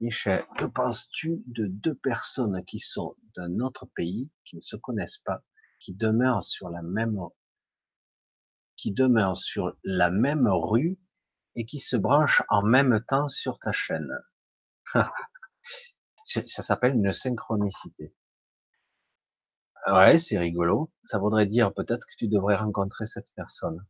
[0.00, 5.18] Michel, que penses-tu de deux personnes qui sont d'un autre pays, qui ne se connaissent
[5.18, 5.42] pas,
[5.80, 7.18] qui demeurent sur la même,
[8.76, 11.00] qui demeurent sur la même rue
[11.56, 14.12] et qui se branchent en même temps sur ta chaîne?
[16.24, 18.14] Ça s'appelle une synchronicité.
[19.86, 20.92] Ouais, c'est rigolo.
[21.02, 23.84] Ça voudrait dire peut-être que tu devrais rencontrer cette personne.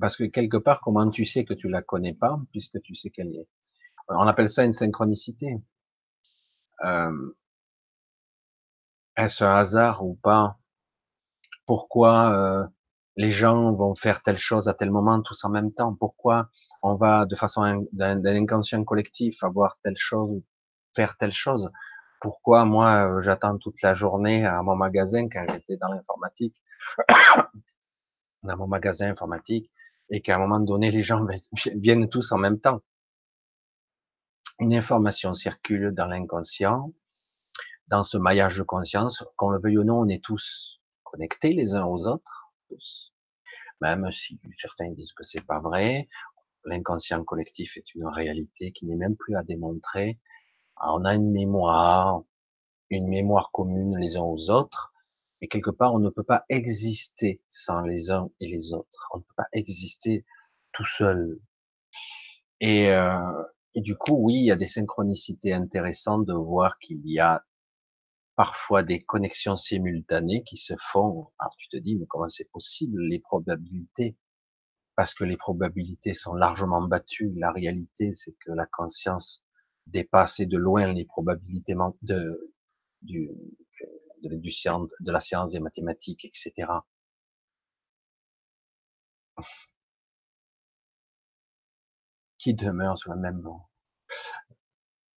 [0.00, 3.10] Parce que quelque part, comment tu sais que tu la connais pas, puisque tu sais
[3.10, 3.48] qu'elle est?
[4.08, 5.60] On appelle ça une synchronicité.
[6.84, 7.34] Euh,
[9.16, 10.58] Est-ce un hasard ou pas?
[11.66, 12.66] Pourquoi euh,
[13.16, 15.94] les gens vont faire telle chose à tel moment tous en même temps?
[15.94, 16.48] Pourquoi
[16.82, 20.44] on va de façon d'un inconscient collectif avoir telle chose ou
[20.94, 21.70] faire telle chose?
[22.20, 26.56] Pourquoi moi euh, j'attends toute la journée à mon magasin quand j'étais dans l'informatique,
[28.42, 29.70] dans mon magasin informatique,
[30.10, 31.26] et qu'à un moment donné, les gens
[31.76, 32.80] viennent tous en même temps.
[34.60, 36.92] Une information circule dans l'inconscient,
[37.86, 41.74] dans ce maillage de conscience, qu'on le veuille ou non, on est tous connectés les
[41.74, 43.12] uns aux autres, tous.
[43.80, 46.08] Même si certains disent que c'est pas vrai,
[46.64, 50.18] l'inconscient collectif est une réalité qui n'est même plus à démontrer.
[50.82, 52.22] on a une mémoire,
[52.90, 54.92] une mémoire commune les uns aux autres,
[55.40, 59.08] et quelque part, on ne peut pas exister sans les uns et les autres.
[59.14, 60.24] On ne peut pas exister
[60.72, 61.40] tout seul.
[62.60, 63.42] Et, euh,
[63.74, 67.44] et du coup, oui, il y a des synchronicités intéressantes de voir qu'il y a
[68.34, 71.32] parfois des connexions simultanées qui se font.
[71.38, 74.16] Alors tu te dis, mais comment c'est possible les probabilités?
[74.96, 77.32] Parce que les probabilités sont largement battues.
[77.36, 79.44] La réalité, c'est que la conscience
[79.86, 82.54] dépasse de loin les probabilités de,
[83.02, 83.30] du,
[84.22, 86.70] de, du de la science des mathématiques, etc.
[92.38, 93.42] Qui demeure sur le même.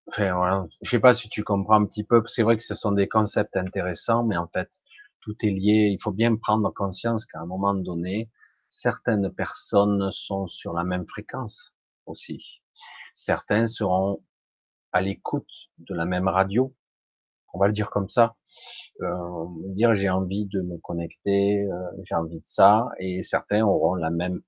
[0.07, 0.65] Enfin, voilà.
[0.81, 3.07] Je sais pas si tu comprends un petit peu, c'est vrai que ce sont des
[3.07, 4.81] concepts intéressants, mais en fait,
[5.21, 5.89] tout est lié.
[5.91, 8.29] Il faut bien prendre conscience qu'à un moment donné,
[8.67, 12.61] certaines personnes sont sur la même fréquence aussi.
[13.15, 14.23] Certains seront
[14.91, 16.73] à l'écoute de la même radio,
[17.53, 18.35] on va le dire comme ça,
[19.01, 23.95] euh, dire j'ai envie de me connecter, euh, j'ai envie de ça, et certains auront
[23.95, 24.41] la même,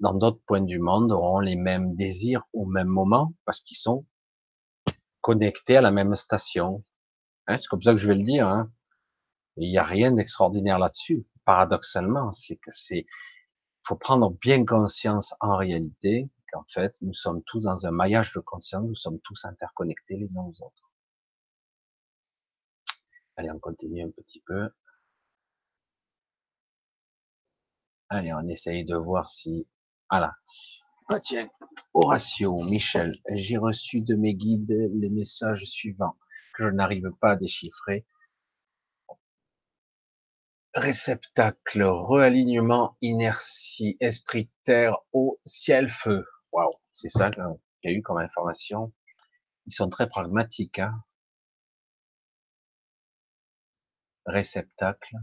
[0.00, 4.06] dans d'autres points du monde, auront les mêmes désirs au même moment parce qu'ils sont
[5.20, 6.82] connectés à la même station.
[7.46, 8.48] Hein, c'est comme ça que je vais le dire.
[8.48, 8.70] Hein.
[9.56, 11.26] Il n'y a rien d'extraordinaire là-dessus.
[11.44, 13.06] Paradoxalement, c'est que c'est,
[13.86, 18.40] faut prendre bien conscience en réalité qu'en fait, nous sommes tous dans un maillage de
[18.40, 20.89] conscience, nous sommes tous interconnectés les uns aux autres.
[23.40, 24.68] Allez, on continue un petit peu.
[28.10, 29.66] Allez, on essaye de voir si...
[30.10, 30.34] Voilà.
[31.08, 31.48] Ah tiens,
[31.94, 36.18] Horatio, Michel, j'ai reçu de mes guides les messages suivants
[36.52, 38.04] que je n'arrive pas à déchiffrer.
[40.74, 46.26] Réceptacle, realignement, inertie, esprit terre, eau, ciel, feu.
[46.52, 47.42] Waouh, c'est ça qu'il
[47.84, 48.92] y a eu comme information.
[49.64, 50.80] Ils sont très pragmatiques.
[50.80, 51.02] Hein
[54.26, 55.16] réceptacle.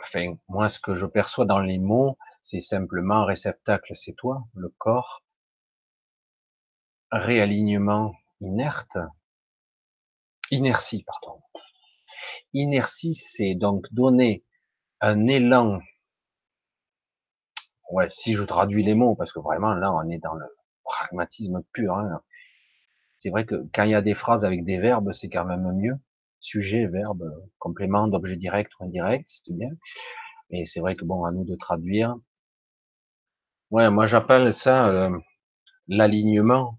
[0.00, 4.68] Enfin, moi, ce que je perçois dans les mots, c'est simplement réceptacle, c'est toi, le
[4.78, 5.22] corps.
[7.10, 8.98] Réalignement inerte.
[10.50, 11.42] Inertie, pardon.
[12.52, 14.44] Inertie, c'est donc donner
[15.00, 15.80] un élan.
[17.90, 20.46] Ouais, si je traduis les mots, parce que vraiment, là, on est dans le
[20.84, 21.94] pragmatisme pur.
[21.94, 22.22] Hein.
[23.18, 25.70] C'est vrai que quand il y a des phrases avec des verbes, c'est quand même
[25.72, 25.98] mieux
[26.40, 27.24] sujet, verbe,
[27.58, 29.70] complément d'objet direct ou indirect, c'est bien.
[30.50, 32.16] Mais c'est vrai que bon, à nous de traduire.
[33.70, 35.18] Ouais, moi j'appelle ça euh,
[35.88, 36.78] l'alignement.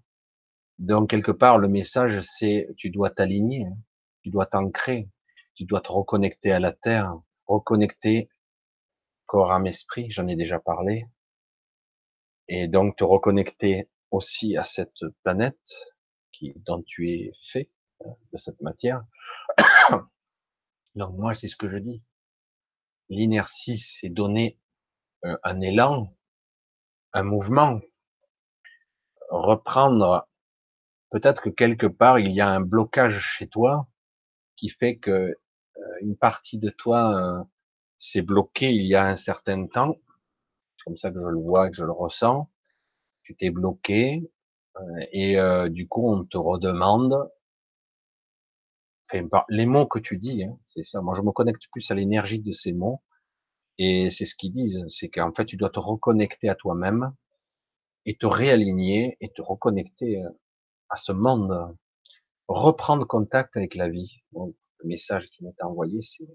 [0.78, 3.76] Donc quelque part, le message, c'est tu dois t'aligner, hein.
[4.22, 5.08] tu dois t'ancrer,
[5.54, 7.14] tu dois te reconnecter à la terre,
[7.46, 8.28] reconnecter
[9.26, 10.10] corps, âme, esprit.
[10.10, 11.06] J'en ai déjà parlé.
[12.48, 15.94] Et donc te reconnecter aussi à cette planète
[16.32, 17.70] qui, dont tu es fait,
[18.04, 19.04] hein, de cette matière,
[20.94, 22.02] donc moi, c'est ce que je dis.
[23.08, 24.58] L'inertie, c'est donner
[25.24, 26.14] euh, un élan,
[27.12, 27.80] un mouvement,
[29.30, 30.28] reprendre.
[31.10, 33.88] Peut-être que quelque part, il y a un blocage chez toi
[34.56, 35.36] qui fait que euh,
[36.02, 37.44] une partie de toi euh,
[37.98, 39.96] c'est bloqué il y a un certain temps.
[40.76, 42.48] C'est comme ça que je le vois, que je le ressens.
[43.22, 44.30] Tu t'es bloqué
[45.12, 45.36] et
[45.68, 47.30] du coup on te redemande.
[49.12, 51.00] Enfin, les mots que tu dis, hein, c'est ça.
[51.00, 53.02] Moi, je me connecte plus à l'énergie de ces mots
[53.82, 57.14] et c'est ce qu'ils disent, c'est qu'en fait tu dois te reconnecter à toi-même
[58.04, 60.28] et te réaligner et te reconnecter euh,
[60.90, 61.74] à ce monde,
[62.46, 64.22] reprendre contact avec la vie.
[64.34, 66.28] le message qui m'est envoyé, c'est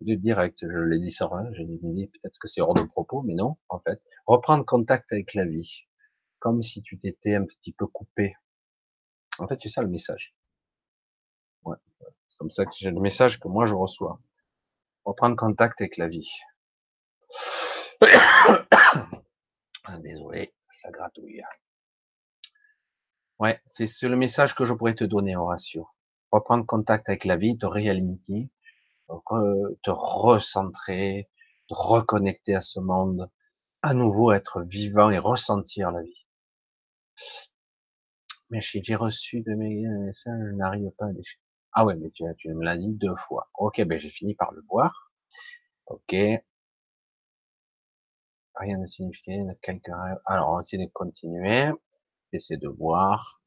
[0.00, 3.22] de direct, je l'ai dit sans rien, j'ai dit peut-être que c'est hors de propos,
[3.22, 5.86] mais non, en fait, reprendre contact avec la vie,
[6.38, 8.34] comme si tu t'étais un petit peu coupé.
[9.38, 10.34] En fait, c'est ça le message.
[11.64, 14.18] C'est comme ça que j'ai le message que moi je reçois.
[15.04, 16.30] Reprendre contact avec la vie.
[19.84, 21.42] Ah, désolé, ça gratouille.
[23.40, 25.88] Ouais, c'est le message que je pourrais te donner, Horatio.
[26.30, 28.48] Reprendre contact avec la vie, te réaligner,
[29.08, 31.28] te recentrer,
[31.68, 33.28] te reconnecter à ce monde,
[33.82, 36.26] à nouveau être vivant et ressentir la vie.
[38.50, 41.41] Mais j'ai reçu de mes messages, je n'arrive pas à déchirer.
[41.74, 43.50] Ah ouais, mais tu, tu me l'as dit deux fois.
[43.58, 45.12] Ok, ben j'ai fini par le voir.
[45.86, 46.14] Ok.
[48.54, 49.90] Rien de significatif, quelques
[50.24, 51.70] Alors, on va essayer de continuer.
[52.32, 53.42] J'essaie de voir.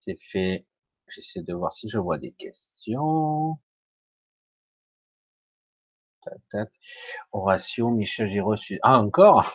[0.00, 0.66] C'est fait.
[1.08, 3.58] J'essaie de voir si je vois des questions.
[7.32, 8.78] Horatio, Michel, j'ai reçu.
[8.82, 9.52] Ah, encore?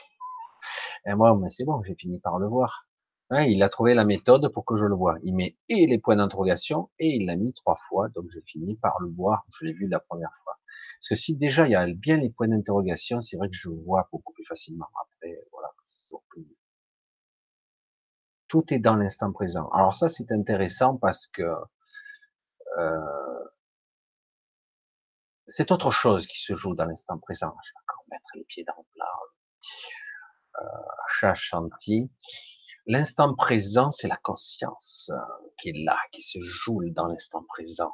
[1.06, 2.89] Et moi, mais c'est bon, j'ai fini par le voir.
[3.32, 5.17] Il a trouvé la méthode pour que je le vois.
[5.24, 8.75] Il met et les points d'interrogation et il l'a mis trois fois, donc j'ai fini
[8.75, 9.45] par le voir.
[9.49, 10.58] Je l'ai vu la première fois.
[10.99, 13.69] Parce que si déjà il y a bien les points d'interrogation, c'est vrai que je
[13.69, 14.88] le vois beaucoup plus facilement.
[15.01, 15.69] Après, voilà,
[18.48, 19.69] Tout est dans l'instant présent.
[19.69, 21.43] Alors ça, c'est intéressant parce que
[22.80, 22.99] euh,
[25.45, 27.56] c'est autre chose qui se joue dans l'instant présent.
[27.64, 29.06] Je vais encore mettre les pieds dans le plat.
[30.61, 32.09] Euh, chantier.
[32.92, 35.19] L'instant présent, c'est la conscience euh,
[35.59, 37.93] qui est là, qui se joue dans l'instant présent.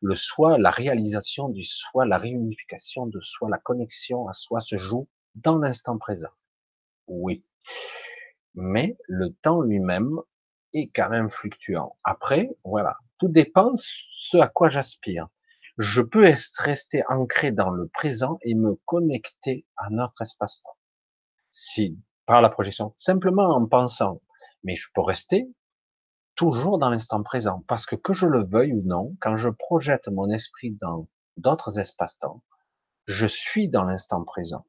[0.00, 4.76] Le soi, la réalisation du soi, la réunification de soi, la connexion à soi se
[4.76, 6.30] joue dans l'instant présent.
[7.08, 7.44] Oui.
[8.54, 10.16] Mais le temps lui-même
[10.74, 11.98] est quand même fluctuant.
[12.04, 12.98] Après, voilà.
[13.18, 15.28] Tout dépend ce à quoi j'aspire
[15.76, 20.76] je peux rester ancré dans le présent et me connecter à notre espace-temps.
[21.50, 21.98] Si,
[22.30, 24.22] par la projection, simplement en pensant,
[24.62, 25.52] mais je peux rester
[26.36, 30.06] toujours dans l'instant présent, parce que que je le veuille ou non, quand je projette
[30.06, 32.44] mon esprit dans d'autres espaces-temps,
[33.08, 34.64] je suis dans l'instant présent.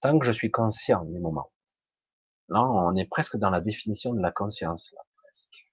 [0.00, 1.52] Tant que je suis conscient du moment.
[2.48, 5.70] Là, on est presque dans la définition de la conscience, là, presque.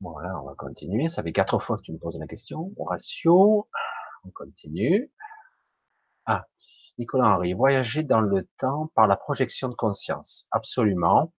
[0.00, 1.08] Voilà, on va continuer.
[1.08, 2.72] Ça fait quatre fois que tu me poses la question.
[2.78, 3.68] Ratio.
[4.22, 5.10] On continue.
[6.26, 6.46] Ah,
[6.98, 10.48] Nicolas Henry, voyager dans le temps par la projection de conscience.
[10.50, 11.32] Absolument.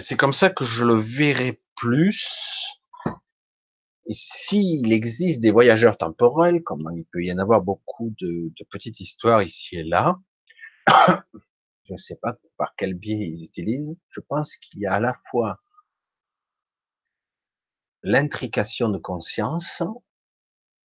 [0.00, 2.62] C'est comme ça que je le verrai plus.
[4.06, 8.66] Et s'il existe des voyageurs temporels, comme il peut y en avoir beaucoup de, de
[8.70, 10.18] petites histoires ici et là,
[11.84, 15.00] je ne sais pas par quel biais ils utilisent, je pense qu'il y a à
[15.00, 15.60] la fois
[18.02, 19.82] l'intrication de conscience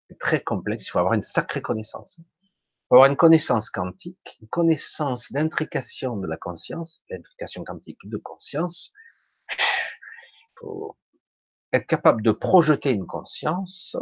[0.09, 0.87] est très complexe.
[0.87, 2.17] Il faut avoir une sacrée connaissance.
[2.19, 8.17] Il faut avoir une connaissance quantique, une connaissance d'intrication de la conscience, l'intrication quantique de
[8.17, 8.93] conscience.
[9.51, 10.97] Il faut
[11.73, 13.95] être capable de projeter une conscience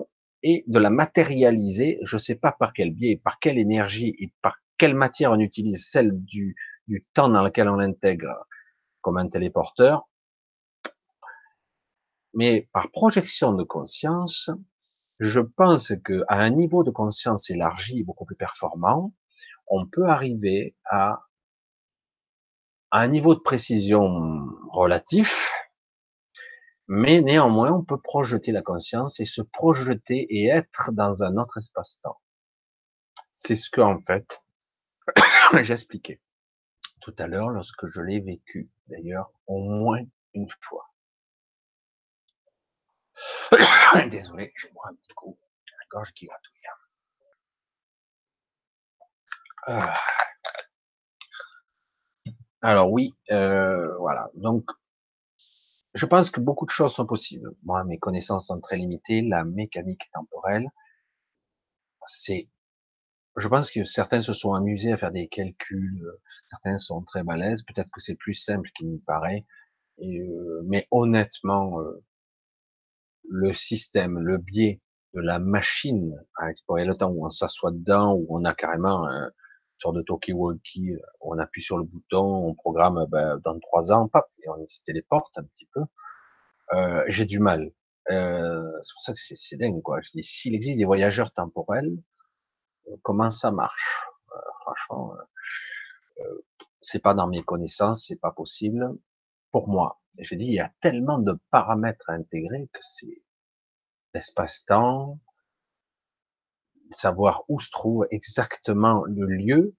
[0.43, 1.99] et de la matérialiser.
[2.03, 5.39] Je ne sais pas par quel biais, par quelle énergie et par quelle matière on
[5.39, 6.55] utilise celle du,
[6.87, 8.45] du temps dans lequel on l'intègre
[9.01, 10.07] comme un téléporteur
[12.35, 14.51] mais par projection de conscience,
[15.19, 19.13] je pense que à un niveau de conscience élargi, beaucoup plus performant,
[19.67, 21.25] on peut arriver à,
[22.91, 25.51] à un niveau de précision relatif,
[26.87, 31.57] mais néanmoins, on peut projeter la conscience et se projeter et être dans un autre
[31.57, 32.19] espace-temps.
[33.31, 34.41] C'est ce que, en fait,
[35.63, 36.21] j'expliquais
[37.01, 40.01] tout à l'heure lorsque je l'ai vécu, d'ailleurs, au moins
[40.33, 40.85] une fois.
[44.09, 45.37] Désolé, je boire un petit coup.
[45.67, 46.33] La gorge qui va
[49.67, 49.93] Ah.
[52.61, 54.29] Alors oui, euh, voilà.
[54.35, 54.69] Donc,
[55.93, 57.51] je pense que beaucoup de choses sont possibles.
[57.63, 59.21] Moi, mes connaissances sont très limitées.
[59.21, 60.67] La mécanique temporelle,
[62.05, 62.49] c'est,
[63.37, 66.11] je pense que certains se sont amusés à faire des calculs.
[66.47, 67.63] Certains sont très balèzes.
[67.63, 69.45] Peut-être que c'est plus simple qu'il n'y paraît.
[70.01, 72.03] Euh, mais honnêtement, euh,
[73.29, 74.81] le système, le biais
[75.13, 79.07] de la machine à explorer le temps, où on s'assoit dedans, où on a carrément
[79.07, 79.31] un
[79.77, 84.25] sorte de talkie-walkie, on appuie sur le bouton, on programme ben, dans trois ans, pop,
[84.43, 85.81] et on se téléporte un petit peu.
[86.73, 87.71] Euh, j'ai du mal.
[88.11, 89.99] Euh, c'est pour ça que c'est dingue, quoi.
[90.01, 91.97] Je dis, s'il existe des voyageurs temporels,
[92.87, 94.01] euh, comment ça marche?
[94.31, 95.15] Euh, Franchement,
[96.19, 96.43] euh,
[96.81, 98.95] c'est pas dans mes connaissances, c'est pas possible
[99.51, 99.99] pour moi.
[100.17, 103.21] Et je dis, il y a tellement de paramètres à intégrer que c'est
[104.13, 105.19] l'espace-temps,
[106.91, 109.75] savoir où se trouve exactement le lieu,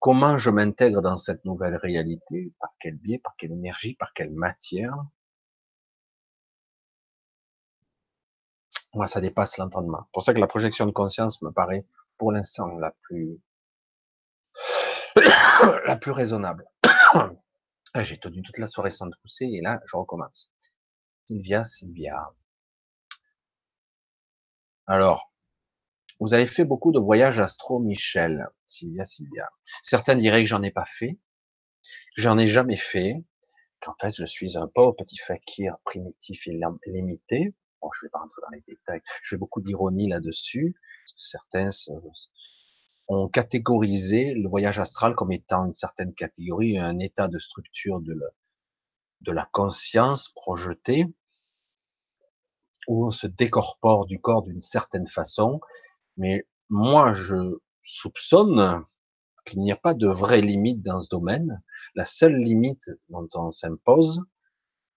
[0.00, 4.32] comment je m'intègre dans cette nouvelle réalité, par quel biais, par quelle énergie, par quelle
[4.32, 4.94] matière.
[8.94, 10.02] Moi, ça dépasse l'entendement.
[10.04, 11.86] C'est pour ça que la projection de conscience me paraît,
[12.18, 13.40] pour l'instant, la plus,
[15.86, 16.68] la plus raisonnable.
[18.02, 20.50] J'ai tenu toute la soirée sans pousser et là, je recommence.
[21.26, 22.34] Sylvia, Sylvia.
[24.86, 25.32] Alors,
[26.18, 29.48] vous avez fait beaucoup de voyages astro, Michel, Sylvia, Sylvia.
[29.82, 31.18] Certains diraient que j'en ai pas fait,
[32.16, 33.24] j'en ai jamais fait,
[33.80, 37.54] qu'en fait je suis un pauvre petit fakir primitif et limité.
[37.80, 39.02] Bon, je vais pas rentrer dans les détails.
[39.22, 40.74] Je fais beaucoup d'ironie là-dessus.
[41.16, 41.70] Certains
[43.08, 48.14] ont catégorisé le voyage astral comme étant une certaine catégorie, un état de structure de
[48.14, 48.26] la,
[49.20, 51.06] de la conscience projetée,
[52.88, 55.60] où on se décorpore du corps d'une certaine façon,
[56.16, 58.84] mais moi je soupçonne
[59.44, 61.62] qu'il n'y a pas de vraie limite dans ce domaine.
[61.94, 64.22] La seule limite dont on s'impose,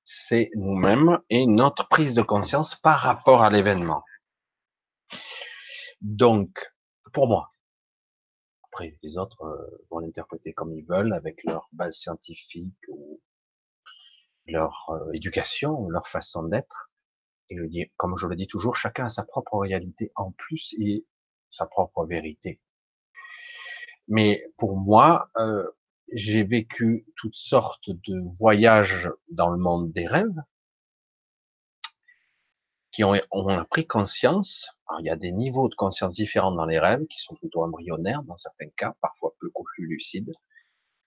[0.03, 4.03] c'est nous-mêmes et notre prise de conscience par rapport à l'événement.
[6.02, 6.74] Donc,
[7.11, 7.50] pour moi,
[8.72, 13.22] après les autres euh, vont l'interpréter comme ils veulent, avec leur base scientifique ou
[14.46, 16.92] leur euh, éducation, leur façon d'être.
[17.50, 21.06] Et comme je le dis toujours, chacun a sa propre réalité en plus et
[21.50, 22.60] sa propre vérité.
[24.10, 25.66] Mais pour moi, euh,
[26.12, 30.42] j'ai vécu toutes sortes de voyages dans le monde des rêves
[32.92, 34.70] qui ont, on a pris conscience.
[35.00, 38.24] il y a des niveaux de conscience différents dans les rêves qui sont plutôt embryonnaires
[38.24, 39.52] dans certains cas, parfois plus
[39.86, 40.34] lucides.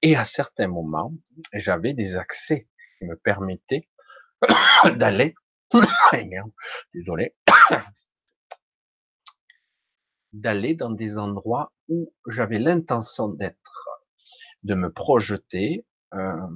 [0.03, 1.13] Et à certains moments,
[1.53, 2.69] j'avais des accès
[2.99, 3.89] qui me permettaient
[4.97, 5.35] d'aller
[6.95, 7.35] désolé,
[10.33, 13.89] d'aller dans des endroits où j'avais l'intention d'être,
[14.65, 16.49] de me projeter, euh,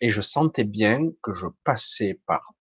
[0.00, 2.52] et je sentais bien que je passais par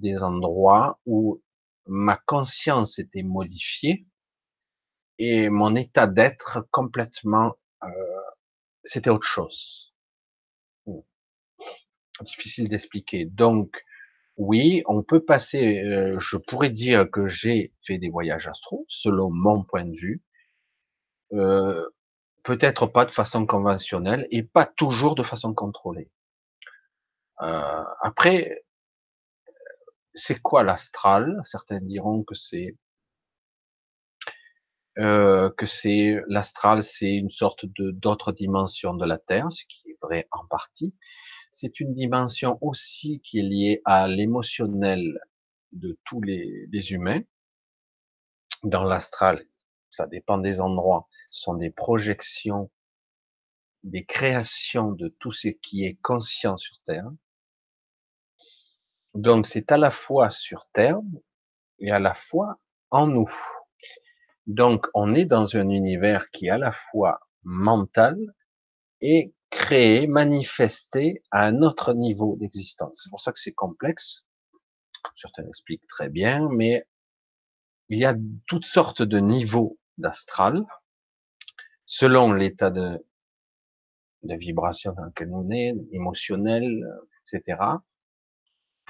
[0.00, 1.42] des endroits où
[1.86, 4.06] ma conscience était modifiée
[5.18, 7.54] et mon état d'être complètement,
[7.84, 7.88] euh,
[8.84, 9.94] c'était autre chose.
[12.22, 13.26] Difficile d'expliquer.
[13.26, 13.84] Donc,
[14.36, 19.30] oui, on peut passer, euh, je pourrais dire que j'ai fait des voyages astro, selon
[19.30, 20.22] mon point de vue,
[21.34, 21.86] euh,
[22.42, 26.10] peut-être pas de façon conventionnelle et pas toujours de façon contrôlée.
[27.42, 28.64] Euh, après,
[30.20, 31.40] c'est quoi l'astral?
[31.44, 32.76] Certains diront que c'est
[34.96, 39.98] que c'est l'astral, c'est une sorte de d'autre dimension de la Terre, ce qui est
[40.02, 40.94] vrai en partie
[41.50, 45.20] c'est une dimension aussi qui est liée à l'émotionnel
[45.72, 47.22] de tous les, humains.
[48.62, 49.46] Dans l'astral,
[49.90, 52.70] ça dépend des endroits, ce sont des projections,
[53.82, 57.10] des créations de tout ce qui est conscient sur Terre.
[59.14, 60.98] Donc c'est à la fois sur Terre
[61.78, 62.58] et à la fois
[62.90, 63.30] en nous.
[64.46, 68.16] Donc on est dans un univers qui est à la fois mental
[69.00, 73.00] et créer, manifester à un autre niveau d'existence.
[73.02, 74.26] C'est pour ça que c'est complexe,
[75.16, 76.86] certains l'expliquent très bien, mais
[77.88, 78.14] il y a
[78.46, 80.64] toutes sortes de niveaux d'astral,
[81.84, 83.04] selon l'état de,
[84.22, 86.86] de vibration dans lequel on est, émotionnel,
[87.26, 87.58] etc.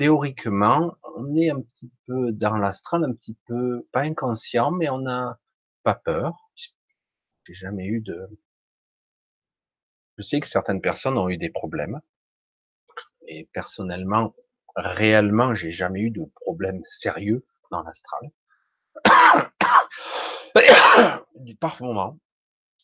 [0.00, 5.00] Théoriquement, on est un petit peu dans l'astral, un petit peu, pas inconscient, mais on
[5.00, 5.38] n'a
[5.82, 6.50] pas peur.
[6.54, 8.26] J'ai jamais eu de,
[10.16, 12.00] je sais que certaines personnes ont eu des problèmes.
[13.28, 14.34] Et personnellement,
[14.74, 18.30] réellement, j'ai jamais eu de problème sérieux dans l'astral.
[21.60, 22.18] Par moment,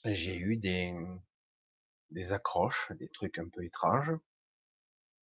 [0.04, 0.94] j'ai eu des,
[2.10, 4.12] des accroches, des trucs un peu étranges,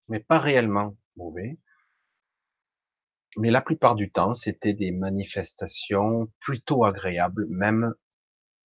[0.07, 1.59] mais pas réellement mauvais.
[3.37, 7.93] Mais la plupart du temps, c'était des manifestations plutôt agréables, même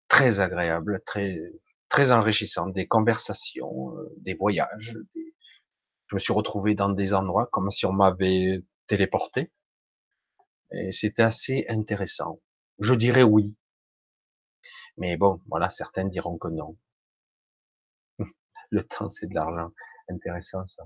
[0.08, 1.38] très agréables, très
[1.88, 4.96] très enrichissant, des conversations, euh, des voyages.
[6.08, 9.52] Je me suis retrouvé dans des endroits comme si on m'avait téléporté.
[10.72, 12.40] Et c'est assez intéressant.
[12.80, 13.54] Je dirais oui.
[14.96, 16.76] Mais bon, voilà, certains diront que non.
[18.70, 19.72] Le temps, c'est de l'argent.
[20.08, 20.84] Intéressant, ça.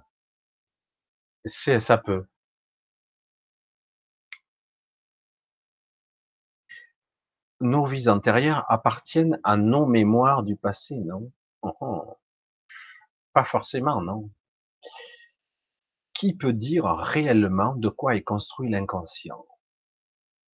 [1.44, 2.26] C'est, ça peut.
[7.60, 11.30] Nos vies antérieures appartiennent à nos mémoires du passé, non?
[11.62, 12.16] Oh, oh.
[13.34, 14.30] Pas forcément, non.
[16.14, 19.44] Qui peut dire réellement de quoi est construit l'inconscient?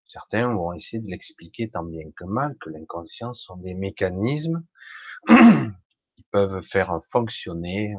[0.09, 4.65] Certains vont essayer de l'expliquer tant bien que mal que l'inconscient sont des mécanismes
[5.28, 7.94] qui peuvent faire fonctionner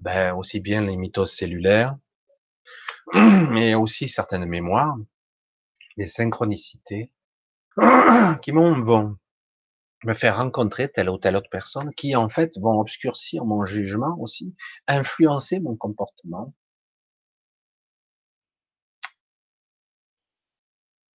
[0.00, 1.96] ben, aussi bien les mitoses cellulaires,
[3.14, 4.96] mais aussi certaines mémoires,
[5.96, 7.10] des synchronicités
[8.42, 9.16] qui vont
[10.04, 14.16] me faire rencontrer telle ou telle autre personne, qui en fait vont obscurcir mon jugement
[14.20, 14.54] aussi,
[14.86, 16.54] influencer mon comportement.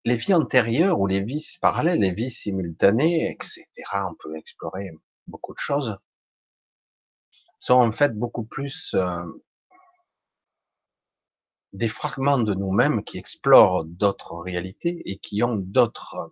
[0.06, 3.66] Les vies antérieures ou les vies parallèles, les vies simultanées, etc.
[4.10, 4.92] On peut explorer
[5.28, 6.00] beaucoup de choses
[7.60, 9.24] sont en fait beaucoup plus euh,
[11.74, 16.32] des fragments de nous-mêmes qui explorent d'autres réalités et qui ont d'autres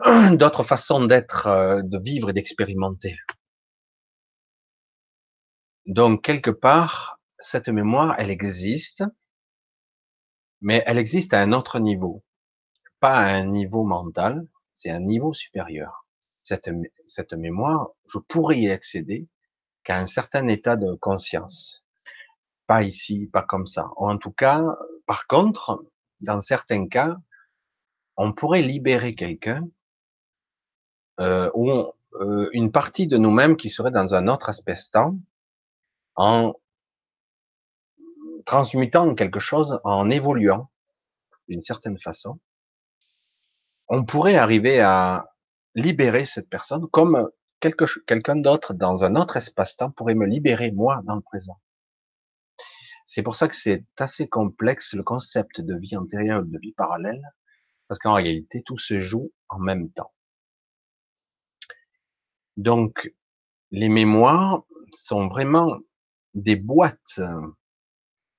[0.32, 3.16] d'autres façons d'être, euh, de vivre et d'expérimenter.
[5.86, 9.04] Donc quelque part, cette mémoire, elle existe,
[10.60, 12.24] mais elle existe à un autre niveau,
[13.00, 16.02] pas à un niveau mental, c'est un niveau supérieur
[16.42, 16.70] cette,
[17.06, 19.28] cette mémoire, je pourrais y accéder
[19.84, 21.84] qu'à un certain état de conscience.
[22.66, 23.90] Pas ici, pas comme ça.
[23.96, 24.62] en tout cas,
[25.06, 25.84] par contre,
[26.20, 27.16] dans certains cas,
[28.16, 29.66] on pourrait libérer quelqu'un
[31.20, 31.70] euh, ou
[32.20, 35.18] euh, une partie de nous-mêmes qui serait dans un autre espace-temps
[36.14, 36.54] en
[38.44, 40.70] transmutant quelque chose, en évoluant
[41.48, 42.38] d'une certaine façon.
[43.88, 45.32] On pourrait arriver à,
[45.74, 47.28] libérer cette personne comme
[47.60, 51.58] quelqu'un d'autre dans un autre espace-temps pourrait me libérer moi dans le présent.
[53.14, 57.20] C'est pour ça que c'est assez complexe le concept de vie antérieure, de vie parallèle,
[57.86, 60.14] parce qu'en réalité tout se joue en même temps.
[62.56, 63.14] Donc
[63.70, 65.78] les mémoires sont vraiment
[66.32, 67.48] des boîtes euh,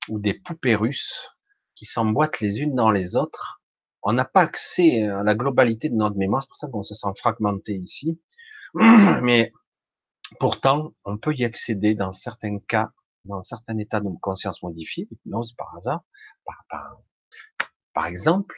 [0.09, 1.29] ou des poupées russes
[1.75, 3.61] qui s'emboîtent les unes dans les autres
[4.01, 6.95] on n'a pas accès à la globalité de notre mémoire, c'est pour ça qu'on se
[6.95, 8.19] sent fragmenté ici.
[8.73, 9.53] Mais
[10.39, 12.91] pourtant, on peut y accéder dans certains cas,
[13.25, 16.03] dans certains états de conscience modifiée, hypnose par hasard,
[16.45, 16.97] par,
[17.93, 18.55] par, exemple,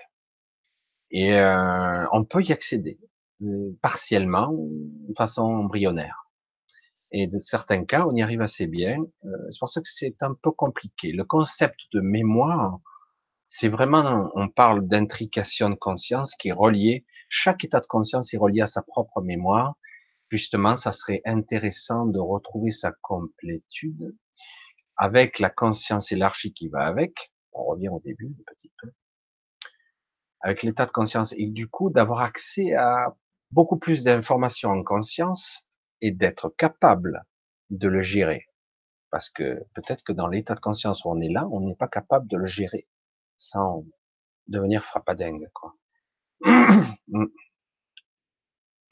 [1.11, 2.99] et euh, on peut y accéder
[3.43, 6.25] euh, partiellement, de façon embryonnaire.
[7.11, 8.97] Et de certains cas, on y arrive assez bien.
[9.25, 11.11] Euh, c'est pour ça que c'est un peu compliqué.
[11.11, 12.79] Le concept de mémoire,
[13.47, 18.37] c'est vraiment, on parle d'intrication de conscience qui est relié, chaque état de conscience est
[18.37, 19.75] relié à sa propre mémoire.
[20.29, 24.15] Justement, ça serait intéressant de retrouver sa complétude
[24.97, 27.31] avec la conscience élargie qui va avec.
[27.53, 28.91] On revient au début un petit peu.
[30.41, 33.15] Avec l'état de conscience et du coup d'avoir accès à
[33.51, 35.69] beaucoup plus d'informations en conscience
[36.01, 37.25] et d'être capable
[37.69, 38.45] de le gérer.
[39.09, 41.87] Parce que peut-être que dans l'état de conscience où on est là, on n'est pas
[41.87, 42.87] capable de le gérer
[43.37, 43.85] sans
[44.47, 45.75] devenir frappadingue, quoi.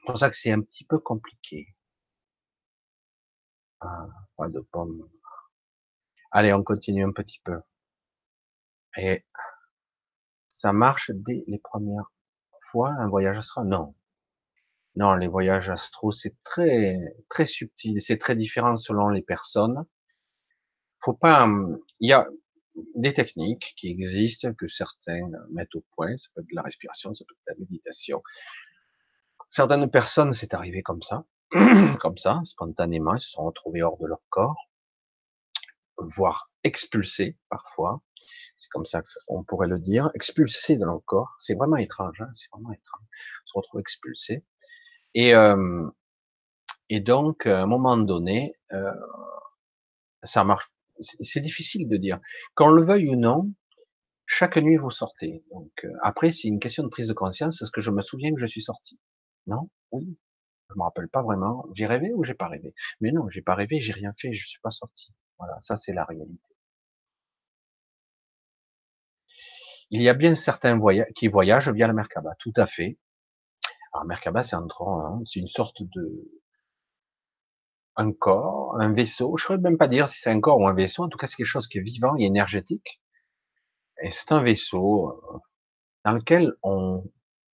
[0.06, 1.74] C'est pour ça que c'est un petit peu compliqué.
[3.80, 5.10] Ah, pas de pommes.
[6.36, 7.60] Allez, on continue un petit peu.
[8.98, 9.24] Et
[10.50, 12.12] ça marche dès les premières
[12.72, 13.94] fois, un voyage astral Non.
[14.96, 16.98] Non, les voyages astraux, c'est très,
[17.30, 19.86] très subtil, c'est très différent selon les personnes.
[21.04, 21.48] Faut pas,
[22.00, 22.28] il y a,
[22.96, 26.18] des techniques qui existent, que certains mettent au point.
[26.18, 28.24] Ça peut être de la respiration, ça peut être de la méditation.
[29.52, 31.26] Certaines personnes, c'est arrivé comme ça,
[32.00, 34.72] comme ça, spontanément, ils se sont retrouvés hors de leur corps,
[36.16, 38.02] voire expulsés parfois.
[38.58, 41.36] C'est comme ça qu'on pourrait le dire, expulsés de leur corps.
[41.40, 43.04] C'est vraiment étrange, hein c'est vraiment étrange.
[43.12, 44.46] Ils se retrouvent expulsés.
[45.16, 45.34] Et,
[46.90, 48.92] et donc, à un moment donné, euh,
[50.24, 52.20] ça marche c'est difficile de dire.
[52.56, 53.52] Qu'on le veuille ou non,
[54.26, 55.44] chaque nuit vous sortez.
[55.52, 57.62] Donc euh, après, c'est une question de prise de conscience.
[57.62, 59.00] Est-ce que je me souviens que je suis sorti?
[59.48, 59.70] Non?
[59.92, 60.18] Oui.
[60.70, 61.66] Je me rappelle pas vraiment.
[61.76, 62.74] J'ai rêvé ou j'ai pas rêvé?
[63.02, 65.14] Mais non, j'ai pas rêvé, j'ai rien fait, je suis pas sorti.
[65.44, 66.56] Voilà, ça c'est la réalité.
[69.90, 70.80] Il y a bien certains
[71.16, 72.98] qui voyagent via la Merkaba, tout à fait.
[73.94, 74.68] Alors Merkaba, c'est hein,
[75.26, 76.32] c'est une sorte de
[77.98, 79.36] un corps, un vaisseau.
[79.38, 81.04] Je ne saurais même pas dire si c'est un corps ou un vaisseau.
[81.04, 83.02] En tout cas, c'est quelque chose qui est vivant et énergétique.
[84.02, 85.40] Et c'est un vaisseau euh,
[86.06, 87.04] dans lequel on,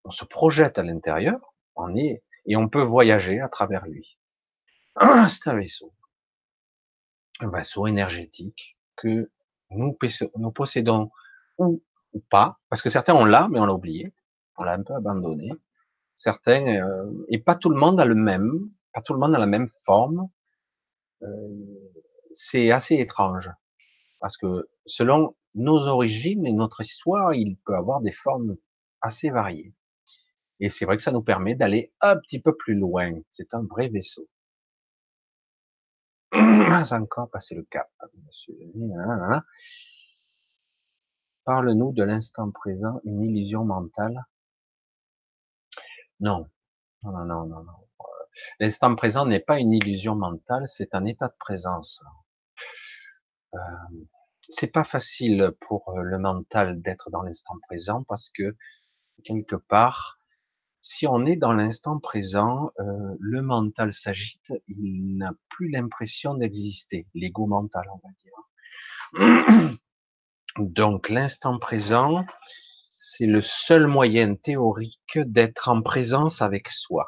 [0.05, 1.39] on se projette à l'intérieur,
[1.75, 4.19] on est, et on peut voyager à travers lui.
[5.29, 5.93] C'est un vaisseau.
[7.39, 9.29] Un vaisseau énergétique que
[9.71, 9.93] nous,
[10.51, 11.09] possédons
[11.57, 11.81] ou,
[12.13, 14.13] ou pas, parce que certains on l'a, mais on l'a oublié,
[14.57, 15.51] on l'a un peu abandonné.
[16.15, 19.39] Certains, euh, et pas tout le monde a le même, pas tout le monde a
[19.39, 20.27] la même forme.
[21.21, 21.27] Euh,
[22.31, 23.49] c'est assez étrange,
[24.19, 28.57] parce que selon nos origines et notre histoire, il peut avoir des formes
[29.01, 29.73] assez variées.
[30.59, 33.13] Et c'est vrai que ça nous permet d'aller un petit peu plus loin.
[33.29, 34.27] C'est un vrai vaisseau.
[36.31, 37.89] Pas encore passé le cap,
[38.25, 38.55] monsieur.
[41.45, 44.25] Parle-nous de l'instant présent, une illusion mentale.
[46.19, 46.47] Non,
[47.03, 47.87] non, non, non, non.
[48.59, 52.03] L'instant présent n'est pas une illusion mentale, c'est un état de présence.
[53.55, 53.59] Euh,
[54.49, 58.55] c'est pas facile pour le mental d'être dans l'instant présent parce que
[59.23, 60.18] quelque part,
[60.81, 62.83] si on est dans l'instant présent, euh,
[63.19, 69.77] le mental s'agite, il n'a plus l'impression d'exister, l'ego mental, on va dire.
[70.57, 72.25] Donc l'instant présent,
[72.95, 77.07] c'est le seul moyen théorique d'être en présence avec soi.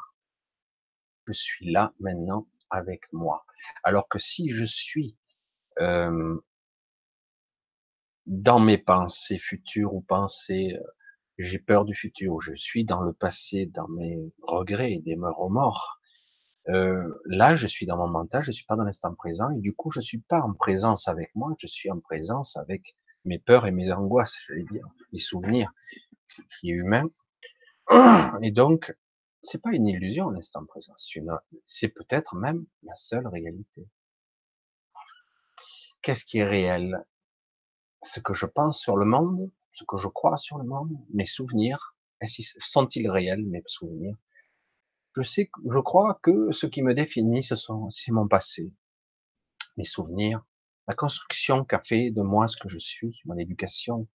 [1.26, 3.44] Je suis là maintenant avec moi.
[3.84, 5.16] Alors que si je suis
[5.80, 6.36] euh,
[8.26, 10.82] dans mes pensées futures ou pensées, euh,
[11.44, 16.00] j'ai peur du futur, je suis dans le passé, dans mes regrets, des remords.
[16.68, 19.74] Euh, là, je suis dans mon mental, je suis pas dans l'instant présent, et du
[19.74, 23.66] coup, je suis pas en présence avec moi, je suis en présence avec mes peurs
[23.66, 25.72] et mes angoisses, j'allais dire, mes souvenirs,
[26.60, 27.04] qui est humain.
[28.42, 28.94] Et donc,
[29.42, 30.94] c'est pas une illusion l'instant présent,
[31.64, 33.88] c'est peut-être même la seule réalité.
[36.00, 37.04] Qu'est-ce qui est réel?
[38.04, 41.24] Ce que je pense sur le monde, ce que je crois sur le monde, mes
[41.24, 44.16] souvenirs, sont-ils réels, mes souvenirs?
[45.16, 48.72] Je sais, je crois que ce qui me définit, ce sont, c'est mon passé,
[49.76, 50.44] mes souvenirs,
[50.88, 54.08] la construction qu'a fait de moi ce que je suis, mon éducation.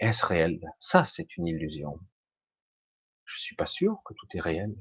[0.00, 0.60] Est-ce réel?
[0.78, 1.98] Ça, c'est une illusion.
[3.24, 4.74] Je suis pas sûr que tout est réel.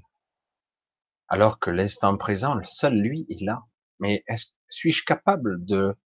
[1.28, 3.64] Alors que l'instant présent, le seul lui, est là.
[4.00, 4.24] Mais
[4.70, 5.98] suis-je capable de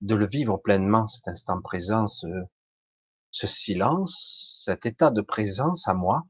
[0.00, 2.26] de le vivre pleinement, cet instant présent, ce,
[3.46, 6.24] silence, cet état de présence à moi,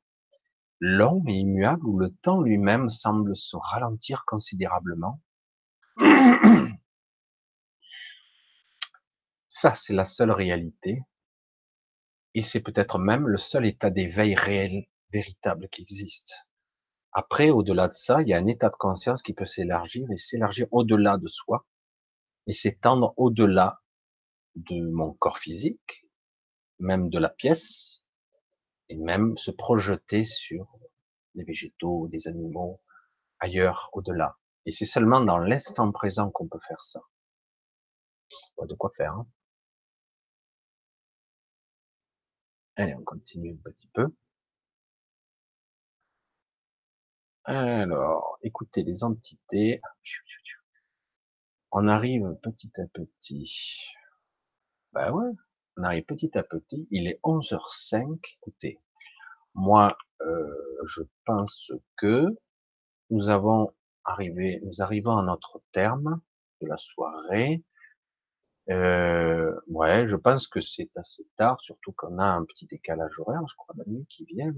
[0.80, 5.20] long et immuable, où le temps lui-même semble se ralentir considérablement.
[9.48, 11.02] Ça, c'est la seule réalité.
[12.34, 16.48] Et c'est peut-être même le seul état d'éveil réel, véritable qui existe.
[17.12, 20.18] Après, au-delà de ça, il y a un état de conscience qui peut s'élargir et
[20.18, 21.66] s'élargir au-delà de soi,
[22.48, 23.82] et s'étendre au-delà
[24.56, 26.06] de mon corps physique,
[26.80, 28.06] même de la pièce,
[28.88, 30.66] et même se projeter sur
[31.34, 32.80] des végétaux, des animaux,
[33.38, 34.38] ailleurs, au-delà.
[34.66, 37.00] Et c'est seulement dans l'instant présent qu'on peut faire ça.
[38.66, 39.12] de quoi faire.
[39.12, 39.26] Hein.
[42.76, 44.06] Allez, on continue un petit peu.
[47.44, 49.80] Alors, écoutez les entités
[51.70, 53.84] on arrive petit à petit.
[54.92, 55.30] Ben ouais,
[55.76, 56.88] on arrive petit à petit.
[56.90, 58.18] Il est 11h05.
[58.40, 58.80] Écoutez,
[59.54, 62.26] moi, euh, je pense que
[63.10, 63.72] nous avons
[64.04, 66.20] arrivé, nous arrivons à notre terme
[66.60, 67.62] de la soirée.
[68.70, 73.46] Euh, ouais, je pense que c'est assez tard, surtout qu'on a un petit décalage horaire,
[73.48, 74.54] je crois, la nuit qui vient.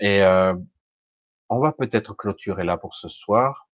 [0.00, 0.54] Et euh,
[1.48, 3.65] on va peut-être clôturer là pour ce soir.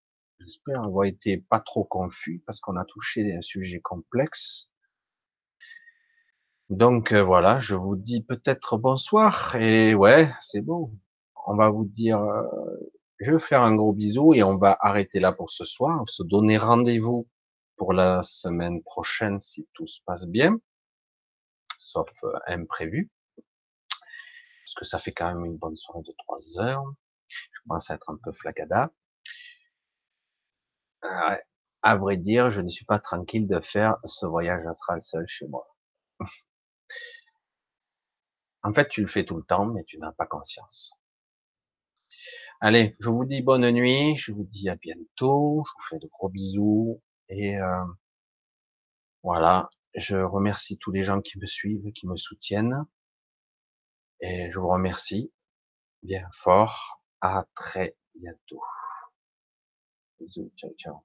[0.44, 4.72] J'espère avoir été pas trop confus parce qu'on a touché un sujet complexe.
[6.68, 10.90] Donc euh, voilà, je vous dis peut-être bonsoir et ouais, c'est bon.
[11.46, 12.42] On va vous dire, euh,
[13.20, 16.00] je vais faire un gros bisou et on va arrêter là pour ce soir.
[16.02, 17.28] On se donner rendez-vous
[17.76, 20.58] pour la semaine prochaine si tout se passe bien,
[21.78, 23.10] sauf euh, imprévu,
[24.64, 26.84] parce que ça fait quand même une bonne soirée de trois heures.
[27.28, 28.90] Je commence à être un peu flagada.
[31.02, 35.46] À vrai dire, je ne suis pas tranquille de faire ce voyage astral seul chez
[35.48, 35.66] moi.
[38.62, 40.94] en fait, tu le fais tout le temps, mais tu n'as pas conscience.
[42.60, 46.08] Allez, je vous dis bonne nuit, je vous dis à bientôt, je vous fais de
[46.08, 47.84] gros bisous et euh,
[49.24, 52.86] voilà, je remercie tous les gens qui me suivent, qui me soutiennent
[54.20, 55.32] et je vous remercie
[56.02, 57.02] bien fort.
[57.20, 58.60] À très bientôt.
[60.22, 60.96] ví dụ trồng trọt